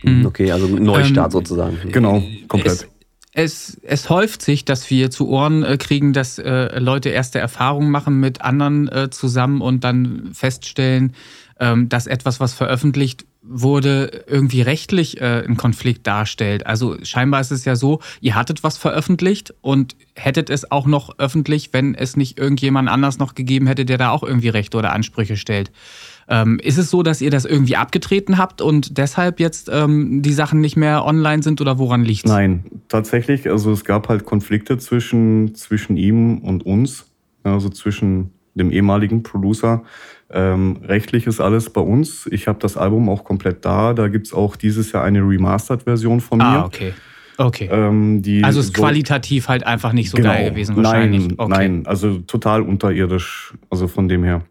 Mhm. 0.04 0.26
Okay, 0.26 0.52
also 0.52 0.68
Neustart 0.68 1.28
ähm, 1.28 1.32
sozusagen. 1.32 1.78
Genau, 1.92 2.22
komplett. 2.48 2.90
Es, 3.32 3.78
es, 3.78 3.82
es, 3.84 4.10
häuft 4.10 4.42
sich, 4.42 4.66
dass 4.66 4.90
wir 4.90 5.10
zu 5.10 5.30
Ohren 5.30 5.64
äh, 5.64 5.78
kriegen, 5.78 6.12
dass 6.12 6.38
äh, 6.38 6.80
Leute 6.80 7.10
erste 7.10 7.40
Erfahrungen 7.40 7.92
machen 7.92 8.20
mit 8.20 8.42
anderen 8.42 8.90
äh, 8.90 9.10
zusammen 9.10 9.62
und 9.62 9.84
dann 9.84 10.32
feststellen, 10.34 11.14
ähm, 11.60 11.88
dass 11.88 12.08
etwas, 12.08 12.40
was 12.40 12.54
veröffentlicht 12.54 13.26
wurde, 13.50 14.24
irgendwie 14.28 14.62
rechtlich 14.62 15.20
äh, 15.20 15.44
einen 15.46 15.58
Konflikt 15.58 16.06
darstellt. 16.06 16.68
Also 16.68 16.98
scheinbar 17.04 17.42
ist 17.42 17.52
es 17.52 17.66
ja 17.66 17.76
so, 17.76 18.00
ihr 18.22 18.36
hattet 18.36 18.64
was 18.64 18.78
veröffentlicht 18.78 19.54
und 19.62 19.96
hättet 20.16 20.50
es 20.50 20.72
auch 20.72 20.86
noch 20.86 21.18
öffentlich, 21.18 21.74
wenn 21.74 21.96
es 21.96 22.16
nicht 22.16 22.38
irgendjemand 22.38 22.90
anders 22.90 23.18
noch 23.18 23.34
gegeben 23.34 23.66
hätte, 23.68 23.86
der 23.86 23.98
da 23.98 24.12
auch 24.12 24.24
irgendwie 24.24 24.50
Rechte 24.50 24.78
oder 24.78 24.94
Ansprüche 24.94 25.36
stellt. 25.36 25.72
Ähm, 26.28 26.60
ist 26.62 26.78
es 26.78 26.92
so, 26.92 27.02
dass 27.02 27.22
ihr 27.22 27.32
das 27.32 27.46
irgendwie 27.46 27.76
abgetreten 27.76 28.38
habt 28.38 28.62
und 28.62 29.00
deshalb 29.00 29.40
jetzt 29.40 29.68
ähm, 29.74 30.22
die 30.22 30.34
Sachen 30.34 30.62
nicht 30.62 30.78
mehr 30.78 31.04
online 31.04 31.42
sind 31.42 31.60
oder 31.60 31.80
woran 31.80 32.06
liegt 32.06 32.26
es? 32.26 32.32
Nein, 32.32 32.66
tatsächlich. 32.88 33.50
Also 33.50 33.72
es 33.72 33.84
gab 33.84 34.10
halt 34.10 34.26
Konflikte 34.26 34.78
zwischen, 34.78 35.56
zwischen 35.56 35.98
ihm 35.98 36.38
und 36.38 36.66
uns, 36.68 37.08
also 37.44 37.70
zwischen 37.70 38.30
dem 38.60 38.72
ehemaligen 38.72 39.24
Producer. 39.24 39.84
Ähm, 40.32 40.78
rechtlich 40.84 41.26
ist 41.26 41.40
alles 41.40 41.72
bei 41.72 41.82
uns. 41.82 42.28
Ich 42.32 42.48
habe 42.48 42.60
das 42.60 42.78
Album 42.78 43.10
auch 43.10 43.24
komplett 43.24 43.66
da. 43.66 43.94
Da 43.94 44.08
gibt 44.08 44.28
es 44.28 44.34
auch 44.34 44.56
dieses 44.56 44.92
Jahr 44.92 45.04
eine 45.04 45.22
Remastered-Version 45.22 46.22
von 46.22 46.42
ah, 46.42 46.52
mir. 46.52 46.58
Ah, 46.60 46.66
okay. 46.66 46.94
Okay. 47.38 47.70
Ähm, 47.72 48.22
also 48.44 48.60
ist 48.60 48.76
so 48.76 48.82
qualitativ 48.82 49.48
halt 49.48 49.66
einfach 49.66 49.94
nicht 49.94 50.10
so 50.10 50.18
genau, 50.18 50.30
geil 50.30 50.50
gewesen 50.50 50.76
wahrscheinlich. 50.76 51.28
Nein, 51.28 51.36
okay. 51.38 51.50
nein, 51.50 51.84
also 51.86 52.18
total 52.20 52.62
unterirdisch. 52.62 53.54
Also 53.70 53.88
von 53.88 54.10
dem 54.10 54.26
her. 54.26 54.44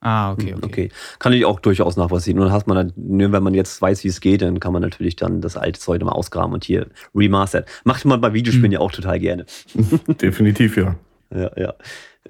Ah, 0.00 0.32
okay, 0.32 0.54
okay. 0.54 0.64
okay. 0.64 0.88
Kann 1.18 1.32
ich 1.32 1.44
auch 1.44 1.58
durchaus 1.60 1.96
nachvollziehen. 1.96 2.38
Und 2.38 2.44
dann 2.44 2.52
hat 2.52 2.66
man 2.68 2.92
dann, 2.94 3.32
wenn 3.32 3.42
man 3.42 3.54
jetzt 3.54 3.80
weiß, 3.80 4.04
wie 4.04 4.08
es 4.08 4.20
geht, 4.20 4.42
dann 4.42 4.60
kann 4.60 4.72
man 4.72 4.82
natürlich 4.82 5.16
dann 5.16 5.40
das 5.40 5.56
alte 5.56 5.80
Zeug 5.80 6.02
mal 6.04 6.12
ausgraben 6.12 6.52
und 6.52 6.62
hier 6.62 6.88
remastered. 7.14 7.66
Macht 7.84 8.04
man 8.04 8.20
bei 8.20 8.32
Videospielen 8.32 8.66
hm. 8.66 8.72
ja 8.72 8.80
auch 8.80 8.92
total 8.92 9.18
gerne. 9.18 9.46
Definitiv, 10.20 10.76
ja. 10.76 10.94
Ja, 11.34 11.50
ja. 11.56 11.74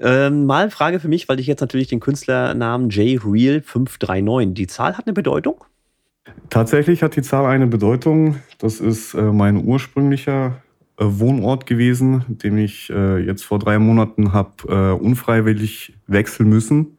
Ähm, 0.01 0.47
mal 0.47 0.71
Frage 0.71 0.99
für 0.99 1.09
mich, 1.09 1.29
weil 1.29 1.39
ich 1.39 1.47
jetzt 1.47 1.61
natürlich 1.61 1.89
den 1.89 2.01
Künstlernamen 2.01 2.91
JReal539. 2.91 4.55
Die 4.55 4.67
Zahl 4.67 4.97
hat 4.97 5.07
eine 5.07 5.13
Bedeutung? 5.13 5.65
Tatsächlich 6.51 7.03
hat 7.03 7.17
die 7.17 7.23
Zahl 7.23 7.47
eine 7.47 7.67
Bedeutung. 7.67 8.37
Das 8.59 8.81
ist 8.81 9.15
äh, 9.15 9.23
mein 9.23 9.65
ursprünglicher 9.65 10.57
äh, 10.99 11.05
Wohnort 11.05 11.67
gewesen, 11.67 12.25
den 12.29 12.59
ich 12.59 12.91
äh, 12.91 13.19
jetzt 13.19 13.45
vor 13.45 13.59
drei 13.59 13.79
Monaten 13.79 14.33
habe 14.33 14.53
äh, 14.69 14.93
unfreiwillig 14.93 15.95
wechseln 16.07 16.49
müssen 16.49 16.99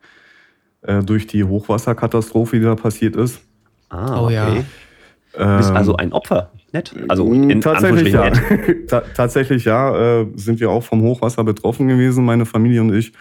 äh, 0.84 1.02
durch 1.02 1.28
die 1.28 1.44
Hochwasserkatastrophe, 1.44 2.60
die 2.60 2.66
da 2.66 2.76
passiert 2.76 3.16
ist. 3.16 3.42
Ah, 3.90 4.22
okay. 4.22 4.24
Oh, 4.24 4.30
ja. 4.30 4.64
Du 5.38 5.58
bist 5.58 5.72
also 5.72 5.98
ein 5.98 6.14
Opfer 6.14 6.50
nett. 6.76 6.94
Also 7.08 7.26
mm, 7.26 7.50
in 7.50 7.62
tatsächlich 7.62 8.14
ja. 8.14 8.30
Ta 8.88 9.02
tatsächlich 9.16 9.66
ja, 9.66 10.22
äh, 10.22 10.28
sind 10.36 10.60
wir 10.60 10.70
auch 10.70 10.84
vom 10.84 11.02
Hochwasser 11.02 11.44
betroffen 11.44 11.88
gewesen, 11.88 12.24
meine 12.26 12.46
Familie 12.46 12.82
und 12.82 12.94
ich. 12.94 13.14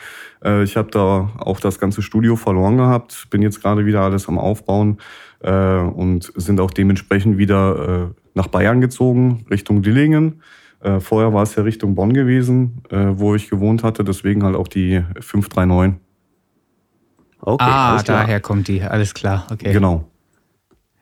Äh, 0.44 0.64
ich 0.64 0.76
habe 0.76 0.90
da 0.90 1.30
auch 1.38 1.60
das 1.60 1.78
ganze 1.78 2.02
Studio 2.02 2.36
verloren 2.36 2.76
gehabt, 2.76 3.28
bin 3.30 3.42
jetzt 3.42 3.62
gerade 3.62 3.86
wieder 3.86 4.02
alles 4.02 4.28
am 4.28 4.38
Aufbauen 4.38 4.98
äh, 5.40 5.78
und 5.78 6.32
sind 6.36 6.60
auch 6.60 6.70
dementsprechend 6.70 7.38
wieder 7.38 8.10
äh, 8.10 8.20
nach 8.34 8.48
Bayern 8.48 8.80
gezogen, 8.80 9.46
Richtung 9.50 9.82
Dillingen. 9.82 10.42
Äh, 10.80 11.00
vorher 11.00 11.32
war 11.32 11.44
es 11.44 11.54
ja 11.54 11.62
Richtung 11.62 11.94
Bonn 11.94 12.12
gewesen, 12.12 12.82
äh, 12.90 13.06
wo 13.12 13.34
ich 13.34 13.48
gewohnt 13.48 13.82
hatte, 13.82 14.04
deswegen 14.04 14.44
halt 14.44 14.56
auch 14.56 14.68
die 14.68 15.02
539. 15.20 16.00
Okay, 17.40 17.64
ah, 17.64 18.02
daher 18.02 18.40
kommt 18.40 18.68
die, 18.68 18.82
alles 18.82 19.12
klar. 19.12 19.46
Okay. 19.50 19.72
Genau. 19.72 20.08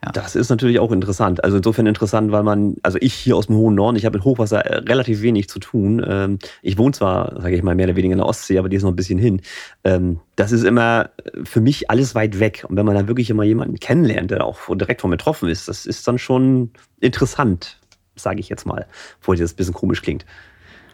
Ja. 0.05 0.11
Das 0.11 0.35
ist 0.35 0.49
natürlich 0.49 0.81
auch 0.81 0.91
interessant. 0.91 1.45
Also 1.45 1.59
insofern 1.59 1.87
interessant, 1.87 2.33
weil 2.33 2.43
man, 2.43 2.77
also 2.83 2.99
ich 3.01 3.15
hier 3.15 3.37
aus 3.37 3.47
dem 3.47 3.57
hohen 3.57 3.77
Norden, 3.77 3.97
ich 3.97 4.05
habe 4.05 4.19
mit 4.19 4.25
Hochwasser 4.25 4.67
äh, 4.67 4.79
relativ 4.79 5.23
wenig 5.23 5.49
zu 5.49 5.61
tun. 5.61 6.05
Ähm, 6.05 6.39
ich 6.61 6.77
wohne 6.77 6.93
zwar, 6.93 7.41
sage 7.41 7.55
ich 7.55 7.63
mal, 7.63 7.77
mehr 7.77 7.87
oder 7.87 7.95
weniger 7.95 8.13
in 8.13 8.19
der 8.19 8.27
Ostsee, 8.27 8.59
aber 8.59 8.69
die 8.69 8.77
ist 8.77 8.83
noch 8.83 8.91
ein 8.91 8.97
bisschen 8.97 9.19
hin. 9.19 9.43
Ähm, 9.85 10.19
das 10.35 10.51
ist 10.51 10.65
immer 10.65 11.11
für 11.45 11.61
mich 11.61 11.89
alles 11.89 12.17
weit 12.17 12.41
weg. 12.41 12.65
Und 12.69 12.77
wenn 12.77 12.85
man 12.85 12.97
dann 12.97 13.07
wirklich 13.07 13.31
immer 13.31 13.45
jemanden 13.45 13.79
kennenlernt, 13.79 14.33
der 14.33 14.45
auch 14.45 14.59
direkt 14.77 15.03
von 15.03 15.11
betroffen 15.11 15.49
ist, 15.49 15.69
das 15.69 15.87
ist 15.87 16.07
dann 16.09 16.19
schon 16.19 16.71
interessant, 16.99 17.79
sage 18.17 18.41
ich 18.41 18.49
jetzt 18.49 18.67
mal, 18.67 18.87
obwohl 19.21 19.37
das 19.37 19.53
ein 19.53 19.57
bisschen 19.57 19.75
komisch 19.75 20.03
klingt. 20.03 20.27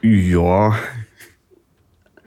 Ja. 0.02 0.76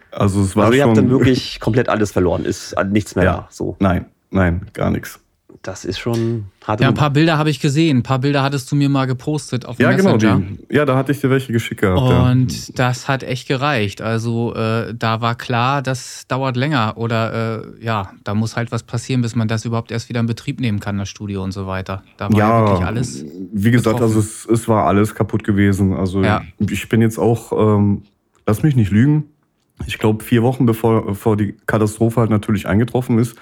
Also 0.10 0.42
es 0.42 0.56
war 0.56 0.66
also 0.66 0.78
ihr 0.78 0.84
habt 0.84 0.98
dann 0.98 1.12
wirklich 1.12 1.60
komplett 1.60 1.90
alles 1.90 2.12
verloren, 2.12 2.44
ist 2.44 2.76
nichts 2.90 3.16
mehr 3.16 3.26
ja. 3.26 3.34
da. 3.34 3.48
So. 3.52 3.76
Nein, 3.80 4.08
nein, 4.32 4.66
gar 4.74 4.90
nichts 4.90 5.20
das 5.62 5.86
ist 5.86 6.00
schon 6.00 6.46
hart. 6.66 6.82
Ja, 6.82 6.88
ein 6.88 6.94
paar 6.94 7.10
Bilder 7.10 7.38
habe 7.38 7.50
ich 7.50 7.60
gesehen. 7.60 7.98
Ein 7.98 8.04
paar 8.04 8.20
Bilder 8.20 8.44
hattest 8.44 8.72
du 8.72 8.76
mir 8.76 8.90
mal 8.90 9.06
gepostet 9.06 9.66
auf 9.66 9.80
ja, 9.80 9.90
Messenger. 9.90 10.18
Genau, 10.18 10.40
die, 10.40 10.76
ja, 10.76 10.86
da 10.86 10.96
hatte 10.96 11.12
ich 11.12 11.22
dir 11.22 11.30
welche 11.30 11.54
geschickt 11.54 11.82
gehabt. 11.82 12.00
Und 12.00 12.68
ja. 12.68 12.74
das 12.76 13.08
hat 13.08 13.24
echt 13.24 13.48
gereicht. 13.48 14.02
Also 14.02 14.56
äh, 14.56 14.94
da 14.96 15.22
war 15.22 15.36
klar, 15.36 15.82
das 15.82 16.28
dauert 16.28 16.58
länger. 16.58 16.94
Oder 16.98 17.64
äh, 17.80 17.86
ja, 17.86 18.12
da 18.24 18.34
muss 18.34 18.56
halt 18.56 18.72
was 18.72 18.84
passieren, 18.84 19.22
bis 19.22 19.36
man 19.36 19.48
das 19.48 19.66
überhaupt 19.66 19.92
erst 19.92 20.10
wieder 20.10 20.20
in 20.20 20.26
Betrieb 20.26 20.60
nehmen 20.60 20.80
kann, 20.80 20.98
das 20.98 21.10
Studio 21.10 21.44
und 21.44 21.52
so 21.52 21.68
weiter. 21.68 22.04
Da 22.18 22.32
war 22.32 22.38
ja, 22.38 22.50
ja 22.50 22.68
wirklich 22.68 22.88
alles. 22.88 23.26
Wie 23.52 23.72
gesagt, 23.72 23.98
betroffen. 23.98 24.18
also 24.18 24.20
es, 24.20 24.46
es, 24.46 24.68
war 24.68 24.88
alles 24.88 25.14
kaputt 25.16 25.44
gewesen. 25.44 25.94
Also 25.94 26.24
ja. 26.24 26.42
ich 26.60 26.90
bin 26.90 27.02
jetzt 27.02 27.18
auch, 27.18 27.52
ähm, 27.52 28.04
lass 28.46 28.64
mich 28.64 28.76
nicht 28.76 28.92
lügen. 28.92 29.26
Ich 29.88 29.98
glaube, 29.98 30.24
vier 30.24 30.44
Wochen 30.44 30.66
bevor, 30.66 31.06
bevor 31.06 31.38
die 31.38 31.56
Katastrophe 31.66 32.22
halt 32.22 32.30
natürlich 32.30 32.68
eingetroffen 32.68 33.18
ist, 33.20 33.36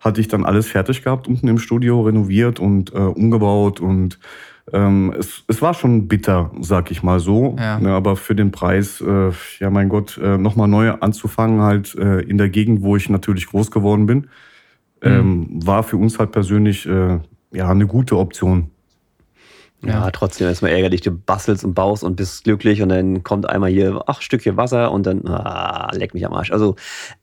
hatte 0.00 0.20
ich 0.20 0.28
dann 0.28 0.44
alles 0.44 0.66
fertig 0.66 1.02
gehabt 1.02 1.28
unten 1.28 1.48
im 1.48 1.58
Studio, 1.58 2.02
renoviert 2.02 2.60
und 2.60 2.92
äh, 2.94 2.98
umgebaut 2.98 3.80
und 3.80 4.18
ähm, 4.72 5.14
es, 5.18 5.44
es 5.46 5.62
war 5.62 5.74
schon 5.74 6.08
bitter, 6.08 6.50
sag 6.60 6.90
ich 6.90 7.02
mal 7.02 7.20
so. 7.20 7.56
Ja. 7.58 7.78
Ne, 7.78 7.90
aber 7.90 8.16
für 8.16 8.34
den 8.34 8.50
Preis, 8.50 9.00
äh, 9.00 9.30
ja 9.58 9.70
mein 9.70 9.88
Gott, 9.88 10.18
äh, 10.18 10.36
nochmal 10.36 10.68
neu 10.68 10.90
anzufangen, 10.90 11.62
halt 11.62 11.94
äh, 11.94 12.20
in 12.20 12.38
der 12.38 12.48
Gegend, 12.48 12.82
wo 12.82 12.96
ich 12.96 13.08
natürlich 13.08 13.46
groß 13.46 13.70
geworden 13.70 14.06
bin, 14.06 14.18
mhm. 14.18 14.28
ähm, 15.02 15.48
war 15.66 15.82
für 15.82 15.96
uns 15.96 16.18
halt 16.18 16.32
persönlich 16.32 16.86
äh, 16.86 17.18
ja 17.52 17.68
eine 17.70 17.86
gute 17.86 18.18
Option. 18.18 18.70
Ja, 19.84 19.90
ja, 19.90 20.10
trotzdem 20.10 20.48
ist 20.48 20.60
man 20.60 20.72
ärgerlich. 20.72 21.02
Du 21.02 21.12
bastelst 21.12 21.64
und 21.64 21.74
baust 21.74 22.02
und 22.02 22.16
bist 22.16 22.42
glücklich 22.42 22.82
und 22.82 22.88
dann 22.88 23.22
kommt 23.22 23.48
einmal 23.48 23.70
hier, 23.70 24.02
ach, 24.06 24.22
Stückchen 24.22 24.56
Wasser 24.56 24.90
und 24.90 25.06
dann, 25.06 25.24
ah, 25.28 25.90
leck 25.94 26.14
mich 26.14 26.26
am 26.26 26.32
Arsch. 26.32 26.50
Also, 26.50 26.74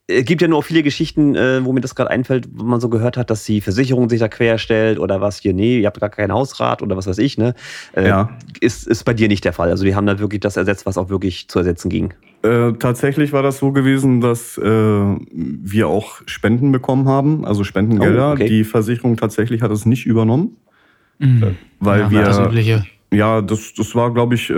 es 0.07 0.23
gibt 0.23 0.41
ja 0.41 0.47
nur 0.47 0.59
auch 0.59 0.63
viele 0.63 0.81
Geschichten, 0.81 1.35
äh, 1.35 1.65
wo 1.65 1.73
mir 1.73 1.81
das 1.81 1.95
gerade 1.95 2.11
einfällt, 2.11 2.47
wo 2.53 2.63
man 2.63 2.79
so 2.79 2.87
gehört 2.87 3.17
hat, 3.17 3.29
dass 3.29 3.43
die 3.43 3.59
Versicherung 3.59 4.07
sich 4.07 4.21
da 4.21 4.29
querstellt 4.29 4.99
oder 4.99 5.19
was 5.19 5.39
hier, 5.39 5.53
nee, 5.53 5.79
ihr 5.79 5.87
habt 5.87 5.99
gar 5.99 6.09
keinen 6.09 6.31
Hausrat 6.31 6.81
oder 6.81 6.95
was 6.95 7.07
weiß 7.07 7.17
ich, 7.17 7.37
ne? 7.37 7.55
Äh, 7.93 8.07
ja. 8.07 8.29
Ist, 8.61 8.87
ist 8.87 9.03
bei 9.03 9.13
dir 9.13 9.27
nicht 9.27 9.43
der 9.43 9.53
Fall. 9.53 9.69
Also, 9.69 9.83
die 9.83 9.93
haben 9.93 10.05
da 10.05 10.17
wirklich 10.19 10.39
das 10.39 10.55
ersetzt, 10.55 10.85
was 10.85 10.97
auch 10.97 11.09
wirklich 11.09 11.49
zu 11.49 11.59
ersetzen 11.59 11.89
ging. 11.89 12.13
Äh, 12.43 12.73
tatsächlich 12.79 13.33
war 13.33 13.43
das 13.43 13.57
so 13.57 13.73
gewesen, 13.73 14.21
dass 14.21 14.57
äh, 14.57 14.61
wir 14.63 15.89
auch 15.89 16.21
Spenden 16.25 16.71
bekommen 16.71 17.09
haben, 17.09 17.43
also 17.43 17.65
Spendengelder. 17.65 18.29
Oh, 18.29 18.33
okay. 18.33 18.47
Die 18.47 18.63
Versicherung 18.63 19.17
tatsächlich 19.17 19.61
hat 19.61 19.71
es 19.71 19.85
nicht 19.85 20.05
übernommen. 20.05 20.55
Mhm. 21.19 21.43
Äh, 21.43 21.51
weil 21.79 21.99
ja, 22.01 22.11
wir. 22.11 22.21
Das 22.23 22.39
Übliche. 22.39 22.85
Ja, 23.13 23.41
das, 23.41 23.73
das 23.73 23.95
war, 23.95 24.13
glaube 24.13 24.35
ich, 24.35 24.49
äh, 24.49 24.55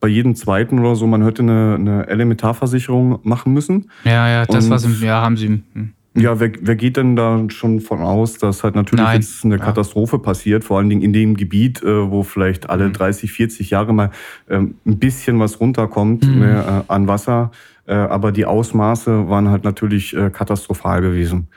bei 0.00 0.08
jedem 0.08 0.34
zweiten 0.34 0.78
oder 0.80 0.96
so, 0.96 1.06
man 1.06 1.22
hätte 1.22 1.42
eine, 1.42 1.76
eine 1.78 2.06
Elementarversicherung 2.08 3.20
machen 3.22 3.52
müssen. 3.52 3.90
Ja, 4.04 4.28
ja, 4.28 4.46
das, 4.46 4.64
Und, 4.64 4.70
was 4.70 4.84
im, 4.84 4.96
ja, 5.02 5.22
haben 5.22 5.36
sie. 5.36 5.62
Hm. 5.74 5.92
Ja, 6.14 6.38
wer, 6.40 6.50
wer 6.60 6.76
geht 6.76 6.98
denn 6.98 7.16
da 7.16 7.42
schon 7.48 7.80
von 7.80 8.00
aus, 8.00 8.36
dass 8.38 8.64
halt 8.64 8.74
natürlich 8.74 9.04
Nein. 9.04 9.20
jetzt 9.20 9.44
eine 9.46 9.56
Ja. 9.56 9.64
Katastrophe 9.64 10.18
passiert, 10.18 10.62
vor 10.62 10.76
allen 10.78 10.90
Dingen 10.90 11.00
in 11.00 11.14
dem 11.14 11.36
Gebiet, 11.36 11.82
äh, 11.82 12.10
wo 12.10 12.22
vielleicht 12.22 12.68
alle 12.68 12.88
Mhm. 12.88 12.92
30, 12.92 13.32
40 13.32 13.70
Jahre 13.70 13.94
mal 13.94 14.10
ähm, 14.50 14.74
ein 14.84 14.98
bisschen 14.98 15.38
was 15.38 15.58
runterkommt 15.58 16.26
Mhm. 16.26 16.38
ne, 16.40 16.84
äh, 16.88 16.92
an 16.92 17.08
Wasser. 17.08 17.50
Äh, 17.86 17.94
aber 17.94 18.30
die 18.30 18.44
Ausmaße 18.44 19.28
waren 19.30 19.48
halt 19.48 19.64
natürlich 19.64 20.14
äh, 20.14 20.28
katastrophal 20.28 21.00
gewesen. 21.00 21.48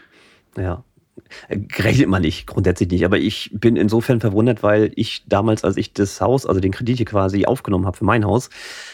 Ja. 0.57 0.84
Äh, 1.47 1.59
Rechnet 1.77 2.07
man 2.07 2.21
nicht, 2.21 2.47
grundsätzlich 2.47 2.89
nicht. 2.89 3.05
Aber 3.05 3.17
ich 3.17 3.51
bin 3.53 3.75
insofern 3.75 4.19
verwundert, 4.19 4.63
weil 4.63 4.91
ich 4.95 5.23
damals, 5.27 5.63
als 5.63 5.77
ich 5.77 5.93
das 5.93 6.21
Haus, 6.21 6.45
also 6.45 6.59
den 6.59 6.71
Kredit 6.71 6.97
hier 6.97 7.05
quasi 7.05 7.45
aufgenommen 7.45 7.85
habe 7.85 7.97
für 7.97 8.05
mein 8.05 8.25
Haus, 8.25 8.49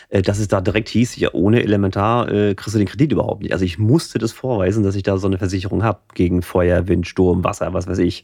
äh, 0.09 0.21
dass 0.21 0.39
es 0.39 0.47
da 0.47 0.61
direkt 0.61 0.89
hieß, 0.89 1.15
ja, 1.17 1.29
ohne 1.33 1.63
Elementar 1.63 2.31
äh, 2.31 2.55
kriegst 2.55 2.75
du 2.75 2.79
den 2.79 2.87
Kredit 2.87 3.11
überhaupt 3.11 3.43
nicht. 3.43 3.53
Also 3.53 3.65
ich 3.65 3.79
musste 3.79 4.19
das 4.19 4.31
vorweisen, 4.31 4.83
dass 4.83 4.95
ich 4.95 5.03
da 5.03 5.17
so 5.17 5.27
eine 5.27 5.37
Versicherung 5.37 5.83
habe 5.83 5.99
gegen 6.13 6.41
Feuer, 6.41 6.87
Wind, 6.87 7.07
Sturm, 7.07 7.43
Wasser, 7.43 7.73
was 7.73 7.87
weiß 7.87 7.99
ich. 7.99 8.23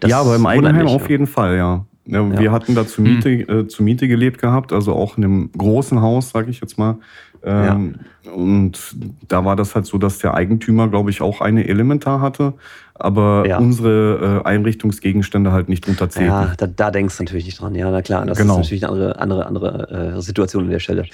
Das 0.00 0.10
ja, 0.10 0.20
aber 0.20 0.36
im 0.36 0.46
Eigenheim 0.46 0.84
mich, 0.84 0.94
auf 0.94 1.02
ja. 1.02 1.10
jeden 1.10 1.26
Fall, 1.26 1.56
ja. 1.56 1.86
ja 2.06 2.22
Ja. 2.22 2.38
Wir 2.38 2.52
hatten 2.52 2.74
da 2.74 2.86
zur 2.86 3.04
Miete, 3.04 3.30
äh, 3.30 3.66
zur 3.66 3.84
Miete 3.84 4.08
gelebt 4.08 4.40
gehabt, 4.40 4.72
also 4.72 4.94
auch 4.94 5.16
in 5.18 5.24
einem 5.24 5.52
großen 5.52 6.00
Haus, 6.00 6.30
sage 6.30 6.50
ich 6.50 6.60
jetzt 6.60 6.78
mal. 6.78 6.98
Ähm, 7.44 7.94
Und 8.34 8.94
da 9.28 9.44
war 9.44 9.56
das 9.56 9.74
halt 9.74 9.86
so, 9.86 9.96
dass 9.96 10.18
der 10.18 10.34
Eigentümer, 10.34 10.88
glaube 10.88 11.08
ich, 11.10 11.22
auch 11.22 11.40
eine 11.40 11.66
Elementar 11.66 12.20
hatte, 12.20 12.52
aber 12.94 13.44
Ja. 13.46 13.58
unsere 13.58 14.42
äh, 14.44 14.46
Einrichtungsgegenstände 14.46 15.50
halt 15.52 15.68
nicht 15.70 15.88
unterzählten. 15.88 16.28
Ja, 16.30 16.52
da, 16.56 16.66
da 16.66 16.90
denkst 16.90 17.16
du 17.16 17.22
natürlich 17.22 17.46
nicht 17.46 17.60
dran. 17.60 17.74
Ja, 17.74 17.90
na 17.90 18.02
klar, 18.02 18.26
das 18.26 18.36
Genau. 18.36 18.54
ist 18.54 18.58
natürlich 18.66 18.84
eine 18.84 18.92
andere, 18.92 19.18
andere, 19.46 19.46
andere 19.46 20.14
äh, 20.16 20.20
Situation 20.20 20.64
an 20.64 20.70
der 20.70 20.80
Stelle. 20.80 21.04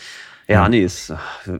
Ja, 0.46 0.62
Ja. 0.62 0.68
nee, 0.68 0.82
ist, 0.82 1.12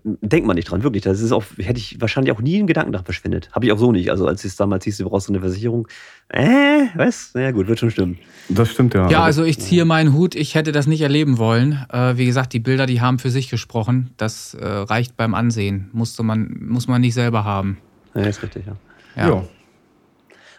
denkt 0.05 0.47
man 0.47 0.57
nicht 0.57 0.70
dran, 0.70 0.82
wirklich. 0.82 1.03
Das 1.03 1.20
ist 1.20 1.32
auch, 1.32 1.45
hätte 1.59 1.78
ich 1.78 2.01
wahrscheinlich 2.01 2.32
auch 2.35 2.41
nie 2.41 2.59
einen 2.59 2.66
Gedanken 2.66 2.93
nach 2.93 3.05
verschwendet. 3.05 3.49
Habe 3.53 3.66
ich 3.66 3.72
auch 3.72 3.78
so 3.78 3.93
nicht. 3.93 4.11
Also 4.11 4.26
als 4.26 4.45
es 4.45 4.57
damals 4.57 4.85
hieß, 4.85 4.99
du 4.99 5.09
brauchst 5.09 5.26
so 5.26 5.32
eine 5.32 5.41
Versicherung. 5.41 5.89
Äh, 6.28 6.87
was? 6.95 7.30
Na 7.35 7.43
ja, 7.43 7.51
gut, 7.51 7.66
wird 7.66 7.78
schon 7.78 7.91
stimmen. 7.91 8.18
Das 8.49 8.70
stimmt 8.70 8.95
ja. 8.95 9.09
Ja, 9.09 9.22
also 9.22 9.43
ich 9.45 9.59
ziehe 9.59 9.85
meinen 9.85 10.12
Hut. 10.12 10.35
Ich 10.35 10.55
hätte 10.55 10.72
das 10.72 10.87
nicht 10.87 11.01
erleben 11.01 11.39
wollen. 11.39 11.85
Äh, 11.91 12.16
wie 12.18 12.26
gesagt, 12.26 12.53
die 12.53 12.61
Bilder, 12.61 12.87
die 12.87 13.01
haben 13.01 13.18
für 13.18 13.30
sich 13.30 13.49
gesprochen. 13.49 14.11
Das 14.16 14.55
äh, 14.55 14.66
reicht 14.66 15.16
beim 15.16 15.35
Ansehen. 15.35 15.89
Musste 15.93 16.22
man, 16.22 16.55
muss 16.61 16.87
man 16.89 17.01
nicht 17.01 17.14
selber 17.14 17.45
haben. 17.45 17.78
Ja, 18.14 18.22
ist 18.22 18.43
richtig, 18.43 18.66
ja. 18.66 18.76
Ja. 19.16 19.28
ja. 19.28 19.45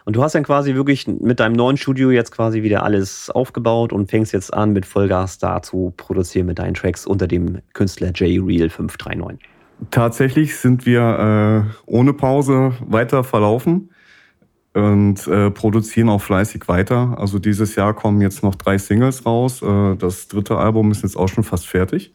Und 0.06 0.14
du 0.14 0.22
hast 0.22 0.36
dann 0.36 0.44
quasi 0.44 0.76
wirklich 0.76 1.08
mit 1.08 1.40
deinem 1.40 1.54
neuen 1.54 1.76
Studio 1.76 2.12
jetzt 2.12 2.30
quasi 2.30 2.62
wieder 2.62 2.84
alles 2.84 3.28
aufgebaut 3.28 3.92
und 3.92 4.08
fängst 4.08 4.32
jetzt 4.32 4.54
an, 4.54 4.72
mit 4.72 4.86
Vollgas 4.86 5.38
da 5.38 5.60
zu 5.62 5.92
produzieren 5.96 6.46
mit 6.46 6.60
deinen 6.60 6.74
Tracks 6.74 7.06
unter 7.06 7.26
dem 7.26 7.58
Künstler 7.72 8.12
J-Real 8.12 8.70
539. 8.70 9.40
Tatsächlich 9.90 10.56
sind 10.56 10.86
wir 10.86 11.66
äh, 11.66 11.74
ohne 11.86 12.12
Pause 12.12 12.74
weiter 12.86 13.24
verlaufen 13.24 13.90
und 14.74 15.26
äh, 15.26 15.50
produzieren 15.50 16.08
auch 16.08 16.22
fleißig 16.22 16.68
weiter. 16.68 17.16
Also 17.18 17.40
dieses 17.40 17.74
Jahr 17.74 17.92
kommen 17.92 18.20
jetzt 18.20 18.44
noch 18.44 18.54
drei 18.54 18.78
Singles 18.78 19.26
raus. 19.26 19.60
Äh, 19.60 19.96
das 19.96 20.28
dritte 20.28 20.56
Album 20.56 20.92
ist 20.92 21.02
jetzt 21.02 21.16
auch 21.16 21.28
schon 21.28 21.42
fast 21.42 21.66
fertig. 21.66 22.14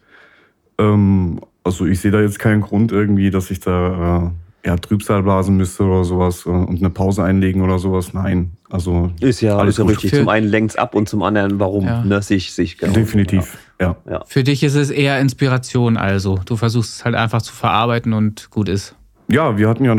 Ähm, 0.78 1.42
also 1.66 1.86
ich 1.86 2.00
sehe 2.00 2.12
da 2.12 2.22
jetzt 2.22 2.40
keinen 2.40 2.62
Grund 2.62 2.94
irgendwie, 2.94 3.32
dass 3.32 3.52
ich 3.52 3.60
da 3.60 4.28
äh, 4.28 4.51
ja, 4.66 4.76
Trübsal 4.78 5.24
blasen 5.24 5.58
müsste 5.58 5.84
oder 5.84 6.04
sowas 6.04 6.46
äh, 6.46 6.50
und 6.50 6.80
eine 6.80 6.90
Pause 6.90 7.24
einlegen 7.24 7.62
oder 7.62 7.80
sowas. 7.80 8.14
Nein, 8.14 8.52
also 8.70 9.12
Ist 9.20 9.42
ja, 9.42 9.58
Alles 9.58 9.76
ist 9.76 9.80
ja 9.80 9.86
richtig. 9.86 10.14
Zum 10.14 10.30
einen 10.30 10.48
lenkt's 10.48 10.76
ab 10.76 10.96
und 10.96 11.10
zum 11.10 11.24
anderen, 11.24 11.60
warum? 11.60 11.86
Ja. 11.86 12.04
Ne, 12.04 12.22
sehe 12.22 12.38
ich, 12.38 12.54
sehe 12.54 12.66
ich 12.66 12.78
genau. 12.78 12.94
definitiv, 12.94 13.58
ja. 13.80 13.96
Für 14.28 14.44
dich 14.44 14.64
ist 14.64 14.76
es 14.76 14.92
eher 14.92 15.20
Inspiration 15.20 15.98
also. 15.98 16.40
Du 16.46 16.56
versuchst 16.56 16.98
es 16.98 17.06
halt 17.06 17.16
einfach 17.16 17.42
zu 17.42 17.54
verarbeiten 17.54 18.14
und 18.14 18.50
gut 18.52 18.70
ist. 18.70 18.96
Ja, 19.28 19.58
wir 19.58 19.70
hatten 19.70 19.86
ja, 19.86 19.96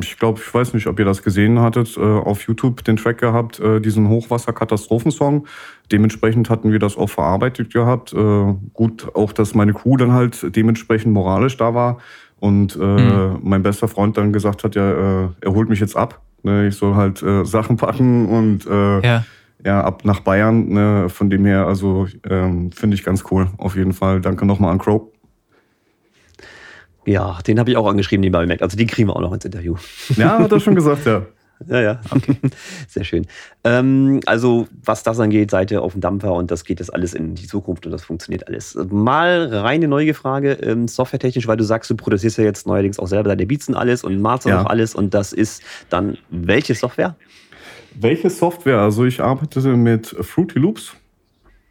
ich 0.00 0.18
glaube, 0.18 0.38
ich 0.38 0.52
weiß 0.52 0.74
nicht, 0.74 0.86
ob 0.86 0.98
ihr 0.98 1.06
das 1.06 1.22
gesehen 1.22 1.60
hattet, 1.60 1.96
äh, 1.96 2.00
auf 2.00 2.42
YouTube 2.42 2.84
den 2.84 2.96
Track 2.96 3.18
gehabt, 3.18 3.58
äh, 3.58 3.80
diesen 3.80 4.10
Hochwasser-Katastrophensong. 4.10 5.46
Dementsprechend 5.90 6.50
hatten 6.50 6.72
wir 6.72 6.78
das 6.78 6.96
auch 6.96 7.08
verarbeitet 7.08 7.72
gehabt. 7.72 8.12
Gut, 8.72 9.08
auch, 9.14 9.32
dass 9.32 9.54
meine 9.54 9.72
Crew 9.72 9.96
dann 9.96 10.10
halt 10.10 10.56
dementsprechend 10.56 11.12
moralisch 11.12 11.56
da 11.56 11.74
war 11.74 11.98
und 12.40 12.76
äh, 12.76 12.78
Mhm. 12.78 13.38
mein 13.42 13.62
bester 13.62 13.88
Freund 13.88 14.16
dann 14.16 14.32
gesagt 14.32 14.62
hat, 14.64 14.74
ja, 14.74 14.90
äh, 15.24 15.28
er 15.40 15.52
holt 15.54 15.68
mich 15.68 15.80
jetzt 15.80 15.96
ab. 15.96 16.20
Ne, 16.42 16.68
ich 16.68 16.76
soll 16.76 16.94
halt 16.94 17.22
äh, 17.22 17.44
Sachen 17.44 17.76
packen 17.76 18.28
und 18.28 18.66
äh, 18.66 19.00
Ja. 19.00 19.24
ja, 19.64 19.80
ab 19.82 20.04
nach 20.04 20.20
Bayern. 20.20 20.68
Ne, 20.68 21.08
von 21.08 21.28
dem 21.30 21.44
her, 21.44 21.66
also 21.66 22.06
ähm, 22.28 22.70
finde 22.72 22.94
ich 22.94 23.02
ganz 23.04 23.24
cool. 23.30 23.48
Auf 23.58 23.74
jeden 23.76 23.92
Fall. 23.92 24.20
Danke 24.20 24.46
nochmal 24.46 24.70
an 24.72 24.78
Crow. 24.78 25.02
Ja, 27.04 27.38
den 27.46 27.58
habe 27.58 27.70
ich 27.70 27.76
auch 27.76 27.86
angeschrieben, 27.88 28.22
den 28.22 28.32
bemerkt. 28.32 28.62
Also 28.62 28.76
den 28.76 28.86
kriegen 28.88 29.08
wir 29.08 29.16
auch 29.16 29.20
noch 29.20 29.32
ins 29.32 29.44
Interview. 29.44 29.76
Ja, 30.16 30.38
hat 30.38 30.50
er 30.52 30.60
schon 30.60 30.74
gesagt, 30.74 31.06
ja. 31.06 31.22
Ja, 31.66 31.80
ja. 31.80 32.00
Okay. 32.10 32.36
Sehr 32.88 33.04
schön. 33.04 33.26
Ähm, 33.64 34.20
also, 34.26 34.68
was 34.84 35.02
das 35.02 35.18
angeht, 35.20 35.50
seid 35.50 35.70
ihr 35.70 35.80
auf 35.82 35.92
dem 35.92 36.00
Dampfer 36.02 36.32
und 36.34 36.50
das 36.50 36.64
geht 36.64 36.80
jetzt 36.80 36.92
alles 36.92 37.14
in 37.14 37.34
die 37.34 37.46
Zukunft 37.46 37.86
und 37.86 37.92
das 37.92 38.04
funktioniert 38.04 38.46
alles. 38.46 38.76
Mal 38.90 39.46
reine 39.52 39.88
neue 39.88 40.12
Frage, 40.14 40.52
ähm, 40.52 40.86
softwaretechnisch, 40.86 41.46
weil 41.46 41.56
du 41.56 41.64
sagst, 41.64 41.90
du 41.90 41.96
produzierst 41.96 42.36
ja 42.38 42.44
jetzt 42.44 42.66
neuerdings 42.66 42.98
auch 42.98 43.06
selber 43.06 43.30
deine 43.30 43.46
Beats 43.46 43.68
und 43.68 43.74
alles 43.74 44.04
und 44.04 44.20
masterst 44.20 44.50
Ja. 44.52 44.62
auch 44.62 44.66
alles 44.70 44.94
und 44.94 45.14
das 45.14 45.32
ist 45.32 45.62
dann 45.88 46.18
welche 46.30 46.74
Software? 46.74 47.16
Welche 47.98 48.28
Software? 48.28 48.80
Also 48.80 49.04
ich 49.06 49.22
arbeite 49.22 49.60
mit 49.76 50.08
Fruity 50.08 50.58
Loops. 50.58 50.94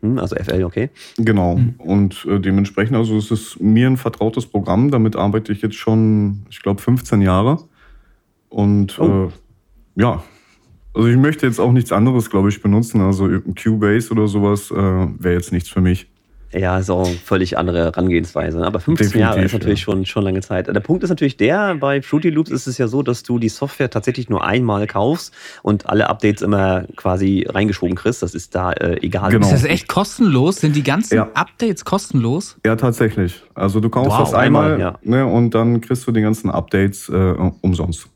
Hm, 0.02 0.18
also 0.18 0.36
FL, 0.36 0.64
okay. 0.64 0.90
Genau. 1.18 1.60
Und 1.78 2.26
äh, 2.28 2.40
dementsprechend, 2.40 2.96
also 2.98 3.18
es 3.18 3.30
ist 3.30 3.60
mir 3.62 3.88
ein 3.88 3.98
vertrautes 3.98 4.48
Programm. 4.48 4.90
Damit 4.90 5.16
arbeite 5.16 5.52
ich 5.52 5.62
jetzt 5.62 5.76
schon, 5.76 6.46
ich 6.50 6.62
glaube, 6.64 6.82
15 6.82 7.22
Jahre. 7.22 7.60
Und 8.50 8.98
Oh. 9.00 9.26
äh, 9.28 9.30
ja, 9.96 10.24
also 10.94 11.08
ich 11.10 11.18
möchte 11.18 11.46
jetzt 11.46 11.60
auch 11.60 11.72
nichts 11.74 11.92
anderes, 11.92 12.30
glaube 12.30 12.50
ich, 12.50 12.62
benutzen. 12.62 13.02
Also 13.02 13.28
Cubase 13.62 14.12
oder 14.12 14.28
sowas 14.28 14.72
äh, 14.72 14.76
wäre 14.76 15.34
jetzt 15.34 15.52
nichts 15.52 15.70
für 15.70 15.82
mich. 15.82 16.08
Ja, 16.54 16.78
ist 16.78 16.90
auch 16.90 17.06
eine 17.06 17.16
völlig 17.18 17.58
andere 17.58 17.80
Herangehensweise. 17.80 18.60
ne? 18.60 18.66
Aber 18.66 18.80
15 18.80 19.08
Definitiv, 19.08 19.20
Jahre 19.20 19.44
ist 19.44 19.52
natürlich 19.52 19.80
ja. 19.80 19.84
schon, 19.84 20.06
schon 20.06 20.24
lange 20.24 20.40
Zeit. 20.40 20.68
Der 20.68 20.80
Punkt 20.80 21.04
ist 21.04 21.10
natürlich 21.10 21.36
der, 21.36 21.76
bei 21.76 22.02
Fruity 22.02 22.30
Loops 22.30 22.50
ist 22.50 22.66
es 22.68 22.78
ja 22.78 22.88
so, 22.88 23.04
dass 23.04 23.24
du 23.24 23.40
die 23.40 23.50
Software 23.50 23.90
tatsächlich 23.90 24.30
nur 24.30 24.46
einmal 24.46 24.88
kaufst 24.88 25.34
und 25.64 25.90
alle 25.90 26.08
Updates 26.10 26.42
immer 26.42 26.86
quasi 26.96 27.46
reingeschoben 27.50 27.96
kriegst. 27.98 28.22
Das 28.24 28.34
ist 28.34 28.56
da 28.56 28.72
äh, 28.72 28.98
egal. 29.02 29.32
Genau. 29.32 29.46
Ist 29.48 29.54
das 29.54 29.64
echt 29.66 29.90
kostenlos? 29.90 30.58
Sind 30.62 30.78
die 30.78 30.84
ganzen 30.84 31.16
Ja. 31.16 31.30
Updates 31.34 31.84
kostenlos? 31.84 32.58
Ja, 32.66 32.78
tatsächlich. 32.78 33.44
Also 33.54 33.82
du 33.82 33.90
kaufst 33.90 34.12
Wow, 34.12 34.20
das 34.20 34.34
einmal 34.34 34.74
einmal, 34.76 34.80
ja. 34.80 35.00
ne, 35.04 35.26
und 35.26 35.54
dann 35.54 35.82
kriegst 35.82 36.08
du 36.08 36.14
die 36.14 36.22
ganzen 36.22 36.50
Updates 36.50 37.10
äh, 37.10 37.34
umsonst. 37.60 38.08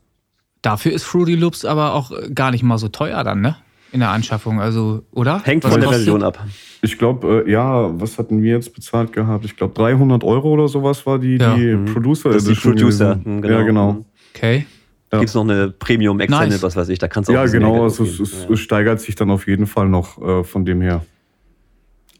Dafür 0.62 0.92
ist 0.92 1.04
Fruity 1.04 1.34
Loops 1.36 1.64
aber 1.64 1.94
auch 1.94 2.10
äh, 2.12 2.30
gar 2.34 2.50
nicht 2.50 2.62
mal 2.62 2.78
so 2.78 2.88
teuer 2.88 3.22
dann, 3.24 3.40
ne? 3.40 3.56
In 3.92 4.00
der 4.00 4.10
Anschaffung, 4.10 4.60
also, 4.60 5.02
oder? 5.10 5.42
Hängt 5.42 5.64
Was 5.64 5.72
von 5.72 5.80
der 5.80 5.90
Version 5.90 6.22
ab. 6.22 6.38
Ich 6.82 6.96
glaube, 6.96 7.44
äh, 7.46 7.50
ja, 7.50 7.90
was 8.00 8.18
hatten 8.18 8.40
wir 8.42 8.52
jetzt 8.52 8.72
bezahlt 8.72 9.12
gehabt? 9.12 9.44
Ich 9.44 9.56
glaube, 9.56 9.74
300 9.74 10.22
Euro 10.22 10.52
oder 10.52 10.68
sowas 10.68 11.04
war 11.06 11.18
die, 11.18 11.36
Ja. 11.38 11.54
die 11.56 11.74
Mhm. 11.74 11.86
Producer 11.86 12.28
Das 12.30 12.44
ist 12.44 12.46
die 12.46 12.50
Edition 12.68 12.74
Producer, 12.76 13.16
genau. 13.24 13.48
Ja, 13.48 13.62
genau. 13.62 13.92
Mhm. 13.94 14.04
Okay. 14.34 14.66
Ja. 15.12 15.18
Gibt 15.18 15.28
es 15.30 15.34
noch 15.34 15.42
eine 15.42 15.70
Premium 15.70 16.20
Extended, 16.20 16.50
Nice. 16.50 16.62
was 16.62 16.76
weiß 16.76 16.88
ich, 16.90 17.00
da 17.00 17.08
kannst 17.08 17.28
du 17.28 17.32
auch 17.32 17.36
Ja, 17.36 17.46
genau. 17.46 17.82
Also 17.82 18.04
es, 18.04 18.20
es, 18.20 18.46
Ja. 18.48 18.56
steigert 18.56 19.00
sich 19.00 19.16
dann 19.16 19.28
auf 19.32 19.48
jeden 19.48 19.66
Fall 19.66 19.88
noch 19.88 20.22
äh, 20.22 20.44
von 20.44 20.64
dem 20.64 20.80
her. 20.82 21.04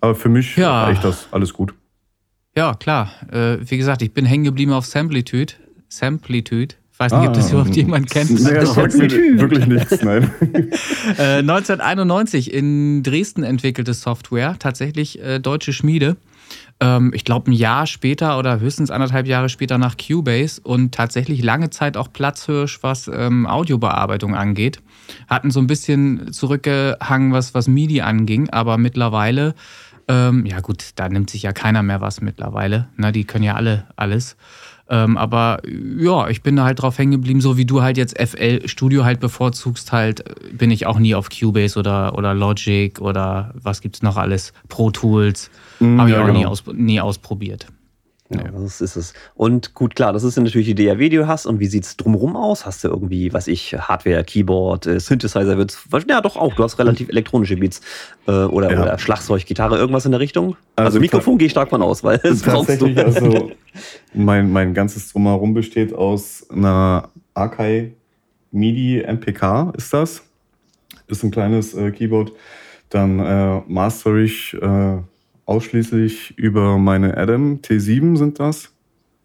Aber 0.01 0.17
für 0.17 0.29
mich 0.29 0.57
Ja. 0.57 0.85
reicht 0.87 1.05
das 1.05 1.29
alles 1.31 1.53
gut. 1.53 1.73
Ja, 2.57 2.75
klar. 2.75 3.13
Äh, 3.31 3.59
wie 3.61 3.77
gesagt, 3.77 4.03
ich 4.03 4.13
bin 4.13 4.25
hängen 4.25 4.43
geblieben 4.43 4.73
auf 4.73 4.87
Samplitude. 4.87 5.53
Samplitude. 5.89 6.75
Ich 7.01 7.11
weiß 7.13 7.19
nicht, 7.21 7.29
ob 7.29 7.35
das 7.35 7.47
Ah. 7.49 7.53
überhaupt 7.53 7.77
jemand 7.77 8.11
kennt. 8.11 8.31
Nee, 8.31 8.55
das 8.55 8.77
mir 8.77 9.41
wirklich 9.41 9.67
nichts, 9.67 10.03
nein. 10.03 10.31
Äh, 11.19 11.39
1991 11.39 12.53
in 12.53 13.03
Dresden 13.03 13.43
entwickelte 13.43 13.95
Software, 13.95 14.57
tatsächlich 14.59 15.19
äh, 15.23 15.39
deutsche 15.39 15.73
Schmiede. 15.73 16.19
Ähm, 16.79 17.13
ich 17.15 17.25
glaube, 17.25 17.51
ein 17.51 17.55
Jahr 17.55 17.87
später 17.87 18.39
oder 18.39 18.61
höchstens 18.61 18.91
anderthalb 18.91 19.27
Jahre 19.27 19.49
später 19.49 19.79
nach 19.79 19.97
Cubase 19.97 20.61
und 20.63 20.93
tatsächlich 20.95 21.43
lange 21.43 21.71
Zeit 21.71 21.97
auch 21.97 22.13
Platzhirsch, 22.13 22.83
was 22.83 23.09
ähm, 23.13 23.47
Audiobearbeitung 23.47 24.35
angeht. 24.35 24.83
Hatten 25.27 25.51
so 25.51 25.59
ein 25.61 25.67
bisschen 25.67 26.33
zurückgehangen, 26.35 27.33
was, 27.33 27.55
was 27.55 27.67
MIDI 27.67 28.03
anging, 28.03 28.51
aber 28.51 28.77
mittlerweile, 28.77 29.55
ähm, 30.07 30.45
ja 30.45 30.61
gut, 30.61 30.85
da 30.97 31.09
nimmt 31.09 31.31
sich 31.31 31.43
ja 31.45 31.53
keiner 31.53 31.83
mehr 31.83 32.03
was 32.03 32.21
mittlerweile. 32.21 32.89
Ne, 32.99 33.11
die 33.11 33.25
können 33.25 33.45
ja 33.45 33.55
alle 33.55 33.87
alles. 33.97 34.37
Ähm, 34.91 35.17
aber 35.17 35.61
ja, 35.65 36.29
ich 36.29 36.43
bin 36.43 36.57
da 36.57 36.65
halt 36.65 36.83
drauf 36.83 36.99
hängen 36.99 37.13
geblieben, 37.13 37.41
so 37.41 37.57
wie 37.57 37.65
du 37.65 37.81
halt 37.81 37.97
jetzt 37.97 38.19
FL 38.21 38.67
Studio 38.67 39.05
halt 39.05 39.21
bevorzugst, 39.21 39.93
halt 39.93 40.29
äh, 40.29 40.53
bin 40.53 40.73
ich 40.73 40.87
auch 40.87 40.99
nie 40.99 41.15
auf 41.15 41.29
Cubase 41.31 41.79
oder, 41.79 42.19
oder 42.19 42.35
Logic 42.35 43.01
oder 43.01 43.55
was 43.55 43.81
gibt's 43.81 44.03
noch 44.03 44.17
alles, 44.17 44.53
Pro 44.69 44.91
Tools. 44.91 45.51
Mm, 45.79 46.01
Habe 46.01 46.11
ich 46.11 46.17
ja, 46.17 46.23
auch 46.23 46.27
nie, 46.27 46.41
genau. 46.41 46.51
aus, 46.51 46.65
nie 46.73 47.01
ausprobiert. 47.01 47.67
Ja, 48.33 48.45
das 48.45 48.81
ist 48.81 48.95
es. 48.95 49.13
Und 49.35 49.75
gut, 49.75 49.97
klar, 49.97 50.13
das 50.13 50.23
ist 50.23 50.37
natürlich 50.37 50.73
die 50.73 50.87
DAW, 50.87 51.09
die 51.09 51.17
du 51.17 51.27
hast. 51.27 51.47
Und 51.47 51.59
wie 51.59 51.67
sieht's 51.67 51.97
drumherum 51.97 52.37
aus? 52.37 52.65
Hast 52.65 52.85
du 52.85 52.89
irgendwie, 52.89 53.33
was 53.33 53.49
ich, 53.49 53.75
Hardware, 53.75 54.23
Keyboard, 54.23 54.87
äh, 54.87 55.01
Synthesizer 55.01 55.57
wird's, 55.57 55.83
ja 56.09 56.21
doch 56.21 56.37
auch, 56.37 56.55
du 56.55 56.63
hast 56.63 56.79
relativ 56.79 57.09
elektronische 57.09 57.57
Beats 57.57 57.81
äh, 58.29 58.31
oder, 58.31 58.71
Ja. 58.73 58.83
oder 58.83 58.99
Schlagzeug, 58.99 59.45
Gitarre, 59.47 59.79
irgendwas 59.79 60.05
in 60.05 60.13
der 60.13 60.21
Richtung? 60.21 60.57
Also, 60.77 60.87
Also 60.87 61.01
Mikrofon 61.01 61.39
gehe 61.39 61.47
ich 61.47 61.53
stark 61.53 61.71
von 61.71 61.83
aus, 61.83 62.05
weil 62.05 62.19
das 62.19 62.43
brauchst 62.43 62.81
du. 62.81 62.87
Also 62.87 63.51
mein, 64.15 64.53
mein 64.53 64.75
ganzes 64.75 65.11
Drumherum 65.13 65.53
besteht 65.53 65.93
aus 65.93 66.49
einer 66.51 67.09
Akai 67.35 67.93
MIDI 68.53 69.03
MPK 69.07 69.73
ist 69.77 69.93
das. 69.93 70.23
Ist 71.09 71.25
ein 71.25 71.31
kleines 71.33 71.75
äh, 71.75 71.91
Keyboard. 71.91 72.33
Dann 72.91 73.19
äh, 73.19 73.61
master 73.67 74.17
ich 74.17 74.55
äh, 74.55 74.99
ausschließlich 75.51 76.39
über 76.39 76.79
meine 76.79 77.17
Adam 77.17 77.59
T7 77.61 78.17
sind 78.17 78.39
das. 78.39 78.73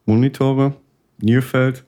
Monitore, 0.06 0.74
Nearfeld. 1.22 1.86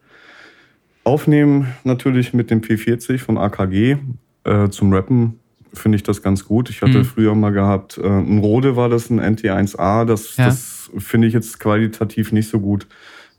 Aufnehmen 1.04 1.74
natürlich 1.84 2.34
mit 2.34 2.52
dem 2.52 2.62
P40 2.62 3.18
von 3.18 3.40
AKG. 3.40 3.98
Äh, 4.44 4.70
zum 4.70 4.94
Rappen 4.94 5.40
finde 5.74 5.96
ich 5.96 6.04
das 6.04 6.22
ganz 6.22 6.46
gut. 6.46 6.70
Ich 6.70 6.84
hatte 6.84 7.00
mhm. 7.00 7.06
früher 7.06 7.34
mal 7.34 7.50
gehabt, 7.50 7.98
äh, 7.98 8.08
ein 8.08 8.38
Rode 8.38 8.76
war 8.76 8.90
das, 8.90 9.10
ein 9.10 9.20
NT1A. 9.20 10.06
Das, 10.06 10.38
ja. 10.38 10.46
das 10.46 10.92
finde 10.98 11.28
ich 11.28 11.34
jetzt 11.34 11.60
qualitativ 11.60 12.32
nicht 12.32 12.48
so 12.48 12.60
gut. 12.60 12.88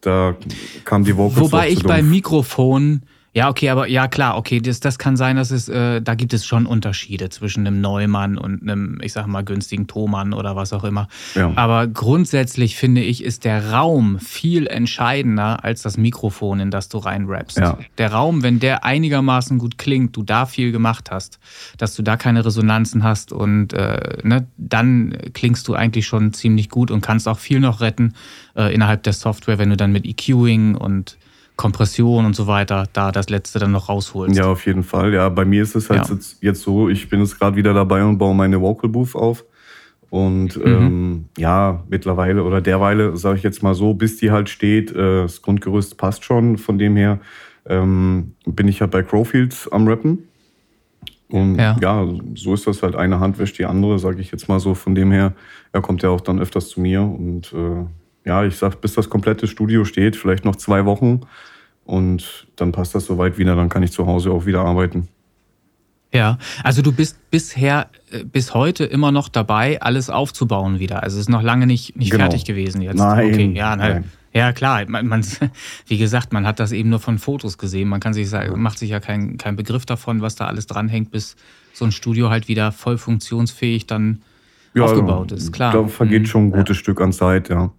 Da 0.00 0.36
kam 0.84 1.04
die 1.04 1.16
Vocals 1.16 1.40
Wobei 1.40 1.70
ich 1.70 1.84
beim 1.84 2.10
Mikrofon 2.10 3.02
ja, 3.34 3.48
okay, 3.48 3.68
aber 3.68 3.88
ja 3.88 4.08
klar, 4.08 4.36
okay, 4.36 4.60
das, 4.60 4.80
das 4.80 4.98
kann 4.98 5.16
sein, 5.16 5.36
dass 5.36 5.50
es, 5.50 5.68
äh, 5.68 6.00
da 6.00 6.14
gibt 6.14 6.32
es 6.32 6.46
schon 6.46 6.66
Unterschiede 6.66 7.28
zwischen 7.28 7.66
einem 7.66 7.80
Neumann 7.80 8.38
und 8.38 8.62
einem, 8.62 8.98
ich 9.02 9.12
sag 9.12 9.26
mal, 9.26 9.44
günstigen 9.44 9.86
Thomann 9.86 10.32
oder 10.32 10.56
was 10.56 10.72
auch 10.72 10.82
immer. 10.82 11.08
Ja. 11.34 11.52
Aber 11.54 11.86
grundsätzlich 11.86 12.76
finde 12.76 13.02
ich, 13.02 13.22
ist 13.22 13.44
der 13.44 13.70
Raum 13.70 14.18
viel 14.18 14.66
entscheidender 14.66 15.62
als 15.62 15.82
das 15.82 15.98
Mikrofon, 15.98 16.58
in 16.60 16.70
das 16.70 16.88
du 16.88 16.98
reinrappst. 16.98 17.58
Ja. 17.58 17.78
Der 17.98 18.12
Raum, 18.12 18.42
wenn 18.42 18.60
der 18.60 18.84
einigermaßen 18.84 19.58
gut 19.58 19.76
klingt, 19.76 20.16
du 20.16 20.22
da 20.22 20.46
viel 20.46 20.72
gemacht 20.72 21.10
hast, 21.10 21.38
dass 21.76 21.94
du 21.94 22.02
da 22.02 22.16
keine 22.16 22.44
Resonanzen 22.44 23.04
hast 23.04 23.32
und 23.32 23.74
äh, 23.74 24.18
ne, 24.22 24.46
dann 24.56 25.16
klingst 25.34 25.68
du 25.68 25.74
eigentlich 25.74 26.06
schon 26.06 26.32
ziemlich 26.32 26.70
gut 26.70 26.90
und 26.90 27.02
kannst 27.02 27.28
auch 27.28 27.38
viel 27.38 27.60
noch 27.60 27.80
retten 27.80 28.14
äh, 28.56 28.74
innerhalb 28.74 29.02
der 29.02 29.12
Software, 29.12 29.58
wenn 29.58 29.70
du 29.70 29.76
dann 29.76 29.92
mit 29.92 30.06
EQing 30.06 30.74
und 30.74 31.18
Kompression 31.58 32.24
und 32.24 32.36
so 32.36 32.46
weiter 32.46 32.86
da 32.92 33.10
das 33.10 33.28
letzte 33.28 33.58
dann 33.58 33.72
noch 33.72 33.88
rausholst. 33.88 34.36
Ja, 34.36 34.46
auf 34.46 34.64
jeden 34.64 34.84
Fall. 34.84 35.12
Ja, 35.12 35.28
bei 35.28 35.44
mir 35.44 35.60
ist 35.60 35.74
es 35.74 35.90
halt 35.90 36.08
ja. 36.08 36.14
jetzt, 36.14 36.40
jetzt 36.40 36.62
so, 36.62 36.88
ich 36.88 37.10
bin 37.10 37.20
jetzt 37.20 37.36
gerade 37.36 37.56
wieder 37.56 37.74
dabei 37.74 38.04
und 38.04 38.16
baue 38.16 38.34
meine 38.34 38.60
Vocal 38.60 38.88
Booth 38.88 39.16
auf. 39.16 39.44
Und 40.08 40.56
mhm. 40.56 40.64
ähm, 40.64 41.24
ja, 41.36 41.82
mittlerweile 41.88 42.44
oder 42.44 42.60
derweile, 42.60 43.16
sage 43.16 43.38
ich 43.38 43.42
jetzt 43.42 43.62
mal 43.62 43.74
so, 43.74 43.92
bis 43.92 44.16
die 44.18 44.30
halt 44.30 44.48
steht, 44.48 44.92
äh, 44.92 45.22
das 45.22 45.42
Grundgerüst 45.42 45.98
passt 45.98 46.24
schon. 46.24 46.58
Von 46.58 46.78
dem 46.78 46.94
her 46.94 47.18
ähm, 47.66 48.34
bin 48.46 48.68
ich 48.68 48.80
halt 48.80 48.92
bei 48.92 49.02
Crowfield 49.02 49.68
am 49.72 49.88
Rappen. 49.88 50.28
Und 51.28 51.56
ja. 51.56 51.76
ja. 51.82 52.08
so 52.36 52.54
ist 52.54 52.68
das 52.68 52.84
halt. 52.84 52.94
Eine 52.94 53.18
Hand 53.18 53.38
wäscht 53.40 53.58
die 53.58 53.66
andere, 53.66 53.98
sage 53.98 54.20
ich 54.20 54.30
jetzt 54.30 54.48
mal 54.48 54.60
so. 54.60 54.74
Von 54.74 54.94
dem 54.94 55.10
her, 55.10 55.34
er 55.72 55.82
kommt 55.82 56.02
ja 56.02 56.10
auch 56.10 56.20
dann 56.20 56.38
öfters 56.38 56.68
zu 56.68 56.80
mir 56.80 57.02
und 57.02 57.52
äh, 57.52 57.84
ja, 58.28 58.44
ich 58.44 58.56
sag, 58.56 58.80
bis 58.80 58.92
das 58.92 59.08
komplette 59.08 59.46
Studio 59.46 59.84
steht, 59.84 60.14
vielleicht 60.14 60.44
noch 60.44 60.56
zwei 60.56 60.84
Wochen. 60.84 61.22
Und 61.84 62.46
dann 62.56 62.70
passt 62.70 62.94
das 62.94 63.06
soweit 63.06 63.38
wieder, 63.38 63.56
dann 63.56 63.70
kann 63.70 63.82
ich 63.82 63.90
zu 63.90 64.06
Hause 64.06 64.30
auch 64.30 64.44
wieder 64.44 64.60
arbeiten. 64.60 65.08
Ja, 66.12 66.38
also 66.62 66.82
du 66.82 66.92
bist 66.92 67.30
bisher, 67.30 67.88
äh, 68.10 68.24
bis 68.24 68.54
heute 68.54 68.84
immer 68.84 69.12
noch 69.12 69.28
dabei, 69.28 69.80
alles 69.80 70.10
aufzubauen 70.10 70.78
wieder. 70.78 71.02
Also 71.02 71.16
es 71.16 71.22
ist 71.22 71.28
noch 71.28 71.42
lange 71.42 71.66
nicht, 71.66 71.96
nicht 71.96 72.10
genau. 72.10 72.24
fertig 72.24 72.44
gewesen 72.44 72.82
jetzt. 72.82 72.98
Nein. 72.98 73.32
Okay, 73.32 73.52
ja, 73.54 73.76
nein. 73.76 74.04
Ja, 74.34 74.52
klar. 74.52 74.84
Man, 74.88 75.06
man, 75.06 75.24
wie 75.86 75.98
gesagt, 75.98 76.32
man 76.32 76.46
hat 76.46 76.60
das 76.60 76.72
eben 76.72 76.90
nur 76.90 77.00
von 77.00 77.18
Fotos 77.18 77.56
gesehen. 77.56 77.88
Man 77.88 78.00
kann 78.00 78.12
sich 78.12 78.28
sagen, 78.28 78.60
macht 78.60 78.78
sich 78.78 78.90
ja 78.90 79.00
keinen 79.00 79.38
kein 79.38 79.56
Begriff 79.56 79.86
davon, 79.86 80.20
was 80.20 80.34
da 80.34 80.46
alles 80.46 80.66
dranhängt, 80.66 81.10
bis 81.10 81.36
so 81.72 81.86
ein 81.86 81.92
Studio 81.92 82.28
halt 82.28 82.48
wieder 82.48 82.72
voll 82.72 82.98
funktionsfähig 82.98 83.86
dann 83.86 84.22
ja, 84.74 84.84
aufgebaut 84.84 85.32
ist. 85.32 85.52
Klar. 85.52 85.72
Da 85.72 85.86
vergeht 85.88 86.22
mhm. 86.22 86.26
schon 86.26 86.46
ein 86.46 86.52
gutes 86.52 86.76
ja. 86.76 86.80
Stück 86.80 87.00
an 87.00 87.12
Zeit, 87.12 87.48
ja. 87.48 87.70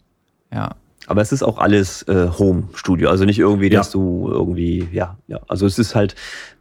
Ja. 0.53 0.76
Aber 1.07 1.21
es 1.21 1.31
ist 1.31 1.41
auch 1.41 1.57
alles 1.57 2.03
äh, 2.03 2.27
Home-Studio, 2.38 3.09
also 3.09 3.26
nicht 3.26 3.39
irgendwie, 3.39 3.69
dass 3.69 3.93
ja. 3.93 3.99
du 3.99 4.30
irgendwie, 4.31 4.88
ja, 4.91 5.17
ja. 5.27 5.39
Also 5.47 5.65
es 5.65 5.80
ist 5.80 5.95
halt, 5.95 6.13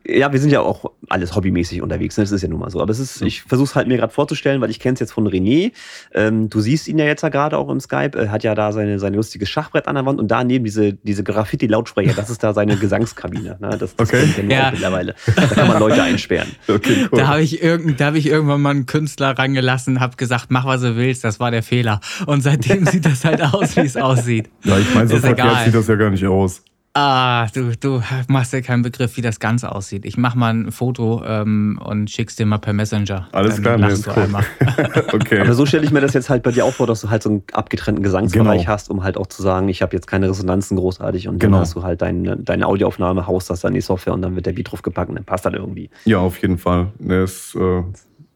ja, 0.08 0.32
wir 0.32 0.40
sind 0.40 0.50
ja 0.50 0.60
auch 0.60 0.90
alles 1.08 1.36
hobbymäßig 1.36 1.82
unterwegs, 1.82 2.16
ne? 2.16 2.24
das 2.24 2.32
ist 2.32 2.42
ja 2.42 2.48
nun 2.48 2.60
mal 2.60 2.70
so. 2.70 2.80
Aber 2.80 2.90
es 2.90 2.98
ist, 2.98 3.20
ich 3.20 3.42
versuche 3.42 3.68
es 3.68 3.74
halt 3.74 3.88
mir 3.88 3.98
gerade 3.98 4.12
vorzustellen, 4.12 4.60
weil 4.60 4.70
ich 4.70 4.80
kenne 4.80 4.94
es 4.94 5.00
jetzt 5.00 5.12
von 5.12 5.28
René. 5.28 5.72
Ähm, 6.14 6.48
du 6.48 6.60
siehst 6.60 6.88
ihn 6.88 6.98
ja 6.98 7.04
jetzt 7.04 7.22
ja 7.22 7.28
gerade 7.28 7.58
auch 7.58 7.68
im 7.68 7.78
Skype, 7.78 8.18
er 8.18 8.30
hat 8.30 8.42
ja 8.42 8.54
da 8.54 8.72
seine, 8.72 8.98
sein 8.98 9.12
lustiges 9.12 9.50
Schachbrett 9.50 9.86
an 9.86 9.96
der 9.96 10.06
Wand 10.06 10.18
und 10.18 10.28
daneben 10.28 10.64
diese, 10.64 10.94
diese 10.94 11.22
Graffiti-Lautsprecher, 11.22 12.14
das 12.14 12.30
ist 12.30 12.42
da 12.42 12.54
seine 12.54 12.76
Gesangskabine. 12.78 13.58
Ne? 13.60 13.76
Das, 13.78 13.94
das 13.96 14.08
okay. 14.08 14.26
kennt 14.34 14.50
ja 14.50 14.70
mittlerweile. 14.70 15.14
Da 15.36 15.46
kann 15.46 15.68
man 15.68 15.78
Leute 15.78 16.02
einsperren. 16.02 16.48
Okay, 16.68 17.08
cool. 17.10 17.18
Da 17.18 17.28
habe 17.28 17.42
ich, 17.42 17.62
irgend, 17.62 18.00
hab 18.00 18.14
ich 18.14 18.26
irgendwann 18.26 18.60
mal 18.60 18.70
einen 18.70 18.86
Künstler 18.86 19.36
rangelassen, 19.38 20.00
habe 20.00 20.16
gesagt, 20.16 20.46
mach 20.50 20.64
was 20.64 20.82
du 20.82 20.96
willst, 20.96 21.24
das 21.24 21.40
war 21.40 21.50
der 21.50 21.62
Fehler. 21.62 22.00
Und 22.26 22.42
seitdem 22.42 22.86
sieht 22.90 23.04
das 23.06 23.24
halt 23.24 23.42
aus, 23.42 23.76
wie 23.76 23.80
es 23.80 23.96
aussieht. 23.96 24.50
Ja, 24.64 24.78
ich 24.78 24.94
meine, 24.94 25.08
so 25.08 25.16
verkehrt 25.16 25.64
sieht 25.64 25.74
das 25.74 25.88
ja 25.88 25.96
gar 25.96 26.10
nicht 26.10 26.26
aus. 26.26 26.62
Ah, 27.00 27.46
du, 27.54 27.76
du 27.78 28.02
machst 28.26 28.52
ja 28.52 28.60
keinen 28.60 28.82
Begriff, 28.82 29.16
wie 29.16 29.20
das 29.20 29.38
Ganze 29.38 29.70
aussieht. 29.72 30.04
Ich 30.04 30.16
mach 30.16 30.34
mal 30.34 30.52
ein 30.52 30.72
Foto 30.72 31.22
ähm, 31.24 31.78
und 31.84 32.10
schick's 32.10 32.34
dir 32.34 32.44
mal 32.44 32.58
per 32.58 32.72
Messenger. 32.72 33.28
Alles 33.30 33.54
Dann 33.54 33.62
klar, 33.62 33.78
lachst 33.78 34.04
du 34.04 34.10
cool. 34.10 34.22
einmal. 34.24 34.44
okay. 35.12 35.38
Aber 35.38 35.54
so 35.54 35.64
stelle 35.64 35.84
ich 35.84 35.92
mir 35.92 36.00
das 36.00 36.14
jetzt 36.14 36.28
halt 36.28 36.42
bei 36.42 36.50
dir 36.50 36.64
auch 36.64 36.72
vor, 36.72 36.88
dass 36.88 37.02
du 37.02 37.10
halt 37.10 37.22
so 37.22 37.30
einen 37.30 37.44
abgetrennten 37.52 38.02
Gesangsbereich 38.02 38.62
genau. 38.62 38.72
hast, 38.72 38.90
um 38.90 39.04
halt 39.04 39.16
auch 39.16 39.28
zu 39.28 39.42
sagen, 39.42 39.68
ich 39.68 39.80
habe 39.80 39.94
jetzt 39.94 40.08
keine 40.08 40.28
Resonanzen 40.28 40.76
großartig 40.76 41.28
und 41.28 41.38
genau. 41.38 41.52
dann 41.52 41.60
hast 41.60 41.76
du 41.76 41.84
halt 41.84 42.02
deine, 42.02 42.36
deine 42.36 42.66
Audioaufnahme, 42.66 43.28
haust 43.28 43.48
das 43.48 43.60
dann 43.60 43.70
in 43.70 43.76
die 43.76 43.80
Software 43.80 44.14
und 44.14 44.22
dann 44.22 44.34
wird 44.34 44.46
der 44.46 44.52
Beat 44.52 44.72
drauf 44.72 44.82
gepackt 44.82 45.08
und 45.08 45.14
dann 45.14 45.24
passt 45.24 45.46
das 45.46 45.52
irgendwie. 45.54 45.90
Ja, 46.04 46.18
auf 46.18 46.42
jeden 46.42 46.58
Fall. 46.58 46.88
Das 46.98 47.54
äh, 47.54 47.82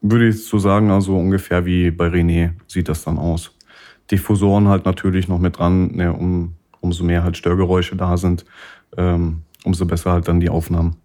würde 0.01 0.29
ich 0.29 0.45
so 0.45 0.57
sagen, 0.57 0.89
also 0.89 1.17
ungefähr 1.17 1.65
wie 1.65 1.91
bei 1.91 2.07
René 2.07 2.51
sieht 2.67 2.87
das 2.87 3.03
dann 3.03 3.17
aus. 3.17 3.51
Diffusoren 4.09 4.69
halt 4.69 4.85
natürlich 4.85 5.27
noch 5.27 5.39
mit 5.39 5.57
dran, 5.57 5.87
ne, 5.95 6.13
um 6.13 6.53
umso 6.83 7.03
mehr 7.03 7.23
halt 7.23 7.37
Störgeräusche 7.37 7.95
da 7.95 8.17
sind, 8.17 8.45
ähm, 8.97 9.43
umso 9.63 9.85
besser 9.85 10.11
halt 10.11 10.27
dann 10.27 10.39
die 10.39 10.49
Aufnahmen. 10.49 10.97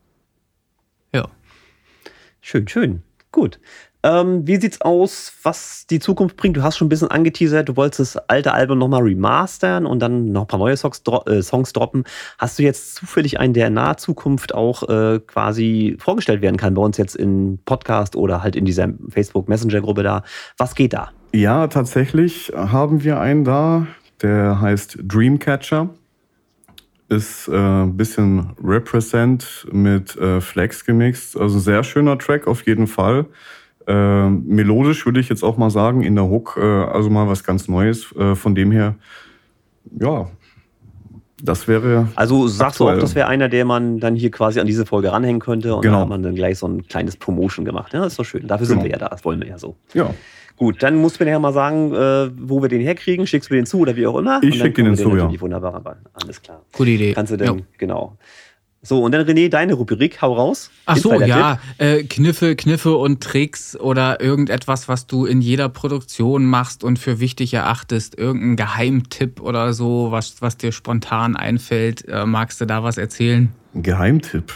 Ja. 1.13 1.29
Schön, 2.41 2.67
schön. 2.69 3.03
Gut. 3.31 3.61
Ähm, 4.05 4.47
wie 4.47 4.57
sieht's 4.57 4.81
aus, 4.81 5.33
was 5.43 5.87
die 5.89 5.99
Zukunft 5.99 6.37
bringt? 6.37 6.57
Du 6.57 6.63
hast 6.63 6.77
schon 6.77 6.87
ein 6.87 6.89
bisschen 6.89 7.11
angeteasert, 7.11 7.69
du 7.69 7.77
wolltest 7.77 8.15
das 8.15 8.17
alte 8.29 8.53
Album 8.53 8.79
nochmal 8.79 9.03
remastern 9.03 9.87
und 9.87 9.99
dann 9.99 10.31
noch 10.31 10.43
ein 10.43 10.47
paar 10.47 10.61
neue 10.61 10.77
Songs, 10.77 11.03
dro 11.03 11.25
äh, 11.27 11.43
Songs, 11.43 11.73
droppen. 11.73 12.05
Hast 12.39 12.59
du 12.59 12.63
jetzt 12.63 12.95
zufällig 12.95 13.41
einen, 13.41 13.55
der 13.55 13.67
in 13.67 13.75
naher 13.75 13.97
Zukunft 13.97 14.55
auch 14.55 14.89
äh, 14.89 15.19
quasi 15.27 15.97
vorgestellt 15.99 16.43
werden 16.43 16.57
kann 16.57 16.75
bei 16.75 16.83
uns 16.83 16.97
jetzt 16.97 17.17
in 17.17 17.59
Podcast 17.65 18.15
oder 18.15 18.43
halt 18.43 18.55
in 18.55 18.65
dieser 18.65 18.89
Facebook 19.11 19.49
Messenger 19.49 19.81
Gruppe 19.81 20.05
da? 20.05 20.23
Was 20.59 20.77
geht 20.77 20.93
da? 20.93 21.11
Ja, 21.35 21.67
tatsächlich 21.67 22.53
haben 22.55 23.03
wir 23.03 23.21
einen 23.21 23.45
da. 23.45 23.87
Der 24.23 24.61
heißt 24.61 24.99
Dreamcatcher. 25.03 25.91
Ist 27.09 27.49
äh, 27.49 27.57
ein 27.57 27.97
bisschen 27.97 28.51
Represent 28.63 29.67
mit 29.73 30.17
äh, 30.17 30.41
Flex 30.41 30.85
gemixt. 30.85 31.39
Also 31.39 31.59
sehr 31.59 31.83
schöner 31.83 32.19
Track 32.19 32.47
auf 32.47 32.67
jeden 32.67 32.87
Fall. 32.87 33.27
Äh, 33.87 34.29
melodisch 34.29 35.07
würde 35.07 35.19
ich 35.19 35.31
jetzt 35.31 35.43
auch 35.43 35.57
mal 35.57 35.71
sagen, 35.71 36.03
in 36.03 36.15
der 36.15 36.29
Hook, 36.29 36.59
äh, 36.61 36.63
also 36.63 37.09
mal 37.09 37.27
was 37.27 37.45
ganz 37.45 37.69
Neues. 37.69 38.15
Äh, 38.15 38.35
von 38.35 38.55
dem 38.55 38.71
her, 38.71 38.97
ja, 39.99 40.29
das 41.43 41.69
wäre. 41.69 42.09
Also 42.15 42.49
sagst 42.49 42.81
aktuell. 42.81 42.97
du 42.97 42.99
auch, 42.99 43.03
das 43.03 43.15
wäre 43.15 43.29
einer, 43.29 43.49
der 43.49 43.65
man 43.65 44.01
dann 44.01 44.15
hier 44.15 44.31
quasi 44.31 44.61
an 44.61 44.67
diese 44.67 44.85
Folge 44.85 45.13
ranhängen 45.13 45.41
könnte 45.41 45.75
und 45.75 45.83
genau. 45.83 45.95
dann 45.95 46.03
hat 46.03 46.09
man 46.09 46.23
dann 46.23 46.35
gleich 46.35 46.59
so 46.59 46.67
ein 46.67 46.87
kleines 46.87 47.17
Promotion 47.17 47.65
gemacht. 47.65 47.93
Ja, 47.95 48.01
das 48.01 48.13
ist 48.13 48.19
doch 48.19 48.25
schön. 48.25 48.47
Dafür 48.47 48.67
genau. 48.67 48.81
sind 48.81 48.85
wir 48.85 48.91
ja 48.91 48.99
da. 48.99 49.09
Das 49.09 49.25
wollen 49.25 49.41
wir 49.41 49.49
ja 49.49 49.59
so. 49.59 49.77
Ja. 49.95 50.11
Gut, 50.59 50.83
dann 50.83 50.97
musst 50.97 51.21
du 51.21 51.25
mir 51.25 51.31
ja 51.31 51.39
mal 51.39 51.53
sagen, 51.53 51.95
äh, 51.95 52.31
wo 52.37 52.61
wir 52.61 52.69
den 52.69 52.81
herkriegen. 52.81 53.27
Schickst 53.27 53.49
du 53.49 53.55
den 53.55 53.65
zu 53.65 53.79
oder 53.79 53.95
wie 53.95 54.07
auch 54.07 54.19
immer? 54.19 54.41
Ich 54.43 54.59
schicke 54.59 54.83
den 54.83 54.97
zu, 54.97 55.17
ja. 55.17 55.31
Wunderbar, 55.41 55.75
aber 55.75 55.99
alles 56.15 56.43
klar. 56.43 56.63
Gute 56.73 56.91
Idee. 56.91 57.13
Kannst 57.13 57.33
du 57.33 57.37
denn, 57.37 57.59
ja. 57.59 57.65
genau. 57.79 58.19
So, 58.83 59.03
und 59.03 59.13
dann 59.13 59.27
René, 59.27 59.49
deine 59.49 59.75
Rubrik, 59.75 60.23
hau 60.23 60.35
raus. 60.35 60.71
Ach 60.87 60.97
so, 60.97 61.21
ja, 61.21 61.59
äh, 61.79 62.05
Kniffe, 62.05 62.55
Kniffe 62.55 62.97
und 62.97 63.23
Tricks 63.23 63.77
oder 63.77 64.21
irgendetwas, 64.21 64.89
was 64.89 65.07
du 65.07 65.27
in 65.27 65.41
jeder 65.41 65.69
Produktion 65.69 66.45
machst 66.45 66.85
und 66.85 66.99
für 66.99 67.19
wichtig 67.19 67.55
erachtest. 67.55 68.17
Irgendein 68.19 68.57
Geheimtipp 68.57 69.41
oder 69.41 69.73
so, 69.73 70.11
was, 70.11 70.43
was 70.43 70.57
dir 70.57 70.71
spontan 70.73 71.37
einfällt. 71.37 72.07
Äh, 72.09 72.25
magst 72.25 72.61
du 72.61 72.67
da 72.67 72.83
was 72.83 72.99
erzählen? 72.99 73.53
Geheimtipp? 73.75 74.55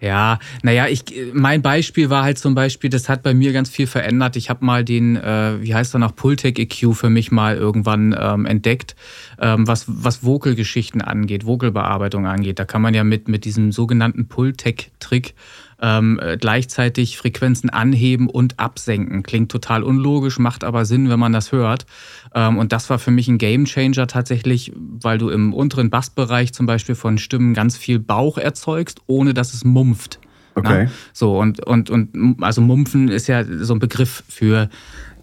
Ja, 0.00 0.38
naja, 0.62 0.86
ich, 0.86 1.04
mein 1.32 1.60
Beispiel 1.60 2.08
war 2.08 2.22
halt 2.22 2.38
zum 2.38 2.54
Beispiel, 2.54 2.88
das 2.88 3.08
hat 3.08 3.22
bei 3.24 3.34
mir 3.34 3.52
ganz 3.52 3.68
viel 3.68 3.88
verändert. 3.88 4.36
Ich 4.36 4.48
habe 4.48 4.64
mal 4.64 4.84
den, 4.84 5.16
äh, 5.16 5.60
wie 5.60 5.74
heißt 5.74 5.94
er 5.94 5.98
noch, 5.98 6.14
Pultec 6.14 6.58
EQ 6.58 6.94
für 6.94 7.10
mich 7.10 7.32
mal 7.32 7.56
irgendwann 7.56 8.16
ähm, 8.18 8.46
entdeckt, 8.46 8.94
ähm, 9.40 9.66
was, 9.66 9.86
was 9.88 10.22
Vocal-Geschichten 10.24 11.00
angeht, 11.00 11.46
Vocal-Bearbeitung 11.46 12.26
angeht. 12.26 12.60
Da 12.60 12.64
kann 12.64 12.80
man 12.80 12.94
ja 12.94 13.02
mit, 13.02 13.26
mit 13.26 13.44
diesem 13.44 13.72
sogenannten 13.72 14.28
Pultec-Trick 14.28 15.34
ähm, 15.80 16.18
äh, 16.22 16.36
gleichzeitig 16.36 17.16
Frequenzen 17.18 17.70
anheben 17.70 18.28
und 18.28 18.58
absenken. 18.58 19.22
Klingt 19.22 19.50
total 19.50 19.82
unlogisch, 19.82 20.38
macht 20.38 20.64
aber 20.64 20.84
Sinn, 20.84 21.08
wenn 21.08 21.20
man 21.20 21.32
das 21.32 21.52
hört. 21.52 21.86
Ähm, 22.34 22.58
und 22.58 22.72
das 22.72 22.90
war 22.90 22.98
für 22.98 23.10
mich 23.10 23.28
ein 23.28 23.38
Gamechanger 23.38 24.06
tatsächlich, 24.06 24.72
weil 24.74 25.18
du 25.18 25.28
im 25.30 25.54
unteren 25.54 25.90
Bassbereich 25.90 26.52
zum 26.52 26.66
Beispiel 26.66 26.94
von 26.94 27.18
Stimmen 27.18 27.54
ganz 27.54 27.76
viel 27.76 27.98
Bauch 27.98 28.38
erzeugst, 28.38 29.00
ohne 29.06 29.34
dass 29.34 29.54
es 29.54 29.64
mumpft. 29.64 30.18
Okay. 30.58 30.84
Na? 30.86 30.90
So, 31.12 31.38
und, 31.38 31.60
und, 31.64 31.90
und 31.90 32.42
also 32.42 32.60
Mumpfen 32.60 33.08
ist 33.08 33.28
ja 33.28 33.44
so 33.44 33.74
ein 33.74 33.78
Begriff 33.78 34.24
für 34.28 34.68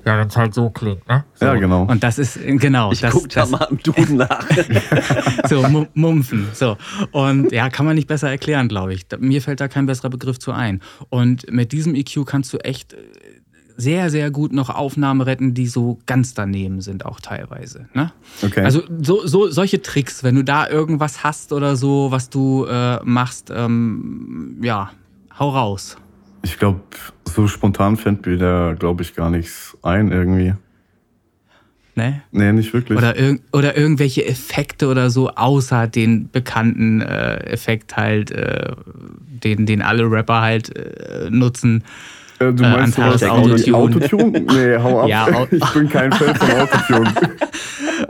Ja, 0.06 0.19
wenn 0.19 0.27
es 0.27 0.38
halt 0.38 0.53
so 0.53 0.69
klingt, 0.69 1.07
ne? 1.07 1.26
So. 1.34 1.45
Ja, 1.45 1.56
genau. 1.56 1.84
Und 1.84 2.03
das 2.03 2.19
ist, 2.19 2.40
genau. 2.44 2.91
Ich 2.91 3.02
das, 3.02 3.11
guck 3.11 3.27
da 3.30 3.41
das, 3.41 3.49
mal 3.49 3.68
im 3.72 3.80
Duden 3.80 4.18
nach. 4.18 4.48
so, 5.49 5.65
Mumpfen. 5.95 6.48
So. 6.53 6.77
Und 7.11 7.52
ja, 7.52 7.69
kann 7.69 7.88
man 7.88 7.95
nicht 7.95 8.07
besser 8.07 8.30
erklären, 8.30 8.68
glaube 8.68 8.94
ich. 8.94 9.07
Mir 9.18 9.41
fällt 9.41 9.61
da 9.61 9.68
kein 9.68 9.88
besserer 9.88 10.11
Begriff 10.11 10.38
zu 10.38 10.52
ein. 10.52 10.82
Und 11.10 11.52
mit 11.52 11.72
diesem 11.72 11.95
EQ 11.95 12.26
kannst 12.27 12.53
du 12.53 12.60
echt 12.60 12.94
äh, 12.94 12.98
sehr, 13.77 14.11
sehr 14.11 14.30
gut 14.30 14.53
noch 14.53 14.69
Aufnahmen 14.69 15.22
retten, 15.22 15.56
die 15.56 15.65
so 15.65 15.98
ganz 16.06 16.36
daneben 16.36 16.82
sind, 16.82 17.03
auch 17.06 17.19
teilweise. 17.19 17.90
Ne? 17.95 18.11
Okay. 18.44 18.61
Also 18.61 18.84
so, 19.02 19.26
so, 19.26 19.49
solche 19.49 19.82
Tricks, 19.82 20.23
wenn 20.23 20.36
du 20.36 20.44
da 20.44 20.69
irgendwas 20.69 21.23
hast 21.23 21.52
oder 21.52 21.76
so, 21.76 22.11
was 22.11 22.30
du 22.30 22.65
äh, 22.65 23.03
machst, 23.03 23.52
ähm, 23.53 24.60
ja, 24.61 24.91
hau 25.38 25.49
raus. 25.49 25.98
Ich 26.45 26.59
glaube, 26.59 26.81
so 27.23 27.47
spontan 27.47 27.97
fällt 27.97 28.27
mir 28.27 28.38
da, 28.38 28.76
glaube 28.77 29.01
ich, 29.01 29.15
gar 29.15 29.31
nichts 29.31 29.76
ein 29.81 30.11
irgendwie. 30.11 30.53
Ne? 31.95 32.22
Nee, 32.31 32.51
nicht 32.51 32.72
wirklich. 32.72 32.99
Oder, 32.99 33.17
irg 33.17 33.41
oder 33.51 33.76
irgendwelche 33.76 34.27
Effekte 34.27 34.88
oder 34.88 35.09
so, 35.09 35.31
außer 35.31 35.88
den 35.88 36.30
bekannten 36.30 37.01
äh, 37.01 37.38
Effekt 37.47 37.97
halt, 37.97 38.30
äh, 38.30 38.73
den, 39.43 39.65
den 39.65 39.81
alle 39.81 40.03
Rapper 40.03 40.41
halt 40.41 40.77
äh, 40.77 41.31
nutzen. 41.31 41.84
Äh, 42.40 42.53
du 42.53 42.64
meinst 42.64 42.98
äh, 42.98 43.02
sowas 43.02 43.24
Autotune? 43.24 43.78
Autotune? 43.78 44.40
Nee, 44.41 44.78
hau 44.78 45.02
ab. 45.02 45.07
Ja, 45.07 45.48
ich 45.49 45.66
bin 45.74 45.90
kein 45.90 46.12
Fan 46.12 46.36
von 46.36 46.52
Autotune. 46.60 47.14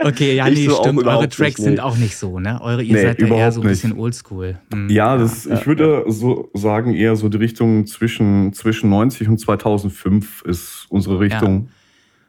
Okay, 0.00 0.34
ja, 0.34 0.48
nee, 0.48 0.66
so 0.66 0.76
stimmt. 0.76 1.06
Eure 1.06 1.28
Tracks 1.28 1.58
nicht, 1.58 1.64
sind 1.64 1.80
auch 1.80 1.96
nicht 1.96 2.16
so, 2.16 2.40
ne? 2.40 2.60
Eure, 2.60 2.82
ihr 2.82 2.94
Nee, 2.94 3.02
seid 3.02 3.22
da 3.22 3.26
eher 3.26 3.52
so 3.52 3.60
ein 3.60 3.68
bisschen 3.68 3.96
oldschool. 3.98 4.58
Hm. 4.72 4.88
Ja, 4.90 5.16
das, 5.16 5.46
ich 5.46 5.66
würde 5.66 6.04
so 6.08 6.50
sagen, 6.54 6.94
eher 6.94 7.16
so 7.16 7.28
die 7.28 7.38
Richtung 7.38 7.86
zwischen, 7.86 8.52
zwischen 8.52 8.90
90 8.90 9.28
und 9.28 9.38
2005 9.38 10.42
ist 10.42 10.86
unsere 10.88 11.20
Richtung. 11.20 11.68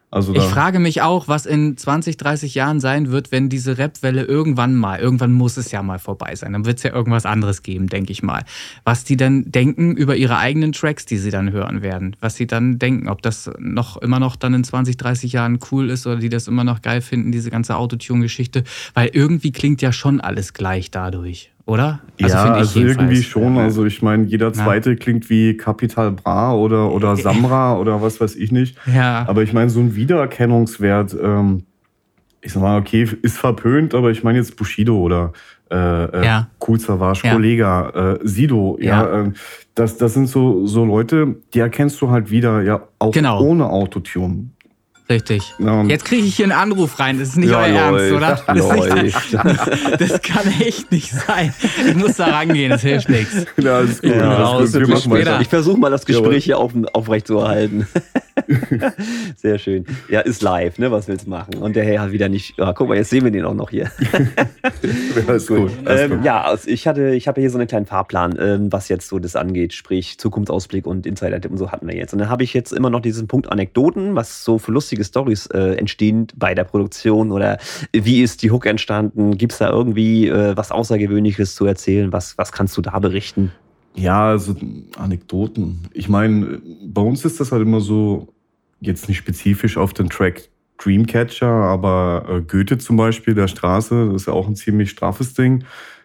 Also 0.10 0.34
Ich 0.34 0.44
frage 0.44 0.80
mich 0.80 1.02
auch, 1.02 1.28
was 1.28 1.46
in 1.46 1.76
20, 1.76 2.16
30 2.16 2.56
Jahren 2.56 2.80
sein 2.80 3.12
wird, 3.12 3.34
wenn 3.34 3.50
diese 3.50 3.78
Rap-Welle 3.78 4.24
irgendwann 4.24 4.74
mal, 4.76 5.00
irgendwann 5.00 5.34
muss 5.34 5.58
es 5.58 5.72
ja 5.72 5.84
mal 5.84 6.00
vorbei 6.00 6.34
sein. 6.36 6.54
Dann 6.54 6.66
wird 6.66 6.78
es 6.78 6.84
ja 6.84 6.94
irgendwas 6.94 7.26
anderes 7.26 7.62
geben, 7.62 7.88
denke 7.88 8.14
ich 8.14 8.24
mal. 8.24 8.46
Was 8.86 9.04
die 9.04 9.18
dann 9.18 9.52
denken 9.52 9.98
über 9.98 10.16
ihre 10.16 10.38
eigenen 10.38 10.72
Tracks, 10.72 11.06
die 11.06 11.18
sie 11.18 11.30
dann 11.30 11.52
hören 11.52 11.82
werden. 11.82 12.16
Was 12.22 12.36
sie 12.36 12.48
dann 12.48 12.80
denken, 12.80 13.10
ob 13.10 13.22
das 13.22 13.52
noch 13.60 13.98
immer 13.98 14.20
noch 14.20 14.38
dann 14.38 14.54
in 14.54 14.64
20, 14.64 14.96
30 14.96 15.34
Jahren 15.34 15.60
cool 15.72 15.90
ist 15.90 16.08
oder 16.08 16.18
die 16.18 16.30
das 16.30 16.48
immer 16.48 16.64
noch 16.64 16.82
geil 16.82 17.02
finden, 17.02 17.34
diese 17.34 17.50
ganze 17.50 17.76
Autotune-Geschichte. 17.76 18.64
Weil 18.94 19.10
irgendwie 19.12 19.52
klingt 19.52 19.82
ja 19.82 19.92
schon 19.92 20.22
alles 20.22 20.54
gleich 20.54 20.90
dadurch, 20.90 21.52
oder? 21.68 22.00
ja, 22.20 22.54
also 22.54 22.80
irgendwie 22.80 23.22
schon. 23.22 23.56
Ja. 23.58 23.64
Also 23.64 23.86
ich 23.86 24.02
meine, 24.02 24.24
jeder 24.26 24.52
zweite 24.54 24.96
klingt 24.96 25.30
wie 25.30 25.56
Capital 25.56 26.12
Bra 26.14 26.56
oder, 26.56 26.92
oder 26.92 27.16
Samra 27.16 27.78
oder 27.78 28.02
was 28.02 28.20
weiß 28.20 28.36
ich 28.38 28.52
nicht. 28.52 28.76
Ja. 28.92 29.26
Aber 29.28 29.44
ich 29.44 29.54
meine, 29.54 29.70
so 29.70 29.80
ein 29.82 29.96
Wiedererkennungswert, 29.96 31.16
ähm, 31.22 31.64
ich 32.42 32.54
sag 32.54 32.62
mal, 32.64 32.80
okay, 32.80 33.08
ist 33.22 33.38
verpönt, 33.38 33.94
aber 33.94 34.10
ich 34.12 34.24
meine 34.24 34.38
jetzt 34.40 34.56
Bushido 34.56 34.98
oder 34.98 35.34
äh, 35.70 35.76
äh, 35.76 36.26
Ja. 36.26 36.48
Savage, 36.78 37.22
Ja. 37.26 37.34
Kollega, 37.34 37.90
äh, 37.90 38.20
Sido, 38.24 38.78
ja, 38.80 39.04
Ja. 39.04 39.20
ähm, 39.20 39.34
das, 39.76 39.98
das 39.98 40.14
sind 40.14 40.28
so, 40.28 40.66
so 40.66 40.86
Leute, 40.86 41.36
die 41.54 41.60
erkennst 41.60 42.02
du 42.02 42.10
halt 42.10 42.32
wieder, 42.32 42.62
ja, 42.62 42.82
auch 43.00 43.12
Genau. 43.12 43.42
ohne 43.42 43.70
Autotune. 43.70 44.50
Richtig. 45.10 45.54
Ja, 45.60 45.72
und- 45.72 45.90
Jetzt 45.90 46.04
kriege 46.06 46.26
ich 46.26 46.36
hier 46.36 46.46
einen 46.46 46.52
Anruf 46.52 47.00
rein. 47.00 47.18
Das 47.20 47.30
ist 47.30 47.38
nicht 47.38 47.50
Ja, 47.50 47.60
euer. 47.62 47.68
Ernst, 47.68 48.12
oder? 48.12 48.42
Das, 48.46 49.04
ist 49.04 49.34
das 50.12 50.22
kann 50.22 50.48
echt 50.62 50.92
nicht 50.92 51.12
sein. 51.12 51.54
Ich 51.88 51.96
muss 51.96 52.18
da 52.18 52.26
rangehen, 52.26 52.70
das 52.72 52.82
hilft 52.82 53.08
nichts. 53.10 53.46
Ja. 53.58 53.84
Ja, 54.02 54.52
alles 54.52 54.74
gut. 54.74 54.88
Machen 54.88 55.02
später. 55.02 55.10
weiter. 55.12 55.42
Ich 55.42 55.48
versuche 55.48 55.78
mal 55.80 55.90
das. 55.90 56.06
Gespräch 56.06 56.44
hier 56.46 56.58
auf, 56.58 56.74
aufrecht 56.94 57.28
zu 57.28 57.38
erhalten. 57.40 57.88
Sehr 59.36 59.58
schön. 59.60 59.86
Ja, 60.10 60.22
ist 60.22 60.42
live, 60.42 60.78
ne? 60.80 60.92
Was 60.92 61.08
willst 61.08 61.26
du 61.26 61.30
machen? 61.30 61.56
Und 61.56 61.76
der 61.76 61.84
Herr 61.84 62.02
hat 62.02 62.12
wieder 62.12 62.30
nicht. 62.30 62.60
Ah, 62.60 62.74
guck 62.74 62.88
mal, 62.90 62.96
jetzt 62.98 63.10
sehen 63.10 63.24
wir 63.24 63.32
den 63.32 63.46
auch 63.46 63.54
noch 63.54 63.70
hier. 63.70 63.90
Ja, 65.18 65.24
alles 65.28 65.48
gut. 65.48 65.72
Alles 65.86 66.02
Ähm, 66.02 66.10
gut. 66.18 66.26
ja, 66.26 66.42
also 66.44 66.70
ich 66.70 66.88
hatte, 66.88 67.10
ich 67.16 67.28
habe 67.28 67.42
hier 67.42 67.50
so 67.50 67.58
einen 67.58 67.68
kleinen 67.68 67.86
Fahrplan, 67.86 68.38
ähm, 68.40 68.72
was 68.72 68.88
jetzt 68.90 69.08
so 69.08 69.20
das 69.20 69.36
angeht, 69.36 69.74
sprich 69.74 70.18
Zukunftsausblick 70.20 70.86
und 70.86 71.06
Insider-Tipp 71.06 71.52
und 71.52 71.58
so 71.58 71.72
hatten 71.72 71.88
wir 71.88 71.96
jetzt. 71.96 72.14
Und 72.14 72.20
dann 72.20 72.30
habe 72.30 72.44
ich 72.44 72.54
jetzt 72.54 72.72
immer 72.72 72.90
noch 72.90 73.02
diesen 73.02 73.28
Punkt 73.28 73.52
Anekdoten, 73.52 74.16
was 74.16 74.44
so 74.44 74.58
für 74.60 74.72
lustige 74.72 75.04
Stories 75.04 75.48
äh, 75.48 75.74
entstehen 75.76 76.28
bei 76.36 76.54
der 76.56 76.64
Produktion 76.64 77.32
oder 77.32 77.58
wie 77.94 78.22
ist 78.22 78.44
die 78.44 78.52
Hook 78.52 78.66
entstanden? 78.66 79.38
Gibt 79.38 79.54
es 79.54 79.58
da 79.60 79.70
irgendwie 79.70 80.28
äh, 80.28 80.56
was 80.56 80.72
Außergewöhnliches 80.72 81.56
zu 81.56 81.66
erzählen? 81.66 82.12
Was, 82.14 82.38
was 82.38 82.52
kannst 82.52 82.78
du 82.78 82.82
da 82.82 82.98
berichten? 83.00 83.52
Ja, 83.98 84.28
also 84.30 84.56
Anekdoten. 84.98 85.80
Ich 85.92 86.08
meine, 86.08 86.62
bei 86.86 87.02
uns 87.02 87.26
ist 87.26 87.40
das 87.40 87.52
halt 87.52 87.64
immer 87.64 87.82
so, 87.82 88.34
jetzt 88.80 89.08
nicht 89.08 89.18
spezifisch 89.18 89.78
auf 89.78 89.94
den 89.94 90.10
Track 90.10 90.50
Dreamcatcher, 90.78 91.48
aber 91.48 92.26
äh, 92.30 92.42
Goethe 92.42 92.78
zum 92.78 92.98
Beispiel, 92.98 93.34
der 93.34 93.48
Straße, 93.48 94.08
das 94.08 94.22
ist 94.22 94.28
ja 94.28 94.34
auch 94.34 94.48
ein 94.48 94.56
ziemlich 94.56 94.92
straffes 94.92 95.34
Ding. 95.34 95.64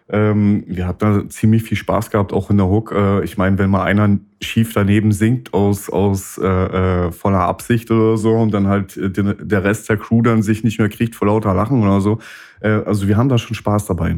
Ähm, 0.09 0.63
wir 0.67 0.87
hatten 0.87 0.99
da 0.99 1.29
ziemlich 1.29 1.63
viel 1.63 1.77
Spaß 1.77 2.09
gehabt, 2.09 2.33
auch 2.33 2.49
in 2.49 2.57
der 2.57 2.67
Hook. 2.67 2.91
Äh, 2.91 3.23
ich 3.23 3.37
meine, 3.37 3.59
wenn 3.59 3.69
mal 3.69 3.83
einer 3.83 4.17
schief 4.41 4.73
daneben 4.73 5.11
singt 5.11 5.53
aus, 5.53 5.89
aus 5.89 6.39
äh, 6.39 6.47
äh, 6.47 7.11
voller 7.11 7.41
Absicht 7.41 7.91
oder 7.91 8.17
so 8.17 8.33
und 8.33 8.51
dann 8.53 8.67
halt 8.67 8.97
äh, 8.97 9.11
den, 9.11 9.35
der 9.39 9.63
Rest 9.63 9.87
der 9.87 9.97
Crew 9.97 10.23
dann 10.23 10.41
sich 10.41 10.63
nicht 10.63 10.79
mehr 10.79 10.89
kriegt 10.89 11.15
vor 11.15 11.27
lauter 11.27 11.53
Lachen 11.53 11.83
oder 11.83 12.01
so. 12.01 12.17
Äh, 12.59 12.69
also 12.69 13.07
wir 13.07 13.17
haben 13.17 13.29
da 13.29 13.37
schon 13.37 13.55
Spaß 13.55 13.85
dabei. 13.85 14.17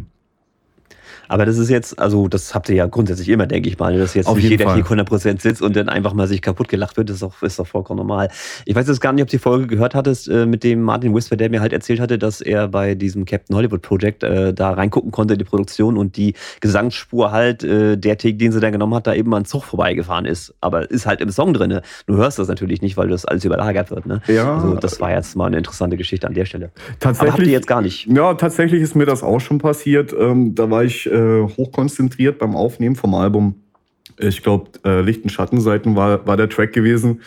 Aber 1.28 1.46
das 1.46 1.58
ist 1.58 1.70
jetzt, 1.70 2.00
also 2.00 2.28
das 2.28 2.54
habt 2.54 2.70
ihr 2.70 2.76
ja 2.76 2.86
grundsätzlich 2.86 3.30
immer, 3.30 3.48
denke 3.48 3.70
ich 3.70 3.78
mal, 3.78 3.98
dass 3.98 4.14
jetzt 4.14 4.28
Auf 4.28 4.38
nicht 4.38 4.50
jeder 4.50 4.66
Fall. 4.66 4.76
hier 4.76 4.86
100% 4.86 5.42
sitzt 5.42 5.62
und 5.62 5.76
dann 5.76 5.90
einfach 5.90 6.14
mal 6.14 6.28
sich 6.28 6.42
kaputt 6.42 6.68
gelacht 6.68 6.98
wird, 6.98 7.10
das 7.10 7.16
ist 7.16 7.24
doch, 7.24 7.42
ist 7.42 7.60
doch 7.60 7.68
vollkommen 7.68 7.98
normal. 7.98 8.30
Ich 8.66 8.76
weiß 8.76 8.88
jetzt 8.88 9.02
gar 9.02 9.14
nicht, 9.14 9.24
ob 9.24 9.30
du 9.30 9.38
die 9.38 9.42
Folge 9.42 9.68
gehört 9.68 9.96
hattest 9.96 10.28
äh, 10.28 10.46
mit 10.46 10.64
dem 10.64 10.82
Martin 10.82 11.14
Whisper, 11.14 11.36
der 11.36 11.50
mir 11.50 11.62
halt 11.62 11.74
erzählt 11.74 12.00
hatte, 12.00 12.18
dass 12.18 12.42
er 12.42 12.68
bei 12.68 12.96
diesem 12.96 13.26
Captain 13.26 13.56
Hollywood 13.56 13.82
Project 13.82 14.24
äh, 14.24 14.54
da 14.54 14.72
reingucken 14.72 15.12
konnte 15.12 15.34
in 15.34 15.40
die 15.40 15.46
Produktion 15.46 15.98
und 15.98 16.18
die 16.18 16.34
Gesangsspur 16.62 17.32
halt, 17.32 17.64
äh, 17.64 17.98
der 17.98 18.18
Take, 18.18 18.36
den 18.36 18.52
sie 18.52 18.60
da 18.60 18.70
genommen 18.70 18.94
hat, 18.96 19.08
da 19.08 19.14
eben 19.14 19.34
an 19.34 19.46
Zug 19.46 19.64
vorbeigefahren 19.64 20.26
ist. 20.26 20.54
Aber 20.62 20.90
ist 20.90 21.06
halt 21.06 21.22
im 21.22 21.30
Song 21.32 21.54
drinne. 21.54 21.82
Du 22.08 22.16
hörst 22.16 22.40
das 22.40 22.48
natürlich 22.48 22.82
nicht, 22.82 22.98
weil 22.98 23.10
das 23.10 23.26
alles 23.26 23.46
überlagert 23.46 23.92
wird. 23.92 24.06
Ne? 24.06 24.22
Ja. 24.28 24.56
Also 24.56 24.76
das 24.76 25.00
war 25.00 25.12
jetzt 25.12 25.36
mal 25.36 25.48
eine 25.48 25.58
interessante 25.58 25.98
Geschichte 25.98 26.28
an 26.28 26.34
der 26.34 26.46
Stelle. 26.46 26.72
Tatsächlich, 27.00 27.30
Aber 27.30 27.38
habt 27.38 27.48
ihr 27.48 27.54
jetzt 27.54 27.68
gar 27.68 27.82
nicht. 27.82 28.08
Ja, 28.08 28.34
tatsächlich 28.34 28.82
ist 28.82 28.96
mir 28.96 29.06
das 29.06 29.24
auch 29.24 29.40
schon 29.40 29.58
passiert. 29.58 30.14
Ähm, 30.18 30.56
da 30.56 30.70
war 30.70 30.84
ich 30.84 31.10
äh, 31.16 31.42
hochkonzentriert 31.58 32.38
beim 32.40 32.56
Aufnehmen 32.56 32.96
vom 32.96 33.16
Album. 33.16 33.56
Ich 34.18 34.44
glaube, 34.44 34.72
äh, 34.86 35.02
Licht- 35.02 35.24
und 35.24 35.30
Schattenseiten 35.30 35.96
war, 35.96 36.26
war 36.28 36.38
der 36.38 36.50
Track 36.50 36.74
gewesen. 36.74 37.22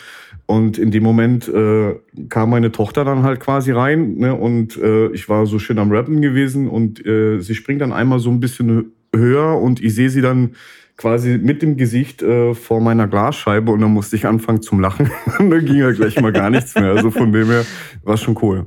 Und 0.45 0.79
in 0.79 0.89
dem 0.89 1.03
Moment 1.03 1.47
äh, 1.47 1.95
kam 2.29 2.49
meine 2.49 2.71
Tochter 2.71 3.05
dann 3.05 3.21
halt 3.21 3.39
quasi 3.39 3.71
rein. 3.71 4.15
Ne? 4.15 4.33
Und 4.33 4.77
äh, 4.77 5.07
ich 5.11 5.29
war 5.29 5.45
so 5.45 5.59
schön 5.59 5.77
am 5.77 5.91
Rappen 5.91 6.21
gewesen. 6.21 6.67
Und 6.67 7.05
äh, 7.05 7.39
sie 7.39 7.53
springt 7.53 7.81
dann 7.81 7.93
einmal 7.93 8.19
so 8.19 8.31
ein 8.31 8.39
bisschen 8.39 8.93
höher. 9.15 9.59
Und 9.59 9.83
ich 9.83 9.93
sehe 9.93 10.09
sie 10.09 10.21
dann 10.21 10.55
quasi 10.97 11.37
mit 11.37 11.61
dem 11.61 11.77
Gesicht 11.77 12.23
äh, 12.23 12.55
vor 12.55 12.81
meiner 12.81 13.07
Glasscheibe. 13.07 13.71
Und 13.71 13.81
dann 13.81 13.93
musste 13.93 14.15
ich 14.15 14.25
anfangen 14.25 14.63
zum 14.63 14.79
Lachen. 14.79 15.11
dann 15.37 15.65
ging 15.65 15.77
ja 15.77 15.91
gleich 15.91 16.19
mal 16.19 16.31
gar 16.31 16.49
nichts 16.49 16.73
mehr. 16.73 16.93
Also 16.93 17.11
von 17.11 17.31
dem 17.31 17.47
her 17.47 17.65
war 18.03 18.17
schon 18.17 18.35
cool. 18.41 18.65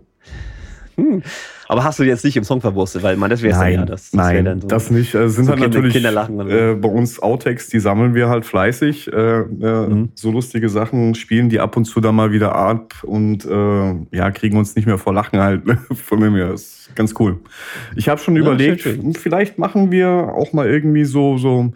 Hm. 0.97 1.23
Aber 1.69 1.85
hast 1.85 1.99
du 1.99 2.03
jetzt 2.03 2.25
nicht 2.25 2.37
im 2.37 2.45
Song 2.45 2.61
verwurstet, 2.61 3.03
weil 3.03 3.17
man 3.17 3.31
das 3.31 3.41
wäre 3.41 3.71
ja 3.73 3.85
das, 3.87 4.11
das 4.11 4.13
nein, 4.13 4.45
dann 4.45 4.61
so. 4.61 4.67
das 4.69 4.91
nicht. 4.91 5.15
Äh, 5.15 5.29
sind 5.31 5.45
so 5.47 5.51
halt 5.53 5.61
Kinder- 5.63 5.77
natürlich 5.79 5.95
Kinderlachen 5.95 6.41
äh, 6.51 6.75
bei 6.79 6.89
uns 6.89 7.19
Outtakes, 7.19 7.69
die 7.69 7.81
sammeln 7.81 8.15
wir 8.15 8.29
halt 8.29 8.45
fleißig. 8.45 9.11
Äh, 9.13 9.41
äh, 9.41 9.45
Mhm. 9.89 10.11
So 10.15 10.31
lustige 10.31 10.69
Sachen 10.69 11.15
spielen 11.15 11.49
die 11.49 11.61
ab 11.61 11.77
und 11.77 11.85
zu 11.87 12.01
dann 12.01 12.15
mal 12.15 12.31
wieder 12.33 12.55
ab 12.55 12.95
und 13.05 13.45
äh, 13.47 13.95
ja, 14.17 14.31
kriegen 14.31 14.57
uns 14.59 14.77
nicht 14.77 14.87
mehr 14.87 14.99
vor 14.99 15.15
Lachen 15.15 15.41
halt. 15.41 15.63
Von 15.95 16.35
her 16.35 16.53
ist 16.53 16.91
ganz 16.95 17.15
cool. 17.19 17.39
Ich 17.97 18.09
habe 18.09 18.21
schon 18.21 18.35
Ja, 18.37 18.43
überlegt, 18.43 18.83
schön, 18.83 19.01
schön. 19.03 19.15
vielleicht 19.15 19.59
machen 19.59 19.91
wir 19.91 20.09
auch 20.37 20.53
mal 20.53 20.69
irgendwie 20.69 21.05
so 21.05 21.39
so 21.39 21.73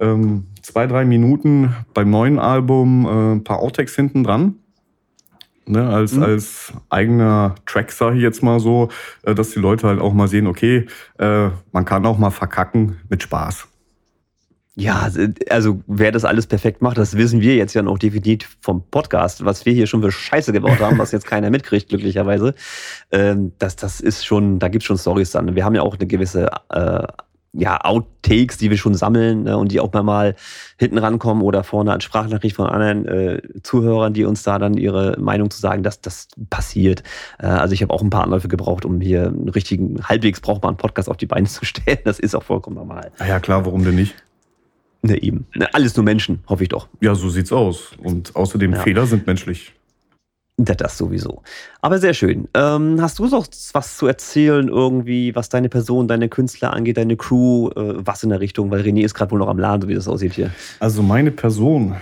ähm, 0.00 0.44
zwei 0.62 0.86
drei 0.86 1.04
Minuten 1.04 1.74
beim 1.94 2.10
neuen 2.10 2.38
Album 2.38 3.06
äh, 3.06 3.32
ein 3.34 3.44
paar 3.44 3.58
Outtakes 3.58 3.96
hinten 3.96 4.22
dran. 4.24 4.54
Ne, 5.64 5.88
als, 5.88 6.14
Mhm. 6.14 6.22
als 6.24 6.72
eigener 6.90 7.54
Track, 7.66 7.92
sage 7.92 8.16
ich 8.16 8.22
jetzt 8.22 8.42
mal 8.42 8.58
so, 8.58 8.88
äh, 9.22 9.34
dass 9.34 9.50
die 9.50 9.60
Leute 9.60 9.86
halt 9.86 10.00
auch 10.00 10.12
mal 10.12 10.26
sehen, 10.26 10.48
okay, 10.48 10.86
äh, 11.18 11.48
man 11.70 11.84
kann 11.84 12.04
auch 12.04 12.18
mal 12.18 12.30
verkacken 12.30 12.96
mit 13.08 13.22
Spaß. 13.22 13.68
Ja, 14.74 15.08
also 15.50 15.82
wer 15.86 16.12
das 16.12 16.24
alles 16.24 16.46
perfekt 16.46 16.80
macht, 16.80 16.96
das 16.96 17.16
wissen 17.18 17.42
wir 17.42 17.56
jetzt 17.56 17.74
ja 17.74 17.82
noch 17.82 17.98
definitiv 17.98 18.56
vom 18.62 18.82
Podcast, 18.90 19.44
was 19.44 19.66
wir 19.66 19.74
hier 19.74 19.86
schon 19.86 20.00
für 20.00 20.10
Scheiße 20.10 20.50
gebaut 20.50 20.80
haben, 20.80 20.96
was 20.98 21.12
jetzt 21.12 21.26
keiner 21.26 21.50
mitkriegt, 21.50 21.90
glücklicherweise. 21.90 22.54
Ähm, 23.10 23.52
das, 23.58 23.76
das 23.76 24.00
ist 24.00 24.24
schon, 24.24 24.58
da 24.58 24.68
gibt's 24.68 24.86
schon 24.86 24.96
Stories 24.96 25.30
dann. 25.32 25.54
Wir 25.54 25.64
haben 25.66 25.74
ja 25.74 25.82
auch 25.82 25.96
eine 25.98 26.06
gewisse 26.06 26.50
äh, 26.70 27.06
ja, 27.54 27.78
Outtakes, 27.82 28.56
die 28.56 28.70
wir 28.70 28.78
schon 28.78 28.94
sammeln 28.94 29.42
ne, 29.42 29.56
und 29.58 29.72
die 29.72 29.80
auch 29.80 29.92
mal, 29.92 30.02
mal 30.02 30.34
hinten 30.78 30.98
rankommen 30.98 31.42
oder 31.42 31.64
vorne 31.64 31.92
als 31.92 32.04
Sprachnachricht 32.04 32.56
von 32.56 32.66
anderen 32.66 33.06
äh, 33.06 33.42
Zuhörern, 33.62 34.14
die 34.14 34.24
uns 34.24 34.42
da 34.42 34.58
dann 34.58 34.74
ihre 34.74 35.18
Meinung 35.20 35.50
zu 35.50 35.60
sagen, 35.60 35.82
dass 35.82 36.00
das 36.00 36.28
passiert. 36.48 37.02
Äh, 37.38 37.46
also 37.46 37.74
ich 37.74 37.82
habe 37.82 37.92
auch 37.92 38.00
ein 38.02 38.10
paar 38.10 38.24
Anläufe 38.24 38.48
gebraucht, 38.48 38.84
um 38.86 39.00
hier 39.00 39.26
einen 39.26 39.50
richtigen, 39.50 40.02
halbwegs 40.02 40.40
brauchbaren 40.40 40.76
Podcast 40.78 41.10
auf 41.10 41.18
die 41.18 41.26
Beine 41.26 41.46
zu 41.46 41.64
stellen. 41.66 41.98
Das 42.04 42.18
ist 42.18 42.34
auch 42.34 42.42
vollkommen 42.42 42.76
normal. 42.76 43.12
Na 43.18 43.28
ja, 43.28 43.40
klar, 43.40 43.66
warum 43.66 43.84
denn 43.84 43.96
nicht? 43.96 44.14
Ne, 45.02 45.22
eben. 45.22 45.46
Ne, 45.54 45.68
alles 45.74 45.96
nur 45.96 46.04
Menschen, 46.04 46.42
hoffe 46.48 46.62
ich 46.62 46.68
doch. 46.70 46.88
Ja, 47.00 47.14
so 47.14 47.28
sieht's 47.28 47.52
aus. 47.52 47.90
Und 48.02 48.34
außerdem, 48.34 48.72
Ja. 48.72 48.80
Fehler 48.80 49.06
sind 49.06 49.26
menschlich. 49.26 49.74
Das 50.58 50.98
sowieso. 50.98 51.42
Aber 51.80 51.98
sehr 51.98 52.12
schön. 52.12 52.46
Ähm, 52.54 53.00
hast 53.00 53.18
du 53.18 53.26
noch 53.26 53.46
was 53.72 53.96
zu 53.96 54.06
erzählen, 54.06 54.68
irgendwie, 54.68 55.34
was 55.34 55.48
deine 55.48 55.68
Person, 55.68 56.08
deine 56.08 56.28
Künstler 56.28 56.74
angeht, 56.74 56.98
deine 56.98 57.16
Crew, 57.16 57.70
äh, 57.70 57.94
was 58.06 58.22
in 58.22 58.28
der 58.28 58.40
Richtung? 58.40 58.70
Weil 58.70 58.82
René 58.82 59.02
ist 59.02 59.14
gerade 59.14 59.30
wohl 59.30 59.38
noch 59.38 59.48
am 59.48 59.58
Laden, 59.58 59.82
so 59.82 59.88
wie 59.88 59.94
das 59.94 60.06
aussieht 60.08 60.34
hier. 60.34 60.50
Also 60.78 61.02
meine 61.02 61.30
Person 61.30 61.96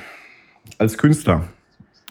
als 0.79 0.99
Künstler, 0.99 1.45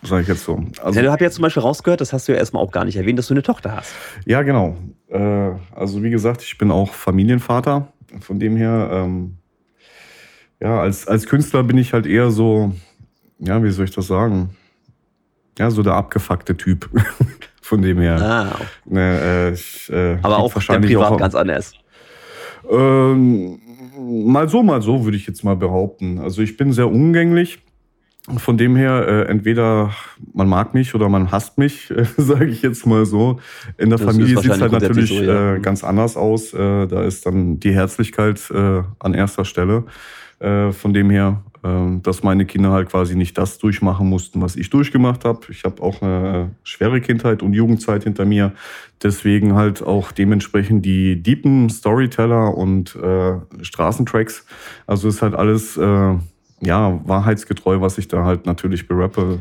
sage 0.02 0.22
ich 0.22 0.28
jetzt 0.30 0.45
so. 0.45 0.64
Also, 0.82 0.98
ja, 0.98 1.06
du 1.06 1.11
hast 1.11 1.20
ja 1.20 1.30
zum 1.30 1.41
Beispiel 1.41 1.61
rausgehört, 1.61 1.99
das 1.99 2.14
hast 2.14 2.28
du 2.28 2.32
ja 2.32 2.38
erstmal 2.38 2.64
auch 2.64 2.72
gar 2.72 2.86
nicht 2.86 2.95
erwähnt, 2.95 3.20
dass 3.20 3.28
du 3.28 3.34
eine 3.34 3.44
Tochter 3.44 3.76
hast. 3.76 3.94
Ja, 4.26 4.41
genau. 4.41 4.78
Äh, 5.10 5.52
also 5.76 6.02
wie 6.03 6.10
gesagt, 6.10 6.41
ich 6.41 6.57
bin 6.57 6.72
auch 6.72 6.94
Familienvater. 6.94 7.91
Von 8.22 8.40
dem 8.40 8.56
her, 8.56 8.90
ähm, 8.91 9.38
ja, 10.61 10.80
als, 10.80 11.06
als 11.07 11.26
Künstler 11.26 11.64
bin 11.64 11.78
ich 11.78 11.94
halt 11.94 12.06
eher 12.06 12.32
so, 12.32 12.74
ja, 13.40 13.61
wie 13.61 13.70
soll 13.72 13.86
ich 13.86 13.91
das 13.91 14.07
sagen? 14.07 14.56
Ja, 15.60 15.69
so 15.69 15.84
der 15.84 15.94
abgefuckte 15.94 16.56
Typ. 16.56 16.90
Von 17.61 17.81
dem 17.81 17.99
her. 17.99 18.19
Ah. 18.19 18.60
Ne, 18.86 19.53
äh, 19.90 19.94
äh, 19.94 20.18
Aber 20.23 20.40
auch 20.40 20.56
wahrscheinlich 20.56 20.91
privat 20.91 21.11
auch, 21.11 21.18
ganz 21.19 21.36
anders. 21.36 21.73
Ähm, 22.68 23.60
mal 23.99 24.49
so, 24.49 24.64
mal 24.64 24.81
so, 24.81 25.03
würde 25.03 25.18
ich 25.18 25.27
jetzt 25.27 25.44
mal 25.44 25.56
behaupten. 25.56 26.19
Also 26.19 26.41
ich 26.41 26.57
bin 26.57 26.72
sehr 26.72 26.90
umgänglich. 26.90 27.60
Von 28.38 28.57
dem 28.57 28.76
her, 28.76 29.06
äh, 29.07 29.22
entweder 29.30 29.91
man 30.34 30.48
mag 30.48 30.73
mich 30.73 30.95
oder 30.95 31.10
man 31.10 31.31
hasst 31.31 31.57
mich, 31.57 31.91
äh, 31.91 32.06
sage 32.18 32.45
ich 32.45 32.61
jetzt 32.61 32.86
mal 32.86 33.06
so. 33.06 33.40
In 33.77 33.90
der 33.90 33.99
das 33.99 34.07
Familie 34.07 34.40
sieht 34.41 34.52
es 34.52 34.61
halt 34.61 34.72
natürlich 34.72 35.10
so, 35.10 35.22
ja. 35.22 35.56
äh, 35.56 35.60
ganz 35.60 35.84
anders 35.84 36.15
aus. 36.15 36.53
Äh, 36.53 36.88
da 36.88 37.03
ist 37.03 37.26
dann 37.26 37.60
die 37.60 37.73
Herzlichkeit 37.73 38.49
äh, 38.49 38.81
an 38.99 39.14
erster 39.14 39.45
Stelle. 39.45 39.84
Von 40.41 40.94
dem 40.94 41.10
her, 41.10 41.44
dass 41.61 42.23
meine 42.23 42.45
Kinder 42.45 42.72
halt 42.72 42.90
quasi 42.90 43.15
nicht 43.15 43.38
das 43.38 43.57
durchmachen 43.57 44.07
mussten, 44.07 44.41
was 44.41 44.56
ich 44.56 44.69
durchgemacht 44.69 45.26
habe. 45.26 45.41
Ich 45.49 45.64
habe 45.64 45.81
auch 45.81 46.02
eine 46.02 46.52
schwere 46.64 47.02
Kindheit 47.02 47.44
und 47.44 47.53
Jugendzeit 47.53 48.03
hinter 48.03 48.26
mir. 48.26 48.53
Deswegen 49.03 49.56
halt 49.56 49.81
auch 49.81 50.11
dementsprechend 50.11 50.86
die 50.86 51.22
deepen 51.22 51.69
Storyteller 51.69 52.56
und 52.57 52.95
äh, 52.95 53.34
Straßentracks. 53.61 54.45
Also 54.88 55.07
ist 55.07 55.22
halt 55.22 55.36
alles 55.36 55.77
äh, 55.77 56.15
ja 56.61 56.99
wahrheitsgetreu, 57.06 57.81
was 57.81 57.98
ich 57.98 58.07
da 58.07 58.23
halt 58.23 58.45
natürlich 58.45 58.88
berappe. 58.88 59.40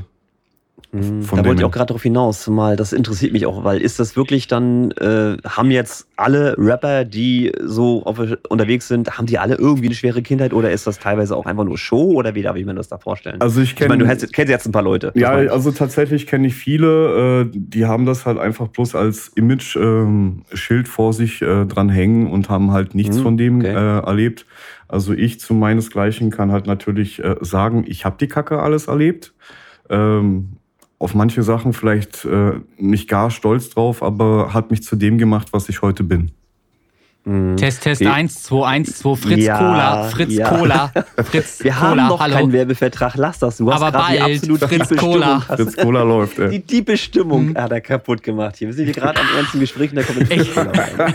Mhm. 0.90 1.26
da 1.30 1.44
wollte 1.44 1.60
ich 1.60 1.64
auch 1.64 1.70
gerade 1.70 1.88
darauf 1.88 2.02
hinaus, 2.02 2.46
mal, 2.48 2.76
das 2.76 2.94
interessiert 2.94 3.32
mich 3.32 3.44
auch, 3.44 3.62
weil 3.62 3.82
ist 3.82 3.98
das 3.98 4.16
wirklich 4.16 4.48
dann, 4.48 4.90
äh, 4.92 5.36
haben 5.46 5.70
jetzt 5.70 6.08
alle 6.16 6.56
Rapper, 6.56 7.04
die 7.04 7.52
so 7.62 8.04
auf, 8.04 8.18
unterwegs 8.48 8.88
sind, 8.88 9.18
haben 9.18 9.26
die 9.26 9.38
alle 9.38 9.56
irgendwie 9.56 9.86
eine 9.86 9.94
schwere 9.94 10.22
Kindheit 10.22 10.54
oder 10.54 10.70
ist 10.70 10.86
das 10.86 10.98
teilweise 10.98 11.36
auch 11.36 11.44
einfach 11.44 11.64
nur 11.64 11.76
Show 11.76 12.12
oder 12.12 12.34
wie 12.34 12.42
darf 12.42 12.56
ich 12.56 12.64
mir 12.64 12.74
das 12.74 12.88
da 12.88 12.96
vorstellen? 12.96 13.40
Also 13.40 13.60
ich 13.60 13.76
kenne. 13.76 13.94
Ich 13.94 14.00
meine, 14.00 14.16
du 14.16 14.26
kennst 14.28 14.50
jetzt 14.50 14.66
ein 14.66 14.72
paar 14.72 14.82
Leute. 14.82 15.12
Ja, 15.14 15.32
also 15.32 15.72
tatsächlich 15.72 16.26
kenne 16.26 16.46
ich 16.46 16.54
viele, 16.54 17.42
äh, 17.42 17.50
die 17.52 17.84
haben 17.84 18.06
das 18.06 18.24
halt 18.24 18.38
einfach 18.38 18.68
bloß 18.68 18.94
als 18.94 19.28
Image-Schild 19.28 20.86
äh, 20.86 20.90
vor 20.90 21.12
sich 21.12 21.42
äh, 21.42 21.66
dran 21.66 21.90
hängen 21.90 22.30
und 22.30 22.48
haben 22.48 22.72
halt 22.72 22.94
nichts 22.94 23.18
mhm, 23.18 23.22
von 23.22 23.36
dem 23.36 23.58
okay. 23.58 23.68
Äh, 23.68 24.06
erlebt. 24.06 24.46
Also 24.88 25.12
ich 25.12 25.38
zu 25.38 25.52
meinesgleichen 25.52 26.30
kann 26.30 26.50
halt 26.50 26.66
natürlich 26.66 27.22
äh, 27.22 27.36
sagen, 27.42 27.84
ich 27.86 28.06
habe 28.06 28.16
die 28.18 28.28
Kacke 28.28 28.60
alles 28.60 28.86
erlebt. 28.86 29.34
Ähm, 29.90 30.56
auf 30.98 31.14
manche 31.14 31.42
Sachen 31.42 31.72
vielleicht 31.72 32.24
äh, 32.24 32.60
nicht 32.76 33.08
gar 33.08 33.30
stolz 33.30 33.70
drauf, 33.70 34.02
aber 34.02 34.52
hat 34.52 34.70
mich 34.70 34.82
zu 34.82 34.96
dem 34.96 35.18
gemacht, 35.18 35.48
was 35.52 35.68
ich 35.68 35.82
heute 35.82 36.02
bin. 36.04 36.32
Mhm. 37.28 37.58
Test, 37.58 37.82
Test 37.82 38.04
1, 38.06 38.42
2, 38.44 38.66
1, 38.66 38.98
2, 39.00 39.16
Fritz 39.16 39.44
ja, 39.44 39.58
Cola, 39.58 40.04
Fritz 40.04 40.32
ja. 40.32 40.48
Cola, 40.48 40.90
Fritz 41.24 41.62
Wir 41.62 41.72
Cola, 41.72 41.90
haben 41.90 42.08
noch 42.08 42.20
hallo. 42.20 42.34
keinen 42.34 42.52
Werbevertrag, 42.52 43.16
lass 43.16 43.38
das. 43.38 43.58
Du 43.58 43.70
hast 43.70 43.82
Aber 43.82 43.98
bald, 43.98 44.18
die 44.18 44.22
absolut 44.22 44.60
Fritz 44.60 44.96
Cola. 44.96 45.40
Fritz 45.40 45.76
Cola 45.76 46.02
läuft, 46.04 46.38
ey. 46.38 46.48
Die 46.48 46.62
tiefe 46.62 46.96
Stimmung 46.96 47.50
mhm. 47.50 47.58
hat 47.58 47.70
er 47.70 47.82
kaputt 47.82 48.22
gemacht 48.22 48.56
hier. 48.56 48.68
Wir 48.68 48.74
sind 48.74 48.86
hier 48.86 48.94
gerade 48.94 49.20
am 49.20 49.26
ernsten 49.36 49.60
Gespräch 49.60 49.90
und 49.90 49.96
da 49.96 50.04
kommt 50.04 50.20
ein 50.20 50.26
Fritz 50.26 50.54
Cola 50.54 50.70
rein. 50.70 51.14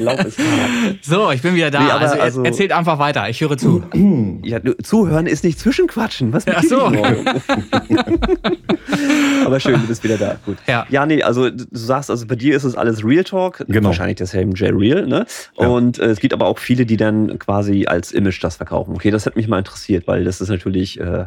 Lauf 0.00 0.24
ist 0.24 0.38
hart. 0.38 0.98
So, 1.02 1.30
ich 1.30 1.42
bin 1.42 1.54
wieder 1.54 1.70
da. 1.70 1.80
Nee, 1.82 1.90
also, 1.90 2.18
also, 2.18 2.42
erzählt 2.42 2.72
einfach 2.72 2.98
weiter, 2.98 3.28
ich 3.28 3.42
höre 3.42 3.58
zu. 3.58 3.84
ja, 4.42 4.60
zuhören 4.82 5.26
ist 5.26 5.44
nicht 5.44 5.58
Zwischenquatschen. 5.58 6.32
Was 6.32 6.46
Ach 6.48 6.62
so. 6.62 6.80
Aber 9.44 9.60
schön, 9.60 9.80
du 9.80 9.86
bist 9.86 10.02
wieder 10.04 10.16
da. 10.16 10.36
Gut. 10.46 10.56
Ja. 10.66 10.86
ja, 10.88 11.04
nee, 11.04 11.22
also 11.22 11.50
du 11.50 11.66
sagst, 11.72 12.10
also 12.10 12.26
bei 12.26 12.36
dir 12.36 12.56
ist 12.56 12.64
es 12.64 12.76
alles 12.76 13.04
Real 13.04 13.24
Talk. 13.24 13.62
Genau. 13.68 13.88
Wahrscheinlich 13.88 14.16
das 14.16 14.32
Helm 14.32 14.52
J 14.52 14.72
Real, 14.74 15.06
ne? 15.06 15.26
Und 15.56 15.98
äh, 15.98 16.06
es 16.06 16.20
gibt 16.20 16.32
aber 16.32 16.46
auch 16.46 16.58
viele, 16.58 16.86
die 16.86 16.96
dann 16.96 17.38
quasi 17.38 17.86
als 17.86 18.12
Image 18.12 18.42
das 18.42 18.56
verkaufen. 18.56 18.94
Okay, 18.94 19.10
das 19.10 19.26
hat 19.26 19.36
mich 19.36 19.48
mal 19.48 19.58
interessiert, 19.58 20.06
weil 20.06 20.24
das 20.24 20.40
ist 20.40 20.48
natürlich 20.48 20.98
äh, 21.00 21.26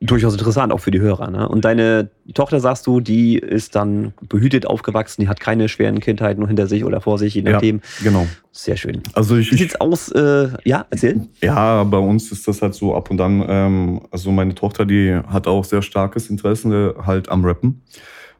durchaus 0.00 0.34
interessant, 0.34 0.72
auch 0.72 0.78
für 0.78 0.90
die 0.90 1.00
Hörer. 1.00 1.30
Ne? 1.30 1.48
Und 1.48 1.64
deine 1.64 2.10
Tochter, 2.34 2.60
sagst 2.60 2.86
du, 2.86 3.00
die 3.00 3.38
ist 3.38 3.74
dann 3.74 4.12
behütet 4.28 4.66
aufgewachsen, 4.66 5.22
die 5.22 5.28
hat 5.28 5.40
keine 5.40 5.68
schweren 5.68 6.00
Kindheiten 6.00 6.46
hinter 6.46 6.66
sich 6.66 6.84
oder 6.84 7.00
vor 7.00 7.18
sich, 7.18 7.34
je 7.34 7.42
nachdem. 7.42 7.80
Ja, 7.98 8.10
genau. 8.10 8.26
Sehr 8.52 8.76
schön. 8.76 9.02
Also 9.14 9.36
ich, 9.36 9.50
Wie 9.50 9.56
sieht's 9.56 9.80
aus? 9.80 10.10
Äh, 10.12 10.48
ja, 10.64 10.86
erzähl. 10.90 11.22
Ja, 11.40 11.82
bei 11.84 11.98
uns 11.98 12.30
ist 12.30 12.46
das 12.46 12.62
halt 12.62 12.74
so 12.74 12.94
ab 12.94 13.10
und 13.10 13.20
an. 13.20 13.44
Ähm, 13.48 14.00
also 14.10 14.30
meine 14.30 14.54
Tochter, 14.54 14.84
die 14.84 15.18
hat 15.26 15.46
auch 15.46 15.64
sehr 15.64 15.82
starkes 15.82 16.30
Interesse 16.30 16.94
halt 17.04 17.28
am 17.30 17.44
Rappen. 17.44 17.82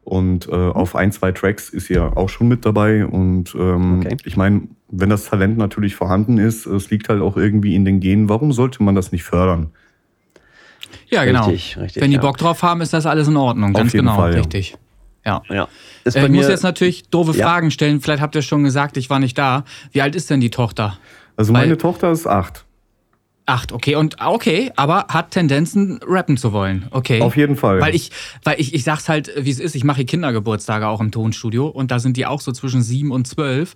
Und 0.05 0.47
äh, 0.47 0.51
auf 0.51 0.95
ein, 0.95 1.11
zwei 1.11 1.31
Tracks 1.31 1.69
ist 1.69 1.87
sie 1.87 1.95
ja 1.95 2.15
auch 2.15 2.29
schon 2.29 2.47
mit 2.47 2.63
dabei. 2.63 3.05
Und 3.05 3.55
ähm, 3.55 4.01
okay. 4.01 4.17
ich 4.23 4.37
meine, 4.37 4.67
wenn 4.87 5.09
das 5.09 5.25
Talent 5.25 5.57
natürlich 5.57 5.95
vorhanden 5.95 6.37
ist, 6.37 6.67
es 6.67 6.91
liegt 6.91 7.09
halt 7.09 7.21
auch 7.21 7.37
irgendwie 7.37 7.75
in 7.75 7.85
den 7.85 7.99
Genen, 7.99 8.29
warum 8.29 8.53
sollte 8.53 8.83
man 8.83 8.93
das 8.93 9.11
nicht 9.11 9.23
fördern? 9.23 9.71
Ja, 11.07 11.25
genau. 11.25 11.47
Richtig, 11.47 11.77
richtig, 11.77 12.03
wenn 12.03 12.11
die 12.11 12.17
ja. 12.17 12.21
Bock 12.21 12.37
drauf 12.37 12.61
haben, 12.61 12.81
ist 12.81 12.93
das 12.93 13.07
alles 13.07 13.27
in 13.27 13.35
Ordnung. 13.35 13.73
Ganz 13.73 13.91
genau, 13.93 14.15
Fall, 14.15 14.35
richtig. 14.35 14.77
Ja. 15.25 15.41
ja. 15.49 15.67
Äh, 16.05 16.25
ich 16.25 16.31
muss 16.31 16.47
jetzt 16.47 16.63
natürlich 16.63 17.09
doofe 17.09 17.35
ja. 17.35 17.47
Fragen 17.47 17.71
stellen. 17.71 17.99
Vielleicht 17.99 18.21
habt 18.21 18.35
ihr 18.35 18.43
schon 18.43 18.63
gesagt, 18.63 18.97
ich 18.97 19.09
war 19.09 19.19
nicht 19.19 19.37
da. 19.37 19.65
Wie 19.91 20.01
alt 20.01 20.15
ist 20.15 20.29
denn 20.29 20.39
die 20.39 20.51
Tochter? 20.51 20.99
Also 21.35 21.51
meine 21.51 21.71
Weil, 21.71 21.77
Tochter 21.77 22.11
ist 22.11 22.27
acht. 22.27 22.64
Acht, 23.47 23.71
okay. 23.71 23.95
Und 23.95 24.17
okay, 24.19 24.71
aber 24.75 25.05
hat 25.09 25.31
Tendenzen, 25.31 25.99
rappen 26.05 26.35
zu 26.35 26.51
wollen. 26.51 26.87
Okay. 26.89 27.21
Auf 27.21 27.37
jeden 27.37 27.55
Fall. 27.55 27.79
Weil 27.79 27.93
ich, 27.93 28.09
weil 28.43 28.59
ich, 28.59 28.73
ich 28.73 28.83
sag's 28.83 29.07
halt, 29.07 29.31
wie 29.37 29.51
es 29.51 29.59
ist, 29.59 29.75
ich 29.75 29.83
mache 29.83 30.03
Kindergeburtstage 30.03 30.87
auch 30.87 30.99
im 30.99 31.11
Tonstudio 31.11 31.67
und 31.67 31.91
da 31.91 31.99
sind 31.99 32.17
die 32.17 32.25
auch 32.25 32.41
so 32.41 32.51
zwischen 32.51 32.81
sieben 32.81 33.11
und 33.11 33.27
zwölf. 33.27 33.75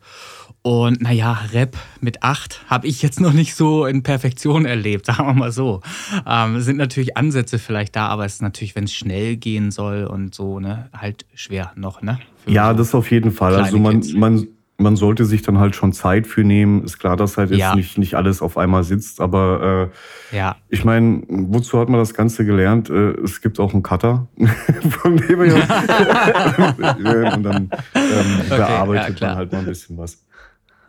Und 0.63 1.01
naja, 1.01 1.39
Rap 1.53 1.77
mit 2.01 2.23
acht 2.23 2.63
habe 2.67 2.87
ich 2.87 3.03
jetzt 3.03 3.19
noch 3.21 3.33
nicht 3.33 3.53
so 3.53 3.85
in 3.85 4.01
Perfektion 4.01 4.65
erlebt, 4.65 5.05
sagen 5.07 5.27
wir 5.27 5.33
mal 5.33 5.51
so. 5.51 5.81
Ähm, 6.25 6.59
sind 6.61 6.77
natürlich 6.77 7.15
Ansätze 7.15 7.59
vielleicht 7.59 7.95
da, 7.95 8.07
aber 8.07 8.25
es 8.25 8.35
ist 8.35 8.41
natürlich, 8.41 8.75
wenn 8.75 8.85
es 8.85 8.93
schnell 8.93 9.37
gehen 9.37 9.69
soll 9.69 10.05
und 10.05 10.33
so, 10.33 10.59
ne, 10.59 10.89
halt 10.97 11.25
schwer 11.35 11.73
noch, 11.75 12.01
ne? 12.01 12.19
ja, 12.47 12.71
so 12.71 12.77
das 12.77 12.95
auf 12.95 13.11
jeden 13.11 13.31
Fall. 13.31 13.55
Also 13.55 13.77
man, 13.77 14.03
man 14.15 14.47
man 14.79 14.95
sollte 14.95 15.25
sich 15.25 15.41
dann 15.41 15.59
halt 15.59 15.75
schon 15.75 15.93
Zeit 15.93 16.25
für 16.25 16.43
nehmen. 16.43 16.83
Ist 16.83 16.99
klar, 16.99 17.17
dass 17.17 17.37
halt 17.37 17.51
jetzt 17.51 17.59
ja. 17.59 17.75
nicht, 17.75 17.97
nicht 17.97 18.15
alles 18.15 18.41
auf 18.41 18.57
einmal 18.57 18.83
sitzt, 18.83 19.19
aber 19.21 19.91
äh, 20.31 20.35
ja. 20.35 20.55
ich 20.69 20.85
meine, 20.85 21.21
wozu 21.27 21.79
hat 21.79 21.89
man 21.89 21.99
das 21.99 22.13
Ganze 22.13 22.45
gelernt? 22.45 22.89
Äh, 22.89 23.11
es 23.21 23.41
gibt 23.41 23.59
auch 23.59 23.73
einen 23.73 23.83
Cutter, 23.83 24.27
von 24.89 25.17
dem 25.17 25.39
wir 25.39 25.55
und 27.35 27.43
dann 27.43 27.69
ähm, 27.93 28.41
okay, 28.45 28.57
bearbeitet 28.57 29.19
ja, 29.19 29.27
man 29.27 29.35
halt 29.35 29.51
mal 29.51 29.59
ein 29.59 29.65
bisschen 29.65 29.97
was. 29.97 30.23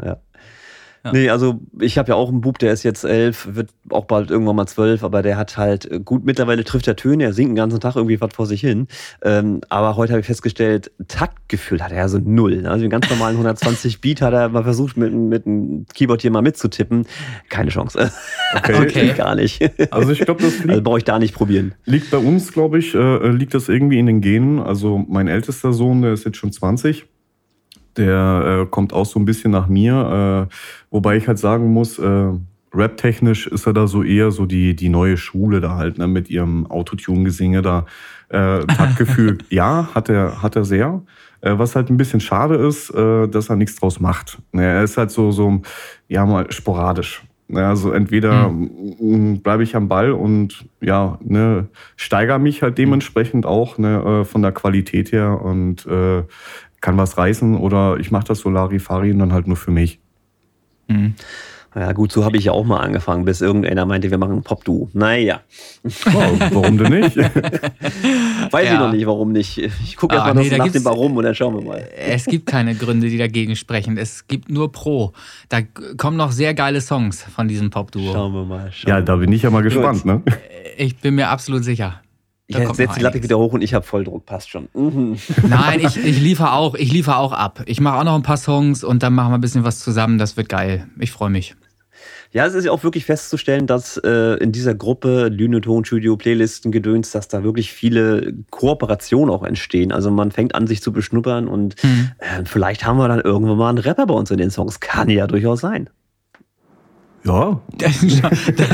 Ja. 0.03 0.17
Ja. 1.05 1.13
Nee, 1.13 1.31
also 1.31 1.61
ich 1.79 1.97
habe 1.97 2.11
ja 2.11 2.15
auch 2.15 2.29
einen 2.29 2.43
Bub, 2.43 2.59
der 2.59 2.73
ist 2.73 2.83
jetzt 2.83 3.05
elf, 3.05 3.49
wird 3.53 3.71
auch 3.89 4.05
bald 4.05 4.31
irgendwann 4.31 4.57
mal 4.57 4.67
zwölf, 4.67 5.03
aber 5.03 5.23
der 5.23 5.39
hat 5.39 5.57
halt 5.57 5.91
äh, 5.91 5.99
gut, 5.99 6.25
mittlerweile 6.25 6.63
trifft 6.63 6.87
er 6.89 6.97
Töne, 6.97 7.25
er 7.25 7.33
singt 7.33 7.51
den 7.51 7.57
ganzen 7.57 7.81
Tag 7.81 7.97
irgendwie 7.97 8.21
was 8.21 8.35
vor 8.35 8.47
sich 8.47 8.61
hin. 8.61 8.87
Ähm, 9.23 9.63
aber 9.71 9.97
heute 9.97 10.13
habe 10.13 10.21
ich 10.21 10.27
festgestellt, 10.27 10.91
Taktgefühl 11.09 11.83
hat 11.83 11.93
er 11.93 11.99
ja 11.99 12.09
so 12.09 12.19
null. 12.19 12.67
Also 12.67 12.83
den 12.83 12.91
ganz 12.91 13.09
normalen 13.09 13.37
120 13.37 14.01
Beat 14.03 14.21
hat 14.21 14.35
er 14.35 14.51
mal 14.51 14.63
versucht, 14.63 14.99
mit, 14.99 15.13
mit 15.13 15.47
dem 15.47 15.87
Keyboard 15.95 16.21
hier 16.21 16.31
mal 16.31 16.43
mitzutippen. 16.43 17.07
Keine 17.49 17.71
Chance. 17.71 18.13
Okay, 18.55 18.75
okay. 18.81 19.13
gar 19.17 19.35
nicht. 19.35 19.71
Also 19.91 20.11
ich 20.11 20.21
glaube, 20.21 20.43
das 20.43 20.59
liegt, 20.59 20.71
also 20.71 20.83
brauche 20.83 20.99
ich 20.99 21.05
da 21.05 21.19
nicht 21.19 21.35
probieren. 21.35 21.75
Liegt 21.87 22.11
bei 22.11 22.19
uns, 22.19 22.53
glaube 22.53 22.79
ich, 22.79 22.95
äh, 22.95 23.29
liegt 23.29 23.55
das 23.55 23.69
irgendwie 23.69 23.99
in 23.99 24.07
den 24.07 24.21
Genen. 24.21 24.59
Also 24.59 25.05
mein 25.09 25.29
ältester 25.29 25.73
Sohn, 25.73 26.03
der 26.03 26.13
ist 26.13 26.25
jetzt 26.25 26.37
schon 26.37 26.53
20 26.53 27.07
der 27.97 28.63
äh, 28.63 28.67
kommt 28.71 28.93
auch 28.93 29.07
so 29.07 29.19
ein 29.19 29.25
bisschen 29.25 29.51
nach 29.51 29.69
mir. 29.69 30.49
Äh, 30.51 30.55
wobei 30.91 31.17
ich 31.17 31.29
halt 31.29 31.39
sagen 31.39 31.73
muss, 31.73 31.99
äh, 31.99 32.33
rap-technisch 32.75 33.47
ist 33.47 33.67
er 33.67 33.73
da 33.73 33.87
so 33.87 34.03
eher 34.03 34.31
so 34.31 34.47
die, 34.47 34.75
die 34.77 34.89
neue 34.89 35.17
Schule 35.17 35.61
da 35.61 35.77
halt, 35.77 35.99
ne, 35.99 36.07
mit 36.07 36.31
ihrem 36.31 36.67
Autotune-Gesinge 36.67 37.63
da. 37.63 37.87
Äh, 38.29 38.61
Taktgefühl, 38.67 39.39
ja, 39.51 39.89
hat 39.95 40.09
er, 40.09 40.43
hat 40.43 40.57
er 40.57 40.65
sehr. 40.65 41.03
Äh, 41.41 41.59
was 41.59 41.75
halt 41.75 41.91
ein 41.91 41.97
bisschen 41.97 42.21
schade 42.21 42.55
ist, 42.55 42.91
äh, 42.91 43.27
dass 43.27 43.49
er 43.49 43.57
nichts 43.57 43.77
draus 43.77 43.99
macht. 43.99 44.39
Ne, 44.53 44.65
er 44.65 44.85
ist 44.85 44.97
halt 44.97 45.11
so, 45.11 45.33
so, 45.33 45.63
ja, 46.09 46.25
mal 46.27 46.51
sporadisch. 46.53 47.25
Ne, 47.49 47.67
also 47.67 47.91
entweder 47.91 48.49
hm. 48.49 49.41
bleibe 49.43 49.65
ich 49.65 49.75
am 49.75 49.89
Ball 49.89 50.13
und 50.13 50.67
ja, 50.81 51.19
ne, 51.25 51.67
steigere 51.97 52.39
mich 52.39 52.63
halt 52.63 52.79
dementsprechend 52.79 53.47
auch 53.47 53.79
ne, 53.79 54.21
äh, 54.21 54.25
von 54.25 54.43
der 54.43 54.53
Qualität 54.53 55.11
her 55.11 55.41
und 55.43 55.85
äh, 55.87 56.23
kann 56.81 56.97
was 56.97 57.19
reißen 57.19 57.57
oder 57.57 57.99
ich 57.99 58.11
mache 58.11 58.25
das 58.29 58.41
Solarifari 58.41 59.13
und 59.13 59.19
dann 59.19 59.33
halt 59.33 59.47
nur 59.47 59.57
für 59.57 59.71
mich. 59.71 60.01
Mhm. 60.89 61.15
Ja, 61.75 61.93
gut, 61.93 62.11
so 62.11 62.25
habe 62.25 62.37
ich 62.37 62.47
ja 62.47 62.53
auch 62.53 62.65
mal 62.65 62.81
angefangen, 62.81 63.25
bis 63.25 63.41
irgendeiner 63.41 63.87
meinte, 63.87 64.11
wir 64.11 64.19
machen 64.19 64.39
ein 64.39 64.43
Pop-Duo. 64.43 64.89
Naja. 64.93 65.41
Oh, 65.85 66.37
warum 66.51 66.79
denn 66.79 67.01
nicht? 67.01 67.17
Weiß 68.51 68.67
ja. 68.67 68.73
ich 68.73 68.79
noch 68.79 68.93
nicht, 68.93 69.07
warum 69.07 69.31
nicht. 69.31 69.59
Ich 69.59 69.97
gucke 69.97 70.17
erst 70.17 70.27
ah, 70.27 70.35
mal 70.35 70.43
nee, 70.43 70.57
nach 70.57 70.67
dem 70.67 70.85
Warum 70.85 71.17
und 71.17 71.23
dann 71.23 71.35
schauen 71.35 71.55
wir 71.55 71.63
mal. 71.63 71.89
Es 71.97 72.25
gibt 72.25 72.47
keine 72.47 72.75
Gründe, 72.75 73.09
die 73.09 73.19
dagegen 73.19 73.55
sprechen. 73.55 73.99
Es 73.99 74.27
gibt 74.27 74.51
nur 74.51 74.73
Pro. 74.73 75.13
Da 75.49 75.61
kommen 75.97 76.17
noch 76.17 76.33
sehr 76.33 76.55
geile 76.55 76.81
Songs 76.81 77.23
von 77.23 77.47
diesem 77.47 77.71
Pop-Duo. 77.71 78.13
Schauen 78.13 78.35
wir 78.35 78.45
mal. 78.45 78.73
Schauen 78.73 78.89
ja, 78.89 79.01
da 79.01 79.15
bin 79.15 79.31
ich 79.31 79.43
ja 79.43 79.51
mal 79.51 79.63
gespannt. 79.63 80.05
Ne? 80.05 80.23
Ich 80.77 80.97
bin 80.97 81.15
mir 81.15 81.29
absolut 81.29 81.63
sicher. 81.63 82.01
Ich 82.59 82.69
setze 82.75 82.99
die 82.99 83.03
Latte 83.03 83.23
wieder 83.23 83.39
hoch 83.39 83.53
und 83.53 83.63
ich 83.63 83.75
habe 83.75 83.85
Volldruck, 83.85 84.27
passt 84.27 84.51
schon. 84.51 84.69
Mhm. 84.75 85.17
Nein, 85.49 85.81
ich, 85.81 85.97
ich 85.97 86.21
liefere 86.21 86.53
auch, 86.53 86.75
ich 86.75 86.93
liefere 86.93 87.17
auch 87.17 87.33
ab. 87.33 87.63
Ich 87.67 87.81
mache 87.81 87.99
auch 87.99 88.05
noch 88.05 88.15
ein 88.15 88.23
paar 88.23 88.37
Songs 88.37 88.85
und 88.85 89.03
dann 89.03 89.15
machen 89.15 89.31
wir 89.31 89.39
ein 89.39 89.41
bisschen 89.41 89.65
was 89.65 89.79
zusammen. 89.79 90.19
Das 90.19 90.37
wird 90.37 90.49
geil. 90.49 90.87
Ich 90.99 91.13
freue 91.13 91.31
mich. 91.31 91.55
Ja, 92.33 92.47
es 92.47 92.55
ist 92.55 92.65
ja 92.65 92.71
auch 92.71 92.85
wirklich 92.85 93.07
festzustellen, 93.07 93.67
dass 93.67 93.97
äh, 93.97 94.37
in 94.37 94.53
dieser 94.53 94.75
Gruppe 94.75 95.29
Lüneton 95.29 95.85
Studio 95.85 96.17
Playlisten 96.17 96.71
gedöns, 96.71 97.11
dass 97.11 97.27
da 97.27 97.43
wirklich 97.43 97.73
viele 97.73 98.33
Kooperationen 98.51 99.35
auch 99.35 99.43
entstehen. 99.43 99.91
Also 99.91 100.13
man 100.13 100.31
fängt 100.31 100.55
an, 100.55 100.69
sich 100.69 100.81
zu 100.81 100.93
beschnuppern 100.93 101.49
und 101.49 101.75
hm. 101.83 102.13
äh, 102.19 102.45
vielleicht 102.45 102.87
haben 102.87 102.99
wir 102.99 103.09
dann 103.09 103.21
irgendwann 103.21 103.57
mal 103.57 103.69
einen 103.69 103.79
Rapper 103.79 104.07
bei 104.07 104.15
uns 104.15 104.31
in 104.31 104.39
den 104.39 104.51
Songs. 104.51 104.79
Kann 104.79 105.09
ja 105.09 105.27
durchaus 105.27 105.61
sein. 105.61 105.91
Ja. 107.25 107.61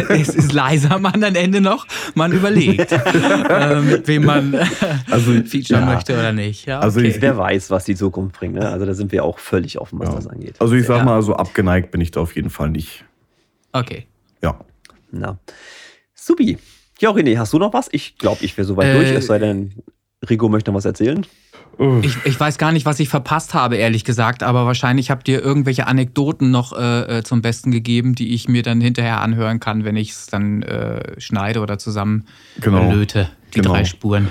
es 0.09 0.29
ist 0.29 0.53
leiser 0.53 0.99
man 0.99 1.23
am 1.23 1.35
Ende 1.35 1.61
noch. 1.61 1.87
Man 2.15 2.33
überlegt, 2.33 2.93
äh, 2.93 3.81
mit 3.81 4.07
wem 4.07 4.25
man 4.25 4.55
also, 5.11 5.33
featuren 5.45 5.81
ja. 5.81 5.95
möchte 5.95 6.15
oder 6.15 6.33
nicht. 6.33 6.67
Ja, 6.67 6.81
also 6.81 7.01
okay. 7.01 7.09
ich, 7.09 7.21
wer 7.21 7.37
weiß, 7.37 7.71
was 7.71 7.85
die 7.85 7.97
Zukunft 7.97 8.39
bringt. 8.39 8.55
Ne? 8.55 8.69
Also 8.69 8.87
da 8.87 8.95
sind 8.95 9.11
wir 9.11 9.25
auch 9.25 9.39
völlig 9.39 9.79
offen, 9.81 9.99
was 9.99 10.11
ja. 10.11 10.15
das 10.15 10.27
angeht. 10.29 10.55
Also 10.61 10.75
ich 10.75 10.87
sag 10.87 11.05
mal, 11.05 11.21
so 11.23 11.35
abgeneigt 11.35 11.91
bin 11.91 12.01
ich 12.01 12.13
da 12.13 12.21
auf 12.21 12.37
jeden 12.37 12.51
Fall 12.51 12.71
nicht. 12.71 13.05
Okay. 13.73 14.07
Ja. 14.43 14.59
Na. 15.11 15.39
Subi. 16.15 16.59
Ja, 17.01 17.11
René, 17.11 17.37
hast 17.39 17.53
du 17.53 17.59
noch 17.59 17.73
was? 17.73 17.89
Ich 17.93 18.17
glaube, 18.17 18.45
ich 18.45 18.57
wäre 18.57 18.67
soweit 18.67 18.87
äh, 18.87 18.95
durch, 18.95 19.11
es 19.11 19.27
sei 19.27 19.39
denn, 19.39 19.75
Rico 20.29 20.49
möchte 20.49 20.71
noch 20.71 20.79
was 20.79 20.85
erzählen. 20.85 21.27
Ich, 21.79 22.17
ich, 22.25 22.41
weiß 22.41 22.57
gar 22.57 22.73
nicht, 22.73 22.87
was 22.87 23.01
ich 23.01 23.11
verpasst 23.11 23.53
habe, 23.53 23.77
ehrlich 23.77 24.05
gesagt, 24.05 24.43
aber 24.43 24.65
wahrscheinlich 24.65 25.11
habt 25.11 25.29
ihr 25.29 25.43
irgendwelche 25.43 25.87
Anekdoten 25.87 26.51
noch 26.51 26.73
äh, 26.73 27.19
äh 27.19 27.23
zum 27.23 27.43
Besten 27.43 27.71
gegeben, 27.71 28.15
die 28.15 28.35
ich 28.35 28.49
mir 28.49 28.63
dann 28.63 28.81
hinterher 28.81 29.21
anhören 29.21 29.61
kann, 29.61 29.85
wenn 29.85 29.95
ich 29.95 30.13
es 30.13 30.27
dann 30.27 30.63
äh, 30.63 31.21
schneide 31.21 31.61
oder 31.61 31.79
zusammen 31.79 32.25
genau. 32.61 32.91
löte, 32.91 33.29
die 33.55 33.61
genau. 33.61 33.75
drei 33.75 33.85
Spuren. 33.85 34.29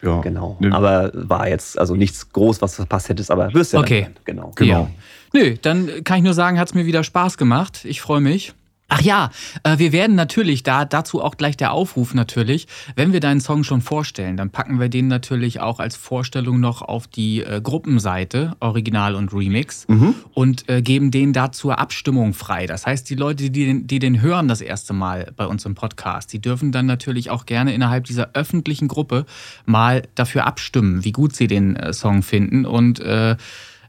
Ja. 0.00 0.20
Genau. 0.20 0.56
Aber 0.70 1.10
war 1.12 1.48
jetzt 1.48 1.78
also 1.78 1.94
nichts 1.94 2.32
groß, 2.32 2.62
was 2.62 2.72
du 2.72 2.76
verpasst 2.76 3.08
hättest, 3.10 3.30
aber 3.30 3.52
wirst 3.52 3.72
ja 3.74 3.80
okay. 3.80 4.02
Dann, 4.02 4.14
genau. 4.24 4.52
genau. 4.54 4.80
Ja. 4.80 4.90
Nö, 5.34 5.56
dann 5.60 6.04
kann 6.04 6.18
ich 6.18 6.24
nur 6.24 6.34
sagen, 6.34 6.58
hat 6.58 6.68
es 6.68 6.74
mir 6.74 6.86
wieder 6.86 7.04
Spaß 7.04 7.36
gemacht. 7.36 7.84
Ich 7.84 8.00
freue 8.00 8.20
mich. 8.20 8.54
Ach 8.90 9.02
ja, 9.02 9.30
äh, 9.64 9.76
wir 9.78 9.92
werden 9.92 10.16
natürlich, 10.16 10.62
da 10.62 10.86
dazu 10.86 11.22
auch 11.22 11.36
gleich 11.36 11.58
der 11.58 11.72
Aufruf 11.72 12.14
natürlich, 12.14 12.66
wenn 12.96 13.12
wir 13.12 13.20
deinen 13.20 13.42
Song 13.42 13.62
schon 13.62 13.82
vorstellen, 13.82 14.38
dann 14.38 14.48
packen 14.48 14.80
wir 14.80 14.88
den 14.88 15.08
natürlich 15.08 15.60
auch 15.60 15.78
als 15.78 15.94
Vorstellung 15.94 16.58
noch 16.58 16.80
auf 16.80 17.06
die 17.06 17.42
äh, 17.42 17.60
Gruppenseite, 17.62 18.56
Original 18.60 19.14
und 19.14 19.34
Remix, 19.34 19.86
mhm. 19.88 20.14
und 20.32 20.70
äh, 20.70 20.80
geben 20.80 21.10
den 21.10 21.34
da 21.34 21.52
zur 21.52 21.78
Abstimmung 21.78 22.32
frei. 22.32 22.66
Das 22.66 22.86
heißt, 22.86 23.10
die 23.10 23.14
Leute, 23.14 23.50
die 23.50 23.66
den, 23.66 23.86
die 23.86 23.98
den 23.98 24.22
hören 24.22 24.48
das 24.48 24.62
erste 24.62 24.94
Mal 24.94 25.32
bei 25.36 25.46
uns 25.46 25.66
im 25.66 25.74
Podcast, 25.74 26.32
die 26.32 26.40
dürfen 26.40 26.72
dann 26.72 26.86
natürlich 26.86 27.28
auch 27.28 27.44
gerne 27.44 27.74
innerhalb 27.74 28.04
dieser 28.04 28.30
öffentlichen 28.32 28.88
Gruppe 28.88 29.26
mal 29.66 30.02
dafür 30.14 30.46
abstimmen, 30.46 31.04
wie 31.04 31.12
gut 31.12 31.36
sie 31.36 31.46
den 31.46 31.76
äh, 31.76 31.92
Song 31.92 32.22
finden 32.22 32.64
und 32.64 33.00
äh, 33.00 33.36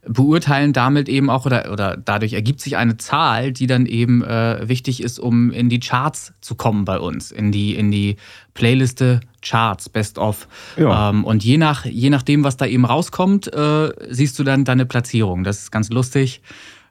beurteilen 0.07 0.73
damit 0.73 1.09
eben 1.09 1.29
auch 1.29 1.45
oder, 1.45 1.71
oder 1.71 1.97
dadurch 1.97 2.33
ergibt 2.33 2.61
sich 2.61 2.77
eine 2.77 2.97
Zahl, 2.97 3.51
die 3.51 3.67
dann 3.67 3.85
eben 3.85 4.23
äh, 4.23 4.67
wichtig 4.67 5.03
ist, 5.03 5.19
um 5.19 5.51
in 5.51 5.69
die 5.69 5.79
Charts 5.79 6.33
zu 6.41 6.55
kommen 6.55 6.85
bei 6.85 6.99
uns, 6.99 7.31
in 7.31 7.51
die, 7.51 7.75
in 7.75 7.91
die 7.91 8.15
Playliste 8.53 9.19
Charts, 9.41 9.89
Best 9.89 10.17
of. 10.17 10.47
Ja. 10.77 11.09
Ähm, 11.09 11.23
und 11.23 11.43
je, 11.43 11.57
nach, 11.57 11.85
je 11.85 12.09
nachdem, 12.09 12.43
was 12.43 12.57
da 12.57 12.65
eben 12.65 12.85
rauskommt, 12.85 13.53
äh, 13.53 13.89
siehst 14.09 14.37
du 14.39 14.43
dann 14.43 14.65
deine 14.65 14.85
Platzierung. 14.85 15.43
Das 15.43 15.59
ist 15.59 15.71
ganz 15.71 15.89
lustig. 15.89 16.41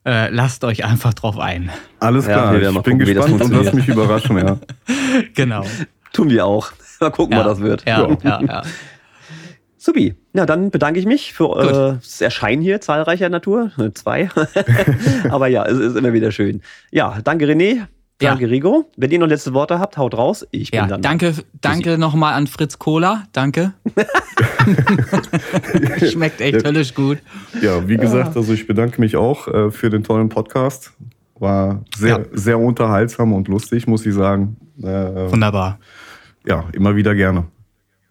Äh, 0.05 0.30
lasst 0.30 0.64
euch 0.64 0.85
einfach 0.85 1.12
drauf 1.12 1.39
ein. 1.39 1.70
Alles 2.01 2.26
klar, 2.26 2.56
ja, 2.56 2.70
ich 2.70 2.82
bin 2.82 2.98
gucken, 2.98 3.14
gespannt 3.14 3.43
und 3.43 3.52
lass 3.52 3.72
mich 3.74 3.89
überraschen, 3.89 4.39
ja. 4.39 4.59
genau. 5.35 5.64
Tun 6.12 6.30
wir 6.30 6.47
auch. 6.47 6.72
Mal 7.01 7.10
gucken, 7.10 7.36
ja, 7.36 7.44
was 7.44 7.59
das 7.59 7.60
wird. 7.60 7.85
Ja, 7.86 8.09
ja, 8.22 8.40
ja. 8.43 8.62
Subi, 9.89 10.15
na 10.35 10.44
dann 10.44 10.70
bedanke 10.70 11.01
ich 11.01 11.06
mich 11.06 11.32
für 11.32 11.59
äh, 11.59 11.94
das 11.94 12.20
Erscheinen 12.20 12.60
hier 12.60 12.78
zahlreicher 12.82 13.31
Natur. 13.31 13.73
Zwei. 13.94 14.28
Aber 15.31 15.47
ja, 15.47 15.65
es 15.65 15.78
ist 15.78 15.97
immer 15.97 16.12
wieder 16.12 16.31
schön. 16.31 16.60
Ja, 16.90 17.20
danke 17.24 17.47
René. 17.47 17.86
Danke, 18.19 18.44
ja. 18.44 18.51
Rigo. 18.51 18.90
Wenn 18.98 19.10
ihr 19.12 19.19
noch 19.19 19.28
letzte 19.28 19.55
Worte 19.55 19.78
habt, 19.78 19.97
haut 19.97 20.15
raus. 20.15 20.47
Ich 20.51 20.73
bin 20.73 20.81
ja, 20.81 20.86
dann. 20.89 21.01
Danke, 21.01 21.32
danke 21.62 21.97
nochmal 21.97 22.35
an 22.35 22.47
Fritz 22.47 22.78
Cola. 22.78 23.24
Danke. 23.32 23.73
Schmeckt 26.10 26.43
echt 26.43 26.66
höllisch 26.66 26.94
gut. 26.94 27.16
Ja, 27.62 27.89
wie 27.89 27.97
gesagt, 27.97 28.36
also 28.36 28.52
ich 28.52 28.66
bedanke 28.66 29.01
mich 29.01 29.16
auch 29.16 29.48
äh, 29.48 29.70
für 29.70 29.89
den 29.89 30.05
tollen 30.05 30.28
Podcast. 30.28 30.93
War 31.39 31.82
sehr, 31.97 32.19
ja. 32.19 32.24
sehr 32.32 32.59
unterhaltsam 32.59 33.32
und 33.32 33.48
lustig, 33.48 33.86
muss 33.86 34.05
ich 34.05 34.12
sagen. 34.12 34.59
Äh, 34.82 35.31
Wunderbar. 35.31 35.78
Ja, 36.44 36.66
immer 36.74 36.94
wieder 36.94 37.15
gerne. 37.15 37.47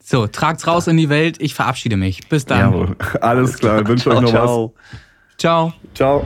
So, 0.09 0.25
tragt's 0.25 0.65
raus 0.67 0.87
in 0.87 0.95
die 0.95 1.09
Welt. 1.09 1.35
Ich 1.41 1.53
verabschiede 1.53 1.97
mich. 1.97 2.29
Bis 2.29 2.45
dann. 2.45 2.59
Jawohl. 2.59 2.95
Alles 3.19 3.57
klar. 3.57 3.81
Ich 3.81 3.87
wünsche 3.89 4.09
euch 4.09 4.21
noch 4.21 4.29
ciao. 4.29 4.73
was. 4.73 5.37
Ciao. 5.37 5.73
Ciao. 5.93 6.23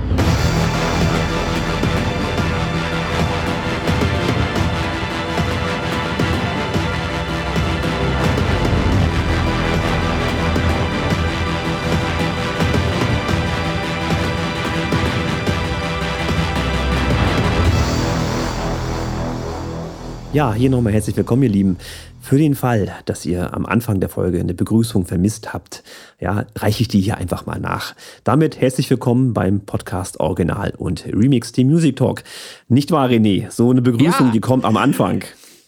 Ja, 20.33 20.53
hier 20.53 20.69
nochmal 20.69 20.93
herzlich 20.93 21.17
willkommen, 21.17 21.43
ihr 21.43 21.49
Lieben. 21.49 21.77
Für 22.21 22.37
den 22.37 22.55
Fall, 22.55 22.89
dass 23.03 23.25
ihr 23.25 23.53
am 23.53 23.65
Anfang 23.65 23.99
der 23.99 24.07
Folge 24.07 24.39
eine 24.39 24.53
Begrüßung 24.53 25.05
vermisst 25.05 25.51
habt, 25.51 25.83
ja, 26.21 26.45
reiche 26.55 26.83
ich 26.83 26.87
die 26.87 27.01
hier 27.01 27.17
einfach 27.17 27.45
mal 27.45 27.59
nach. 27.59 27.95
Damit 28.23 28.61
herzlich 28.61 28.89
willkommen 28.89 29.33
beim 29.33 29.59
Podcast 29.65 30.21
Original 30.21 30.73
und 30.77 31.05
Remix 31.05 31.51
Team 31.51 31.67
Music 31.67 31.97
Talk. 31.97 32.23
Nicht 32.69 32.91
wahr, 32.91 33.09
René? 33.09 33.51
So 33.51 33.71
eine 33.71 33.81
Begrüßung, 33.81 34.27
ja. 34.27 34.31
die 34.31 34.39
kommt 34.39 34.63
am 34.63 34.77
Anfang. 34.77 35.25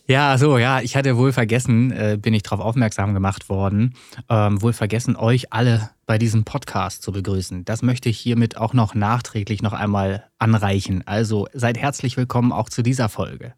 Ja, 0.08 0.38
so, 0.38 0.58
ja, 0.58 0.80
ich 0.80 0.96
hatte 0.96 1.18
wohl 1.18 1.34
vergessen, 1.34 1.92
äh, 1.92 2.18
bin 2.22 2.34
ich 2.34 2.44
darauf 2.44 2.62
aufmerksam 2.62 3.14
gemacht 3.14 3.50
worden, 3.50 3.96
ähm, 4.30 4.62
wohl 4.62 4.74
vergessen, 4.74 5.18
euch 5.18 5.52
alle 5.52 5.90
bei 6.06 6.18
diesem 6.18 6.46
Podcast 6.46 7.04
zu 7.04 7.12
begrüßen. 7.12 7.66
Das 7.66 7.82
möchte 7.82 8.08
ich 8.08 8.18
hiermit 8.18 8.58
auch 8.58 8.74
noch 8.74 8.96
nachträglich 8.96 9.62
noch 9.62 9.74
einmal 9.74 10.24
anreichen. 10.40 11.04
Also 11.06 11.48
seid 11.54 11.78
herzlich 11.78 12.16
willkommen 12.16 12.54
auch 12.54 12.70
zu 12.70 12.82
dieser 12.82 13.10
Folge. 13.10 13.54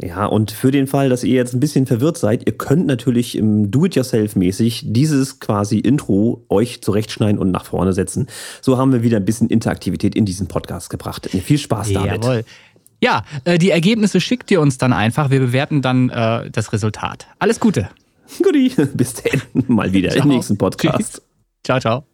Ja, 0.00 0.26
und 0.26 0.50
für 0.50 0.72
den 0.72 0.88
Fall, 0.88 1.08
dass 1.08 1.22
ihr 1.22 1.34
jetzt 1.34 1.54
ein 1.54 1.60
bisschen 1.60 1.86
verwirrt 1.86 2.18
seid, 2.18 2.46
ihr 2.46 2.56
könnt 2.56 2.86
natürlich 2.86 3.36
im 3.38 3.70
Do-it-yourself-mäßig 3.70 4.86
dieses 4.86 5.38
quasi 5.38 5.78
Intro 5.78 6.44
euch 6.48 6.82
zurechtschneiden 6.82 7.38
und 7.38 7.52
nach 7.52 7.64
vorne 7.64 7.92
setzen. 7.92 8.26
So 8.60 8.76
haben 8.76 8.92
wir 8.92 9.02
wieder 9.02 9.18
ein 9.18 9.24
bisschen 9.24 9.48
Interaktivität 9.48 10.16
in 10.16 10.24
diesen 10.24 10.48
Podcast 10.48 10.90
gebracht. 10.90 11.28
Viel 11.30 11.58
Spaß 11.58 11.92
damit. 11.92 12.24
Jawohl. 12.24 12.44
Ja, 13.00 13.22
äh, 13.44 13.58
die 13.58 13.70
Ergebnisse 13.70 14.20
schickt 14.20 14.50
ihr 14.50 14.60
uns 14.60 14.78
dann 14.78 14.92
einfach. 14.92 15.30
Wir 15.30 15.40
bewerten 15.40 15.82
dann 15.82 16.10
äh, 16.10 16.50
das 16.50 16.72
Resultat. 16.72 17.28
Alles 17.38 17.60
Gute. 17.60 17.88
Guti, 18.42 18.72
bis 18.94 19.14
dann 19.14 19.42
mal 19.68 19.92
wieder 19.92 20.10
ciao. 20.10 20.24
im 20.24 20.30
nächsten 20.30 20.58
Podcast. 20.58 20.98
Tschüss. 20.98 21.22
Ciao, 21.62 21.80
ciao. 21.80 22.13